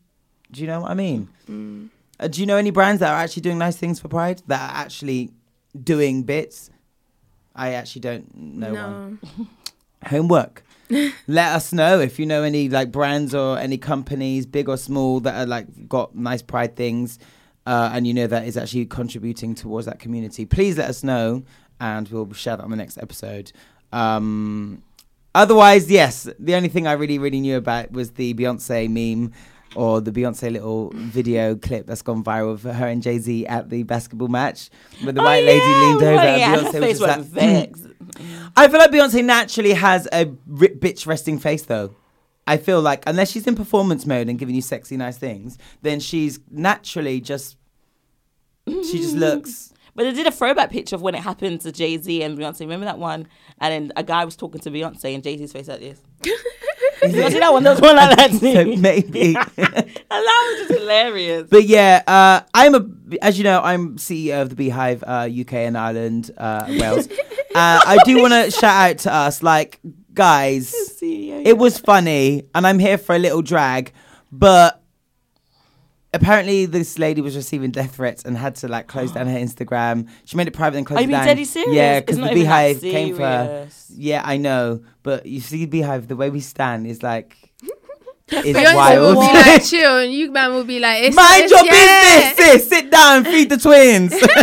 do 0.50 0.60
you 0.60 0.66
know 0.66 0.80
what 0.80 0.90
I 0.90 0.94
mean? 0.94 1.28
Mm. 1.48 1.88
Uh, 2.18 2.28
do 2.28 2.40
you 2.40 2.46
know 2.46 2.56
any 2.56 2.70
brands 2.70 3.00
that 3.00 3.12
are 3.12 3.18
actually 3.18 3.42
doing 3.42 3.58
nice 3.58 3.76
things 3.76 4.00
for 4.00 4.08
Pride 4.08 4.42
that 4.46 4.60
are 4.60 4.76
actually 4.76 5.30
doing 5.82 6.22
bits? 6.22 6.70
I 7.56 7.72
actually 7.72 8.02
don't 8.02 8.34
know 8.34 8.74
one. 8.74 9.18
Homework. 10.06 10.62
Let 11.26 11.52
us 11.52 11.72
know 11.72 11.98
if 11.98 12.18
you 12.18 12.26
know 12.26 12.42
any 12.42 12.68
like 12.68 12.92
brands 12.92 13.34
or 13.34 13.58
any 13.58 13.78
companies, 13.78 14.46
big 14.46 14.68
or 14.68 14.76
small, 14.76 15.20
that 15.20 15.34
are 15.34 15.46
like 15.46 15.88
got 15.88 16.14
nice 16.14 16.42
Pride 16.42 16.76
things, 16.76 17.18
uh, 17.66 17.90
and 17.92 18.06
you 18.06 18.14
know 18.14 18.26
that 18.28 18.46
is 18.46 18.56
actually 18.56 18.86
contributing 18.86 19.54
towards 19.54 19.86
that 19.86 19.98
community. 19.98 20.46
Please 20.46 20.78
let 20.78 20.88
us 20.88 21.02
know, 21.02 21.42
and 21.80 22.08
we'll 22.08 22.32
share 22.34 22.56
that 22.56 22.62
on 22.62 22.70
the 22.70 22.76
next 22.76 22.98
episode. 22.98 23.50
Um, 23.92 24.82
otherwise, 25.34 25.90
yes, 25.90 26.28
the 26.38 26.54
only 26.54 26.68
thing 26.68 26.86
I 26.86 26.92
really, 26.92 27.18
really 27.18 27.40
knew 27.40 27.56
about 27.56 27.90
was 27.90 28.12
the 28.12 28.34
Beyonce 28.34 28.88
meme 28.88 29.32
or 29.76 30.00
the 30.00 30.10
Beyonce 30.10 30.50
little 30.50 30.90
video 30.94 31.54
clip 31.54 31.86
that's 31.86 32.02
gone 32.02 32.24
viral 32.24 32.52
of 32.52 32.62
her 32.62 32.86
and 32.86 33.02
Jay 33.02 33.18
Z 33.18 33.46
at 33.46 33.70
the 33.70 33.82
basketball 33.84 34.28
match, 34.28 34.70
where 35.02 35.12
the 35.12 35.20
Oh, 35.20 35.24
white 35.24 35.44
lady 35.44 35.60
leaned 35.64 36.02
over 36.02 36.16
right, 36.16 36.26
and 36.28 36.40
yeah, 36.40 36.50
her 36.56 36.62
Beyonce 36.62 36.80
was 36.80 36.98
just 36.98 37.34
like, 37.34 37.72
was. 37.72 37.88
I 38.56 38.68
feel 38.68 38.78
like 38.78 38.90
Beyonce 38.90 39.24
naturally 39.24 39.72
has 39.74 40.08
a 40.12 40.26
bitch 40.26 41.06
resting 41.06 41.38
face 41.38 41.62
though. 41.62 41.94
I 42.46 42.56
feel 42.56 42.80
like 42.80 43.02
unless 43.06 43.30
she's 43.30 43.46
in 43.46 43.56
performance 43.56 44.06
mode 44.06 44.28
and 44.28 44.38
giving 44.38 44.54
you 44.54 44.62
sexy 44.62 44.96
nice 44.96 45.18
things, 45.18 45.58
then 45.82 46.00
she's 46.00 46.40
naturally 46.50 47.20
just 47.20 47.56
she 48.66 48.98
just 48.98 49.14
looks 49.16 49.72
But 49.96 50.02
they 50.04 50.12
did 50.12 50.26
a 50.26 50.30
throwback 50.30 50.70
picture 50.70 50.94
of 50.94 51.00
when 51.00 51.14
it 51.14 51.22
happened 51.22 51.62
to 51.62 51.72
Jay 51.72 51.96
Z 51.96 52.22
and 52.22 52.38
Beyonce. 52.38 52.60
Remember 52.60 52.84
that 52.84 52.98
one? 52.98 53.26
And 53.58 53.72
then 53.72 53.92
a 53.96 54.02
guy 54.02 54.26
was 54.26 54.36
talking 54.36 54.60
to 54.60 54.70
Beyonce 54.70 55.14
and 55.14 55.22
Jay 55.24 55.38
Z's 55.38 55.52
face 55.52 55.68
like 55.68 55.80
this. 55.80 56.02
you 57.02 57.30
see 57.30 57.38
that 57.38 57.52
one? 57.52 57.62
There 57.62 57.72
was 57.72 57.80
one 57.80 57.96
like 57.96 58.16
that 58.16 58.30
so 58.40 58.64
maybe. 58.76 59.32
that 59.56 59.88
was 60.08 60.68
just 60.68 60.80
hilarious. 60.80 61.48
But 61.50 61.64
yeah, 61.64 62.02
uh, 62.06 62.40
I'm 62.54 62.74
a, 62.74 62.86
as 63.22 63.38
you 63.38 63.44
know, 63.44 63.60
I'm 63.60 63.96
CEO 63.96 64.42
of 64.42 64.50
the 64.50 64.56
Beehive 64.56 65.02
uh, 65.06 65.28
UK 65.30 65.54
and 65.54 65.76
Ireland, 65.76 66.30
uh, 66.36 66.66
Wales. 66.68 67.08
uh, 67.10 67.12
I 67.54 67.98
do 68.04 68.20
want 68.20 68.32
to 68.32 68.50
shout 68.50 68.90
out 68.90 68.98
to 68.98 69.12
us, 69.12 69.42
like, 69.42 69.80
guys, 70.14 70.74
CEO, 71.00 71.42
it 71.44 71.58
was 71.58 71.78
funny, 71.78 72.44
and 72.54 72.66
I'm 72.66 72.78
here 72.78 72.98
for 72.98 73.14
a 73.14 73.18
little 73.18 73.42
drag, 73.42 73.92
but 74.32 74.82
apparently 76.14 76.66
this 76.66 76.98
lady 76.98 77.20
was 77.20 77.36
receiving 77.36 77.70
death 77.70 77.96
threats 77.96 78.24
and 78.24 78.36
had 78.36 78.54
to 78.56 78.68
like 78.68 78.86
close 78.86 79.12
down 79.12 79.26
her 79.26 79.38
Instagram. 79.46 80.08
She 80.24 80.36
made 80.36 80.48
it 80.48 80.52
private 80.54 80.78
and 80.78 80.86
closed 80.86 80.98
Are 80.98 81.02
it 81.02 81.04
you 81.04 81.08
being 81.08 81.18
down. 81.18 81.26
deadly 81.26 81.44
serious? 81.44 81.74
Yeah, 81.74 81.96
It's 81.98 82.06
because 82.06 82.16
the 82.16 82.22
not 82.22 82.30
even 82.32 82.44
that 82.44 82.80
beehive 82.80 82.80
came 82.80 83.16
for 83.16 83.22
her. 83.22 83.46
serious. 83.70 83.92
Yeah, 83.94 84.22
I 84.24 84.36
know, 84.36 84.82
but 85.02 85.26
you 85.26 85.40
see, 85.40 85.66
beehive, 85.66 86.08
the 86.08 86.16
way 86.16 86.30
we 86.30 86.40
stand 86.40 86.86
is 86.86 87.02
like. 87.02 87.36
It's 88.28 88.58
Beyonce 88.58 88.74
wild. 88.74 89.16
will 89.16 89.20
be 89.28 89.32
like 89.34 89.64
chill, 89.70 89.98
and 89.98 90.12
you 90.12 90.32
man 90.32 90.50
will 90.52 90.64
be 90.64 90.80
like, 90.80 91.04
it's, 91.04 91.14
Mind 91.14 91.44
it's, 91.44 91.52
your 91.52 91.64
yeah. 91.64 92.32
business, 92.34 92.62
sis. 92.62 92.68
Sit 92.68 92.90
down, 92.90 93.24
feed 93.24 93.48
the 93.50 93.56
twins. 93.56 94.12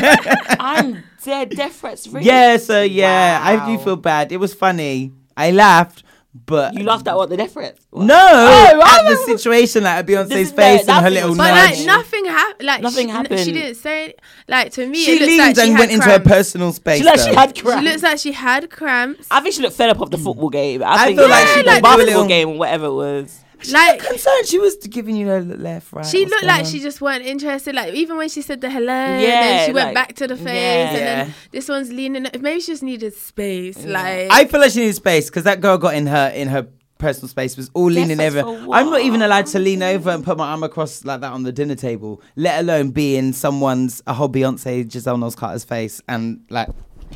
I'm 0.58 1.04
dead. 1.22 1.50
Death 1.50 1.76
threats. 1.82 2.08
Really? 2.08 2.26
yeah, 2.26 2.56
so 2.56 2.82
yeah, 2.82 3.40
I 3.44 3.66
do 3.66 3.74
Wow. 3.74 3.84
feel 3.84 3.96
bad. 3.98 4.32
It 4.32 4.38
was 4.38 4.54
funny. 4.54 5.12
I 5.36 5.52
laughed, 5.52 6.04
but 6.34 6.74
You 6.74 6.84
laughed 6.84 7.08
at 7.08 7.16
what 7.16 7.30
the 7.30 7.38
death 7.38 7.54
threats? 7.54 7.86
What? 7.92 8.06
No, 8.06 8.16
Oh, 8.18 8.82
at 8.84 9.08
the 9.10 9.16
situation, 9.18 9.84
like 9.84 10.00
at 10.00 10.08
This 10.08 10.18
Beyonce's 10.18 10.32
is 10.32 10.50
the- 10.52 10.56
face 10.56 10.88
and 10.88 11.04
her 11.06 11.10
little 11.12 11.30
was 11.30 11.38
But 11.38 11.54
nudge. 11.54 11.78
like 11.78 11.86
nothing 11.86 12.26
happened. 12.26 12.66
Like 12.68 12.82
Nothing 12.82 13.08
she, 13.08 13.12
happened. 13.12 13.40
She 13.42 13.52
didn't 13.52 13.76
say 13.76 14.16
like 14.48 14.72
to 14.74 14.88
me. 14.88 14.98
she 15.04 15.12
it 15.14 15.22
leaned 15.22 15.38
like 15.38 15.56
she 15.56 15.62
and 15.62 15.72
had 15.74 15.80
went 15.80 15.92
into 15.92 16.10
her 16.10 16.20
personal 16.20 16.74
space. 16.74 17.00
She 17.00 17.04
like 17.06 17.20
she 17.20 17.34
had 17.36 17.56
She 17.58 17.64
looks 17.64 18.02
like 18.04 18.18
she 18.20 18.32
had 18.32 18.70
cramps. 18.72 19.28
I 19.30 19.42
think 19.42 19.54
she 19.56 19.62
looked 19.62 19.76
fed 19.76 19.90
up 19.92 20.02
of 20.02 20.10
the 20.10 20.18
football 20.18 20.50
game. 20.50 20.82
I, 20.82 20.94
I 20.94 21.06
think 21.06 21.20
feel 21.20 21.30
like 21.30 21.46
yeah, 21.46 21.54
she 21.54 21.60
the 21.62 21.70
did 21.70 21.76
do 21.76 21.82
basketball 21.82 22.06
little- 22.06 22.28
game 22.28 22.50
or 22.50 22.58
whatever 22.58 22.86
it 22.88 22.94
was. 22.94 23.40
Like 23.72 24.00
concerned. 24.00 24.48
She 24.48 24.60
was 24.60 24.76
giving 24.88 25.16
you 25.16 25.28
her 25.28 25.42
left, 25.42 25.94
right. 25.94 26.06
she 26.06 26.22
what's 26.22 26.32
looked 26.32 26.44
like 26.46 26.66
on? 26.66 26.72
she 26.72 26.80
just 26.80 27.00
weren't 27.02 27.24
interested. 27.26 27.76
Like 27.76 27.94
even 27.94 28.18
when 28.18 28.30
she 28.30 28.42
said 28.42 28.62
the 28.62 28.70
hello, 28.70 28.92
and 28.92 29.22
Yeah, 29.22 29.30
then 29.42 29.66
she 29.68 29.74
went 29.74 29.94
back 29.94 30.16
to 30.16 30.28
the 30.28 30.36
face, 30.36 30.48
yeah. 30.48 30.90
and 30.90 30.98
Yeah. 30.98 31.24
then 31.26 31.34
this 31.52 31.70
one's 31.70 31.92
leaning. 31.92 32.28
Maybe 32.40 32.60
she 32.60 32.72
just 32.74 32.84
needed 32.84 33.14
space. 33.14 33.84
Like 33.86 34.28
I 34.32 34.46
feel 34.46 34.60
like 34.60 34.72
she 34.72 34.80
needed 34.82 34.96
space 34.96 35.30
because 35.30 35.44
that 35.44 35.62
girl 35.62 35.78
got 35.78 35.96
in 35.96 36.08
her 36.08 36.32
in 36.36 36.48
her 36.50 36.68
personal 36.98 37.28
space 37.28 37.58
was 37.58 37.70
all 37.74 37.92
leaning 37.92 38.20
over. 38.22 38.40
I'm 38.72 38.90
not 38.90 39.02
even 39.02 39.22
allowed 39.22 39.48
to 39.48 39.60
lean 39.60 39.84
over 39.84 40.10
and 40.10 40.24
put 40.24 40.38
my 40.38 40.48
arm 40.52 40.64
across 40.64 41.04
like 41.04 41.20
that 41.22 41.34
on 41.34 41.44
the 41.44 41.52
dinner 41.52 41.76
table, 41.76 42.22
let 42.38 42.60
alone 42.62 42.92
be 42.92 43.18
in 43.18 43.34
someone's 43.34 44.02
a 44.08 44.14
whole 44.14 44.30
Beyonce 44.30 44.90
Giselle 44.90 45.18
Knowles 45.18 45.36
Carter's 45.36 45.64
face 45.66 46.02
and 46.08 46.46
like. 46.50 46.70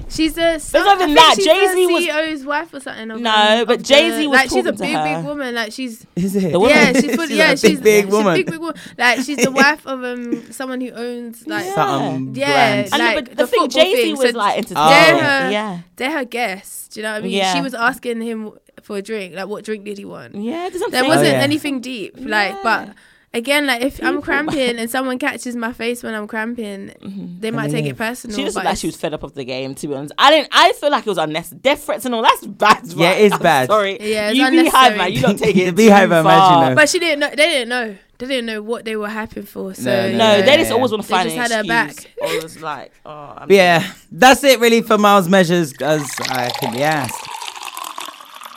She's 0.10 0.38
a. 0.38 0.54
not 0.74 0.74
I 0.76 0.94
even 0.96 1.08
think 1.08 1.18
that. 1.20 1.36
Jay-Z 1.38 1.86
the 1.88 1.94
was- 1.94 2.04
CEO's 2.06 2.46
wife 2.46 2.74
or 2.74 2.80
something. 2.80 3.12
Of 3.12 3.22
No, 3.22 3.64
but 3.68 3.82
Jay-Z 3.84 4.18
the- 4.22 4.28
was 4.28 4.36
like 4.38 4.50
she's 4.50 4.66
a 4.66 4.72
talking 4.72 4.78
to 4.78 4.84
big, 4.84 4.96
her. 4.96 5.16
big 5.18 5.26
woman. 5.26 5.56
Like 5.56 5.72
she's 5.72 6.06
Is 6.16 6.36
it? 6.36 6.52
The 6.52 6.60
woman- 6.60 6.76
yeah, 6.76 6.94
she's 6.94 7.16
full, 7.16 7.28
She's 7.28 7.38
yeah, 7.38 7.46
a 7.46 7.50
big, 7.52 7.60
she's 7.60 7.82
big 7.82 8.06
she's 8.06 8.12
woman. 8.14 8.34
a 8.34 8.36
big, 8.38 8.46
big 8.52 8.60
woman. 8.60 8.76
Like 8.98 9.20
she's 9.22 9.38
the 9.38 9.52
wife 9.64 9.86
of 9.88 10.04
um 10.04 10.52
someone 10.52 10.82
who 10.82 10.92
owns 10.92 11.46
like 11.48 11.66
Something 11.74 12.36
Yeah, 12.36 12.48
brand. 12.84 12.90
And 12.94 13.04
like 13.04 13.16
but 13.16 13.30
the 13.38 13.44
the 13.44 13.48
thing, 13.48 13.70
Jay 13.70 13.96
Z 14.04 14.12
was 14.14 14.32
so 14.32 14.38
like 14.38 14.68
they're 14.68 14.78
entertaining. 14.78 15.24
her, 15.24 15.52
Yeah, 15.52 15.80
they're 15.96 16.12
her 16.12 16.26
guests. 16.26 16.88
Do 16.90 17.00
you 17.00 17.04
know 17.04 17.12
what 17.14 17.18
I 17.20 17.22
mean? 17.22 17.32
Yeah. 17.32 17.54
She 17.54 17.62
was 17.62 17.74
asking 17.74 18.22
him 18.22 18.52
for 18.82 18.98
a 18.98 19.02
drink. 19.02 19.36
Like, 19.36 19.48
what 19.48 19.66
drink 19.66 19.84
did 19.84 19.98
he 19.98 20.06
want? 20.06 20.36
yeah. 20.36 20.70
There 20.70 21.06
wasn't 21.06 21.28
yeah. 21.28 21.42
anything 21.44 21.82
deep. 21.82 22.14
Like, 22.18 22.64
but 22.64 22.90
again, 23.34 23.68
like 23.68 23.82
if 23.82 24.02
I'm 24.04 24.22
cramping 24.28 24.78
and 24.78 24.90
someone 24.90 25.20
catches 25.20 25.56
my 25.56 25.74
face 25.74 26.04
when 26.04 26.14
I'm 26.16 26.28
cramping, 26.28 26.90
mm-hmm. 27.02 27.40
they 27.40 27.52
might 27.52 27.72
take 27.72 27.86
it 27.86 27.98
personal. 27.98 28.36
She 28.36 28.44
just 28.44 28.56
but 28.56 28.62
looked 28.62 28.72
like 28.72 28.78
she 28.78 28.88
was 28.88 28.96
fed 28.96 29.14
up 29.14 29.24
of 29.24 29.34
the 29.34 29.44
game. 29.46 29.76
To 29.76 29.88
be 29.88 29.94
honest, 29.94 30.14
I 30.18 30.32
didn't. 30.32 30.50
I 30.52 30.74
feel 30.74 30.92
like 30.92 31.06
it 31.06 31.10
was 31.10 31.18
unnecessary. 31.18 31.60
Death 31.62 31.84
threats 31.84 32.06
and 32.06 32.16
all. 32.16 32.22
That's 32.24 32.46
bad. 32.48 32.86
Yeah, 32.88 33.12
it's 33.12 33.36
I'm 33.36 33.42
bad. 33.42 33.68
Sorry. 33.68 33.92
Yeah, 34.02 34.30
it's 34.30 34.38
you 34.38 34.50
beehive 34.50 34.54
unnecessary. 34.94 34.98
man. 34.98 35.12
You 35.14 35.22
don't 35.22 35.40
take 35.40 35.56
The 35.56 35.62
it. 35.68 35.76
Beehive, 35.76 36.10
too 36.10 36.16
I 36.16 36.20
imagine, 36.22 36.66
far. 36.66 36.76
But 36.76 36.90
she 36.90 37.00
didn't 37.00 37.20
know. 37.20 37.30
They 37.30 37.36
didn't 37.36 37.70
know. 37.70 37.98
They 38.20 38.26
didn't 38.26 38.48
know 38.48 38.64
what 38.64 38.84
they 38.84 38.96
were 38.96 39.10
hyping 39.10 39.48
for. 39.48 39.76
So 39.76 39.84
No, 39.84 40.06
you 40.08 40.14
No, 40.18 40.18
know, 40.40 40.42
they 40.44 40.58
just 40.58 40.70
Yeah. 40.70 40.76
always 40.76 40.90
want 40.92 41.04
to 41.04 41.08
They 41.08 41.14
find 41.14 41.30
just 41.30 41.36
an 41.36 41.42
had 41.60 41.68
her 41.68 41.86
excuse. 41.92 42.06
back. 42.06 42.14
Always 42.24 42.62
like, 42.64 42.92
oh, 43.06 43.34
I'm 43.38 43.52
yeah, 43.52 43.94
that's 44.12 44.44
it 44.44 44.60
really 44.60 44.82
for 44.82 44.98
Miles 44.98 45.30
Measures 45.30 45.74
as 45.82 46.10
I 46.22 46.50
can 46.60 46.74
be 46.74 46.82
asked. 46.82 47.27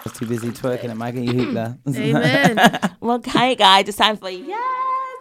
I 0.00 0.04
was 0.04 0.12
too 0.14 0.26
busy 0.26 0.48
twerking 0.48 0.88
at 0.88 0.96
Mighty 0.96 1.26
Hoopla. 1.26 1.78
Amen. 1.96 2.80
Well, 3.00 3.16
okay, 3.16 3.54
guys, 3.54 3.88
it's 3.88 3.96
time 3.96 4.16
for 4.18 4.28
yes 4.28 4.58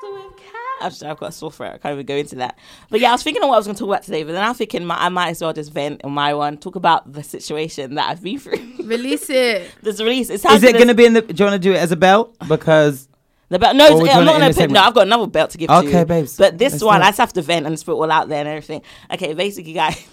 with 0.04 0.36
Kat. 0.38 0.54
Actually, 0.82 1.10
I've 1.10 1.18
got 1.18 1.30
a 1.30 1.32
sore 1.32 1.52
throat. 1.52 1.72
I 1.76 1.78
can't 1.78 1.94
even 1.94 2.06
go 2.06 2.16
into 2.16 2.36
that. 2.36 2.58
But 2.90 3.00
yeah, 3.00 3.10
I 3.10 3.12
was 3.14 3.24
thinking 3.24 3.42
of 3.42 3.48
what 3.50 3.56
I 3.56 3.58
was 3.60 3.68
going 3.68 3.76
to 3.76 3.80
talk 3.80 3.88
about 3.90 4.04
today, 4.04 4.24
but 4.24 4.34
then 4.34 4.44
I'm 4.44 4.54
thinking 4.54 4.86
my, 4.86 4.96
I 4.98 5.08
might 5.10 5.30
as 5.30 5.42
well 5.42 5.54
just 5.54 5.72
vent 5.72 6.04
on 6.04 6.12
my 6.12 6.34
one, 6.34 6.58
talk 6.58 6.76
about 6.76 7.12
the 7.12 7.24
situation 7.24 7.96
that 7.96 8.10
I've 8.10 8.22
been 8.22 8.38
through. 8.40 8.60
Release 8.84 9.30
it. 9.30 9.72
this 9.82 10.00
release. 10.02 10.30
It's 10.30 10.44
Is 10.46 10.64
it 10.64 10.74
going 10.74 10.88
to 10.90 10.94
be 10.94 11.06
in 11.06 11.14
the? 11.14 11.22
Do 11.22 11.34
you 11.42 11.50
want 11.50 11.62
to 11.62 11.68
do 11.70 11.74
it 11.74 11.78
as 11.78 11.92
a 11.94 11.98
belt? 11.98 12.36
Because 12.50 13.08
The 13.50 13.60
belt. 13.60 13.76
No, 13.78 13.98
Or 13.98 14.06
it's, 14.06 14.10
I'm 14.14 14.26
want 14.26 14.26
not 14.26 14.32
it 14.34 14.36
in 14.36 14.40
gonna 14.40 14.46
a 14.46 14.48
pick. 14.50 14.56
segment? 14.56 14.74
No, 14.74 14.82
I've 14.82 14.94
got 14.94 15.08
another 15.08 15.28
belt 15.28 15.50
to 15.52 15.58
give 15.58 15.70
to 15.70 15.74
you. 15.84 15.90
Okay, 15.90 16.04
babes. 16.04 16.38
But 16.38 16.58
this 16.58 16.74
Let's 16.74 16.84
one, 16.84 17.00
do. 17.00 17.06
I 17.06 17.10
just 17.10 17.18
have 17.20 17.34
to 17.34 17.42
vent 17.42 17.66
and 17.66 17.74
just 17.74 17.86
put 17.86 17.94
it 17.94 17.96
all 17.96 18.12
out 18.12 18.28
there 18.30 18.40
and 18.40 18.48
everything. 18.50 18.82
Okay, 19.12 19.34
basically, 19.34 19.74
guys. 19.74 20.06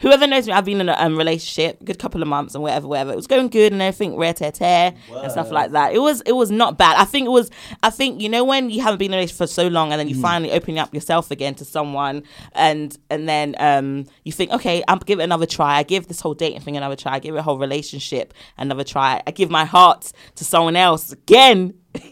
Whoever 0.00 0.26
knows 0.26 0.46
me, 0.46 0.52
I've 0.52 0.64
been 0.64 0.80
in 0.80 0.88
a 0.88 0.94
um, 0.98 1.16
relationship, 1.16 1.84
good 1.84 1.98
couple 1.98 2.22
of 2.22 2.28
months 2.28 2.54
and 2.54 2.62
whatever, 2.62 2.88
whatever. 2.88 3.12
It 3.12 3.16
was 3.16 3.26
going 3.26 3.48
good 3.48 3.72
and 3.72 3.80
everything, 3.82 4.16
rare 4.16 4.34
tear 4.34 4.52
tear 4.52 4.94
and 5.22 5.30
stuff 5.32 5.50
like 5.50 5.72
that. 5.72 5.92
It 5.94 5.98
was, 6.00 6.20
it 6.22 6.32
was 6.32 6.50
not 6.50 6.78
bad. 6.78 6.96
I 6.96 7.04
think 7.04 7.26
it 7.26 7.30
was. 7.30 7.50
I 7.82 7.90
think 7.90 8.20
you 8.20 8.28
know 8.28 8.44
when 8.44 8.70
you 8.70 8.82
haven't 8.82 8.98
been 8.98 9.10
in 9.10 9.14
a 9.14 9.16
relationship 9.18 9.38
for 9.38 9.46
so 9.46 9.68
long 9.68 9.92
and 9.92 9.98
then 10.00 10.08
you 10.08 10.16
Mm. 10.16 10.22
finally 10.22 10.52
open 10.52 10.76
up 10.78 10.92
yourself 10.94 11.30
again 11.30 11.54
to 11.56 11.64
someone, 11.64 12.22
and 12.52 12.96
and 13.10 13.28
then 13.28 13.54
um 13.58 14.06
you 14.24 14.32
think, 14.32 14.50
okay, 14.52 14.82
I'm 14.88 14.98
give 14.98 15.20
it 15.20 15.24
another 15.24 15.46
try. 15.46 15.76
I 15.76 15.82
give 15.82 16.08
this 16.08 16.20
whole 16.20 16.34
dating 16.34 16.60
thing 16.60 16.76
another 16.76 16.96
try. 16.96 17.12
I 17.14 17.18
give 17.18 17.34
it 17.34 17.38
a 17.38 17.42
whole 17.42 17.58
relationship 17.58 18.34
another 18.58 18.84
try. 18.84 19.22
I 19.26 19.30
give 19.30 19.50
my 19.50 19.64
heart 19.64 20.12
to 20.36 20.44
someone 20.44 20.76
else 20.76 21.12
again. 21.12 21.74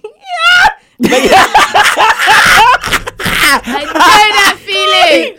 But 1.00 1.10
yeah. 3.48 3.60
I 3.64 3.84
know 3.84 3.92
that 3.92 4.56
feeling. 4.60 5.38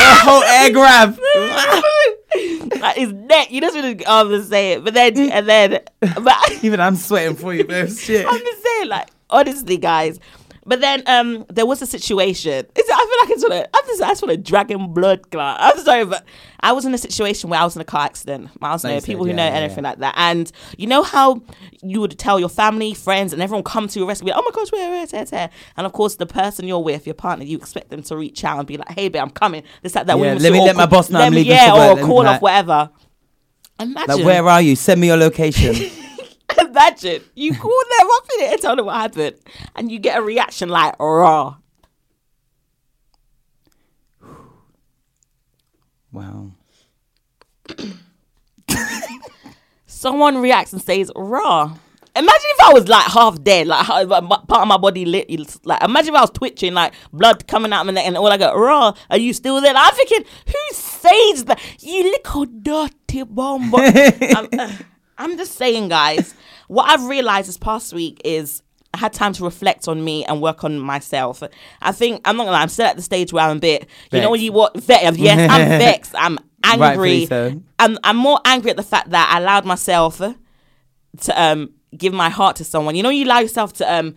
a 0.00 0.14
whole 0.24 0.42
air 0.42 0.72
grab. 0.72 1.18
his 2.96 3.12
neck. 3.12 3.50
You 3.50 3.60
just 3.60 3.76
want 3.76 3.98
to 3.98 4.44
say 4.44 4.72
it, 4.72 4.84
but 4.84 4.94
then 4.94 5.18
and 5.30 5.48
then, 5.48 5.80
but 6.00 6.36
Even 6.62 6.80
I'm 6.80 6.96
sweating 6.96 7.36
for 7.36 7.54
you, 7.54 7.64
babe. 7.64 7.88
Shit. 7.90 8.26
I'm 8.28 8.38
just 8.38 8.62
saying, 8.62 8.88
like 8.88 9.08
honestly, 9.30 9.76
guys. 9.76 10.18
But 10.68 10.82
then 10.82 11.02
um, 11.06 11.46
there 11.48 11.64
was 11.64 11.80
a 11.80 11.86
situation. 11.86 12.66
It's, 12.76 12.90
I 12.90 12.96
feel 12.98 13.18
like 13.22 13.30
it's 13.30 13.40
sort 13.40 13.52
of, 13.54 13.66
I'm 13.72 13.86
just, 13.86 14.02
I 14.02 14.08
just 14.08 14.22
want 14.22 14.32
to 14.32 14.36
dragon 14.36 14.92
blood 14.92 15.30
clot. 15.30 15.56
I'm 15.58 15.78
sorry, 15.78 16.04
but 16.04 16.26
I 16.60 16.72
was 16.72 16.84
in 16.84 16.92
a 16.92 16.98
situation 16.98 17.48
where 17.48 17.58
I 17.58 17.64
was 17.64 17.74
in 17.74 17.80
a 17.80 17.86
car 17.86 18.02
accident. 18.02 18.50
Miles 18.60 18.84
know 18.84 19.00
people 19.00 19.24
who 19.24 19.30
yeah, 19.30 19.36
know 19.36 19.46
yeah, 19.46 19.54
anything 19.54 19.84
yeah. 19.84 19.90
like 19.90 19.98
that. 20.00 20.14
And 20.18 20.52
you 20.76 20.86
know 20.86 21.02
how 21.02 21.40
you 21.82 22.02
would 22.02 22.18
tell 22.18 22.38
your 22.38 22.50
family, 22.50 22.92
friends, 22.92 23.32
and 23.32 23.40
everyone 23.40 23.64
come 23.64 23.88
to 23.88 23.98
your 23.98 24.06
rescue, 24.06 24.28
like, 24.28 24.36
oh 24.36 24.42
my 24.42 24.50
gosh, 24.52 24.70
where, 24.70 24.90
where, 24.90 25.06
where, 25.06 25.24
where? 25.24 25.50
And 25.78 25.86
of 25.86 25.92
course, 25.94 26.16
the 26.16 26.26
person 26.26 26.68
you're 26.68 26.82
with, 26.82 27.06
your 27.06 27.14
partner, 27.14 27.46
you 27.46 27.56
expect 27.56 27.88
them 27.88 28.02
to 28.02 28.16
reach 28.18 28.44
out 28.44 28.58
and 28.58 28.68
be 28.68 28.76
like, 28.76 28.90
hey, 28.90 29.08
babe, 29.08 29.22
I'm 29.22 29.30
coming. 29.30 29.62
This, 29.80 29.92
that, 29.92 30.06
that. 30.06 30.18
Yeah, 30.18 30.34
let 30.34 30.52
me 30.52 30.60
let 30.60 30.76
my 30.76 30.84
boss 30.84 31.08
know 31.08 31.18
let 31.18 31.28
I'm 31.28 31.32
me- 31.32 31.38
leaving 31.38 31.52
Yeah, 31.52 31.92
or 31.92 31.96
call 31.96 32.26
off 32.26 32.42
whatever. 32.42 32.90
Imagine. 33.80 34.16
Like, 34.16 34.24
where 34.26 34.46
are 34.46 34.60
you? 34.60 34.76
Send 34.76 35.00
me 35.00 35.06
your 35.06 35.16
location. 35.16 35.90
Imagine 36.68 37.22
you 37.34 37.54
call 37.54 37.82
them 37.98 38.08
up 38.10 38.24
in 38.34 38.44
it 38.44 38.52
and 38.52 38.60
tell 38.60 38.76
them 38.76 38.86
what 38.86 38.96
happened, 38.96 39.36
and 39.76 39.90
you 39.90 39.98
get 39.98 40.18
a 40.18 40.22
reaction 40.22 40.68
like 40.68 40.94
raw. 40.98 41.56
wow. 46.12 46.50
Someone 49.86 50.38
reacts 50.38 50.72
and 50.72 50.82
says 50.82 51.10
raw. 51.16 51.74
Imagine 52.16 52.50
if 52.50 52.60
I 52.68 52.72
was 52.72 52.88
like 52.88 53.04
half 53.04 53.42
dead, 53.44 53.68
like 53.68 53.86
part 53.86 54.50
of 54.50 54.66
my 54.68 54.76
body 54.76 55.04
lit. 55.04 55.30
Like 55.64 55.82
imagine 55.82 56.14
if 56.14 56.18
I 56.18 56.22
was 56.22 56.30
twitching, 56.30 56.74
like 56.74 56.92
blood 57.12 57.46
coming 57.46 57.72
out 57.72 57.82
of 57.82 57.86
my 57.86 57.92
neck, 57.92 58.06
and 58.06 58.16
all 58.16 58.26
I 58.26 58.36
go 58.36 58.54
raw. 58.54 58.92
Are 59.10 59.18
you 59.18 59.32
still 59.32 59.60
there? 59.60 59.72
Like, 59.72 59.92
I'm 59.92 59.94
thinking, 59.94 60.24
who 60.46 60.74
says 60.74 61.44
that? 61.44 61.60
You 61.80 62.02
little 62.04 62.46
dirty 62.46 63.22
bomb. 63.22 63.72
I'm, 65.18 65.36
just 65.36 65.52
saying, 65.56 65.88
guys. 65.88 66.34
What 66.68 66.88
I've 66.88 67.04
realized 67.06 67.48
this 67.48 67.58
past 67.58 67.92
week 67.92 68.20
is 68.24 68.62
I 68.94 68.98
had 68.98 69.12
time 69.12 69.32
to 69.34 69.44
reflect 69.44 69.88
on 69.88 70.02
me 70.02 70.24
and 70.24 70.40
work 70.40 70.64
on 70.64 70.78
myself. 70.78 71.42
I 71.82 71.92
think 71.92 72.20
I'm 72.24 72.36
not 72.36 72.44
gonna 72.44 72.52
lie. 72.52 72.62
I'm 72.62 72.68
still 72.68 72.86
at 72.86 72.96
the 72.96 73.02
stage 73.02 73.32
where 73.32 73.44
I'm 73.44 73.56
a 73.58 73.60
bit. 73.60 73.88
You 74.12 74.20
know 74.20 74.30
when 74.30 74.40
you 74.40 74.52
what? 74.52 74.74
Ve- 74.80 74.94
yes, 75.14 75.50
I'm 75.50 75.68
vexed. 75.78 76.14
I'm 76.16 76.38
angry. 76.64 77.26
So. 77.26 77.60
I'm 77.78 77.98
I'm 78.04 78.16
more 78.16 78.40
angry 78.44 78.70
at 78.70 78.76
the 78.76 78.82
fact 78.82 79.10
that 79.10 79.30
I 79.32 79.38
allowed 79.38 79.64
myself 79.64 80.18
to 80.18 81.42
um 81.42 81.70
give 81.96 82.12
my 82.12 82.28
heart 82.28 82.56
to 82.56 82.64
someone. 82.64 82.94
You 82.96 83.02
know, 83.02 83.10
you 83.10 83.24
allow 83.24 83.40
yourself 83.40 83.72
to 83.74 83.92
um. 83.92 84.14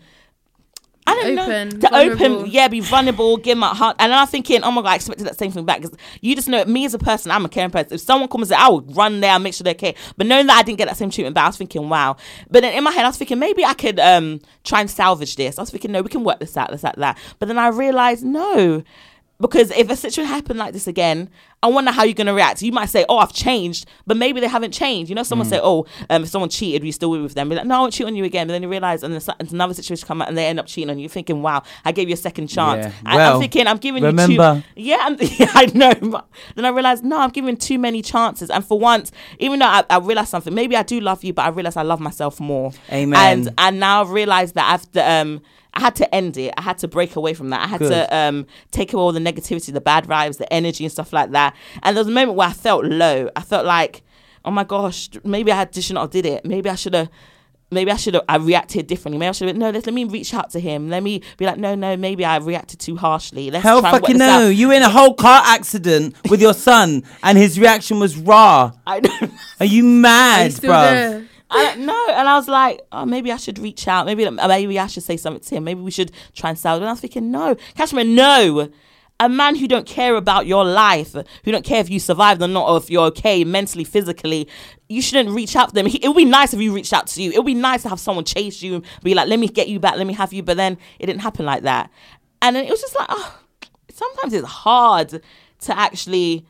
I 1.12 1.24
don't 1.24 1.40
Open, 1.40 1.70
know. 1.70 1.80
To 1.80 1.90
vulnerable. 1.90 2.26
open, 2.40 2.52
yeah, 2.52 2.68
be 2.68 2.80
vulnerable, 2.80 3.38
give 3.38 3.58
my 3.58 3.70
heart. 3.70 3.96
And 4.00 4.12
then 4.12 4.20
I'm 4.20 4.28
thinking, 4.28 4.64
oh 4.64 4.72
my 4.72 4.82
God, 4.82 4.90
I 4.90 4.96
expected 4.96 5.28
that 5.28 5.38
same 5.38 5.52
thing 5.52 5.66
back. 5.66 5.82
Because 5.82 5.98
you 6.22 6.36
just 6.36 6.48
know, 6.48 6.64
me 6.66 6.86
as 6.86 6.94
a 6.94 7.00
person, 7.00 7.32
I'm 7.32 7.46
a 7.46 7.50
caring 7.50 7.72
person. 7.72 7.94
If 7.94 8.02
someone 8.02 8.30
comes, 8.30 8.52
I 8.52 8.68
would 8.70 8.96
run 8.96 9.20
there 9.22 9.32
and 9.32 9.44
make 9.44 9.54
sure 9.54 9.64
they're 9.64 9.74
okay. 9.74 9.96
But 10.18 10.28
knowing 10.28 10.48
that 10.48 10.58
I 10.58 10.64
didn't 10.64 10.78
get 10.78 10.88
that 10.88 10.98
same 10.98 11.10
treatment 11.10 11.36
back, 11.36 11.46
I 11.46 11.48
was 11.48 11.58
thinking, 11.58 11.90
wow. 11.90 12.18
But 12.50 12.62
then 12.62 12.74
in 12.74 12.84
my 12.84 12.92
head, 12.92 13.06
I 13.06 13.10
was 13.10 13.18
thinking, 13.18 13.40
maybe 13.40 13.64
I 13.64 13.74
could 13.74 14.00
um 14.00 14.42
try 14.64 14.82
and 14.82 14.90
salvage 14.90 15.36
this. 15.36 15.58
I 15.58 15.62
was 15.62 15.70
thinking, 15.70 15.92
no, 15.92 16.02
we 16.02 16.10
can 16.10 16.24
work 16.24 16.40
this 16.40 16.58
out, 16.58 16.72
this, 16.72 16.82
that, 16.82 16.98
that. 16.98 17.18
But 17.40 17.48
then 17.48 17.58
I 17.58 17.68
realized, 17.68 18.24
no. 18.24 18.84
Because 19.42 19.72
if 19.72 19.90
a 19.90 19.96
situation 19.96 20.30
happened 20.30 20.60
like 20.60 20.72
this 20.74 20.88
again, 20.88 21.30
I 21.64 21.68
wonder 21.68 21.92
how 21.92 22.04
you're 22.04 22.14
gonna 22.14 22.34
react. 22.34 22.62
You 22.62 22.72
might 22.72 22.90
say, 22.90 23.06
"Oh, 23.10 23.18
I've 23.18 23.34
changed," 23.34 23.86
but 24.08 24.16
maybe 24.18 24.40
they 24.40 24.48
haven't 24.48 24.72
changed. 24.72 25.10
You 25.10 25.16
know, 25.16 25.24
someone 25.24 25.48
Mm. 25.48 25.52
say, 25.52 25.60
"Oh, 25.62 25.86
um, 26.10 26.24
if 26.24 26.30
someone 26.30 26.50
cheated, 26.50 26.82
we 26.84 26.92
still 26.92 27.10
with 27.12 27.34
them." 27.34 27.50
Be 27.50 27.56
like, 27.56 27.66
"No, 27.66 27.76
I 27.76 27.80
won't 27.82 27.94
cheat 27.94 28.08
on 28.08 28.16
you 28.16 28.24
again." 28.24 28.48
But 28.48 28.54
then 28.54 28.64
you 28.64 28.70
realize, 28.70 29.04
and 29.04 29.14
then 29.14 29.22
so- 29.22 29.34
another 29.40 29.74
situation 29.74 30.08
come 30.08 30.22
out, 30.22 30.28
and 30.30 30.38
they 30.38 30.46
end 30.48 30.60
up 30.60 30.66
cheating 30.68 30.90
on 30.90 30.98
you. 30.98 31.04
You're 31.04 31.10
thinking, 31.10 31.42
"Wow, 31.42 31.64
I 31.86 31.92
gave 31.92 32.08
you 32.08 32.14
a 32.14 32.18
second 32.18 32.48
chance." 32.48 32.86
Yeah. 32.88 32.92
I, 33.06 33.16
Well, 33.16 33.34
I'm 33.36 33.40
thinking, 33.42 33.68
I'm 33.68 33.78
giving 33.78 34.02
you 34.04 34.08
remember- 34.08 34.64
two. 34.76 34.82
Yeah, 34.82 34.98
I'm, 35.02 35.18
yeah, 35.20 35.52
I 35.54 35.66
know. 35.74 35.94
but 36.02 36.28
Then 36.56 36.66
I 36.66 36.70
realized, 36.70 37.04
no, 37.04 37.20
I'm 37.20 37.30
giving 37.30 37.58
too 37.58 37.78
many 37.78 38.02
chances. 38.02 38.50
And 38.50 38.66
for 38.66 38.80
once, 38.80 39.12
even 39.40 39.60
though 39.60 39.66
I, 39.68 39.84
I 39.90 39.98
realized 40.00 40.30
something, 40.30 40.54
maybe 40.54 40.76
I 40.76 40.84
do 40.84 41.00
love 41.00 41.24
you, 41.24 41.34
but 41.34 41.46
I 41.46 41.50
realized 41.50 41.78
I 41.78 41.84
love 41.84 42.00
myself 42.00 42.40
more. 42.40 42.72
Amen. 42.92 43.20
And 43.20 43.50
and 43.58 43.80
now 43.80 44.02
I've 44.02 44.10
realized 44.12 44.56
that 44.56 44.80
I've 44.96 44.98
um 45.26 45.42
I 45.73 45.80
had 45.80 45.95
to 45.98 46.15
end 46.15 46.38
it. 46.38 46.53
I 46.57 46.61
had 46.61 46.77
to 46.80 46.88
break 46.88 47.15
away 47.15 47.34
from 47.34 47.49
that. 47.49 47.61
I 47.64 47.68
had 47.68 47.80
Good. 47.80 47.89
to 47.89 48.15
um 48.15 48.45
take 48.72 48.93
away 48.93 49.02
all 49.02 49.11
the 49.11 49.19
negativity, 49.19 49.72
the 49.73 49.81
bad 49.81 50.06
vibes, 50.06 50.38
the 50.38 50.52
energy 50.52 50.84
and 50.84 50.91
stuff 50.91 51.14
like 51.14 51.31
that. 51.31 51.56
And 51.84 51.95
there 51.95 52.02
was 52.02 52.07
a 52.10 52.11
moment 52.11 52.38
where 52.38 52.49
I 52.49 52.53
felt 52.53 52.85
low. 52.85 53.30
I 53.35 53.41
felt 53.41 53.65
like, 53.65 54.03
oh 54.43 54.52
my 54.52 54.64
gosh, 54.64 55.10
maybe 55.23 55.52
I 55.52 55.56
had 55.56 55.76
should 55.76 55.93
not 55.93 56.02
have 56.02 56.11
did 56.11 56.26
it. 56.26 56.45
Maybe 56.45 56.69
I 56.69 56.76
should 56.76 56.93
have 56.93 57.10
maybe 57.72 57.89
I 57.89 57.95
should 57.95 58.14
have 58.15 58.26
I 58.27 58.35
reacted 58.35 58.88
differently. 58.88 59.18
Maybe 59.18 59.30
I 59.30 59.31
should 59.31 59.48
have 59.48 59.57
no, 59.57 59.69
let, 59.69 59.85
let 59.85 59.93
me 59.93 60.03
reach 60.03 60.34
out 60.34 60.49
to 60.52 60.60
him. 60.60 60.89
Let 60.89 61.03
me 61.03 61.23
be 61.38 61.45
like, 61.45 61.57
no, 61.57 61.73
no, 61.73 61.95
maybe 61.95 62.26
I 62.26 62.38
reacted 62.38 62.80
too 62.80 62.98
harshly. 62.98 63.49
Let's 63.49 63.64
Hell 63.64 63.81
fucking 63.81 64.18
no. 64.18 64.48
out. 64.48 64.49
You 64.49 64.68
were 64.68 64.73
in 64.73 64.84
a 64.84 64.89
whole 64.89 65.14
car 65.14 65.41
accident 65.45 66.15
with 66.30 66.41
your 66.41 66.53
son 66.53 67.03
and 67.23 67.38
his 67.38 67.57
reaction 67.57 67.99
was 67.99 68.18
raw. 68.18 68.73
I 68.85 68.99
know. 68.99 69.30
Are 69.61 69.65
you 69.65 69.84
mad, 70.07 70.45
you 70.45 70.52
still 70.52 70.72
bruv? 70.72 70.91
there? 70.91 71.27
I 71.52 71.76
know. 71.76 72.07
And 72.10 72.28
I 72.28 72.36
was 72.36 72.48
like, 72.48 72.82
oh, 72.91 73.06
maybe 73.06 73.32
I 73.32 73.38
should 73.38 73.60
reach 73.60 73.88
out. 73.88 74.06
Maybe 74.06 74.28
maybe 74.30 74.80
I 74.80 74.88
should 74.88 75.03
say 75.03 75.18
something 75.18 75.41
to 75.44 75.56
him. 75.56 75.64
Maybe 75.65 75.82
we 75.82 75.91
should 75.91 76.11
try 76.34 76.49
and 76.49 76.57
sell. 76.60 76.78
And 76.78 76.86
I 76.86 76.91
was 76.91 77.02
thinking, 77.02 77.30
no, 77.32 77.56
Cashmere, 77.76 78.06
no. 78.06 78.69
A 79.19 79.30
man 79.30 79.56
who 79.56 79.68
don't 79.68 79.86
care 79.86 80.15
about 80.15 80.48
your 80.48 80.65
life, 80.65 81.14
who 81.44 81.52
don't 81.52 81.64
care 81.64 81.80
if 81.80 81.91
you 81.91 81.99
survived 81.99 82.41
or 82.41 82.48
not, 82.48 82.68
or 82.68 82.78
if 82.78 82.90
you're 82.90 83.06
okay 83.07 83.44
mentally, 83.44 83.84
physically, 83.84 84.48
you 84.90 84.99
shouldn't 84.99 85.30
reach 85.36 85.56
out 85.56 85.69
to 85.69 85.76
them. 85.76 85.86
He- 85.86 86.03
It 86.03 86.07
would 86.07 86.18
be 86.18 86.26
nice 86.26 86.56
if 86.56 86.60
you 86.60 86.73
reached 86.73 86.91
out 86.91 87.06
to 87.07 87.22
you. 87.22 87.32
It 87.32 87.38
would 87.38 87.45
be 87.45 87.53
nice 87.53 87.84
to 87.84 87.90
have 87.90 87.99
someone 87.99 88.26
chase 88.26 88.64
you 88.64 88.76
and 88.76 88.86
be 89.03 89.14
like, 89.14 89.28
let 89.28 89.38
me 89.38 89.48
get 89.48 89.68
you 89.69 89.80
back, 89.80 89.95
let 89.98 90.07
me 90.07 90.14
have 90.14 90.34
you. 90.34 90.41
But 90.41 90.57
then 90.57 90.76
it 90.98 91.06
didn't 91.06 91.22
happen 91.22 91.45
like 91.45 91.61
that. 91.64 91.91
And 92.41 92.56
then 92.56 92.65
it 92.65 92.72
was 92.72 92.82
just 92.82 92.95
like, 92.98 93.06
oh, 93.10 93.40
sometimes 93.94 94.34
it's 94.34 94.48
hard 94.48 95.22
to 95.60 95.78
actually. 95.78 96.48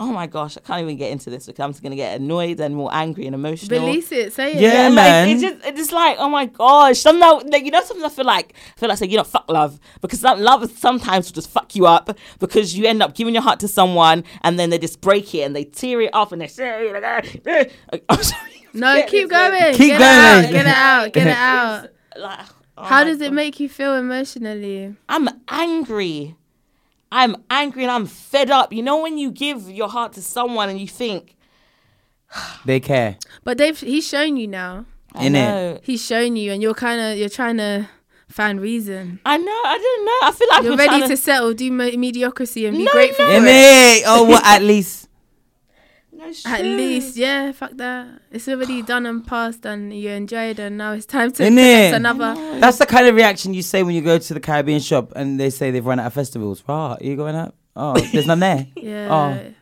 Oh 0.00 0.12
my 0.12 0.26
gosh, 0.26 0.56
I 0.56 0.60
can't 0.60 0.82
even 0.82 0.96
get 0.96 1.12
into 1.12 1.30
this 1.30 1.46
because 1.46 1.62
I'm 1.62 1.70
just 1.70 1.82
gonna 1.82 1.94
get 1.94 2.18
annoyed 2.20 2.58
and 2.58 2.74
more 2.74 2.90
angry 2.92 3.26
and 3.26 3.34
emotional. 3.36 3.78
Release 3.86 4.10
it. 4.10 4.32
Say 4.32 4.52
it. 4.54 4.60
Yeah, 4.60 4.84
like, 4.88 4.94
man. 4.94 5.28
It's 5.28 5.42
just, 5.42 5.56
it's 5.64 5.78
just 5.78 5.92
like, 5.92 6.16
oh 6.18 6.28
my 6.28 6.46
gosh. 6.46 6.98
Some 6.98 7.20
like, 7.20 7.64
you 7.64 7.70
know, 7.70 7.82
something 7.84 8.04
I 8.04 8.08
feel 8.08 8.24
like, 8.24 8.54
I 8.76 8.80
feel 8.80 8.88
like 8.88 8.98
saying, 8.98 9.12
you 9.12 9.18
know, 9.18 9.22
fuck 9.24 9.48
love. 9.48 9.78
Because 10.00 10.18
some, 10.20 10.40
love 10.40 10.64
is 10.64 10.76
sometimes 10.76 11.26
will 11.28 11.34
just 11.34 11.50
fuck 11.50 11.76
you 11.76 11.86
up 11.86 12.16
because 12.40 12.76
you 12.76 12.84
end 12.86 13.00
up 13.02 13.14
giving 13.14 13.32
your 13.32 13.44
heart 13.44 13.60
to 13.60 13.68
someone 13.68 14.24
and 14.42 14.58
then 14.58 14.70
they 14.70 14.78
just 14.78 15.00
break 15.00 15.32
it 15.36 15.42
and 15.42 15.54
they 15.54 15.64
tear 15.64 16.00
it 16.00 16.10
off 16.14 16.32
and 16.32 16.42
they 16.42 16.48
say, 16.48 16.92
like, 16.92 18.04
I'm 18.08 18.22
sorry. 18.22 18.42
No, 18.74 18.94
Yeah, 18.94 19.06
keep 19.06 19.24
it's 19.24 19.32
like- 19.32 19.50
going. 19.60 19.74
Keep 19.74 19.88
get 19.90 19.98
going. 19.98 20.44
It 20.44 20.46
out, 20.46 20.50
get 20.52 20.66
it 20.66 20.66
out. 20.66 21.12
Get 21.12 21.26
it 21.26 21.36
out. 22.16 22.18
Like, 22.18 22.46
oh 22.78 22.82
How 22.84 23.00
my 23.00 23.04
does 23.04 23.20
it 23.20 23.32
make 23.32 23.60
you 23.60 23.68
feel 23.68 23.94
emotionally? 23.94 24.96
I'm 25.10 25.28
angry. 25.48 26.34
I'm 27.12 27.36
angry 27.50 27.82
and 27.82 27.90
I'm 27.92 28.06
fed 28.06 28.50
up. 28.50 28.72
You 28.72 28.82
know 28.82 29.02
when 29.02 29.18
you 29.18 29.30
give 29.30 29.70
your 29.70 29.88
heart 29.88 30.14
to 30.14 30.22
someone 30.22 30.68
and 30.70 30.80
you 30.80 30.88
think, 30.88 31.36
They 32.64 32.80
care. 32.80 33.18
But 33.44 33.58
they've 33.58 33.78
he's 33.78 34.08
shown 34.08 34.36
you 34.36 34.48
now. 34.48 34.86
I 35.14 35.26
Innit? 35.26 35.32
know, 35.32 35.78
He's 35.82 36.02
shown 36.04 36.36
you, 36.36 36.52
and 36.52 36.62
you're 36.62 36.72
kind 36.74 37.00
of 37.00 37.18
you're 37.18 37.28
trying 37.28 37.58
to 37.58 37.86
find 38.28 38.58
reason. 38.62 39.20
I 39.26 39.36
know, 39.36 39.52
I 39.52 39.76
don't 39.78 40.04
know. 40.06 40.28
I 40.28 40.32
feel 40.32 40.48
like 40.50 40.62
You're 40.62 40.72
we're 40.72 40.78
ready 40.78 40.98
trying 41.00 41.10
to 41.10 41.16
settle, 41.18 41.52
do 41.52 41.70
me- 41.70 41.96
mediocrity, 41.98 42.64
and 42.64 42.78
be 42.78 42.84
No, 42.84 42.92
grateful 42.92 43.26
no. 43.26 43.30
for 43.32 43.36
In 43.36 43.44
it. 43.44 43.48
it. 43.48 44.04
Oh, 44.06 44.22
what? 44.24 44.42
At 44.46 44.62
least. 44.62 45.08
No, 46.22 46.28
At 46.52 46.60
true. 46.60 46.68
least, 46.76 47.16
yeah, 47.16 47.52
fuck 47.52 47.72
that. 47.74 48.06
It's 48.30 48.48
already 48.48 48.82
done 48.92 49.06
and 49.06 49.26
passed, 49.26 49.66
and 49.66 49.92
you 49.92 50.10
enjoyed, 50.10 50.58
and 50.58 50.78
now 50.78 50.92
it's 50.92 51.06
time 51.06 51.32
to 51.32 51.42
Innit? 51.42 51.92
another. 51.94 52.34
That's 52.60 52.78
the 52.78 52.86
kind 52.86 53.06
of 53.08 53.14
reaction 53.16 53.54
you 53.54 53.62
say 53.62 53.82
when 53.82 53.94
you 53.94 54.02
go 54.02 54.18
to 54.18 54.34
the 54.34 54.40
Caribbean 54.40 54.80
shop 54.80 55.12
and 55.16 55.38
they 55.40 55.50
say 55.50 55.70
they've 55.70 55.84
run 55.84 55.98
out 56.00 56.06
of 56.06 56.12
festivals. 56.14 56.62
Right, 56.68 56.96
are 57.00 57.04
you 57.04 57.16
going 57.16 57.34
out? 57.34 57.54
Oh, 57.74 57.98
there's 57.98 58.26
none 58.26 58.40
there. 58.40 58.66
Yeah. 58.76 59.08
Oh. 59.10 59.52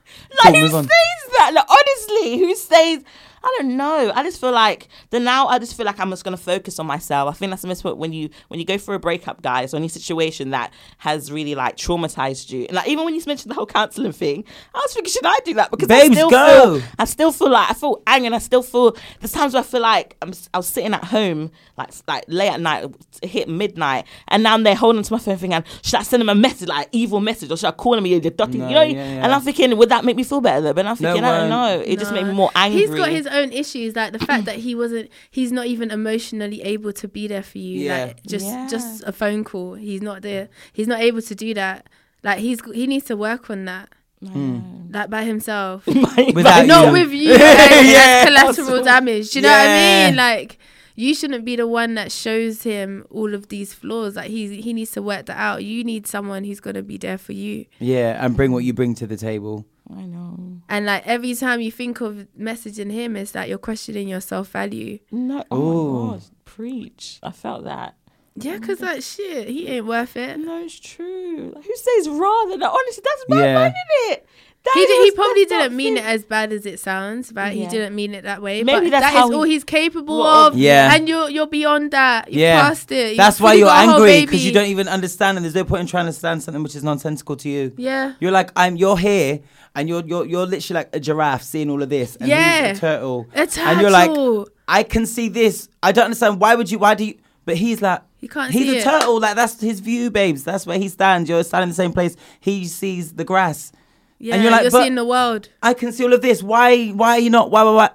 Like 0.44 0.54
Cool, 0.54 0.54
who 0.54 0.62
move 0.62 0.74
on. 0.74 0.84
says 0.84 1.32
that? 1.38 1.52
Like 1.54 1.66
honestly, 1.70 2.38
who 2.38 2.54
says? 2.56 3.04
I 3.42 3.56
don't 3.58 3.76
know. 3.76 4.12
I 4.14 4.22
just 4.22 4.40
feel 4.40 4.52
like 4.52 4.88
the 5.10 5.18
now. 5.20 5.46
I 5.46 5.58
just 5.58 5.76
feel 5.76 5.86
like 5.86 5.98
I'm 5.98 6.10
just 6.10 6.24
gonna 6.24 6.36
focus 6.36 6.78
on 6.78 6.86
myself. 6.86 7.28
I 7.28 7.32
think 7.36 7.50
that's 7.50 7.62
the 7.62 7.68
most 7.68 7.84
when 7.84 8.12
you 8.12 8.28
when 8.48 8.60
you 8.60 8.66
go 8.66 8.76
through 8.76 8.96
a 8.96 8.98
breakup, 8.98 9.40
guys, 9.42 9.72
or 9.72 9.78
any 9.78 9.88
situation 9.88 10.50
that 10.50 10.72
has 10.98 11.32
really 11.32 11.54
like 11.54 11.76
traumatized 11.76 12.50
you. 12.50 12.64
And 12.66 12.72
like 12.74 12.88
even 12.88 13.04
when 13.04 13.14
you 13.14 13.22
mentioned 13.26 13.50
the 13.50 13.54
whole 13.54 13.66
counseling 13.66 14.12
thing, 14.12 14.44
I 14.74 14.78
was 14.78 14.92
thinking, 14.92 15.10
should 15.12 15.24
I 15.26 15.38
do 15.44 15.54
that? 15.54 15.70
Because 15.70 15.90
I 15.90 16.06
still 16.10 16.30
go. 16.30 16.78
feel 16.80 16.88
I 16.98 17.04
still 17.06 17.32
feel 17.32 17.50
like 17.50 17.70
I 17.70 17.74
feel 17.74 18.02
angry. 18.06 18.26
And 18.26 18.34
I 18.34 18.38
still 18.38 18.62
feel 18.62 18.96
there's 19.20 19.32
times 19.32 19.54
where 19.54 19.62
I 19.62 19.66
feel 19.66 19.80
like 19.80 20.16
I'm 20.22 20.32
I 20.52 20.58
was 20.58 20.68
sitting 20.68 20.92
at 20.92 21.04
home 21.04 21.50
like 21.78 21.90
like 22.06 22.24
late 22.28 22.50
at 22.50 22.60
night, 22.60 22.94
hit 23.22 23.48
midnight, 23.48 24.04
and 24.28 24.42
now 24.42 24.54
I'm 24.54 24.62
there 24.64 24.74
holding 24.74 25.02
to 25.02 25.12
my 25.12 25.18
phone 25.18 25.38
thinking, 25.38 25.64
should 25.82 25.94
I 25.98 26.02
send 26.02 26.22
him 26.22 26.28
a 26.28 26.34
message 26.34 26.68
like 26.68 26.88
evil 26.92 27.20
message 27.20 27.50
or 27.50 27.56
should 27.56 27.68
I 27.68 27.72
call 27.72 27.94
him? 27.94 28.04
You 28.06 28.20
dirty, 28.20 28.58
No, 28.58 28.68
you 28.68 28.74
know? 28.74 28.82
yeah, 28.82 28.90
yeah. 28.92 29.24
And 29.24 29.32
I'm 29.32 29.40
thinking, 29.40 29.76
would 29.76 29.88
that 29.88 30.04
make 30.04 30.16
me 30.16 30.24
feel 30.24 30.40
better? 30.40 30.74
But 30.74 30.84
I'm 30.86 30.90
No, 30.90 30.94
thinking, 30.96 31.24
I 31.24 31.38
don't 31.38 31.50
won't. 31.50 31.78
know. 31.78 31.84
It 31.86 31.98
just 31.98 32.12
made 32.12 32.26
me 32.26 32.32
more 32.32 32.50
angry. 32.54 32.80
He's 32.80 32.90
got 32.90 33.08
his 33.08 33.26
own 33.30 33.52
issues, 33.52 33.96
like 33.96 34.12
the 34.12 34.18
fact 34.18 34.44
that 34.46 34.56
he 34.56 34.74
wasn't, 34.74 35.10
he's 35.30 35.52
not 35.52 35.66
even 35.66 35.90
emotionally 35.90 36.62
able 36.62 36.92
to 36.94 37.08
be 37.08 37.26
there 37.26 37.42
for 37.42 37.58
you. 37.58 37.80
Yeah. 37.80 38.04
Like 38.06 38.22
just, 38.24 38.46
Yeah. 38.46 38.68
just 38.70 39.02
a 39.06 39.12
phone 39.12 39.44
call. 39.44 39.74
He's 39.74 40.02
not 40.02 40.22
there. 40.22 40.48
He's 40.72 40.86
not 40.88 41.00
able 41.00 41.22
to 41.22 41.34
do 41.34 41.54
that. 41.54 41.86
Like 42.22 42.38
he's, 42.38 42.60
he 42.74 42.86
needs 42.86 43.06
to 43.06 43.16
work 43.16 43.48
on 43.50 43.64
that. 43.66 43.88
Hmm. 44.26 44.90
Like 44.90 45.08
by 45.08 45.24
himself, 45.24 45.86
Without 45.86 46.66
not 46.66 46.86
you. 46.88 46.92
with 46.92 47.10
you. 47.12 47.30
Like, 47.30 47.40
Yeah. 47.40 48.26
that's 48.28 48.56
collateral 48.58 48.84
damage. 48.84 49.30
Do 49.30 49.38
you 49.38 49.42
know 49.44 49.48
what 49.48 49.66
I 49.68 50.06
mean? 50.08 50.16
Like 50.16 50.58
you 50.96 51.14
shouldn't 51.14 51.46
be 51.46 51.56
the 51.56 51.66
one 51.66 51.94
that 51.94 52.12
shows 52.12 52.62
him 52.64 53.06
all 53.10 53.32
of 53.32 53.48
these 53.48 53.72
flaws. 53.72 54.16
Like 54.16 54.28
he, 54.30 54.60
he 54.60 54.74
needs 54.74 54.90
to 54.90 55.00
work 55.02 55.24
that 55.26 55.38
out. 55.38 55.64
You 55.64 55.82
need 55.84 56.06
someone 56.06 56.44
who's 56.44 56.60
gonna 56.60 56.82
be 56.82 56.98
there 56.98 57.16
for 57.16 57.32
you. 57.32 57.64
Yeah, 57.78 58.22
and 58.22 58.36
bring 58.36 58.52
what 58.52 58.64
you 58.64 58.74
bring 58.74 58.94
to 58.96 59.06
the 59.06 59.16
table. 59.16 59.64
I 59.96 60.02
know. 60.02 60.60
And 60.68 60.86
like 60.86 61.06
every 61.06 61.34
time 61.34 61.60
you 61.60 61.70
think 61.72 62.00
of 62.00 62.26
messaging 62.38 62.92
him, 62.92 63.16
it's 63.16 63.32
that 63.32 63.48
you're 63.48 63.58
questioning 63.58 64.08
your 64.08 64.20
self 64.20 64.48
value. 64.48 64.98
No, 65.10 65.44
oh 65.50 65.58
Ooh. 65.58 66.04
my 66.06 66.12
god, 66.14 66.22
preach! 66.44 67.18
I 67.22 67.30
felt 67.32 67.64
that. 67.64 67.94
Yeah, 68.36 68.58
cause 68.58 68.80
like 68.80 69.02
shit, 69.02 69.48
he 69.48 69.66
ain't 69.68 69.86
worth 69.86 70.16
it. 70.16 70.38
No, 70.38 70.62
it's 70.62 70.78
true. 70.78 71.52
Like, 71.54 71.64
who 71.64 71.76
says 71.76 72.08
rather? 72.08 72.56
Like, 72.56 72.70
honestly, 72.72 73.02
that's 73.04 73.24
my 73.28 73.36
Yeah. 73.44 73.54
man, 73.54 73.72
isn't 73.72 74.12
it? 74.12 74.26
That 74.62 74.72
He, 74.74 74.86
did, 74.86 75.04
he 75.04 75.10
probably 75.12 75.44
didn't 75.46 75.74
mean 75.74 75.94
thing. 75.96 76.04
it 76.04 76.06
as 76.06 76.22
bad 76.22 76.52
as 76.52 76.66
it 76.66 76.78
sounds, 76.80 77.32
right? 77.32 77.54
He 77.54 77.66
didn't 77.66 77.94
mean 77.94 78.12
it 78.14 78.24
that 78.24 78.42
way. 78.42 78.62
Maybe 78.62 78.86
but 78.86 78.90
that's 78.90 79.06
that 79.06 79.12
how 79.18 79.30
is 79.30 79.34
all 79.34 79.42
he's 79.44 79.64
capable 79.64 80.18
Well, 80.18 80.48
of. 80.48 80.56
Yeah. 80.56 80.94
And 80.94 81.08
you're 81.08 81.30
you're 81.30 81.46
beyond 81.46 81.92
that. 81.92 82.28
You've 82.30 82.40
Yeah. 82.42 82.60
passed 82.60 82.92
it. 82.92 83.08
You've 83.08 83.16
That's 83.16 83.40
why 83.40 83.54
you're 83.54 83.66
got 83.68 83.84
a 83.88 83.90
whole 83.92 84.02
angry 84.04 84.20
because 84.26 84.44
you 84.44 84.52
don't 84.52 84.66
even 84.68 84.86
understand, 84.86 85.38
and 85.38 85.44
there's 85.46 85.54
no 85.54 85.64
point 85.64 85.80
in 85.80 85.86
trying 85.86 86.02
to 86.04 86.08
understand 86.08 86.42
something 86.42 86.62
which 86.62 86.76
is 86.76 86.84
nonsensical 86.84 87.36
to 87.36 87.48
you. 87.48 87.72
Yeah. 87.78 88.12
You're 88.20 88.32
like, 88.32 88.52
I'm. 88.54 88.76
You're 88.76 88.98
here, 88.98 89.40
and 89.74 89.88
you're 89.88 90.04
you're 90.04 90.26
you're 90.26 90.46
literally 90.46 90.80
like 90.80 90.94
a 90.94 91.00
giraffe 91.00 91.42
seeing 91.42 91.70
all 91.70 91.82
of 91.82 91.88
this, 91.88 92.16
and 92.16 92.28
Yeah. 92.28 92.68
he's 92.68 92.78
a 92.78 92.80
turtle. 92.80 93.26
A 93.34 93.46
turtle, 93.46 93.62
And 93.68 93.80
you're 93.80 93.90
like. 93.90 94.48
I 94.72 94.84
can 94.84 95.04
see 95.04 95.28
this. 95.28 95.68
I 95.82 95.90
don't 95.90 96.04
understand. 96.04 96.40
Why 96.40 96.54
would 96.54 96.70
you? 96.70 96.78
Why 96.78 96.94
do 96.94 97.04
you? 97.04 97.14
But 97.44 97.56
he's 97.56 97.82
like, 97.82 98.02
He 98.18 98.28
can't 98.28 98.52
He's 98.52 98.72
a 98.72 98.76
it. 98.78 98.84
turtle. 98.84 99.18
Like 99.18 99.34
that's 99.34 99.60
his 99.60 99.80
view, 99.80 100.12
babes. 100.12 100.44
That's 100.44 100.64
where 100.64 100.78
he 100.78 100.88
stands. 100.88 101.28
You're 101.28 101.42
standing 101.42 101.64
in 101.64 101.68
the 101.70 101.74
same 101.74 101.92
place. 101.92 102.14
He 102.38 102.66
sees 102.66 103.14
the 103.14 103.24
grass. 103.24 103.72
Yeah, 104.20 104.34
and 104.34 104.42
you're 104.44 104.52
like, 104.52 104.62
you're, 104.62 104.70
but 104.70 104.82
seeing 104.82 104.94
the 104.94 105.04
world. 105.04 105.48
I 105.60 105.74
can 105.74 105.90
see 105.92 106.04
all 106.04 106.12
of 106.12 106.22
this. 106.22 106.40
Why? 106.40 106.90
Why 106.90 107.16
are 107.16 107.18
you 107.18 107.30
not? 107.30 107.50
Why? 107.50 107.64
Why? 107.64 107.72
Why? 107.72 107.90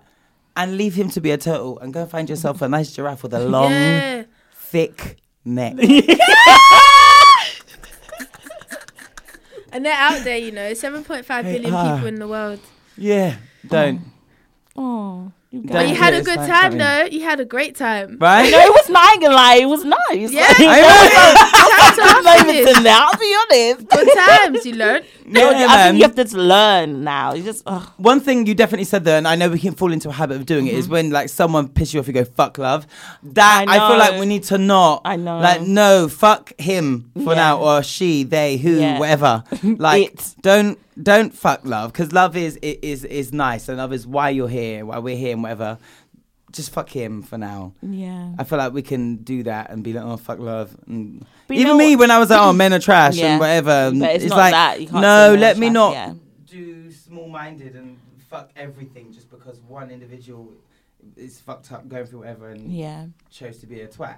And 0.58 0.76
leave 0.76 0.96
him 0.96 1.10
to 1.12 1.22
be 1.22 1.32
a 1.32 1.38
turtle, 1.38 1.80
and 1.80 1.94
go 1.94 2.06
find 2.06 2.30
yourself 2.30 2.62
a 2.62 2.68
nice 2.68 2.92
giraffe 2.94 3.24
with 3.24 3.34
a 3.34 3.40
long, 3.48 3.72
Yeah. 3.72 4.24
thick 4.54 5.16
neck. 5.46 5.76
And 9.76 9.86
they're 9.86 9.92
out 9.94 10.24
there, 10.24 10.38
you 10.38 10.54
know. 10.54 10.72
7.5 10.72 11.44
billion 11.44 11.74
ah. 11.74 11.96
people 11.96 12.08
in 12.08 12.16
the 12.16 12.30
world. 12.30 12.62
yeah. 12.98 13.36
Don't. 13.68 14.00
Oh, 14.78 15.34
you 15.52 15.64
But 15.66 15.90
you 15.90 15.96
had 15.96 16.14
a 16.14 16.22
good 16.22 16.38
time, 16.38 16.48
something- 16.48 16.80
though. 16.80 17.04
You 17.12 17.24
had 17.24 17.42
a 17.42 17.46
great 17.46 17.76
time. 17.76 18.18
Right? 18.18 18.50
No, 18.50 18.58
it 18.58 18.72
was 18.72 18.90
not. 18.90 19.04
I 19.04 19.12
ain't 19.12 19.22
gonna 19.22 19.36
lie. 19.36 19.56
It 19.56 19.66
was 19.66 19.84
nice. 19.84 20.32
Yeah. 20.32 20.48
Like, 20.48 20.58
I 20.62 21.92
there's 21.98 22.24
moments 22.24 22.78
in 22.78 22.84
there. 22.84 22.96
I'll 22.98 23.18
be 23.18 23.36
honest. 23.42 23.90
Good 23.90 24.10
times, 24.16 24.66
you 24.66 24.76
learned. 24.76 25.06
No, 25.28 25.50
Yeah, 25.50 25.68
I 25.70 25.84
think 25.88 25.98
you 25.98 26.04
have 26.04 26.16
to 26.16 26.38
learn 26.38 27.04
now. 27.04 27.34
You 27.34 27.44
just. 27.44 27.64
ugh. 27.66 27.90
One 27.98 28.20
thing 28.20 28.46
you 28.46 28.54
definitely 28.54 28.86
said 28.86 29.04
there, 29.04 29.18
and 29.18 29.28
I 29.28 29.36
know 29.36 29.50
we 29.50 29.60
can 29.60 29.74
fall 29.74 29.92
into 29.92 30.10
a 30.10 30.12
habit 30.12 30.38
of 30.38 30.46
doing 30.46 30.68
it, 30.68 30.74
is 30.76 30.86
mm-hmm. 30.86 30.94
when 30.94 31.10
like 31.12 31.30
someone 31.30 31.68
piss 31.68 31.94
you 31.94 32.00
off, 32.00 32.08
you 32.08 32.14
go 32.14 32.26
fuck 32.26 32.58
love. 32.58 32.86
That 33.24 33.66
I 33.68 33.76
I, 33.78 33.90
feel 33.90 33.98
like 33.98 34.20
we 34.20 34.26
need 34.26 34.44
to 34.44 34.58
not. 34.58 35.02
I 35.06 35.16
know. 35.16 35.40
Like 35.40 35.62
no, 35.62 36.08
fuck 36.08 36.54
him 36.60 37.12
for 37.16 37.34
Yeah. 37.34 37.36
now, 37.36 37.62
or 37.62 37.84
she, 37.84 38.24
they, 38.24 38.58
who, 38.58 38.80
Yeah. 38.80 39.00
whatever. 39.00 39.44
Like 39.64 40.20
don't 40.42 40.80
don't 41.02 41.34
fuck 41.34 41.62
love 41.66 41.92
because 41.92 42.14
love 42.14 42.38
is 42.38 42.58
is 42.58 43.04
is 43.04 43.34
nice 43.34 43.68
and 43.68 43.78
love 43.78 43.92
is 43.92 44.08
why 44.08 44.30
you're 44.30 44.48
here, 44.48 44.86
why 44.86 45.00
we're 45.00 45.18
here, 45.18 45.34
and 45.34 45.44
whatever. 45.44 45.78
Just 46.56 46.72
fuck 46.72 46.90
him 46.90 47.22
for 47.22 47.38
now. 47.38 47.74
Yeah. 47.82 48.32
I 48.40 48.44
feel 48.44 48.58
like 48.58 48.74
we 48.74 48.82
can 48.82 49.18
do 49.18 49.44
that 49.44 49.70
and 49.70 49.84
be 49.84 49.94
like, 49.94 50.04
oh 50.06 50.18
fuck 50.18 50.40
love. 50.40 50.76
And 50.88 51.26
But 51.48 51.58
even 51.58 51.78
me 51.78 51.96
what- 51.96 52.02
when 52.02 52.12
I 52.12 52.20
was 52.20 52.30
like, 52.30 52.40
oh 52.42 52.54
men 52.54 52.74
are 52.74 52.80
trash 52.80 53.16
Yeah. 53.16 53.32
and 53.32 53.40
whatever. 53.40 53.92
But 53.94 54.16
it's 54.16 54.26
not 54.26 54.38
like 54.38 54.52
that. 54.54 54.82
You 54.82 54.88
can't 54.88 55.02
no, 55.02 55.28
say 55.28 55.30
men 55.32 55.38
are 55.38 55.42
let 55.42 55.58
me 55.58 55.68
trash, 55.68 55.74
not 55.74 55.92
yeah. 55.94 56.14
do 56.48 56.92
small 56.92 57.28
minded 57.28 57.76
and 57.76 57.98
fuck 58.30 58.52
everything 58.56 59.12
just 59.14 59.30
because 59.30 59.60
one 59.62 59.92
individual 59.92 60.52
is 61.16 61.40
fucked 61.40 61.72
up 61.72 61.88
going 61.88 62.06
through 62.06 62.20
whatever 62.20 62.50
and 62.50 62.72
Yeah. 62.74 63.08
chose 63.30 63.58
to 63.60 63.68
be 63.68 63.82
a 63.82 63.88
twat. 63.88 64.18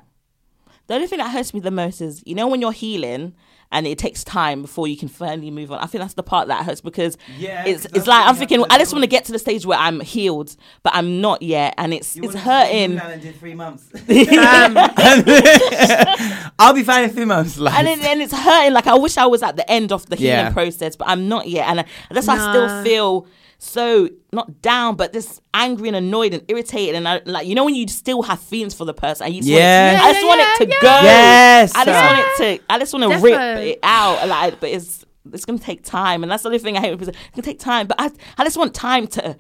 The 0.88 0.94
only 0.96 1.08
thing 1.08 1.18
that 1.20 1.32
hurts 1.32 1.54
me 1.54 1.60
the 1.60 1.72
most 1.72 2.00
is, 2.02 2.24
you 2.26 2.34
know, 2.36 2.48
when 2.48 2.62
you're 2.62 2.72
healing 2.72 3.34
and 3.72 3.86
it 3.86 3.98
takes 3.98 4.24
time 4.24 4.62
before 4.62 4.88
you 4.88 4.96
can 4.98 5.10
finally 5.10 5.52
move 5.52 5.72
on. 5.72 5.80
I 5.80 5.86
think 5.88 6.02
that's 6.02 6.14
the 6.14 6.24
part 6.24 6.48
that 6.48 6.66
hurts 6.66 6.82
because 6.82 7.18
Yeah, 7.38 7.66
it's 7.66 7.84
'cause 7.84 7.92
it's 7.96 8.08
like 8.08 8.26
I'm 8.26 8.36
thinking 8.36 8.64
I 8.70 8.78
just 8.78 8.94
want 8.94 9.04
to 9.04 9.08
get 9.08 9.26
to 9.26 9.32
the 9.32 9.40
stage 9.40 9.66
where 9.66 9.78
I'm 9.80 10.00
healed, 10.00 10.56
but 10.84 10.94
I'm 10.96 11.22
not 11.22 11.42
yet, 11.42 11.74
and 11.78 11.94
it's 11.94 12.16
You 12.16 12.24
it's 12.24 12.36
wanted 12.36 12.40
to 12.40 12.46
go 12.46 12.52
to 12.52 12.66
hurting. 12.66 12.96
Milan 12.96 13.34
three 13.40 13.56
months. 13.56 13.84
I'll 16.60 16.74
be 16.74 16.84
fine 16.84 17.06
in 17.06 17.10
three 17.12 17.26
months. 17.26 17.58
Like, 17.58 17.74
And, 17.78 17.88
it, 17.88 18.00
and 18.04 18.22
it's 18.22 18.34
hurting. 18.34 18.74
Like 18.74 18.88
I 18.88 18.96
wish 18.96 19.18
I 19.18 19.26
was 19.26 19.44
at 19.44 19.56
the 19.56 19.70
end 19.70 19.92
of 19.92 20.06
the 20.08 20.16
healing 20.16 20.34
Yeah. 20.46 20.52
process, 20.54 20.96
but 20.96 21.08
I'm 21.08 21.28
not 21.28 21.48
yet. 21.48 21.68
And 21.68 21.82
I, 21.82 21.86
that's 22.12 22.28
why 22.28 22.36
I 22.38 22.50
still 22.52 22.84
feel 22.84 23.28
so 23.60 24.10
not 24.32 24.62
down, 24.62 24.96
but 24.96 25.14
just 25.14 25.42
angry 25.54 25.88
and 25.90 25.98
annoyed 25.98 26.34
and 26.34 26.44
irritated. 26.48 26.96
And 26.96 27.08
I 27.08 27.22
like 27.26 27.48
you 27.48 27.56
know 27.56 27.66
when 27.66 27.76
you 27.76 27.88
still 27.88 28.22
have 28.24 28.40
feelings 28.40 28.74
for 28.74 28.86
the 28.86 28.94
person, 28.94 29.26
and 29.26 29.36
you 29.36 29.42
just 29.42 29.50
Yeah. 29.52 29.94
want 29.94 29.98
it, 29.98 30.04
I 30.06 30.12
just 30.12 30.22
Yeah, 30.22 30.28
want 30.28 30.40
yeah, 30.40 30.54
it 30.54 30.58
to 30.58 30.68
yeah. 30.70 30.82
go. 30.82 31.02
Yes. 31.04 31.72
I 31.76 31.86
just 31.86 31.88
Yeah. 32.00 32.06
want 32.08 32.20
it 32.20 32.58
to. 32.60 32.64
I 32.74 32.80
just 32.80 32.94
want 32.94 33.04
to 33.12 33.18
rip 33.20 33.40
it 33.60 33.80
out. 33.84 34.28
Like, 34.28 34.60
but 34.60 34.70
it's 34.70 35.04
it's 35.34 35.46
gonna 35.46 35.60
take 35.60 35.84
time, 35.84 36.24
and 36.24 36.32
that's 36.32 36.44
the 36.44 36.50
only 36.50 36.60
thing 36.60 36.78
I 36.78 36.82
hate. 36.82 36.92
Because 36.92 37.10
it's 37.10 37.18
gonna 37.36 37.44
take 37.44 37.60
time, 37.60 37.88
but 37.88 38.00
I 38.00 38.12
I 38.38 38.44
just 38.44 38.58
want 38.58 38.74
time 38.74 39.08
to. 39.08 39.36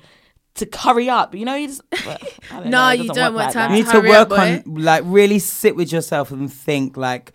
To 0.56 0.68
hurry 0.76 1.07
up, 1.07 1.35
you 1.35 1.45
know. 1.45 1.53
You 1.53 1.68
just 1.68 1.84
but 1.91 2.19
I 2.49 2.56
don't 2.61 2.69
No, 2.72 2.88
know, 2.88 2.89
you 2.89 2.98
doesn't 3.10 3.15
don't 3.15 3.34
work 3.35 3.35
want 3.35 3.45
like 3.45 3.53
time 3.53 3.69
that. 3.72 3.77
you 3.77 3.84
need 3.84 3.91
to 3.91 3.98
Hurry 4.02 4.10
work 4.10 4.31
up, 4.31 4.39
on 4.39 4.64
like 4.84 5.03
really 5.06 5.38
sit 5.38 5.76
with 5.76 5.91
yourself 5.91 6.31
and 6.31 6.52
think 6.52 6.98
like 6.98 7.31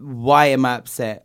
why 0.00 0.46
am 0.46 0.64
i 0.64 0.74
upset 0.76 1.23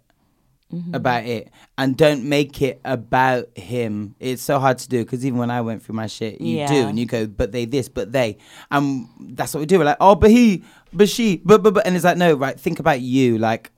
Mm-hmm. 0.72 0.94
about 0.94 1.26
it 1.26 1.50
and 1.80 1.98
don't 1.98 2.24
make 2.26 2.62
it 2.62 2.80
about 2.86 3.58
him 3.58 4.14
it's 4.20 4.44
so 4.44 4.60
hard 4.60 4.78
to 4.78 4.88
do 4.88 5.04
because 5.04 5.26
even 5.26 5.40
when 5.40 5.50
i 5.50 5.62
went 5.62 5.82
through 5.82 5.96
my 5.96 6.06
shit 6.06 6.40
you 6.40 6.68
do 6.68 6.88
and 6.88 7.00
you 7.00 7.08
go 7.08 7.26
but 7.26 7.52
they 7.52 7.66
this 7.66 7.90
but 7.90 8.12
they 8.12 8.38
and 8.70 9.08
that's 9.32 9.56
what 9.56 9.62
we 9.62 9.66
do 9.66 9.80
we're 9.80 9.86
like 9.86 9.98
oh 10.00 10.14
but 10.14 10.30
he 10.30 10.64
but 10.94 11.10
she 11.10 11.42
but 11.44 11.64
but, 11.64 11.74
but 11.74 11.88
and 11.88 11.96
it's 11.96 12.06
like 12.06 12.18
no 12.18 12.36
right 12.36 12.60
think 12.60 12.80
about 12.80 13.02
you 13.02 13.40
like 13.40 13.72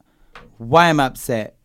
why 0.57 0.89
I'm 0.89 0.99
i 0.99 1.05
upset 1.05 1.55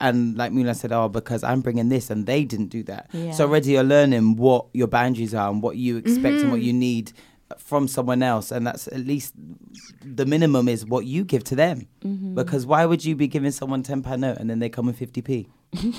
and 0.00 0.36
like 0.36 0.52
Mulan 0.52 0.76
said, 0.76 0.92
oh, 0.92 1.08
because 1.08 1.42
I'm 1.42 1.60
bringing 1.60 1.88
this 1.88 2.08
and 2.10 2.24
they 2.24 2.44
didn't 2.44 2.68
do 2.68 2.84
that. 2.84 3.08
Yeah. 3.12 3.32
So 3.32 3.46
already 3.46 3.72
you're 3.72 3.82
learning 3.82 4.36
what 4.36 4.66
your 4.72 4.86
boundaries 4.86 5.34
are 5.34 5.50
and 5.50 5.60
what 5.60 5.76
you 5.76 5.96
expect 5.96 6.24
and 6.26 6.38
Mm-hmm. 6.42 6.50
what 6.52 6.60
you 6.62 6.72
need 6.72 7.12
from 7.56 7.88
someone 7.88 8.22
else. 8.22 8.50
And 8.52 8.66
that's 8.66 8.86
at 8.88 9.00
least 9.06 9.32
the 10.04 10.26
minimum 10.26 10.68
is 10.68 10.84
what 10.84 11.06
you 11.06 11.24
give 11.24 11.44
to 11.44 11.56
them. 11.56 11.88
Mm-hmm. 12.02 12.34
Because 12.34 12.66
why 12.66 12.84
would 12.84 13.04
you 13.04 13.16
be 13.16 13.26
giving 13.28 13.50
someone 13.50 13.82
£10 13.82 14.18
note 14.18 14.36
and 14.38 14.50
then 14.50 14.58
they 14.58 14.68
come 14.68 14.86
with 14.86 14.98
50p? 15.00 15.48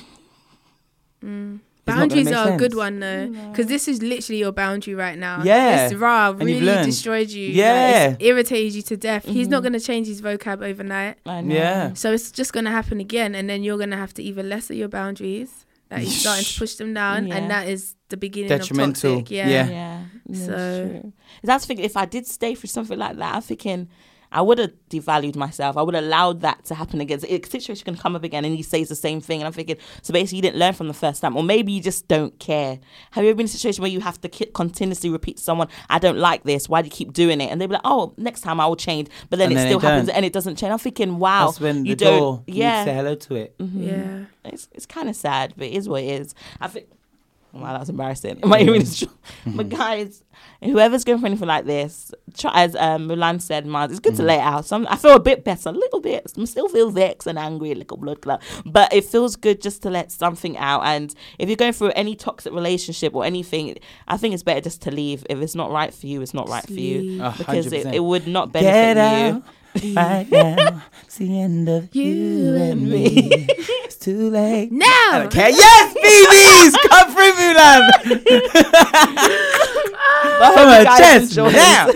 It's 1.21 1.95
Boundaries 1.97 2.25
make 2.25 2.35
are 2.35 2.53
a 2.53 2.57
good 2.57 2.75
one 2.75 2.99
though, 2.99 3.29
because 3.49 3.65
this 3.65 3.87
is 3.87 4.01
literally 4.03 4.37
your 4.39 4.51
boundary 4.51 4.93
right 4.93 5.17
now. 5.17 5.41
Yeah. 5.43 5.85
it's 5.87 5.95
raw, 5.95 6.29
And 6.29 6.47
you've 6.47 6.61
really 6.61 6.85
destroyed 6.85 7.29
you. 7.29 7.47
Yeah. 7.47 8.09
it's 8.11 8.23
irritated 8.23 8.75
you 8.75 8.81
to 8.83 8.97
death. 8.97 9.25
He's 9.25 9.47
Mm-hmm. 9.47 9.51
not 9.51 9.63
gonna 9.63 9.79
change 9.79 10.05
his 10.05 10.21
vocab 10.21 10.61
overnight, 10.61 11.17
I 11.25 11.41
know. 11.41 11.55
Yeah. 11.55 11.93
so 11.93 12.13
it's 12.13 12.31
just 12.31 12.53
gonna 12.53 12.69
happen 12.69 12.99
again, 12.99 13.33
and 13.33 13.49
then 13.49 13.63
you're 13.63 13.79
gonna 13.79 13.97
have 13.97 14.13
to 14.15 14.23
either 14.23 14.43
lesser 14.43 14.75
your 14.75 14.87
boundaries, 14.87 15.65
like 15.91 16.01
you're 16.03 16.11
starting 16.11 16.45
to 16.45 16.59
push 16.59 16.75
them 16.75 16.93
down, 16.93 17.27
Yeah. 17.27 17.35
and 17.37 17.51
that 17.51 17.67
is 17.67 17.95
the 18.09 18.17
beginning 18.17 18.49
Detrimental. 18.49 19.13
of 19.13 19.19
toxic. 19.19 19.31
Yeah. 19.35 19.47
Yeah. 19.49 19.69
Yeah. 19.69 20.03
yeah 20.29 20.45
So- 20.45 20.87
true. 21.01 21.13
That's 21.43 21.65
thinking 21.65 21.85
if 21.85 21.97
I 21.97 22.05
did 22.05 22.25
stay 22.27 22.53
for 22.55 22.67
something 22.67 22.97
like 22.97 23.17
that, 23.17 23.35
I'm 23.35 23.41
thinking 23.41 23.87
I 24.31 24.41
would 24.41 24.59
have 24.59 24.71
devalued 24.89 25.35
myself. 25.35 25.75
I 25.75 25.81
would 25.81 25.95
have 25.95 26.03
allowed 26.03 26.41
that 26.41 26.65
to 26.65 26.75
happen 26.75 27.01
again. 27.01 27.19
A 27.27 27.41
situation 27.43 27.83
can 27.83 27.95
come 27.97 28.15
up 28.15 28.23
again 28.23 28.45
and 28.45 28.55
he 28.55 28.61
says 28.61 28.87
the 28.89 28.95
same 28.95 29.21
thing. 29.21 29.41
And 29.41 29.47
I'm 29.47 29.53
thinking, 29.53 29.77
so 30.01 30.13
basically 30.13 30.37
you 30.37 30.41
didn't 30.43 30.57
learn 30.57 30.73
from 30.73 30.87
the 30.87 30.93
first 30.93 31.21
time. 31.21 31.35
Or 31.35 31.43
maybe 31.43 31.71
you 31.71 31.81
just 31.81 32.07
don't 32.07 32.37
care. 32.39 32.79
Have 33.11 33.23
you 33.23 33.29
ever 33.31 33.37
been 33.37 33.45
in 33.45 33.49
a 33.49 33.49
situation 33.49 33.81
where 33.81 33.91
you 33.91 34.01
have 34.01 34.21
to 34.21 34.29
continuously 34.29 35.09
repeat 35.09 35.37
to 35.37 35.43
someone, 35.43 35.67
I 35.89 35.97
don't 35.99 36.17
like 36.17 36.43
this. 36.43 36.69
Why 36.69 36.81
do 36.81 36.85
you 36.87 36.91
keep 36.91 37.13
doing 37.13 37.41
it? 37.41 37.49
And 37.51 37.59
they'll 37.59 37.67
be 37.67 37.73
like, 37.73 37.81
oh, 37.85 38.13
next 38.17 38.41
time 38.41 38.59
I 38.59 38.67
will 38.67 38.75
change. 38.75 39.09
But 39.29 39.39
then 39.39 39.47
And 39.47 39.53
it 39.53 39.55
then 39.55 39.67
still 39.67 39.79
they 39.79 39.87
happens 39.87 40.07
don't. 40.07 40.15
and 40.17 40.25
it 40.25 40.33
doesn't 40.33 40.55
change. 40.57 40.71
I'm 40.71 40.79
thinking, 40.79 41.17
wow. 41.17 41.47
That's 41.47 41.59
when 41.59 41.85
you 41.85 41.95
the 41.95 42.05
don't, 42.05 42.19
door, 42.19 42.43
you 42.47 42.55
yeah. 42.55 42.85
say 42.85 42.93
hello 42.93 43.15
to 43.15 43.35
it. 43.35 43.57
Mm-hmm. 43.57 43.83
Yeah. 43.83 44.25
It's 44.45 44.67
it's 44.73 44.85
kind 44.85 45.09
of 45.09 45.15
sad, 45.15 45.53
but 45.57 45.67
it 45.67 45.73
is 45.73 45.89
what 45.89 46.03
it 46.03 46.07
is. 46.21 46.35
I 46.61 46.67
think. 46.67 46.85
Wow, 47.51 47.73
that 47.73 47.79
was 47.79 47.89
embarrassing. 47.89 48.39
Am 48.43 48.53
I 48.53 48.61
even? 48.61 48.85
But 49.45 49.69
guys, 49.69 50.23
whoever's 50.61 51.03
going 51.03 51.19
for 51.19 51.25
anything 51.25 51.47
like 51.47 51.65
this, 51.65 52.11
try 52.37 52.51
as 52.63 52.75
um, 52.75 53.07
Mulan 53.07 53.41
said, 53.41 53.65
Mars, 53.65 53.91
it's 53.91 53.99
good 53.99 54.15
to 54.15 54.23
let 54.23 54.39
it 54.39 54.43
out. 54.43 54.65
Some 54.65 54.85
I 54.89 54.95
feel 54.95 55.15
a 55.15 55.19
bit 55.19 55.43
better, 55.43 55.69
a 55.69 55.71
little 55.71 56.01
bit. 56.01 56.31
I 56.37 56.45
still 56.45 56.67
feel 56.67 56.91
vexed 56.91 57.27
and 57.27 57.39
angry, 57.39 57.73
like 57.73 57.91
a 57.91 57.97
blood 57.97 58.21
clot. 58.21 58.41
But 58.65 58.93
it 58.93 59.05
feels 59.05 59.35
good 59.35 59.61
just 59.61 59.81
to 59.83 59.89
let 59.89 60.11
something 60.11 60.57
out. 60.57 60.81
And 60.85 61.13
if 61.37 61.47
you're 61.49 61.55
going 61.55 61.73
through 61.73 61.91
any 61.95 62.15
toxic 62.15 62.53
relationship 62.53 63.15
or 63.15 63.23
anything, 63.25 63.77
I 64.07 64.17
think 64.17 64.33
it's 64.33 64.43
better 64.43 64.61
just 64.61 64.81
to 64.83 64.91
leave. 64.91 65.25
If 65.29 65.39
it's 65.39 65.55
not 65.55 65.71
right 65.71 65.93
for 65.93 66.07
you, 66.07 66.21
it's 66.21 66.33
not 66.33 66.49
right 66.49 66.65
for 66.65 66.73
you 66.73 67.23
because 67.37 67.71
it, 67.71 67.87
it 67.93 68.03
would 68.03 68.27
not 68.27 68.51
benefit 68.51 68.97
you. 69.35 69.43
Right 69.95 70.27
now. 70.31 70.83
It's 71.03 71.17
the 71.17 71.39
end 71.41 71.69
of 71.69 71.93
you, 71.95 72.55
and 72.55 72.89
me. 72.89 73.45
It's 73.85 73.95
too 73.97 74.29
late. 74.29 74.71
Now, 74.79 75.23
Okay, 75.25 75.49
yes, 75.51 75.93
BBs! 75.95 76.89
Come 76.89 77.11
through, 77.11 77.31
Mulan! 77.33 77.89
But 80.39 80.41
I 80.41 80.53
From 80.53 80.69
her 80.69 80.83
chest. 80.97 81.37
Now. 81.37 81.87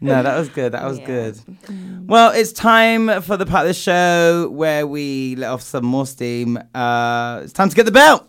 no, 0.00 0.22
that 0.22 0.38
was 0.38 0.48
good. 0.48 0.72
That 0.72 0.84
was 0.84 0.98
Yeah. 0.98 1.06
good. 1.06 1.38
Well, 2.06 2.30
it's 2.32 2.52
time 2.52 3.22
for 3.22 3.36
the 3.36 3.46
part 3.46 3.62
of 3.66 3.68
the 3.68 3.74
show 3.74 4.48
where 4.50 4.86
we 4.86 5.36
let 5.36 5.50
off 5.50 5.62
some 5.62 5.84
more 5.84 6.06
steam. 6.06 6.58
Uh, 6.74 7.40
it's 7.44 7.52
time 7.52 7.68
to 7.68 7.76
get 7.76 7.86
the 7.86 7.92
belt. 7.92 8.26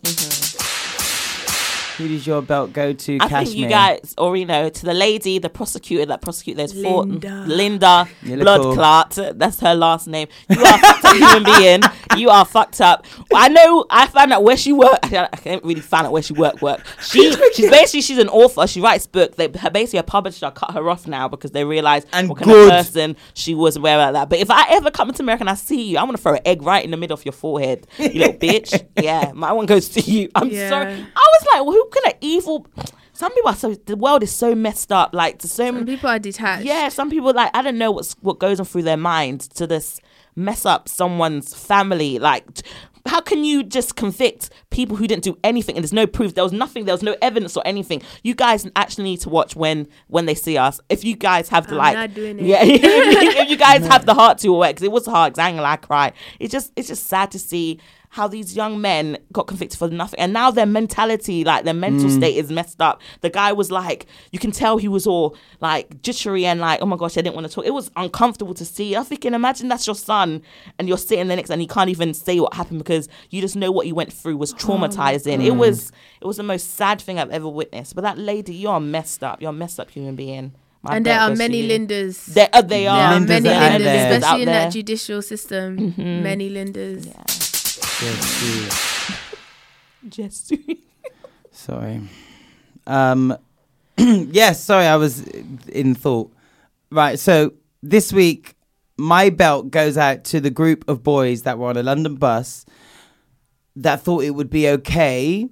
Who 2.02 2.08
does 2.08 2.26
your 2.28 2.42
belt 2.42 2.74
go 2.74 2.94
to, 2.94 3.16
I 3.20 3.28
Cashmere? 3.28 3.46
think 3.46 3.58
you 3.58 3.68
guys, 3.70 4.14
or 4.18 4.36
you 4.38 4.46
know, 4.46 4.70
to 4.70 4.86
the 4.86 4.94
lady, 4.94 5.40
the 5.40 5.50
prosecutor 5.50 6.06
that 6.08 6.22
prosecute 6.22 6.58
those 6.58 6.74
four, 6.74 7.04
Linda. 7.06 7.44
Linda 7.48 8.08
You 8.24 8.36
look 8.38 8.44
Blood 8.46 8.62
cool. 8.62 8.74
Clot. 8.76 9.18
That's 9.36 9.60
her 9.62 9.76
last 9.76 10.08
name. 10.08 10.28
You 10.50 10.60
are 10.64 10.76
a 10.76 10.78
fucked 10.80 11.06
up 11.06 11.16
human 11.16 11.44
being. 11.44 11.82
You 12.18 12.30
are 12.30 12.46
fucked 12.46 12.82
up. 12.82 13.06
I 13.34 13.50
know. 13.50 13.86
I 13.90 14.08
found 14.08 14.34
out 14.34 14.44
where 14.44 14.58
she 14.58 14.74
worked. 14.74 15.06
I 15.14 15.28
can't 15.28 15.64
really 15.64 15.82
find 15.82 16.06
out 16.06 16.12
where 16.12 16.22
she 16.22 16.34
worked. 16.34 16.62
Work. 16.62 16.84
She, 17.02 17.32
she's 17.54 17.70
basically 17.70 18.02
she's 18.02 18.18
an 18.18 18.30
author. 18.30 18.68
She 18.68 18.82
writes 18.82 19.08
books. 19.08 19.36
They 19.38 19.48
her 19.60 19.70
basically 19.70 20.00
a 20.00 20.04
publisher 20.04 20.52
cut 20.52 20.72
her 20.72 20.90
off 20.90 21.08
now 21.08 21.28
because 21.28 21.52
they 21.52 21.64
realized 21.64 22.08
And 22.14 22.30
what 22.30 22.38
kind 22.40 22.50
good. 22.52 22.72
of 22.74 22.86
person 22.86 23.16
she 23.34 23.56
was 23.56 23.76
and 23.76 23.84
where 23.84 23.98
like 23.98 24.14
that. 24.14 24.30
But 24.30 24.40
if 24.40 24.50
I 24.52 24.66
ever 24.72 24.92
come 24.92 25.12
to 25.14 25.22
America 25.24 25.44
and 25.44 25.50
I 25.50 25.56
see 25.56 25.84
you, 25.84 25.98
I'm 25.98 26.06
gonna 26.08 26.18
throw 26.18 26.34
an 26.34 26.42
egg 26.46 26.62
right 26.64 26.84
in 26.84 26.92
the 26.92 26.98
middle 26.98 27.14
of 27.14 27.24
your 27.26 27.32
forehead, 27.34 27.88
you 27.98 28.10
little 28.10 28.34
bitch. 28.40 28.86
Yeah, 29.02 29.32
my 29.34 29.52
one 29.52 29.66
goes 29.66 29.90
to 29.90 30.02
you. 30.02 30.30
I'm 30.36 30.50
Yeah. 30.50 30.70
sorry. 30.70 30.92
I 30.94 30.96
was 31.40 31.46
like, 31.54 31.64
well, 31.66 31.72
who 31.74 31.90
kind 31.92 32.14
of 32.14 32.14
evil? 32.22 32.68
Some 33.14 33.32
people 33.34 33.50
are 33.52 33.56
so 33.56 33.76
the 33.76 33.96
world 33.98 34.24
is 34.24 34.32
so 34.32 34.56
messed 34.56 34.92
up. 34.92 35.14
Like 35.14 35.40
to 35.40 35.48
so 35.48 35.66
some 35.68 35.76
many 35.76 35.86
people 35.96 36.10
are 36.10 36.20
detached. 36.20 36.66
yeah, 36.66 36.90
some 36.90 37.10
people 37.10 37.34
like 37.34 37.52
I 37.54 37.62
don't 37.62 37.78
know 37.78 37.92
what's 37.92 38.14
what 38.22 38.40
goes 38.40 38.60
on 38.60 38.66
through 38.66 38.84
their 38.84 38.98
mind 38.98 39.42
to 39.56 39.68
this 39.68 40.00
mess 40.36 40.66
up 40.66 40.88
someone's 40.90 41.54
family. 41.54 42.18
Like, 42.18 42.52
t- 42.54 42.64
how 43.06 43.20
can 43.20 43.44
you 43.44 43.64
just 43.64 43.96
convict 43.96 44.50
people 44.70 44.96
who 44.96 45.08
didn't 45.08 45.24
do 45.24 45.38
anything 45.44 45.76
and 45.76 45.84
there's 45.84 45.92
no 45.94 46.08
proof? 46.08 46.34
There 46.36 46.44
was 46.44 46.54
nothing. 46.54 46.86
There 46.86 46.94
was 46.94 47.04
no 47.04 47.16
evidence 47.22 47.58
or 47.58 47.64
anything. 47.66 48.02
You 48.24 48.34
guys 48.34 48.68
actually 48.76 49.04
need 49.06 49.20
to 49.22 49.30
watch 49.30 49.56
when 49.56 49.88
when 50.08 50.26
they 50.26 50.36
see 50.36 50.58
us. 50.58 50.80
If 50.90 51.04
you 51.04 51.16
guys 51.16 51.50
have 51.50 51.68
the 51.68 51.74
I'm 51.74 51.78
like, 51.80 51.94
not 51.96 52.14
doing 52.14 52.40
it. 52.40 52.46
yeah, 52.46 52.64
if, 52.64 52.82
you- 52.82 53.42
if 53.42 53.50
you 53.50 53.58
guys 53.58 53.86
have 53.94 54.06
the 54.06 54.14
heart 54.14 54.38
to 54.40 54.54
work, 54.54 54.70
because 54.70 54.84
it 54.84 54.92
was 54.92 55.06
hard. 55.06 55.34
Because 55.34 55.44
I 55.44 55.50
ain't 55.50 55.58
gonna 55.58 55.64
lie, 55.64 55.74
I 55.74 55.78
cry. 55.78 56.14
It's 56.40 56.52
just 56.52 56.72
it's 56.76 56.88
just 56.88 57.06
sad 57.08 57.30
to 57.32 57.40
see 57.40 57.80
how 58.16 58.28
these 58.28 58.56
young 58.56 58.82
men 58.82 59.18
got 59.32 59.48
convicted 59.48 59.80
for 59.80 59.88
nothing 59.90 60.20
and 60.20 60.34
now 60.34 60.52
their 60.52 60.66
mentality 60.66 61.44
like 61.46 61.64
their 61.64 61.74
mental 61.74 62.10
Mm. 62.10 62.18
state 62.18 62.36
is 62.36 62.52
messed 62.52 62.82
up 62.82 63.02
the 63.22 63.30
guy 63.30 63.52
was 63.54 63.72
like 63.72 64.06
you 64.32 64.40
can 64.40 64.52
tell 64.52 64.78
he 64.78 64.88
was 64.90 65.08
all 65.08 65.36
like 65.62 66.02
jittery 66.02 66.46
and 66.46 66.60
like 66.60 66.82
oh 66.82 66.86
my 66.86 66.98
gosh 66.98 67.18
i 67.18 67.22
didn't 67.22 67.36
want 67.36 67.48
to 67.48 67.54
talk 67.54 67.66
it 67.66 67.74
was 67.74 67.90
uncomfortable 67.96 68.54
to 68.54 68.66
see 68.66 68.96
i 68.98 69.04
thinking 69.04 69.34
imagine 69.34 69.70
that's 69.70 69.88
your 69.88 69.96
son 69.96 70.42
and 70.78 70.88
you're 70.90 70.98
sitting 70.98 71.28
there 71.30 71.38
next 71.38 71.50
and 71.50 71.62
he 71.62 71.68
can't 71.68 71.90
even 71.90 72.14
say 72.14 72.40
what 72.40 72.54
happened 72.54 72.80
because 72.80 73.08
you 73.30 73.40
just 73.42 73.56
know 73.56 73.72
what 73.72 73.86
he 73.86 73.94
went 73.94 74.12
through 74.12 74.36
was 74.38 74.54
traumatizing 74.56 75.40
Mm. 75.40 75.46
it 75.46 75.56
was 75.56 75.92
it 76.20 76.26
was 76.28 76.38
the 76.38 76.44
most 76.44 76.76
sad 76.76 77.00
thing 77.02 77.18
i've 77.20 77.32
ever 77.32 77.48
witnessed 77.48 77.96
but 77.96 78.02
that 78.02 78.18
lady 78.18 78.54
you're 78.54 78.80
messed 78.82 79.24
up 79.24 79.42
you're 79.42 79.52
a 79.52 79.54
messed 79.54 79.80
up 79.80 79.90
human 79.90 80.16
being 80.16 80.52
My 80.84 80.96
and 80.98 81.06
there 81.06 81.20
are 81.20 81.36
many 81.36 81.60
you. 81.62 81.70
Lindas. 81.80 82.26
There, 82.26 82.50
uh, 82.52 82.62
they 82.64 82.84
There 82.86 82.92
are. 82.92 83.14
are 83.14 83.20
Lindas 83.20 83.28
many 83.28 83.50
are 83.50 83.70
Lindas, 83.80 84.18
especially 84.18 84.42
in 84.42 84.46
there. 84.48 84.64
that 84.66 84.74
judicial 84.74 85.22
system. 85.22 85.94
Many 85.98 86.50
Lindas. 86.50 87.02
Yes, 88.02 88.82
Just 90.10 90.54
Sorry. 91.52 92.02
Um, 92.88 93.38
yes, 93.98 94.64
sorry, 94.64 94.86
I 94.88 94.96
was 94.96 95.28
in 95.28 95.94
thought. 95.94 96.34
Right, 96.90 97.20
so 97.20 97.54
this 97.84 98.12
week, 98.12 98.56
my 98.98 99.30
belt 99.30 99.70
goes 99.70 99.98
out 99.98 100.24
to 100.26 100.40
the 100.40 100.50
group 100.50 100.84
of 100.90 101.04
boys 101.04 101.44
that 101.44 101.60
were 101.60 101.68
on 101.68 101.78
a 101.78 101.84
London 101.84 102.16
bus 102.16 102.66
that 103.76 104.02
thought 104.02 104.24
it 104.24 104.32
would 104.32 104.50
be 104.50 104.68
okay 104.70 105.48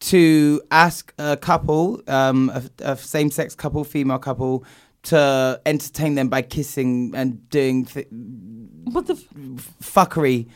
to 0.00 0.60
ask 0.70 1.14
a 1.18 1.38
couple, 1.38 2.02
um, 2.06 2.50
a, 2.50 2.90
a 2.92 2.96
same-sex 2.98 3.54
couple, 3.54 3.82
female 3.82 4.18
couple, 4.18 4.64
to 5.04 5.58
entertain 5.64 6.16
them 6.16 6.28
by 6.28 6.42
kissing 6.42 7.12
and 7.14 7.48
doing 7.48 7.86
th- 7.86 8.08
What 8.10 9.06
the? 9.06 9.14
F- 9.14 9.74
fuckery 9.82 10.48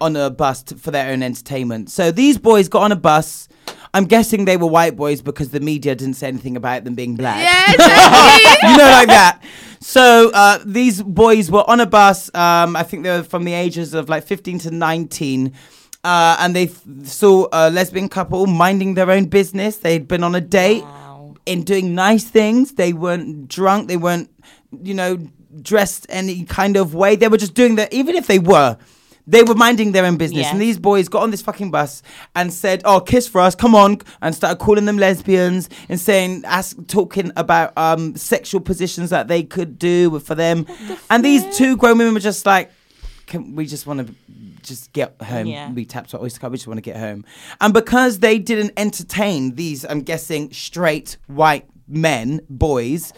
on 0.00 0.16
a 0.16 0.30
bus 0.30 0.62
t- 0.62 0.76
for 0.76 0.90
their 0.90 1.10
own 1.12 1.22
entertainment. 1.22 1.90
So 1.90 2.10
these 2.10 2.38
boys 2.38 2.68
got 2.68 2.82
on 2.82 2.92
a 2.92 2.96
bus. 2.96 3.48
I'm 3.94 4.04
guessing 4.04 4.44
they 4.44 4.56
were 4.56 4.66
white 4.66 4.96
boys 4.96 5.22
because 5.22 5.50
the 5.50 5.60
media 5.60 5.94
didn't 5.94 6.14
say 6.14 6.28
anything 6.28 6.56
about 6.56 6.84
them 6.84 6.94
being 6.94 7.16
black. 7.16 7.42
Yeah, 7.42 7.72
exactly. 7.74 8.70
you 8.70 8.76
know, 8.76 8.84
like 8.84 9.08
that. 9.08 9.42
So 9.80 10.30
uh, 10.34 10.58
these 10.64 11.02
boys 11.02 11.50
were 11.50 11.68
on 11.68 11.80
a 11.80 11.86
bus. 11.86 12.28
Um, 12.34 12.76
I 12.76 12.82
think 12.82 13.02
they 13.04 13.10
were 13.16 13.22
from 13.22 13.44
the 13.44 13.54
ages 13.54 13.94
of 13.94 14.08
like 14.08 14.24
15 14.24 14.58
to 14.60 14.70
19. 14.70 15.52
Uh, 16.04 16.36
and 16.40 16.54
they 16.54 16.64
f- 16.64 16.82
saw 17.04 17.46
a 17.52 17.70
lesbian 17.70 18.08
couple 18.08 18.46
minding 18.46 18.94
their 18.94 19.10
own 19.10 19.26
business. 19.26 19.78
They'd 19.78 20.06
been 20.06 20.22
on 20.22 20.34
a 20.34 20.40
date 20.40 20.82
Wow. 20.82 21.34
in 21.46 21.64
doing 21.64 21.94
nice 21.94 22.24
things. 22.24 22.72
They 22.74 22.92
weren't 22.92 23.48
drunk. 23.48 23.88
They 23.88 23.96
weren't, 23.96 24.30
you 24.82 24.94
know, 24.94 25.18
dressed 25.62 26.06
any 26.08 26.44
kind 26.44 26.76
of 26.76 26.94
way. 26.94 27.16
They 27.16 27.28
were 27.28 27.36
just 27.36 27.54
doing 27.54 27.76
that. 27.76 27.92
Even 27.92 28.14
if 28.16 28.26
they 28.26 28.38
were, 28.38 28.76
they 29.28 29.42
were 29.42 29.54
minding 29.54 29.92
their 29.92 30.06
own 30.06 30.16
business. 30.16 30.46
Yeah. 30.46 30.52
And 30.52 30.60
these 30.60 30.78
boys 30.78 31.08
got 31.08 31.22
on 31.22 31.30
this 31.30 31.42
fucking 31.42 31.70
bus 31.70 32.02
and 32.34 32.52
said, 32.52 32.80
"Oh, 32.84 33.00
kiss 33.00 33.28
for 33.28 33.40
us, 33.42 33.54
come 33.54 33.74
on!" 33.74 34.00
and 34.22 34.34
started 34.34 34.58
calling 34.58 34.86
them 34.86 34.96
lesbians 34.96 35.68
and 35.88 36.00
saying, 36.00 36.44
ask, 36.46 36.76
talking 36.86 37.30
about 37.36 37.76
um, 37.76 38.16
sexual 38.16 38.60
positions 38.60 39.10
that 39.10 39.28
they 39.28 39.42
could 39.42 39.78
do 39.78 40.18
for 40.20 40.34
them. 40.34 40.66
and 41.10 41.24
these 41.24 41.44
two 41.56 41.76
grown 41.76 41.98
women 41.98 42.14
were 42.14 42.20
just 42.20 42.46
like, 42.46 42.72
"Can 43.26 43.54
we 43.54 43.66
just 43.66 43.86
want 43.86 44.06
to?" 44.06 44.14
Just 44.60 44.92
get 44.92 45.14
home. 45.22 45.46
Yeah. 45.46 45.72
We 45.72 45.86
tapped 45.86 46.12
our 46.14 46.20
oyster 46.20 46.40
card. 46.40 46.50
We 46.52 46.58
just 46.58 46.66
want 46.66 46.78
to 46.78 46.82
get 46.82 46.96
home. 46.96 47.24
And 47.60 47.72
because 47.72 48.18
they 48.18 48.38
didn't 48.38 48.72
entertain 48.76 49.54
these, 49.54 49.84
I'm 49.84 50.02
guessing, 50.02 50.52
straight 50.52 51.16
white 51.26 51.64
men, 51.86 52.40
boys, 52.50 53.14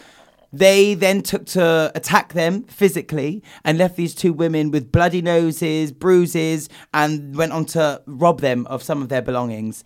they 0.53 0.95
then 0.95 1.23
took 1.23 1.47
to 1.47 1.93
attack 1.95 2.33
them 2.33 2.65
physically 2.65 3.43
and 3.65 3.79
left 3.79 3.97
these 3.97 4.15
two 4.15 4.33
women 4.33 4.71
with 4.71 4.91
bloody 4.91 5.23
noses, 5.23 5.93
bruises, 5.93 6.69
and 6.93 7.37
went 7.37 7.53
on 7.53 7.65
to 7.67 8.03
rob 8.07 8.41
them 8.41 8.67
of 8.67 8.83
some 8.83 9.03
of 9.03 9.09
their 9.09 9.23
belongings. 9.23 9.85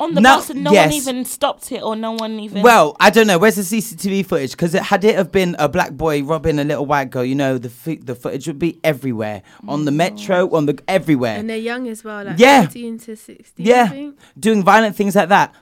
On 0.00 0.12
the 0.12 0.20
Now- 0.20 0.36
bus, 0.38 0.50
and 0.50 0.64
no 0.64 0.72
yes. 0.72 0.86
one 0.86 0.94
even 0.94 1.24
stopped 1.24 1.70
it, 1.70 1.80
or 1.80 1.94
no 1.94 2.12
one 2.12 2.40
even. 2.40 2.62
Well, 2.62 2.96
I 2.98 3.10
don't 3.10 3.28
know. 3.28 3.38
Where's 3.38 3.54
the 3.54 3.62
CCTV 3.62 4.26
footage? 4.26 4.50
Because 4.50 4.74
it 4.74 4.82
had 4.82 5.04
it 5.04 5.14
have 5.14 5.30
been 5.30 5.54
a 5.60 5.68
black 5.68 5.92
boy 5.92 6.24
robbing 6.24 6.58
a 6.58 6.64
little 6.64 6.84
white 6.84 7.10
girl, 7.10 7.24
you 7.24 7.36
know, 7.36 7.58
the 7.58 7.70
fo- 7.70 7.94
the 8.02 8.16
footage 8.16 8.48
would 8.48 8.58
be 8.58 8.80
everywhere 8.82 9.42
on 9.68 9.84
the 9.84 9.92
mm. 9.92 9.96
metro, 9.96 10.50
on 10.52 10.66
the 10.66 10.76
everywhere. 10.88 11.36
and 11.36 11.48
they're 11.48 11.56
young 11.56 11.86
as 11.86 12.02
well, 12.02 12.24
like 12.24 12.38
Yeah. 12.40 12.62
15 12.62 12.98
to 12.98 13.16
16. 13.16 13.66
I 13.66 13.70
yeah, 13.70 13.88
think. 13.88 14.18
doing 14.38 14.64
violent 14.64 14.96
things 14.96 15.14
like 15.14 15.28
that. 15.28 15.54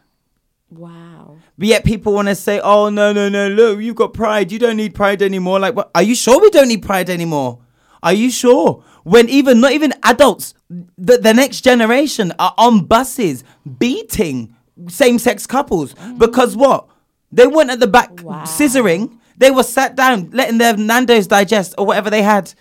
Wow. 0.73 1.37
But 1.59 1.69
yet 1.69 1.85
people 1.85 2.13
want 2.13 2.29
to 2.29 2.35
say, 2.35 2.61
"Oh 2.61 2.89
no, 2.89 3.13
no, 3.13 3.29
no! 3.29 3.49
Look, 3.49 3.81
you've 3.81 3.97
got 3.97 4.13
pride. 4.15 4.51
You 4.53 4.59
don't 4.59 4.77
need 4.77 4.95
pride 4.95 5.23
anymore." 5.23 5.61
Like, 5.61 5.75
what? 5.77 5.91
Are 5.95 6.03
you 6.03 6.15
sure 6.15 6.41
we 6.41 6.51
don't 6.51 6.69
need 6.69 6.83
pride 6.83 7.11
anymore? 7.11 7.61
Are 8.03 8.13
you 8.13 8.31
sure? 8.31 8.83
When 9.05 9.29
even 9.29 9.61
not 9.61 9.73
even 9.73 9.93
adults, 10.03 10.55
the, 10.97 11.19
the 11.19 11.35
next 11.35 11.63
generation 11.63 12.33
are 12.39 12.55
on 12.57 12.85
buses 12.85 13.45
beating 13.79 14.55
same-sex 14.89 15.47
couples 15.47 15.95
mm. 15.95 16.19
because 16.19 16.57
what? 16.57 16.89
They 17.31 17.47
weren't 17.47 17.71
at 17.71 17.81
the 17.81 17.87
back 17.87 18.23
Wow. 18.23 18.45
scissoring. 18.45 19.19
They 19.37 19.51
were 19.51 19.63
sat 19.63 19.97
down, 19.97 20.31
letting 20.33 20.59
their 20.59 20.77
Nando's 20.77 21.27
digest 21.27 21.75
or 21.79 21.87
whatever 21.87 22.11
they 22.11 22.23
had, 22.23 22.55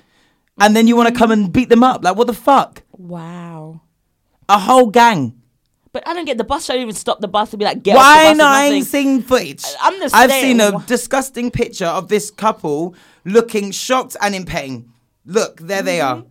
and 0.60 0.76
then 0.76 0.88
you 0.88 0.96
want 0.96 1.10
to 1.10 1.16
come 1.16 1.32
and 1.32 1.52
beat 1.52 1.70
them 1.70 1.84
up? 1.84 2.04
Like, 2.04 2.16
what 2.16 2.28
the 2.28 2.34
fuck? 2.34 2.84
Wow. 2.92 3.82
A 4.48 4.58
whole 4.60 4.88
gang. 4.88 5.41
But 5.94 6.08
I 6.08 6.14
don't 6.14 6.26
get 6.26 6.38
the 6.38 6.44
bus. 6.46 6.70
I 6.70 6.74
don't 6.74 6.84
even 6.84 6.96
stop 6.96 7.20
the 7.20 7.28
bus 7.28 7.52
to 7.52 7.58
be 7.58 7.66
like, 7.66 7.84
get 7.84 7.98
off 7.98 8.04
Why 8.04 8.24
the 8.24 8.30
bus. 8.32 8.38
not? 8.38 8.46
or 8.46 8.56
I 8.58 8.66
ain't 8.68 8.86
seen 8.86 9.22
footage. 9.22 9.66
I'm 9.82 10.00
just 10.00 10.16
I've 10.16 10.30
saying, 10.30 10.60
seen 10.60 10.62
a 10.62 10.80
disgusting 10.86 11.52
picture 11.52 11.86
of 11.86 12.08
this 12.08 12.32
couple 12.32 12.96
looking 13.26 13.72
shocked 13.72 14.16
and 14.22 14.34
in 14.34 14.46
pain. 14.46 14.92
Look, 15.26 15.60
there 15.60 15.82
they 15.82 16.00
Mm-hmm. 16.00 16.22
are. 16.22 16.26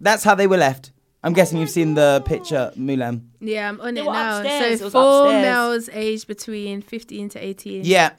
That's 0.00 0.22
how 0.24 0.34
they 0.36 0.46
were 0.46 0.56
left. 0.56 0.92
I'm 1.22 1.32
guessing 1.34 1.58
you've 1.58 1.68
seen 1.70 1.94
the 1.94 2.22
picture, 2.24 2.72
Mulan. 2.78 3.22
Yeah, 3.40 3.68
I'm 3.68 3.80
on 3.80 3.94
They 3.94 4.00
it 4.00 4.06
were 4.06 4.12
now. 4.12 4.38
upstairs, 4.38 4.74
it 4.74 4.78
So 4.78 4.84
was 4.84 4.92
four 4.94 5.24
upstairs. 5.26 5.42
males 5.42 5.88
aged 5.92 6.26
between 6.28 6.80
15 6.80 7.28
to 7.30 7.44
18. 7.44 7.82
Yeah. 7.84 8.12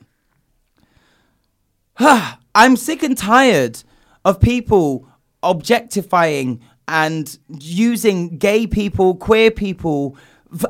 I'm 2.53 2.75
sick 2.77 3.01
and 3.03 3.17
tired 3.17 3.81
of 4.25 4.39
people 4.39 5.07
objectifying 5.43 6.61
and 6.87 7.37
using 7.59 8.37
gay 8.37 8.67
people, 8.67 9.15
queer 9.15 9.49
people 9.51 10.15
f- 10.17 10.21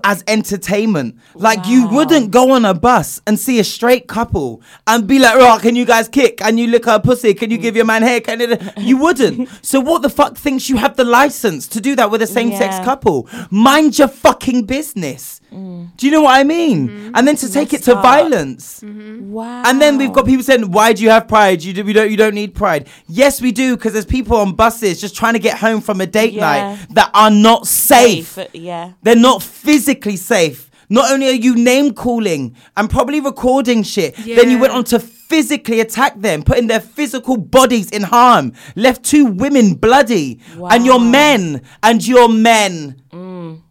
as 0.03 0.23
entertainment. 0.27 1.17
Like 1.35 1.65
you 1.67 1.87
wouldn't 1.87 2.31
go 2.31 2.51
on 2.51 2.65
a 2.65 2.73
bus 2.73 3.21
and 3.25 3.39
see 3.39 3.59
a 3.59 3.63
straight 3.63 4.07
couple 4.07 4.61
and 4.85 5.07
be 5.07 5.17
like, 5.19 5.33
"Oh, 5.35 5.57
can 5.61 5.75
you 5.75 5.85
guys 5.85 6.07
kick? 6.07 6.37
Can 6.37 6.57
you 6.57 6.67
lick 6.67 6.85
her 6.85 6.99
pussy? 6.99 7.33
Can 7.33 7.49
you 7.51 7.57
give 7.57 7.75
your 7.75 7.85
man 7.85 8.03
hair? 8.03 8.21
Can 8.21 8.39
you?" 8.39 8.57
You 8.77 8.97
wouldn't. 8.97 9.49
so 9.65 9.79
what 9.79 10.01
the 10.03 10.09
fuck 10.09 10.37
thinks 10.37 10.69
you 10.69 10.77
have 10.77 10.95
the 10.97 11.03
license 11.03 11.67
to 11.69 11.81
do 11.81 11.95
that 11.95 12.11
with 12.11 12.21
a 12.21 12.27
same-sex 12.27 12.75
Yeah. 12.77 12.83
couple? 12.83 13.27
Mind 13.49 13.97
your 13.97 14.07
fucking 14.07 14.65
business. 14.65 15.40
Mm. 15.51 15.95
Do 15.97 16.05
you 16.05 16.11
know 16.13 16.21
what 16.21 16.39
I 16.39 16.43
mean? 16.43 16.87
Mm-hmm. 16.87 17.11
And 17.13 17.27
then 17.27 17.35
to 17.35 17.51
take 17.51 17.73
it 17.73 17.83
to 17.83 17.95
Messed 17.95 17.97
up. 17.97 18.03
violence. 18.03 18.79
Mm-hmm. 18.79 19.31
Wow. 19.31 19.63
And 19.65 19.81
then 19.81 19.97
we've 19.97 20.13
got 20.13 20.25
people 20.25 20.43
saying, 20.43 20.71
"Why 20.71 20.93
do 20.93 21.03
you 21.03 21.09
have 21.09 21.27
pride? 21.27 21.61
You 21.61 21.73
do, 21.73 21.83
we 21.83 21.93
don't. 21.93 22.09
You 22.09 22.17
don't 22.17 22.35
need 22.35 22.55
pride." 22.55 22.87
Yes, 23.07 23.41
we 23.41 23.51
do, 23.51 23.75
because 23.75 23.93
there's 23.93 24.05
people 24.05 24.37
on 24.37 24.53
buses 24.55 25.01
just 25.01 25.15
trying 25.15 25.33
to 25.33 25.39
get 25.39 25.57
home 25.57 25.81
from 25.81 25.99
a 25.99 26.07
date 26.07 26.33
Yeah. 26.33 26.41
night 26.41 26.87
that 26.91 27.11
are 27.13 27.29
not 27.29 27.67
safe. 27.67 28.27
Safe, 28.27 28.45
uh, 28.45 28.49
Yeah. 28.53 28.91
They're 29.03 29.15
not 29.15 29.43
physically 29.43 30.15
safe. 30.15 30.69
Not 30.89 31.11
only 31.11 31.27
are 31.27 31.31
you 31.33 31.55
name 31.55 31.93
calling 31.93 32.55
and 32.75 32.89
probably 32.89 33.21
recording 33.21 33.83
shit, 33.83 34.15
then 34.17 34.51
you 34.51 34.59
went 34.59 34.73
on 34.73 34.83
to 34.85 34.99
physically 34.99 35.79
attack 35.79 36.19
them, 36.19 36.43
putting 36.43 36.67
their 36.67 36.81
physical 36.81 37.37
bodies 37.37 37.89
in 37.91 38.03
harm, 38.03 38.51
left 38.75 39.03
two 39.03 39.25
women 39.25 39.75
bloody, 39.75 40.39
and 40.69 40.85
your 40.85 40.99
men, 40.99 41.61
and 41.81 42.05
your 42.05 42.27
men, 42.27 43.01
mm. 43.13 43.61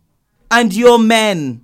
and 0.51 0.75
your 0.75 0.99
men 0.99 1.61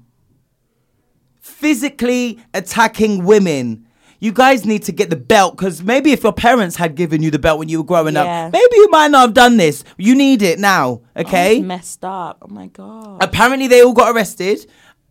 physically 1.67 2.39
attacking 2.55 3.25
women. 3.25 3.85
You 4.21 4.31
guys 4.33 4.65
need 4.65 4.85
to 4.85 4.93
get 4.93 5.11
the 5.11 5.17
belt 5.17 5.57
because 5.57 5.83
maybe 5.83 6.13
if 6.13 6.23
your 6.23 6.33
parents 6.33 6.77
had 6.77 6.95
given 6.95 7.23
you 7.25 7.31
the 7.33 7.41
belt 7.41 7.59
when 7.59 7.69
you 7.69 7.79
were 7.79 7.85
growing 7.85 8.15
Yeah. 8.15 8.47
up, 8.47 8.53
maybe 8.53 8.77
you 8.77 8.89
might 8.89 9.11
not 9.11 9.21
have 9.23 9.35
done 9.35 9.57
this. 9.57 9.83
You 9.99 10.15
need 10.15 10.43
it 10.43 10.59
now, 10.61 11.01
oh, 11.17 11.21
okay? 11.23 11.57
It's 11.59 11.67
messed 11.67 12.05
up. 12.05 12.39
Oh 12.43 12.47
my 12.49 12.69
god. 12.69 13.21
Apparently, 13.23 13.67
they 13.67 13.83
all 13.83 13.93
got 13.93 14.15
arrested. 14.15 14.65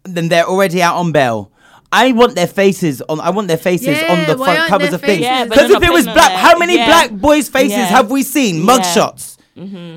Then 0.03 0.29
they're 0.29 0.45
already 0.45 0.81
out 0.81 0.95
on 0.95 1.11
bail. 1.11 1.51
I 1.91 2.13
want 2.13 2.35
their 2.35 2.47
faces 2.47 3.01
on. 3.09 3.19
I 3.19 3.29
want 3.31 3.47
their 3.49 3.57
faces 3.57 3.99
Yeah, 4.01 4.11
on 4.13 4.25
the 4.25 4.37
why 4.37 4.45
front 4.47 4.59
aren't 4.59 4.69
covers 4.69 4.87
their 4.89 4.95
of 4.95 5.01
things. 5.01 5.11
faces? 5.19 5.25
Yeah, 5.25 5.43
but 5.43 5.49
Because 5.49 5.67
they're 5.67 5.77
if 5.77 5.81
not 5.81 5.89
it 5.89 5.93
was 5.93 6.05
putting 6.05 6.13
black, 6.13 6.29
them 6.31 6.39
how 6.39 6.57
many 6.57 6.75
Yeah. 6.77 6.85
black 6.87 7.11
boys' 7.11 7.49
faces 7.49 7.71
Yeah. 7.77 7.85
have 7.97 8.09
we 8.09 8.23
seen? 8.23 8.55
Yeah. 8.65 8.77
Mugshots. 8.77 9.34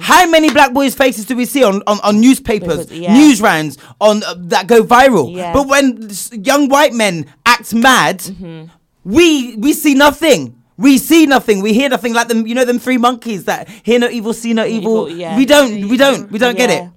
How 0.01 0.27
many 0.29 0.51
black 0.51 0.73
boys' 0.73 0.95
faces 0.95 1.25
do 1.25 1.35
we 1.37 1.45
see 1.45 1.65
on, 1.65 1.83
on, 1.87 1.99
on 2.05 2.21
newspapers, 2.21 2.87
Because- 2.87 2.93
yeah. 2.99 3.13
news 3.13 3.41
rounds 3.43 3.77
on 4.01 4.23
uh, 4.23 4.35
that 4.39 4.67
go 4.69 4.85
viral? 4.85 5.35
Yeah. 5.35 5.53
But 5.53 5.67
when 5.67 6.09
young 6.45 6.69
white 6.69 6.93
men 6.95 7.27
act 7.45 7.75
mad, 7.75 8.19
Mm-hmm. 8.21 8.67
we 9.05 9.57
we 9.57 9.73
see 9.73 9.95
nothing. 9.95 10.55
We 10.77 10.97
see 10.99 11.27
nothing. 11.27 11.61
We 11.61 11.73
hear 11.73 11.89
nothing. 11.89 12.15
Like 12.15 12.29
them, 12.29 12.47
you 12.47 12.55
know, 12.55 12.65
them 12.65 12.79
three 12.79 12.99
monkeys 12.99 13.47
that 13.47 13.69
hear 13.83 13.99
no 13.99 14.09
evil, 14.09 14.33
see 14.33 14.55
no 14.55 14.65
evil. 14.65 15.09
Evil, 15.09 15.19
yeah. 15.19 15.37
We 15.37 15.45
don't. 15.45 15.89
We 15.89 15.97
don't. 15.97 16.31
We 16.31 16.39
don't 16.39 16.57
get 16.57 16.71
it. 16.71 16.89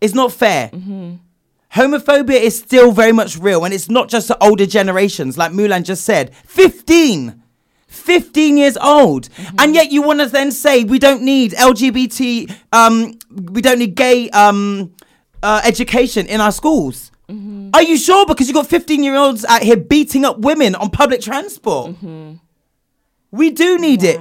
It's 0.00 0.14
not 0.14 0.32
fair. 0.32 0.70
Homophobia 1.74 2.40
is 2.40 2.56
still 2.56 2.92
very 2.92 3.10
much 3.12 3.36
real, 3.38 3.64
and 3.64 3.74
it's 3.74 3.90
not 3.90 4.08
just 4.08 4.28
the 4.28 4.40
older 4.42 4.66
generations, 4.66 5.36
like 5.36 5.50
Mulan 5.50 5.82
just 5.82 6.04
said. 6.04 6.32
15. 6.46 7.42
15 7.94 8.56
years 8.56 8.76
old. 8.76 9.28
And 9.58 9.74
yet 9.74 9.90
you 9.92 10.02
want 10.02 10.20
to 10.20 10.26
then 10.26 10.50
say 10.52 10.84
we 10.84 10.98
don't 10.98 11.22
need 11.22 11.52
LGBT, 11.52 12.54
um, 12.72 13.18
we 13.30 13.62
don't 13.62 13.78
need 13.78 13.94
gay 13.94 14.28
um, 14.30 14.92
uh, 15.42 15.60
education 15.64 16.26
in 16.26 16.40
our 16.40 16.52
schools. 16.52 17.10
Are 17.72 17.82
you 17.82 17.96
sure? 17.96 18.26
Because 18.26 18.46
you've 18.48 18.54
got 18.54 18.66
15 18.66 19.02
year 19.02 19.16
olds 19.16 19.44
out 19.46 19.62
here 19.62 19.76
beating 19.76 20.24
up 20.24 20.38
women 20.38 20.74
on 20.74 20.90
public 20.90 21.20
transport. 21.22 21.96
We 23.30 23.50
do 23.50 23.78
need 23.78 24.02
it. 24.04 24.18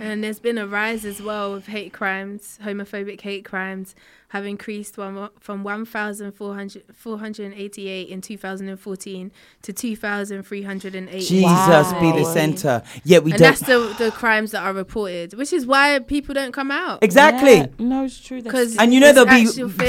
Wow. 0.00 0.06
And 0.06 0.24
there's 0.24 0.40
been 0.40 0.58
a 0.58 0.66
rise 0.66 1.04
as 1.04 1.20
well 1.22 1.54
of 1.54 1.66
hate 1.66 1.92
crimes, 1.92 2.58
homophobic 2.62 3.20
hate 3.20 3.44
crimes 3.44 3.94
have 4.32 4.44
increased 4.44 4.98
one, 4.98 5.30
from 5.40 5.64
1,400 5.64 6.82
488 6.94 8.08
in 8.08 8.20
2014 8.20 9.32
to 9.62 9.72
2,308. 9.72 11.20
Jesus 11.20 11.42
Wow. 11.44 12.00
be 12.00 12.12
the 12.18 12.24
center. 12.24 12.82
Yet 13.04 13.24
we 13.24 13.32
And 13.32 13.40
don't. 13.40 13.48
that's 13.58 13.60
the, 13.66 13.94
the 14.04 14.10
crimes 14.10 14.50
that 14.50 14.62
are 14.62 14.72
reported, 14.74 15.32
which 15.34 15.52
is 15.52 15.64
why 15.66 15.98
people 16.00 16.34
don't 16.34 16.52
come 16.52 16.70
out. 16.70 16.98
exactly. 17.02 17.54
Yeah. 17.56 17.66
No, 17.78 18.04
it's 18.04 18.20
true. 18.20 18.42
That's 18.42 18.52
'Cause- 18.54 18.76
And 18.76 18.92
you 18.92 19.00
know 19.00 19.12
there'll 19.12 19.28
be 19.30 19.46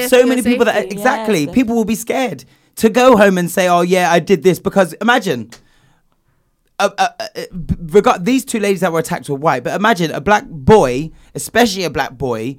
so 0.07 0.25
many 0.25 0.41
your 0.41 0.43
people 0.51 0.65
that 0.65 0.91
exactly 0.91 1.45
Yes. 1.45 1.53
people 1.55 1.75
will 1.75 1.85
be 1.85 1.95
scared 1.95 2.45
to 2.77 2.89
go 2.89 3.17
home 3.17 3.37
and 3.37 3.51
say, 3.51 3.67
"Oh 3.67 3.81
yeah, 3.81 4.09
I 4.09 4.19
did 4.19 4.43
this," 4.43 4.59
because 4.59 4.93
imagine. 5.01 5.49
Uh, 6.79 6.89
uh, 6.97 7.09
uh, 7.19 7.27
regard 7.89 8.23
these 8.23 8.45
two 8.45 8.59
ladies 8.59 8.79
that 8.79 8.91
were 8.93 8.99
attacked 8.99 9.27
were 9.29 9.35
white, 9.35 9.63
but 9.65 9.73
imagine 9.75 10.11
a 10.11 10.21
black 10.21 10.45
boy, 10.47 11.11
especially 11.35 11.83
a 11.83 11.89
black 11.89 12.17
boy, 12.17 12.55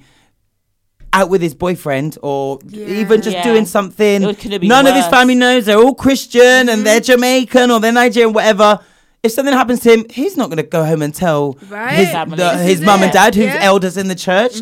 out 1.12 1.28
with 1.30 1.40
his 1.42 1.54
boyfriend 1.54 2.18
or 2.22 2.58
even 2.72 3.20
just 3.22 3.36
Yeah. 3.36 3.42
doing 3.42 3.64
something. 3.66 4.22
It 4.22 4.38
could've 4.38 4.60
been 4.60 4.68
None 4.68 4.86
of 4.86 4.94
his 4.94 5.06
family 5.06 5.34
knows 5.34 5.64
they're 5.66 5.78
all 5.78 5.94
Christian 5.94 6.68
and 6.68 6.84
they're 6.86 7.00
Jamaican 7.00 7.70
or 7.70 7.80
they're 7.80 7.92
Nigerian, 7.92 8.32
whatever. 8.32 8.78
If 9.22 9.32
something 9.32 9.52
happens 9.54 9.80
to 9.80 9.92
him, 9.92 10.04
he's 10.10 10.36
not 10.36 10.46
going 10.50 10.58
to 10.58 10.62
go 10.62 10.84
home 10.84 11.02
and 11.02 11.14
tell 11.14 11.58
Right. 11.68 11.92
his, 11.94 12.12
the- 12.36 12.58
his 12.58 12.80
mum 12.80 13.02
and 13.02 13.12
dad, 13.12 13.34
who's 13.34 13.46
Yeah. 13.46 13.58
elders 13.62 13.96
in 13.96 14.08
the 14.08 14.14
church. 14.14 14.60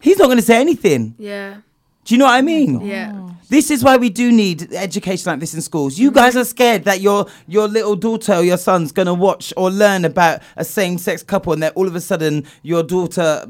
He's 0.00 0.18
not 0.18 0.26
going 0.26 0.36
to 0.38 0.42
say 0.44 0.60
anything. 0.60 1.14
Yeah. 1.18 1.54
Do 2.04 2.14
you 2.14 2.18
know 2.18 2.26
what 2.26 2.34
I 2.34 2.42
mean? 2.42 2.80
Yeah. 2.82 3.12
This 3.54 3.70
is 3.70 3.84
why 3.84 3.96
we 3.96 4.10
do 4.10 4.32
need 4.32 4.72
education 4.72 5.30
like 5.30 5.38
this 5.38 5.54
in 5.54 5.62
schools. 5.62 5.96
You 5.96 6.10
guys 6.10 6.34
are 6.36 6.44
scared 6.44 6.82
that 6.86 7.00
your 7.00 7.26
your 7.46 7.68
little 7.68 7.94
daughter 7.94 8.34
or 8.34 8.42
your 8.42 8.56
son's 8.58 8.90
gonna 8.90 9.14
watch 9.14 9.52
or 9.56 9.70
learn 9.70 10.04
about 10.04 10.40
a 10.56 10.64
same 10.64 10.98
sex 10.98 11.22
couple, 11.22 11.52
and 11.52 11.62
then 11.62 11.70
all 11.76 11.86
of 11.86 11.94
a 11.94 12.00
sudden 12.00 12.44
your 12.62 12.82
daughter 12.82 13.46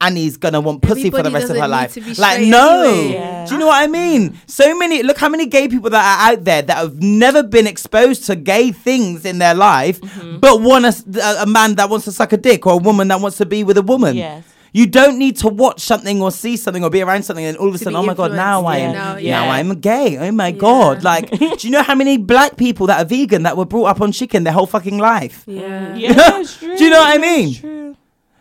Annie's 0.00 0.36
gonna 0.36 0.60
want 0.60 0.82
pussy 0.82 1.10
for 1.10 1.22
the 1.24 1.30
rest 1.30 1.50
of 1.50 1.56
her 1.56 1.66
life. 1.66 1.94
to 1.94 2.20
Like 2.20 2.42
no, 2.42 2.82
anyway. 2.88 3.12
Yeah. 3.14 3.46
do 3.46 3.54
you 3.54 3.58
know 3.60 3.66
what 3.66 3.82
I 3.82 3.88
mean? 3.88 4.38
So 4.46 4.78
many. 4.78 5.02
Look 5.02 5.18
how 5.18 5.28
many 5.28 5.46
gay 5.46 5.66
people 5.66 5.90
that 5.90 6.04
are 6.04 6.32
out 6.32 6.44
there 6.44 6.62
that 6.62 6.76
have 6.76 7.02
never 7.02 7.42
been 7.42 7.66
exposed 7.66 8.24
to 8.26 8.36
gay 8.36 8.70
things 8.70 9.24
in 9.24 9.38
their 9.38 9.54
life, 9.54 10.00
Mm-hmm. 10.00 10.38
but 10.38 10.60
want 10.60 10.84
a- 10.86 11.42
a 11.42 11.46
man 11.46 11.74
that 11.76 11.90
wants 11.90 12.04
to 12.04 12.12
suck 12.12 12.32
a 12.32 12.36
dick 12.36 12.66
or 12.66 12.74
a 12.74 12.76
woman 12.88 13.08
that 13.08 13.20
wants 13.20 13.36
to 13.38 13.46
be 13.46 13.64
with 13.64 13.76
a 13.78 13.82
woman. 13.82 14.14
Yes. 14.16 14.44
You 14.72 14.86
don't 14.86 15.18
need 15.18 15.36
to 15.38 15.48
watch 15.48 15.80
something 15.80 16.20
or 16.20 16.30
see 16.30 16.56
something 16.56 16.84
or 16.84 16.90
be 16.90 17.00
around 17.02 17.22
something 17.24 17.44
and 17.44 17.56
all 17.56 17.68
of 17.68 17.74
a 17.74 17.78
sudden, 17.78 17.96
oh 17.96 18.02
my 18.02 18.14
god, 18.14 18.32
now 18.32 18.66
I 18.66 18.78
am, 18.78 18.94
influenced. 18.94 19.16
Yeah, 19.24 19.40
now 19.40 19.46
now- 19.46 19.52
I'm 19.52 19.80
gay. 19.80 20.18
Oh 20.18 20.30
my 20.32 20.50
god! 20.52 21.02
Like, 21.02 21.30
do 21.38 21.56
you 21.60 21.70
know 21.70 21.82
how 21.82 21.94
many 21.94 22.18
black 22.18 22.56
people 22.56 22.86
that 22.88 23.00
are 23.00 23.08
vegan 23.08 23.44
that 23.44 23.56
were 23.56 23.64
brought 23.64 23.86
up 23.86 24.00
on 24.00 24.12
chicken 24.12 24.44
their 24.44 24.52
whole 24.52 24.66
fucking 24.66 24.98
life? 24.98 25.44
Yeah. 25.46 25.94
Yeah, 25.96 26.12
it's 26.40 26.58
true. 26.58 26.76
Do 26.76 26.84
you 26.84 26.90
know 26.90 27.00
what 27.00 27.14
I 27.14 27.18
mean? 27.18 27.54
True. 27.54 27.96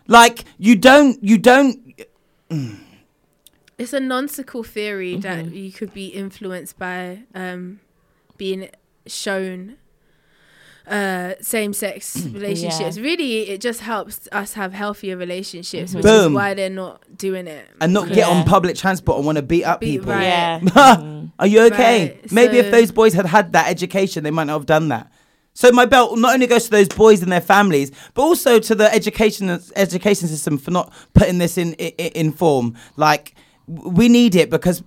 Like, 0.07 0.43
you 0.57 0.75
don't, 0.75 1.21
you 1.23 1.37
don't. 1.37 1.79
It's 3.77 3.93
a 3.93 3.99
nonsensical 3.99 4.63
theory 4.63 5.13
Mm-hmm. 5.17 5.21
that 5.21 5.53
you 5.55 5.71
could 5.71 5.93
be 5.93 6.07
influenced 6.07 6.79
by 6.79 7.23
um, 7.35 7.79
being 8.37 8.69
shown 9.05 9.77
uh, 10.87 11.33
same-sex 11.41 12.17
relationships. 12.31 12.97
Really, 12.97 13.49
it 13.49 13.61
just 13.61 13.81
helps 13.81 14.27
us 14.31 14.53
have 14.53 14.73
healthier 14.73 15.17
relationships, 15.17 15.93
which 15.93 16.03
Boom. 16.03 16.31
is 16.31 16.35
why 16.35 16.53
they're 16.53 16.69
not 16.69 17.01
doing 17.17 17.47
it. 17.47 17.67
And 17.81 17.93
not 17.93 18.09
get 18.09 18.27
on 18.27 18.45
public 18.45 18.75
transport 18.75 19.17
and 19.17 19.25
want 19.25 19.37
to 19.37 19.41
beat 19.41 19.63
up 19.65 19.79
Beat- 19.81 19.99
people. 19.99 20.13
right. 20.13 20.23
Yeah. 20.23 21.21
Are 21.39 21.47
you 21.47 21.61
okay? 21.65 22.09
Right, 22.21 22.31
Maybe 22.31 22.57
if 22.57 22.71
those 22.71 22.91
boys 22.91 23.13
had 23.13 23.25
had 23.25 23.53
that 23.53 23.69
education, 23.69 24.23
they 24.23 24.31
might 24.31 24.45
not 24.45 24.53
have 24.53 24.65
done 24.65 24.87
that. 24.89 25.11
So 25.53 25.71
my 25.71 25.85
belt 25.85 26.17
not 26.19 26.33
only 26.35 26.45
goes 26.45 26.65
to 26.65 26.69
those 26.71 26.87
boys 26.87 27.23
and 27.23 27.31
their 27.31 27.41
families, 27.41 27.91
but 28.13 28.21
also 28.21 28.59
to 28.59 28.75
the 28.75 28.93
education 28.93 29.59
education 29.75 30.27
system 30.27 30.57
for 30.59 30.69
not 30.69 30.93
putting 31.15 31.39
this 31.39 31.57
in 31.57 31.73
in, 31.73 31.91
in 32.11 32.31
form. 32.31 32.75
Like 32.95 33.33
we 33.67 34.07
need 34.07 34.35
it 34.35 34.51
because 34.51 34.83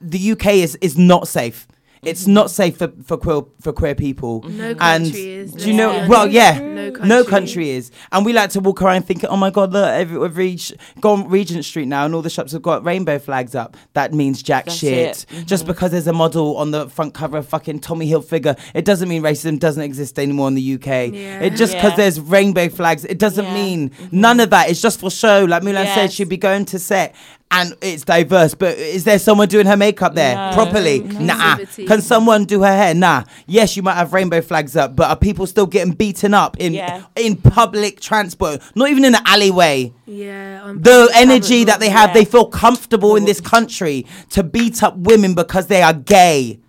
the 0.00 0.32
UK 0.32 0.46
is 0.48 0.76
is 0.82 0.98
not 0.98 1.28
safe. 1.28 1.66
It's 2.02 2.26
not 2.26 2.50
safe 2.50 2.78
for, 2.78 2.90
for 3.04 3.18
queer 3.18 3.42
for 3.60 3.72
queer 3.74 3.94
people. 3.94 4.42
No 4.48 4.70
and 4.70 4.78
country 5.04 5.28
is. 5.32 5.52
do 5.52 5.68
you 5.70 5.76
know? 5.76 5.90
let's 5.90 6.08
Well, 6.08 6.26
yeah, 6.28 6.58
No 6.58 6.90
country. 6.92 7.08
no 7.08 7.24
country 7.24 7.70
is, 7.70 7.90
and 8.10 8.24
we 8.24 8.32
like 8.32 8.50
to 8.50 8.60
walk 8.60 8.80
around 8.80 9.02
thinking, 9.06 9.28
"Oh 9.28 9.36
my 9.36 9.50
God, 9.50 9.72
look! 9.72 9.86
Every, 9.86 10.24
every 10.24 10.56
sh- 10.56 10.72
go 11.00 11.12
on 11.12 11.28
Regent 11.28 11.62
Street 11.64 11.88
now, 11.88 12.06
and 12.06 12.14
all 12.14 12.22
the 12.22 12.30
shops 12.30 12.52
have 12.52 12.62
got 12.62 12.84
rainbow 12.86 13.18
flags 13.18 13.54
up. 13.54 13.76
That 13.92 14.14
means 14.14 14.42
jack 14.42 14.64
That's 14.64 14.78
shit. 14.78 15.26
it. 15.30 15.46
Just 15.46 15.64
mm-hmm. 15.64 15.72
because 15.72 15.90
there's 15.90 16.06
a 16.06 16.12
model 16.14 16.56
on 16.56 16.70
the 16.70 16.88
front 16.88 17.12
cover 17.12 17.36
of 17.36 17.46
fucking 17.46 17.80
Tommy 17.80 18.08
Hilfiger, 18.10 18.24
figure. 18.24 18.56
it 18.74 18.86
doesn't 18.86 19.08
mean 19.08 19.22
racism 19.22 19.58
doesn't 19.58 19.82
exist 19.82 20.18
anymore 20.18 20.48
in 20.48 20.54
the 20.54 20.74
UK. 20.74 20.86
Yeah. 21.12 21.40
It 21.40 21.50
just 21.50 21.74
because 21.74 21.90
Yeah. 21.92 21.96
there's 21.96 22.18
rainbow 22.20 22.68
flags, 22.70 23.04
it 23.04 23.18
doesn't 23.18 23.44
Yeah. 23.44 23.54
mean 23.54 23.90
mm-hmm. 23.90 24.20
none 24.20 24.40
of 24.40 24.48
that. 24.50 24.70
It's 24.70 24.80
just 24.80 25.00
for 25.00 25.10
show. 25.10 25.44
Like 25.44 25.62
Mulan 25.62 25.92
said, 25.94 26.12
she'd 26.12 26.28
be 26.30 26.38
going 26.38 26.64
to 26.66 26.78
set. 26.78 27.14
And 27.52 27.74
it's 27.82 28.04
diverse, 28.04 28.54
but 28.54 28.78
is 28.78 29.02
there 29.02 29.18
someone 29.18 29.48
doing 29.48 29.66
her 29.66 29.76
makeup 29.76 30.14
there 30.14 30.36
No. 30.36 30.52
properly? 30.54 31.00
Nah. 31.00 31.56
Can 31.86 32.00
someone 32.00 32.44
do 32.44 32.62
her 32.62 32.76
hair? 32.76 32.94
Nah. 32.94 33.24
Yes, 33.46 33.76
you 33.76 33.82
might 33.82 33.94
have 33.94 34.12
rainbow 34.12 34.40
flags 34.40 34.76
up, 34.76 34.94
but 34.94 35.10
are 35.10 35.16
people 35.16 35.48
still 35.48 35.66
getting 35.66 35.92
beaten 35.92 36.32
up 36.32 36.56
in 36.60 36.74
Yeah. 36.74 37.02
in 37.16 37.34
public 37.34 38.00
transport? 38.00 38.62
Not 38.76 38.88
even 38.90 39.04
in 39.04 39.12
the 39.12 39.22
alleyway. 39.26 39.92
Yeah. 40.06 40.60
on 40.62 40.82
The 40.82 41.10
energy 41.14 41.64
that 41.64 41.80
they 41.80 41.88
have, 41.88 42.10
Yeah. 42.10 42.14
they 42.14 42.24
feel 42.24 42.44
comfortable 42.46 43.16
in 43.16 43.24
this 43.24 43.40
country 43.40 44.06
to 44.30 44.44
beat 44.44 44.82
up 44.84 44.96
women 44.96 45.34
because 45.34 45.66
they 45.66 45.82
are 45.82 45.92
gay. 45.92 46.60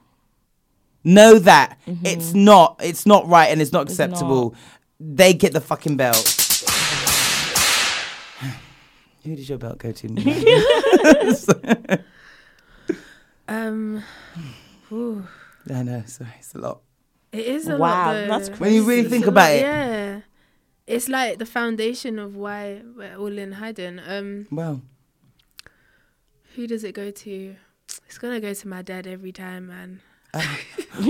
Know 1.03 1.37
that 1.39 1.77
mm-hmm. 1.87 2.05
it's 2.05 2.33
not 2.33 2.79
it's 2.81 3.05
not 3.05 3.27
right 3.27 3.47
and 3.51 3.61
it's 3.61 3.71
not 3.71 3.83
acceptable. 3.89 4.55
They 4.99 5.33
get 5.33 5.53
the 5.53 5.61
fucking 5.61 5.97
belt. 5.97 6.40
Who 9.23 9.35
does 9.35 9.47
your 9.49 9.57
belt 9.59 9.77
go 9.77 9.91
to? 9.91 10.07
Um, 13.47 14.01
ooh, 14.93 15.27
I 15.69 15.83
know, 15.83 16.03
sorry, 16.05 16.29
it's 16.39 16.55
a 16.55 16.59
lot. 16.59 16.79
it 17.33 17.45
is 17.45 17.67
a 17.67 17.75
Wow, 17.75 18.05
lot. 18.05 18.13
Though. 18.13 18.27
that's 18.27 18.59
When 18.59 18.71
you 18.73 18.83
really 18.83 19.09
think 19.09 19.25
a 19.25 19.29
about 19.29 19.49
lot, 19.49 19.55
it. 19.57 19.61
yeah, 19.61 20.21
it's 20.87 21.09
like 21.09 21.37
the 21.37 21.45
foundation 21.45 22.17
of 22.17 22.33
why 22.37 22.81
we're 22.95 23.17
all 23.17 23.37
in 23.37 23.53
hiding. 23.53 23.99
Um, 24.07 24.47
Well, 24.51 24.81
who 26.55 26.65
does 26.65 26.85
it 26.85 26.93
go 26.95 27.11
to? 27.11 27.55
It's 28.05 28.17
gonna 28.17 28.39
go 28.39 28.53
to 28.53 28.67
my 28.69 28.81
dad 28.83 29.05
every 29.05 29.33
time, 29.33 29.67
man. 29.67 29.99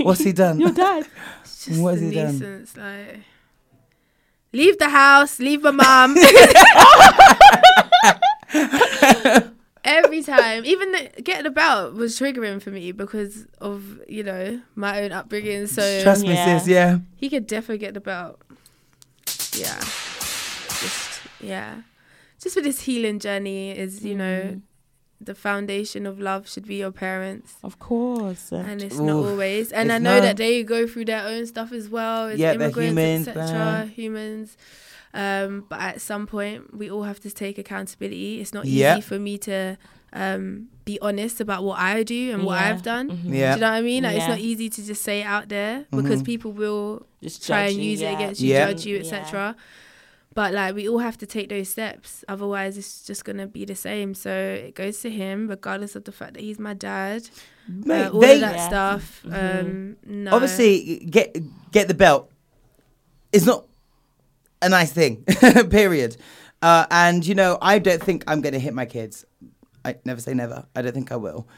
what's 0.02 0.24
he 0.24 0.32
done? 0.32 0.58
Your 0.58 0.72
dad. 0.72 1.06
It's 1.42 1.66
just 1.66 1.80
What 1.80 1.92
has 1.92 2.00
the 2.00 2.08
he 2.10 2.14
done? 2.16 2.66
Like, 2.76 3.20
leave 4.52 4.78
the 4.78 4.88
house, 4.88 5.38
leave 5.38 5.62
my 5.62 5.70
mom. 5.70 6.16
Every 10.32 10.42
time, 10.44 10.64
even 10.64 10.92
the, 10.92 11.22
getting 11.22 11.46
about 11.46 11.94
was 11.94 12.18
triggering 12.18 12.60
for 12.62 12.70
me 12.70 12.92
because 12.92 13.46
of 13.60 14.00
you 14.08 14.22
know 14.22 14.60
my 14.74 15.02
own 15.02 15.12
upbringing. 15.12 15.66
So 15.66 16.02
Trust 16.02 16.22
me, 16.22 16.34
Yeah. 16.34 16.58
sis. 16.58 16.68
Yeah. 16.68 16.98
he 17.16 17.28
could 17.28 17.46
definitely 17.46 17.78
get 17.78 17.94
the 17.94 18.00
belt. 18.00 18.40
Yeah, 19.54 19.78
just 19.80 21.20
yeah, 21.40 21.82
just 22.42 22.54
for 22.56 22.62
this 22.62 22.80
healing 22.82 23.18
journey 23.18 23.70
is 23.76 24.04
you 24.04 24.14
know 24.14 24.60
the 25.20 25.34
foundation 25.34 26.04
of 26.06 26.18
love 26.18 26.48
should 26.48 26.66
be 26.66 26.76
your 26.76 26.90
parents. 26.90 27.54
Of 27.62 27.78
course. 27.78 28.50
And 28.50 28.82
it's 28.82 28.98
not 28.98 29.24
always. 29.24 29.70
And 29.70 29.88
It's 29.90 29.94
I 29.94 29.98
know 29.98 30.16
not. 30.16 30.22
that 30.22 30.36
they 30.38 30.64
go 30.64 30.86
through 30.86 31.04
their 31.04 31.24
own 31.26 31.46
stuff 31.46 31.70
as 31.70 31.88
well. 31.88 32.26
As 32.28 32.40
Yeah, 32.40 32.54
they're 32.54 32.62
immigrants, 32.62 32.90
humans, 32.98 33.28
etc. 33.28 33.86
Humans. 33.86 34.56
Um, 35.14 35.64
but 35.68 35.78
at 35.80 36.00
some 36.00 36.26
point, 36.26 36.76
we 36.76 36.90
all 36.90 37.04
have 37.04 37.20
to 37.20 37.30
take 37.30 37.56
accountability. 37.56 38.40
It's 38.40 38.52
not 38.52 38.64
Yeah. 38.64 38.94
easy 38.94 39.02
for 39.02 39.18
me 39.20 39.38
to 39.38 39.76
um, 40.12 40.68
be 40.84 40.98
honest 41.00 41.40
about 41.40 41.62
what 41.64 41.78
I 41.78 42.02
do 42.02 42.32
and 42.32 42.44
what 42.44 42.60
Yeah. 42.60 42.68
I've 42.70 42.82
done. 42.82 43.20
Yeah. 43.24 43.52
Do 43.54 43.56
you 43.56 43.60
know 43.60 43.70
what 43.70 43.76
I 43.76 43.80
mean? 43.82 44.02
Like, 44.04 44.16
It's 44.16 44.26
not 44.28 44.38
easy 44.40 44.68
to 44.68 44.84
just 44.84 45.02
say 45.02 45.20
it 45.20 45.24
out 45.24 45.48
there 45.48 45.86
because 45.90 46.22
Mhm. 46.22 46.26
people 46.26 46.52
will 46.52 47.06
Just 47.22 47.46
try 47.46 47.66
judge 47.66 47.74
and 47.74 47.84
you, 47.84 47.90
use 47.92 48.00
it 48.00 48.04
yeah. 48.04 48.16
against 48.16 48.40
you, 48.40 48.48
Yeah. 48.50 48.66
judge 48.66 48.84
you, 48.86 48.98
etc. 48.98 49.56
But 50.34 50.52
like 50.54 50.74
we 50.74 50.88
all 50.88 50.98
have 50.98 51.18
to 51.18 51.26
take 51.26 51.50
those 51.50 51.68
steps, 51.68 52.24
otherwise 52.26 52.76
it's 52.78 53.04
just 53.04 53.24
gonna 53.24 53.46
be 53.46 53.64
the 53.64 53.74
same. 53.76 54.14
So 54.14 54.30
it 54.30 54.74
goes 54.74 55.00
to 55.00 55.10
him, 55.10 55.46
regardless 55.48 55.94
of 55.94 56.04
the 56.04 56.12
fact 56.12 56.34
that 56.34 56.42
he's 56.42 56.58
my 56.58 56.74
dad. 56.74 57.28
Mate, 57.68 58.06
uh, 58.06 58.10
all 58.10 58.20
they 58.20 58.34
of 58.36 58.40
that 58.40 58.56
Yeah. 58.56 58.66
stuff. 58.68 59.22
Mhm. 59.24 59.60
Um, 59.60 59.96
no. 60.06 60.32
obviously 60.34 61.06
get 61.10 61.36
get 61.70 61.86
the 61.88 61.94
belt. 61.94 62.30
It's 63.32 63.46
not 63.46 63.66
a 64.60 64.68
nice 64.68 64.90
thing. 64.92 65.24
period. 65.70 66.16
Uh, 66.60 66.86
and 66.90 67.26
you 67.26 67.34
know, 67.34 67.58
I 67.62 67.78
don't 67.78 68.02
think 68.02 68.24
I'm 68.26 68.40
going 68.40 68.52
to 68.54 68.58
hit 68.60 68.72
my 68.74 68.86
kids. 68.86 69.24
I 69.84 69.96
never 70.04 70.20
say 70.20 70.34
never. 70.34 70.66
I 70.74 70.82
don't 70.82 70.92
think 70.92 71.12
I 71.12 71.16
will. 71.16 71.48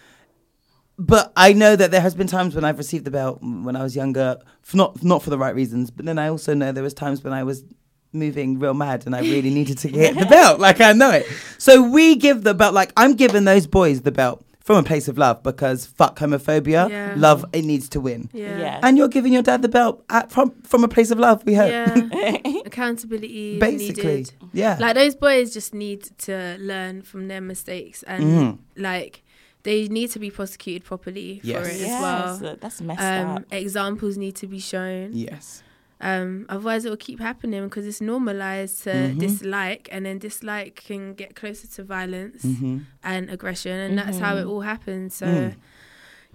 But 0.96 1.32
I 1.36 1.52
know 1.52 1.74
that 1.74 1.90
there 1.90 2.00
has 2.00 2.14
been 2.14 2.28
times 2.28 2.54
when 2.54 2.64
I've 2.64 2.78
received 2.78 3.04
the 3.04 3.10
belt 3.10 3.40
when 3.42 3.74
I 3.74 3.82
was 3.82 3.96
younger, 3.96 4.38
not 4.72 5.02
not 5.02 5.22
for 5.22 5.30
the 5.30 5.38
right 5.38 5.54
reasons. 5.54 5.90
But 5.90 6.06
then 6.06 6.18
I 6.18 6.28
also 6.28 6.54
know 6.54 6.70
there 6.72 6.84
was 6.84 6.94
times 6.94 7.22
when 7.24 7.32
I 7.32 7.42
was 7.42 7.64
moving 8.12 8.60
real 8.60 8.74
mad 8.74 9.04
and 9.06 9.14
I 9.14 9.20
really 9.20 9.50
needed 9.50 9.78
to 9.78 9.88
get 9.90 10.16
the 10.16 10.26
belt. 10.30 10.60
Like 10.60 10.80
I 10.80 10.92
know 10.92 11.10
it. 11.10 11.26
So 11.58 11.82
we 11.82 12.14
give 12.14 12.44
the 12.44 12.54
belt. 12.54 12.74
Like 12.74 12.92
I'm 12.96 13.14
giving 13.14 13.44
those 13.44 13.66
boys 13.66 14.02
the 14.02 14.12
belt 14.12 14.44
from 14.64 14.76
a 14.78 14.82
place 14.82 15.06
of 15.08 15.16
love 15.18 15.42
because 15.42 15.86
fuck 15.86 16.18
homophobia. 16.18 16.88
Yeah. 16.90 17.14
Love 17.16 17.44
it 17.52 17.64
needs 17.64 17.88
to 17.90 18.00
win. 18.00 18.28
yeah. 18.32 18.58
Yeah. 18.58 18.80
And 18.82 18.96
you're 18.98 19.08
giving 19.08 19.32
your 19.32 19.42
dad 19.42 19.62
the 19.62 19.68
belt 19.68 20.02
at, 20.10 20.32
from 20.32 20.50
from 20.62 20.82
a 20.84 20.88
place 20.88 21.10
of 21.12 21.18
love. 21.18 21.44
We 21.46 21.54
hope. 21.54 21.70
Yeah. 21.70 22.38
Accountability 22.66 23.54
is 23.54 23.60
Basically, 23.60 24.04
needed. 24.16 24.32
yeah. 24.52 24.76
Like 24.80 24.94
those 24.96 25.14
boys 25.14 25.52
just 25.54 25.74
need 25.74 26.02
to 26.18 26.56
learn 26.60 27.02
from 27.02 27.28
their 27.28 27.40
mistakes 27.40 28.02
and 28.04 28.24
Mhm. 28.24 28.58
like 28.76 29.22
they 29.64 29.88
need 29.88 30.10
to 30.10 30.18
be 30.18 30.30
prosecuted 30.30 30.84
properly 30.84 31.40
Yes. 31.42 31.56
for 31.66 31.72
it 31.72 31.80
Yes, 31.80 31.90
as 31.90 32.40
well. 32.42 32.50
uh, 32.52 32.56
that's 32.60 32.80
messed 32.82 33.00
Um, 33.02 33.36
up. 33.36 33.44
examples 33.50 34.16
need 34.18 34.36
to 34.36 34.46
be 34.46 34.58
shown. 34.60 35.10
yes. 35.12 35.62
Um, 36.04 36.44
otherwise, 36.50 36.84
it 36.84 36.90
will 36.90 36.98
keep 37.08 37.18
happening 37.20 37.64
because 37.64 37.86
it's 37.86 38.00
normalized 38.02 38.82
to 38.84 38.90
Mhm. 38.90 39.18
dislike, 39.18 39.88
and 39.90 40.04
then 40.06 40.18
dislike 40.18 40.74
can 40.88 41.14
get 41.14 41.34
closer 41.34 41.66
to 41.76 41.82
violence 41.82 42.42
hmm 42.42 42.78
and 43.02 43.30
aggression, 43.30 43.76
and 43.84 43.98
that's 43.98 44.18
how 44.18 44.36
it 44.36 44.44
all 44.46 44.60
happens. 44.60 45.14
So, 45.14 45.26
Mm. 45.26 45.54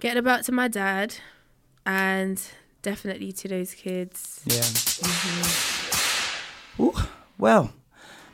get 0.00 0.16
about 0.16 0.44
to 0.46 0.52
my 0.52 0.66
dad, 0.68 1.14
and 1.86 2.40
definitely 2.82 3.32
to 3.32 3.48
those 3.48 3.74
kids. 3.74 4.40
Yeah. 4.46 4.62
Mm-hmm. 4.62 6.82
Ooh, 6.82 6.94
well, 7.38 7.72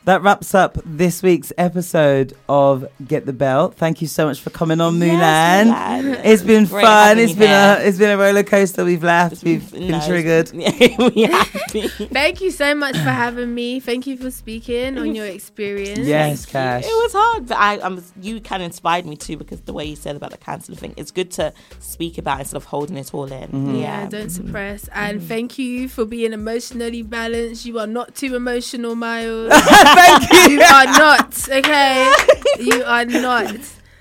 That 0.06 0.22
wraps 0.22 0.54
up 0.54 0.78
this 0.84 1.20
week's 1.20 1.52
episode 1.58 2.32
of 2.48 2.86
Get 3.08 3.26
the 3.26 3.32
Bell. 3.32 3.70
Thank 3.72 4.00
you 4.00 4.06
so 4.06 4.26
much 4.26 4.40
for 4.40 4.50
coming 4.50 4.80
on, 4.80 5.00
Mulan. 5.00 5.66
Mulan. 5.66 6.20
It's 6.24 6.42
been 6.44 6.64
Great 6.66 6.82
fun. 6.84 7.08
having 7.08 7.24
It's 7.24 7.32
you 7.32 7.38
been 7.40 7.48
here. 7.48 7.76
a 7.84 7.88
it's 7.88 7.98
been 7.98 8.10
a 8.10 8.16
roller 8.16 8.44
coaster. 8.44 8.84
We've 8.84 9.02
laughed. 9.02 9.42
We've 9.42 9.68
been 9.72 9.88
No, 9.88 10.00
triggered. 10.06 10.52
we 10.52 11.22
have 11.22 11.62
been. 11.72 11.88
Thank 12.12 12.40
you 12.40 12.52
so 12.52 12.72
much 12.76 12.94
for 12.94 13.10
having 13.10 13.52
me. 13.52 13.80
Thank 13.80 14.06
you 14.06 14.16
for 14.16 14.30
speaking 14.30 14.96
on 14.96 15.12
your 15.16 15.26
experience. 15.26 16.06
Yes, 16.06 16.46
Cash. 16.46 16.84
It 16.84 16.88
was 16.88 17.12
hard, 17.12 17.46
but 17.48 17.58
I, 17.58 17.80
I'm, 17.80 18.00
you 18.22 18.40
kind 18.40 18.62
of 18.62 18.66
inspired 18.66 19.06
me 19.06 19.16
too 19.16 19.36
because 19.36 19.60
the 19.62 19.72
way 19.72 19.86
you 19.86 19.96
said 19.96 20.14
about 20.14 20.30
the 20.30 20.38
cancer 20.38 20.72
thing, 20.76 20.94
it's 20.96 21.10
good 21.10 21.32
to 21.32 21.52
speak 21.80 22.16
about 22.16 22.38
instead 22.38 22.58
of 22.58 22.64
holding 22.66 22.96
it 22.96 23.12
all 23.12 23.24
in. 23.32 23.48
Mm-hmm. 23.48 23.74
Yeah, 23.74 24.06
don't 24.08 24.30
suppress. 24.30 24.88
And 24.94 25.20
thank 25.20 25.58
you 25.58 25.88
for 25.88 26.04
being 26.04 26.32
emotionally 26.32 27.02
balanced. 27.02 27.66
You 27.66 27.80
are 27.80 27.88
not 27.88 28.14
too 28.14 28.36
emotional, 28.36 28.94
Miles. 28.94 29.52
Thank 29.96 30.32
you. 30.32 30.56
you 30.56 30.60
are 30.62 30.84
not, 30.86 31.48
okay? 31.48 32.12
you 32.60 32.84
are 32.84 33.04
not. 33.04 33.54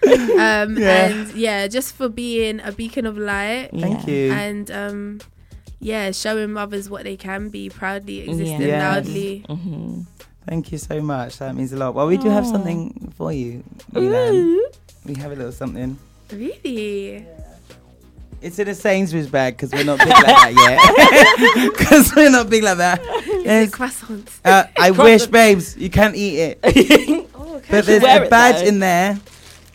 Um, 0.05 0.77
Yeah. 0.77 1.07
And 1.07 1.33
yeah, 1.33 1.67
just 1.67 1.95
for 1.95 2.09
being 2.09 2.59
a 2.61 2.71
beacon 2.71 3.05
of 3.07 3.17
light. 3.17 3.69
Thank 3.73 4.05
Yeah. 4.07 4.13
you. 4.13 4.31
And 4.33 4.69
um, 4.71 5.19
yeah, 5.79 6.11
showing 6.11 6.51
mothers 6.53 6.89
what 6.89 7.03
they 7.03 7.17
can 7.17 7.49
be, 7.49 7.69
proudly 7.69 8.21
existing 8.21 8.61
Yes. 8.69 8.81
loudly. 8.83 9.45
Thank 10.45 10.71
you 10.71 10.77
so 10.77 11.01
much. 11.01 11.39
That 11.39 11.55
means 11.55 11.73
a 11.73 11.77
lot. 11.77 11.95
Well, 11.95 12.05
we 12.05 12.17
do 12.17 12.29
have 12.29 12.45
something 12.45 13.11
for 13.17 13.31
you, 13.33 13.63
Mulan. 13.93 14.59
We 15.05 15.15
have 15.15 15.31
a 15.31 15.35
little 15.35 15.51
something. 15.51 15.97
Really? 16.31 17.25
It's 18.45 18.59
in 18.59 18.67
a 18.67 18.75
Sainsbury's 18.75 19.27
bag 19.27 19.57
because 19.57 19.71
we're 19.73 19.83
not 19.83 19.97
big 19.97 20.07
like 20.09 20.25
that 20.25 20.53
yet. 20.53 21.71
Because 21.77 22.13
we're 22.15 22.29
not 22.29 22.47
big 22.47 22.61
like 22.61 22.77
that. 22.77 23.01
Croissants? 23.71 24.39
uh, 24.45 24.65
I 24.77 24.91
wish, 24.91 25.25
babes, 25.25 25.75
you 25.75 25.89
can't 25.89 26.15
eat 26.15 26.57
it. 26.63 27.25
Oh, 27.37 27.55
okay. 27.57 27.67
But 27.71 27.85
there's 27.87 28.03
a 28.03 28.29
badge 28.29 28.61
in 28.67 28.79
there, 28.79 29.17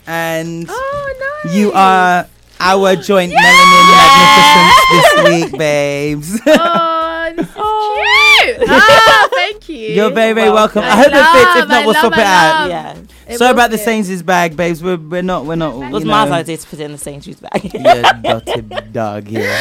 and 0.07 0.67
Oh, 0.69 1.41
nice. 1.45 1.55
you 1.55 1.73
are 1.73 2.29
our 2.61 2.95
joint 2.97 3.33
melanin 3.33 3.87
magnificence 3.97 4.77
this 4.93 5.11
week, 5.51 5.59
babes. 5.59 6.41
Oh, 6.47 7.33
this 7.37 7.49
is 7.49 7.55
cute. 8.61 8.69
Ah, 8.71 9.29
thank 9.61 9.69
you. 9.69 9.95
You're 9.95 10.11
very, 10.11 10.33
very 10.33 10.51
welcome. 10.51 10.83
I, 10.83 10.89
I 10.89 10.97
hope 10.97 11.07
it 11.07 11.13
fits. 11.13 11.17
If 11.17 11.57
love, 11.57 11.69
not, 11.69 11.71
I 11.71 11.87
we'll 11.87 11.95
love, 11.95 12.01
swap 12.01 12.13
it 12.13 12.19
I 12.19 12.63
out. 12.63 12.71
Yeah. 12.71 12.97
It 13.29 13.39
Sorry 13.39 13.49
will 13.49 13.55
about 13.55 13.71
the 13.71 13.79
fit. 13.79 13.85
Sainsbury's 13.85 14.23
bag, 14.23 14.57
babes. 14.57 14.83
We're, 14.83 14.97
we're 14.97 15.23
not, 15.23 15.45
we're 15.45 15.57
not. 15.57 15.75
It 15.75 15.93
was 15.93 16.05
you 16.05 16.11
Mars 16.11 16.31
idea 16.31 16.57
to 16.57 16.67
put 16.67 16.81
it 16.81 16.85
in 16.85 16.93
the 16.93 16.99
St. 16.99 17.23
Jude's 17.23 17.41
bag. 17.41 17.71
yeah, 17.75 18.13
dotted 18.15 18.93
dog, 18.93 19.29
yeah. 19.29 19.61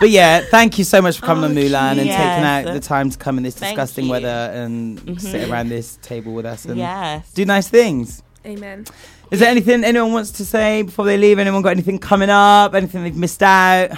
But 0.00 0.10
yeah, 0.10 0.40
thank 0.40 0.78
you 0.78 0.84
so 0.84 1.00
much 1.00 1.20
for 1.20 1.26
coming 1.26 1.44
Oh, 1.44 1.46
on 1.46 1.54
Mulan 1.54 1.90
and 1.92 2.00
cute. 2.00 2.08
taking 2.08 2.44
out 2.44 2.64
the 2.64 2.80
time 2.80 3.10
to 3.10 3.18
come 3.18 3.36
in 3.36 3.44
this 3.44 3.54
Thank 3.54 3.76
disgusting 3.76 4.06
you. 4.06 4.10
weather 4.10 4.26
and 4.26 4.98
mm-hmm. 4.98 5.16
sit 5.18 5.48
around 5.48 5.68
this 5.68 5.96
table 6.02 6.34
with 6.34 6.44
us 6.44 6.64
and 6.64 6.76
yes. 6.76 7.32
do 7.32 7.44
nice 7.44 7.68
things. 7.68 8.20
Amen. 8.44 8.84
Is 9.30 9.40
there 9.40 9.48
anything 9.48 9.84
anyone 9.84 10.12
wants 10.12 10.32
to 10.32 10.44
say 10.44 10.82
before 10.82 11.04
they 11.04 11.16
leave? 11.16 11.38
Anyone 11.38 11.62
got 11.62 11.70
anything 11.70 11.98
coming 11.98 12.30
up? 12.30 12.74
Anything 12.74 13.04
they've 13.04 13.16
missed 13.16 13.42
out? 13.42 13.92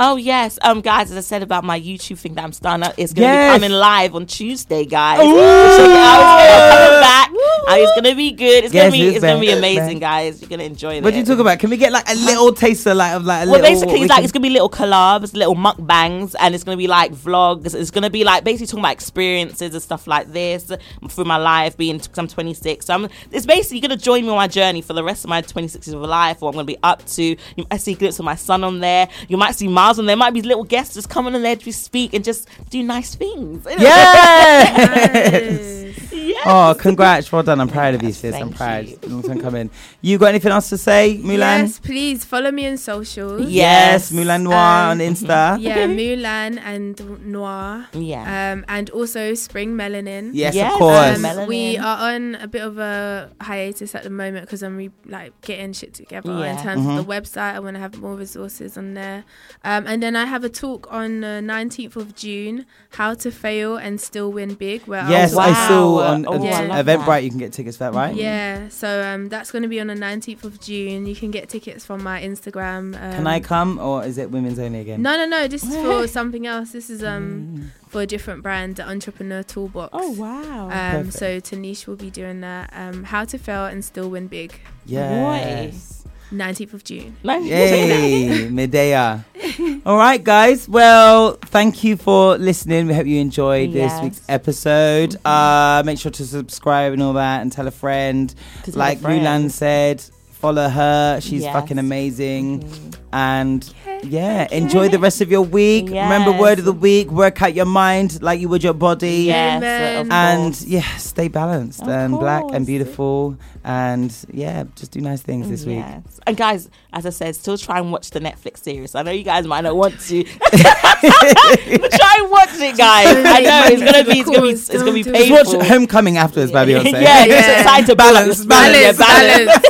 Oh 0.00 0.14
yes, 0.14 0.60
um, 0.62 0.80
guys. 0.80 1.10
As 1.10 1.16
I 1.16 1.20
said 1.22 1.42
about 1.42 1.64
my 1.64 1.78
YouTube 1.80 2.18
thing 2.18 2.34
that 2.34 2.44
I'm 2.44 2.52
starting 2.52 2.84
up, 2.86 2.94
it's 2.96 3.12
gonna 3.12 3.26
Yes. 3.26 3.58
be 3.58 3.64
coming 3.64 3.76
live 3.76 4.14
on 4.14 4.26
Tuesday, 4.26 4.84
guys. 4.84 5.18
Ooh. 5.18 5.24
Check 5.24 5.90
it 5.90 5.96
out. 5.96 6.38
It's 6.40 6.76
coming 6.76 7.00
back. 7.00 7.28
And 7.68 7.80
it's 7.82 7.92
gonna 7.96 8.14
be 8.14 8.30
good. 8.30 8.64
It's 8.64 8.72
Yes, 8.74 8.84
gonna 8.84 8.92
be. 8.92 9.06
it's 9.08 9.16
It's 9.16 9.24
gonna 9.24 9.40
be 9.40 9.50
amazing, 9.50 9.98
guys. 9.98 10.40
You're 10.40 10.48
gonna 10.50 10.62
enjoy 10.62 10.94
it. 10.98 11.02
What 11.02 11.12
do 11.14 11.18
you 11.18 11.24
talk 11.24 11.40
about? 11.40 11.58
Can 11.58 11.68
we 11.70 11.76
get 11.76 11.90
like 11.90 12.08
a 12.08 12.14
little 12.14 12.52
taster, 12.52 12.94
like 12.94 13.12
of 13.14 13.24
like 13.24 13.46
a 13.46 13.50
Well, 13.50 13.60
little? 13.60 13.74
basically, 13.74 14.00
it's 14.02 14.08
like 14.10 14.16
can- 14.18 14.24
it's 14.24 14.32
gonna 14.32 14.42
be 14.44 14.50
little 14.50 14.70
collabs, 14.70 15.34
little 15.34 15.56
mukbangs, 15.56 16.34
and 16.38 16.54
it's 16.54 16.62
gonna 16.62 16.76
be 16.76 16.86
like 16.86 17.12
vlogs. 17.12 17.74
It's 17.74 17.90
gonna 17.90 18.08
be 18.08 18.22
like 18.22 18.44
basically 18.44 18.68
talking 18.68 18.80
about 18.84 18.92
experiences 18.92 19.74
and 19.74 19.82
stuff 19.82 20.06
like 20.06 20.32
this 20.32 20.70
through 21.10 21.24
my 21.24 21.36
life. 21.38 21.76
Being 21.76 21.98
because 21.98 22.16
I'm 22.16 22.28
26, 22.28 22.86
so 22.86 22.94
I'm. 22.94 23.08
It's 23.32 23.46
basically 23.46 23.80
gonna 23.80 23.96
join 23.96 24.22
me 24.22 24.30
on 24.30 24.36
my 24.36 24.46
journey 24.48 24.80
for 24.80 24.92
the 24.92 25.02
rest 25.02 25.24
of 25.24 25.28
my 25.30 25.40
26 25.40 25.88
years 25.88 25.94
of 25.94 26.00
life. 26.02 26.40
What 26.40 26.50
I'm 26.50 26.54
gonna 26.54 26.64
be 26.64 26.78
up 26.84 27.04
to. 27.16 27.22
You 27.24 27.64
might 27.70 27.80
see 27.80 27.94
glimpses 27.94 28.20
of 28.20 28.24
my 28.26 28.36
son 28.36 28.62
on 28.64 28.78
there. 28.78 29.08
You 29.28 29.36
might 29.36 29.56
see 29.56 29.66
On 29.96 30.04
there. 30.06 30.16
Might 30.16 30.34
be 30.34 30.42
little 30.42 30.64
guests 30.64 30.94
just 30.94 31.08
coming 31.08 31.34
on 31.34 31.42
there 31.42 31.56
to 31.56 31.72
speak 31.72 32.12
and 32.12 32.22
just 32.24 32.48
do 32.68 32.82
nice 32.82 33.14
things. 33.14 33.64
Yes. 33.78 35.74
Yes. 35.98 36.07
Oh, 36.46 36.74
congrats! 36.78 37.30
Well 37.30 37.42
done. 37.42 37.60
I'm 37.60 37.68
proud 37.68 37.94
of 37.94 38.02
you, 38.02 38.12
sis. 38.12 38.34
I'm 38.34 38.50
proud. 38.52 38.86
you. 38.86 38.98
Long 39.06 39.22
time 39.22 39.40
coming. 39.40 39.70
You 40.00 40.18
got 40.18 40.26
anything 40.28 40.52
else 40.52 40.68
to 40.70 40.78
say, 40.78 41.18
Mulan? 41.22 41.38
Yes, 41.62 41.78
please 41.78 42.24
follow 42.24 42.50
me 42.50 42.66
on 42.68 42.76
socials. 42.76 43.48
Yes. 43.50 44.10
Mulan 44.12 44.42
Noir 44.42 44.54
on 44.56 45.00
Um, 45.00 45.06
Insta. 45.06 45.58
Yeah, 45.68 45.86
Mulan 45.86 46.58
and 46.58 47.26
Noir. 47.26 47.86
Yeah. 47.92 48.52
Um, 48.52 48.64
and 48.68 48.90
also 48.90 49.34
Spring 49.34 49.74
Melanin. 49.76 50.30
Yes, 50.32 50.54
Yes. 50.54 50.72
of 50.72 50.78
course. 50.78 51.24
Um, 51.24 51.46
we 51.46 51.76
are 51.78 52.12
on 52.14 52.34
a 52.36 52.46
bit 52.48 52.62
of 52.62 52.78
a 52.78 53.30
hiatus 53.40 53.94
at 53.94 54.02
the 54.04 54.10
moment 54.10 54.46
because 54.46 54.62
I'm 54.62 54.76
re- 54.76 54.90
like 55.06 55.38
getting 55.42 55.72
shit 55.72 55.94
together 55.94 56.44
in 56.44 56.56
terms 56.58 56.82
Mm-hmm. 56.82 56.98
of 56.98 57.06
the 57.06 57.12
website. 57.12 57.54
I 57.54 57.60
want 57.60 57.74
to 57.76 57.80
have 57.80 57.98
more 57.98 58.14
resources 58.14 58.76
on 58.78 58.94
there. 58.94 59.24
Um, 59.64 59.86
and 59.86 60.02
then 60.02 60.14
I 60.16 60.24
have 60.26 60.44
a 60.44 60.48
talk 60.48 60.86
on 60.92 61.20
the 61.20 61.40
19th 61.44 61.96
of 61.96 62.14
June, 62.14 62.66
how 62.90 63.14
to 63.14 63.30
fail 63.30 63.76
and 63.76 64.00
still 64.00 64.30
win 64.32 64.54
big. 64.54 64.82
Where 64.86 65.00
I'll 65.02 65.10
yes, 65.10 65.32
talk 65.32 65.48
I 65.48 65.68
saw 65.68 66.07
on 66.08 66.26
Oh, 66.26 66.46
I 66.46 66.66
love 66.66 66.86
Eventbrite. 66.86 67.22
You 67.24 67.30
can 67.30 67.38
get 67.38 67.52
tickets 67.52 67.76
for 67.76 67.84
that, 67.84 67.94
right? 67.94 68.14
Yeah, 68.14 68.68
so 68.68 69.02
um, 69.02 69.28
that's 69.28 69.50
going 69.50 69.62
to 69.62 69.68
be 69.68 69.80
on 69.80 69.86
the 69.88 69.94
19th 69.94 70.44
of 70.44 70.60
June. 70.60 71.06
You 71.06 71.14
can 71.14 71.30
get 71.30 71.48
tickets 71.48 71.84
from 71.84 72.02
my 72.02 72.20
Instagram. 72.22 72.94
Um, 73.00 73.12
Can 73.12 73.26
I 73.26 73.40
come, 73.40 73.78
or 73.78 74.04
is 74.04 74.18
it 74.18 74.30
women's 74.30 74.58
only 74.58 74.80
again? 74.80 75.02
No, 75.02 75.16
no, 75.16 75.26
no. 75.26 75.48
This 75.48 75.62
is 75.64 75.74
for 75.76 76.06
something 76.08 76.46
else. 76.46 76.72
This 76.72 76.90
is 76.90 77.02
um 77.04 77.70
for 77.88 78.02
a 78.02 78.06
different 78.06 78.42
brand, 78.42 78.76
the 78.76 78.86
Entrepreneur 78.88 79.42
Toolbox. 79.42 79.90
oh 79.92 80.10
wow. 80.12 80.64
Um, 80.66 81.06
Perfect. 81.06 81.12
so 81.14 81.40
Tanish 81.40 81.86
will 81.86 81.96
be 81.96 82.10
doing 82.10 82.40
that. 82.42 82.70
Um, 82.74 83.04
how 83.04 83.24
to 83.24 83.38
fail 83.38 83.66
and 83.66 83.84
still 83.84 84.10
win 84.10 84.26
big. 84.28 84.58
Yes. 84.84 86.04
19th 86.32 86.74
of 86.74 86.84
June. 86.84 87.16
Yay, 87.22 88.48
Medea. 88.50 89.24
All 89.86 89.96
right, 89.96 90.22
guys. 90.22 90.68
Well, 90.68 91.32
thank 91.46 91.82
you 91.84 91.96
for 91.96 92.36
listening. 92.36 92.86
We 92.86 92.94
hope 92.94 93.06
you 93.06 93.20
enjoyed 93.20 93.72
this 93.72 93.92
week's 94.02 94.20
episode. 94.28 95.16
Uh, 95.24 95.82
make 95.86 95.98
sure 95.98 96.12
to 96.12 96.26
subscribe 96.26 96.92
and 96.92 97.02
all 97.02 97.14
that, 97.14 97.40
and 97.42 97.50
tell 97.50 97.66
a 97.66 97.70
friend. 97.70 98.34
Like 98.72 98.98
friends. 98.98 99.24
Mulan 99.24 99.50
said, 99.50 100.04
follow 100.38 100.68
her. 100.68 101.20
She's 101.20 101.42
Yes. 101.42 101.52
fucking 101.52 101.78
amazing. 101.78 102.60
Mm-hmm. 102.60 102.90
And 103.10 103.74
yeah, 104.02 104.46
enjoy 104.52 104.90
the 104.90 104.98
rest 104.98 105.22
of 105.22 105.30
your 105.30 105.40
week. 105.40 105.86
Remember, 105.86 106.30
word 106.30 106.58
of 106.58 106.66
the 106.66 106.74
week: 106.74 107.10
work 107.10 107.40
out 107.40 107.54
your 107.54 107.64
mind 107.64 108.20
like 108.22 108.38
you 108.38 108.50
would 108.50 108.62
your 108.62 108.74
body. 108.74 109.24
Yes, 109.32 109.56
Amen. 109.56 110.12
And 110.12 110.60
yeah, 110.62 110.82
stay 110.98 111.28
balanced 111.28 111.80
Of 111.82 111.88
and 111.88 112.18
black 112.18 112.44
and 112.52 112.66
beautiful. 112.66 113.36
And 113.64 114.14
yeah, 114.30 114.64
just 114.76 114.90
do 114.92 115.00
nice 115.00 115.22
things 115.22 115.48
this 115.48 115.64
week. 115.64 115.82
And 116.26 116.36
guys, 116.36 116.68
as 116.92 117.06
I 117.06 117.10
said, 117.10 117.34
still 117.34 117.56
try 117.56 117.78
and 117.78 117.90
watch 117.90 118.10
the 118.10 118.20
Netflix 118.20 118.58
series. 118.58 118.94
I 118.94 119.02
know 119.02 119.10
you 119.10 119.24
guys 119.24 119.46
might 119.46 119.62
not 119.62 119.74
want 119.74 119.98
to, 120.00 120.24
but 120.40 120.52
try 120.52 122.16
and 122.20 122.30
watch 122.30 122.50
it, 122.60 122.76
guys. 122.76 123.06
I 123.26 123.40
know 123.40 123.62
it's 123.72 123.82
gonna 123.82 124.04
be, 124.04 124.20
it's 124.20 124.28
gonna 124.28 124.42
be, 124.42 124.50
it's 124.50 124.68
gonna 124.68 124.92
be 124.92 125.02
Don't 125.02 125.14
Just 125.14 125.28
painful. 125.30 125.58
watch 125.60 125.66
Homecoming 125.68 126.18
afterwards 126.18 126.52
by 126.52 126.66
Beyonce. 126.66 126.92
yeah, 126.92 127.26
just 127.26 127.48
Yeah. 127.48 127.60
excited 127.60 127.86
to 127.86 127.96
Balance, 127.96 128.44
balance, 128.44 128.98
Balance, 128.98 128.98
balance. 128.98 129.64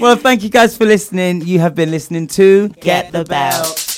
Well, 0.00 0.16
thank 0.16 0.42
you 0.42 0.50
guys 0.50 0.76
for 0.76 0.84
listening. 0.84 1.42
You 1.42 1.60
have 1.60 1.74
been 1.74 1.90
listening 1.90 2.26
to 2.28 2.68
Get 2.80 3.12
the 3.12 3.24
Belt. 3.24 3.94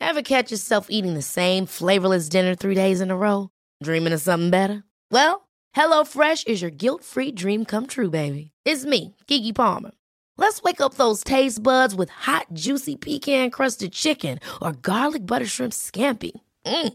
Ever 0.00 0.22
catch 0.22 0.50
yourself 0.50 0.86
eating 0.88 1.14
the 1.14 1.22
same 1.22 1.66
flavorless 1.66 2.28
dinner 2.28 2.54
three 2.54 2.74
days 2.74 3.00
in 3.00 3.10
a 3.10 3.16
row? 3.16 3.50
Dreaming 3.82 4.12
of 4.12 4.20
something 4.20 4.50
better? 4.50 4.84
Well, 5.10 5.48
HelloFresh 5.76 6.46
is 6.46 6.62
your 6.62 6.70
guilt 6.70 7.04
free 7.04 7.32
dream 7.32 7.64
come 7.64 7.86
true, 7.86 8.08
baby. 8.08 8.52
It's 8.64 8.84
me, 8.84 9.14
Keke 9.26 9.54
Palmer. 9.54 9.90
Let's 10.38 10.62
wake 10.62 10.80
up 10.80 10.94
those 10.94 11.24
taste 11.24 11.62
buds 11.62 11.94
with 11.94 12.08
hot, 12.08 12.46
juicy 12.52 12.96
pecan 12.96 13.50
crusted 13.50 13.92
chicken 13.92 14.38
or 14.62 14.72
garlic 14.72 15.26
butter 15.26 15.46
shrimp 15.46 15.72
scampi. 15.72 16.32
Mm. 16.64 16.94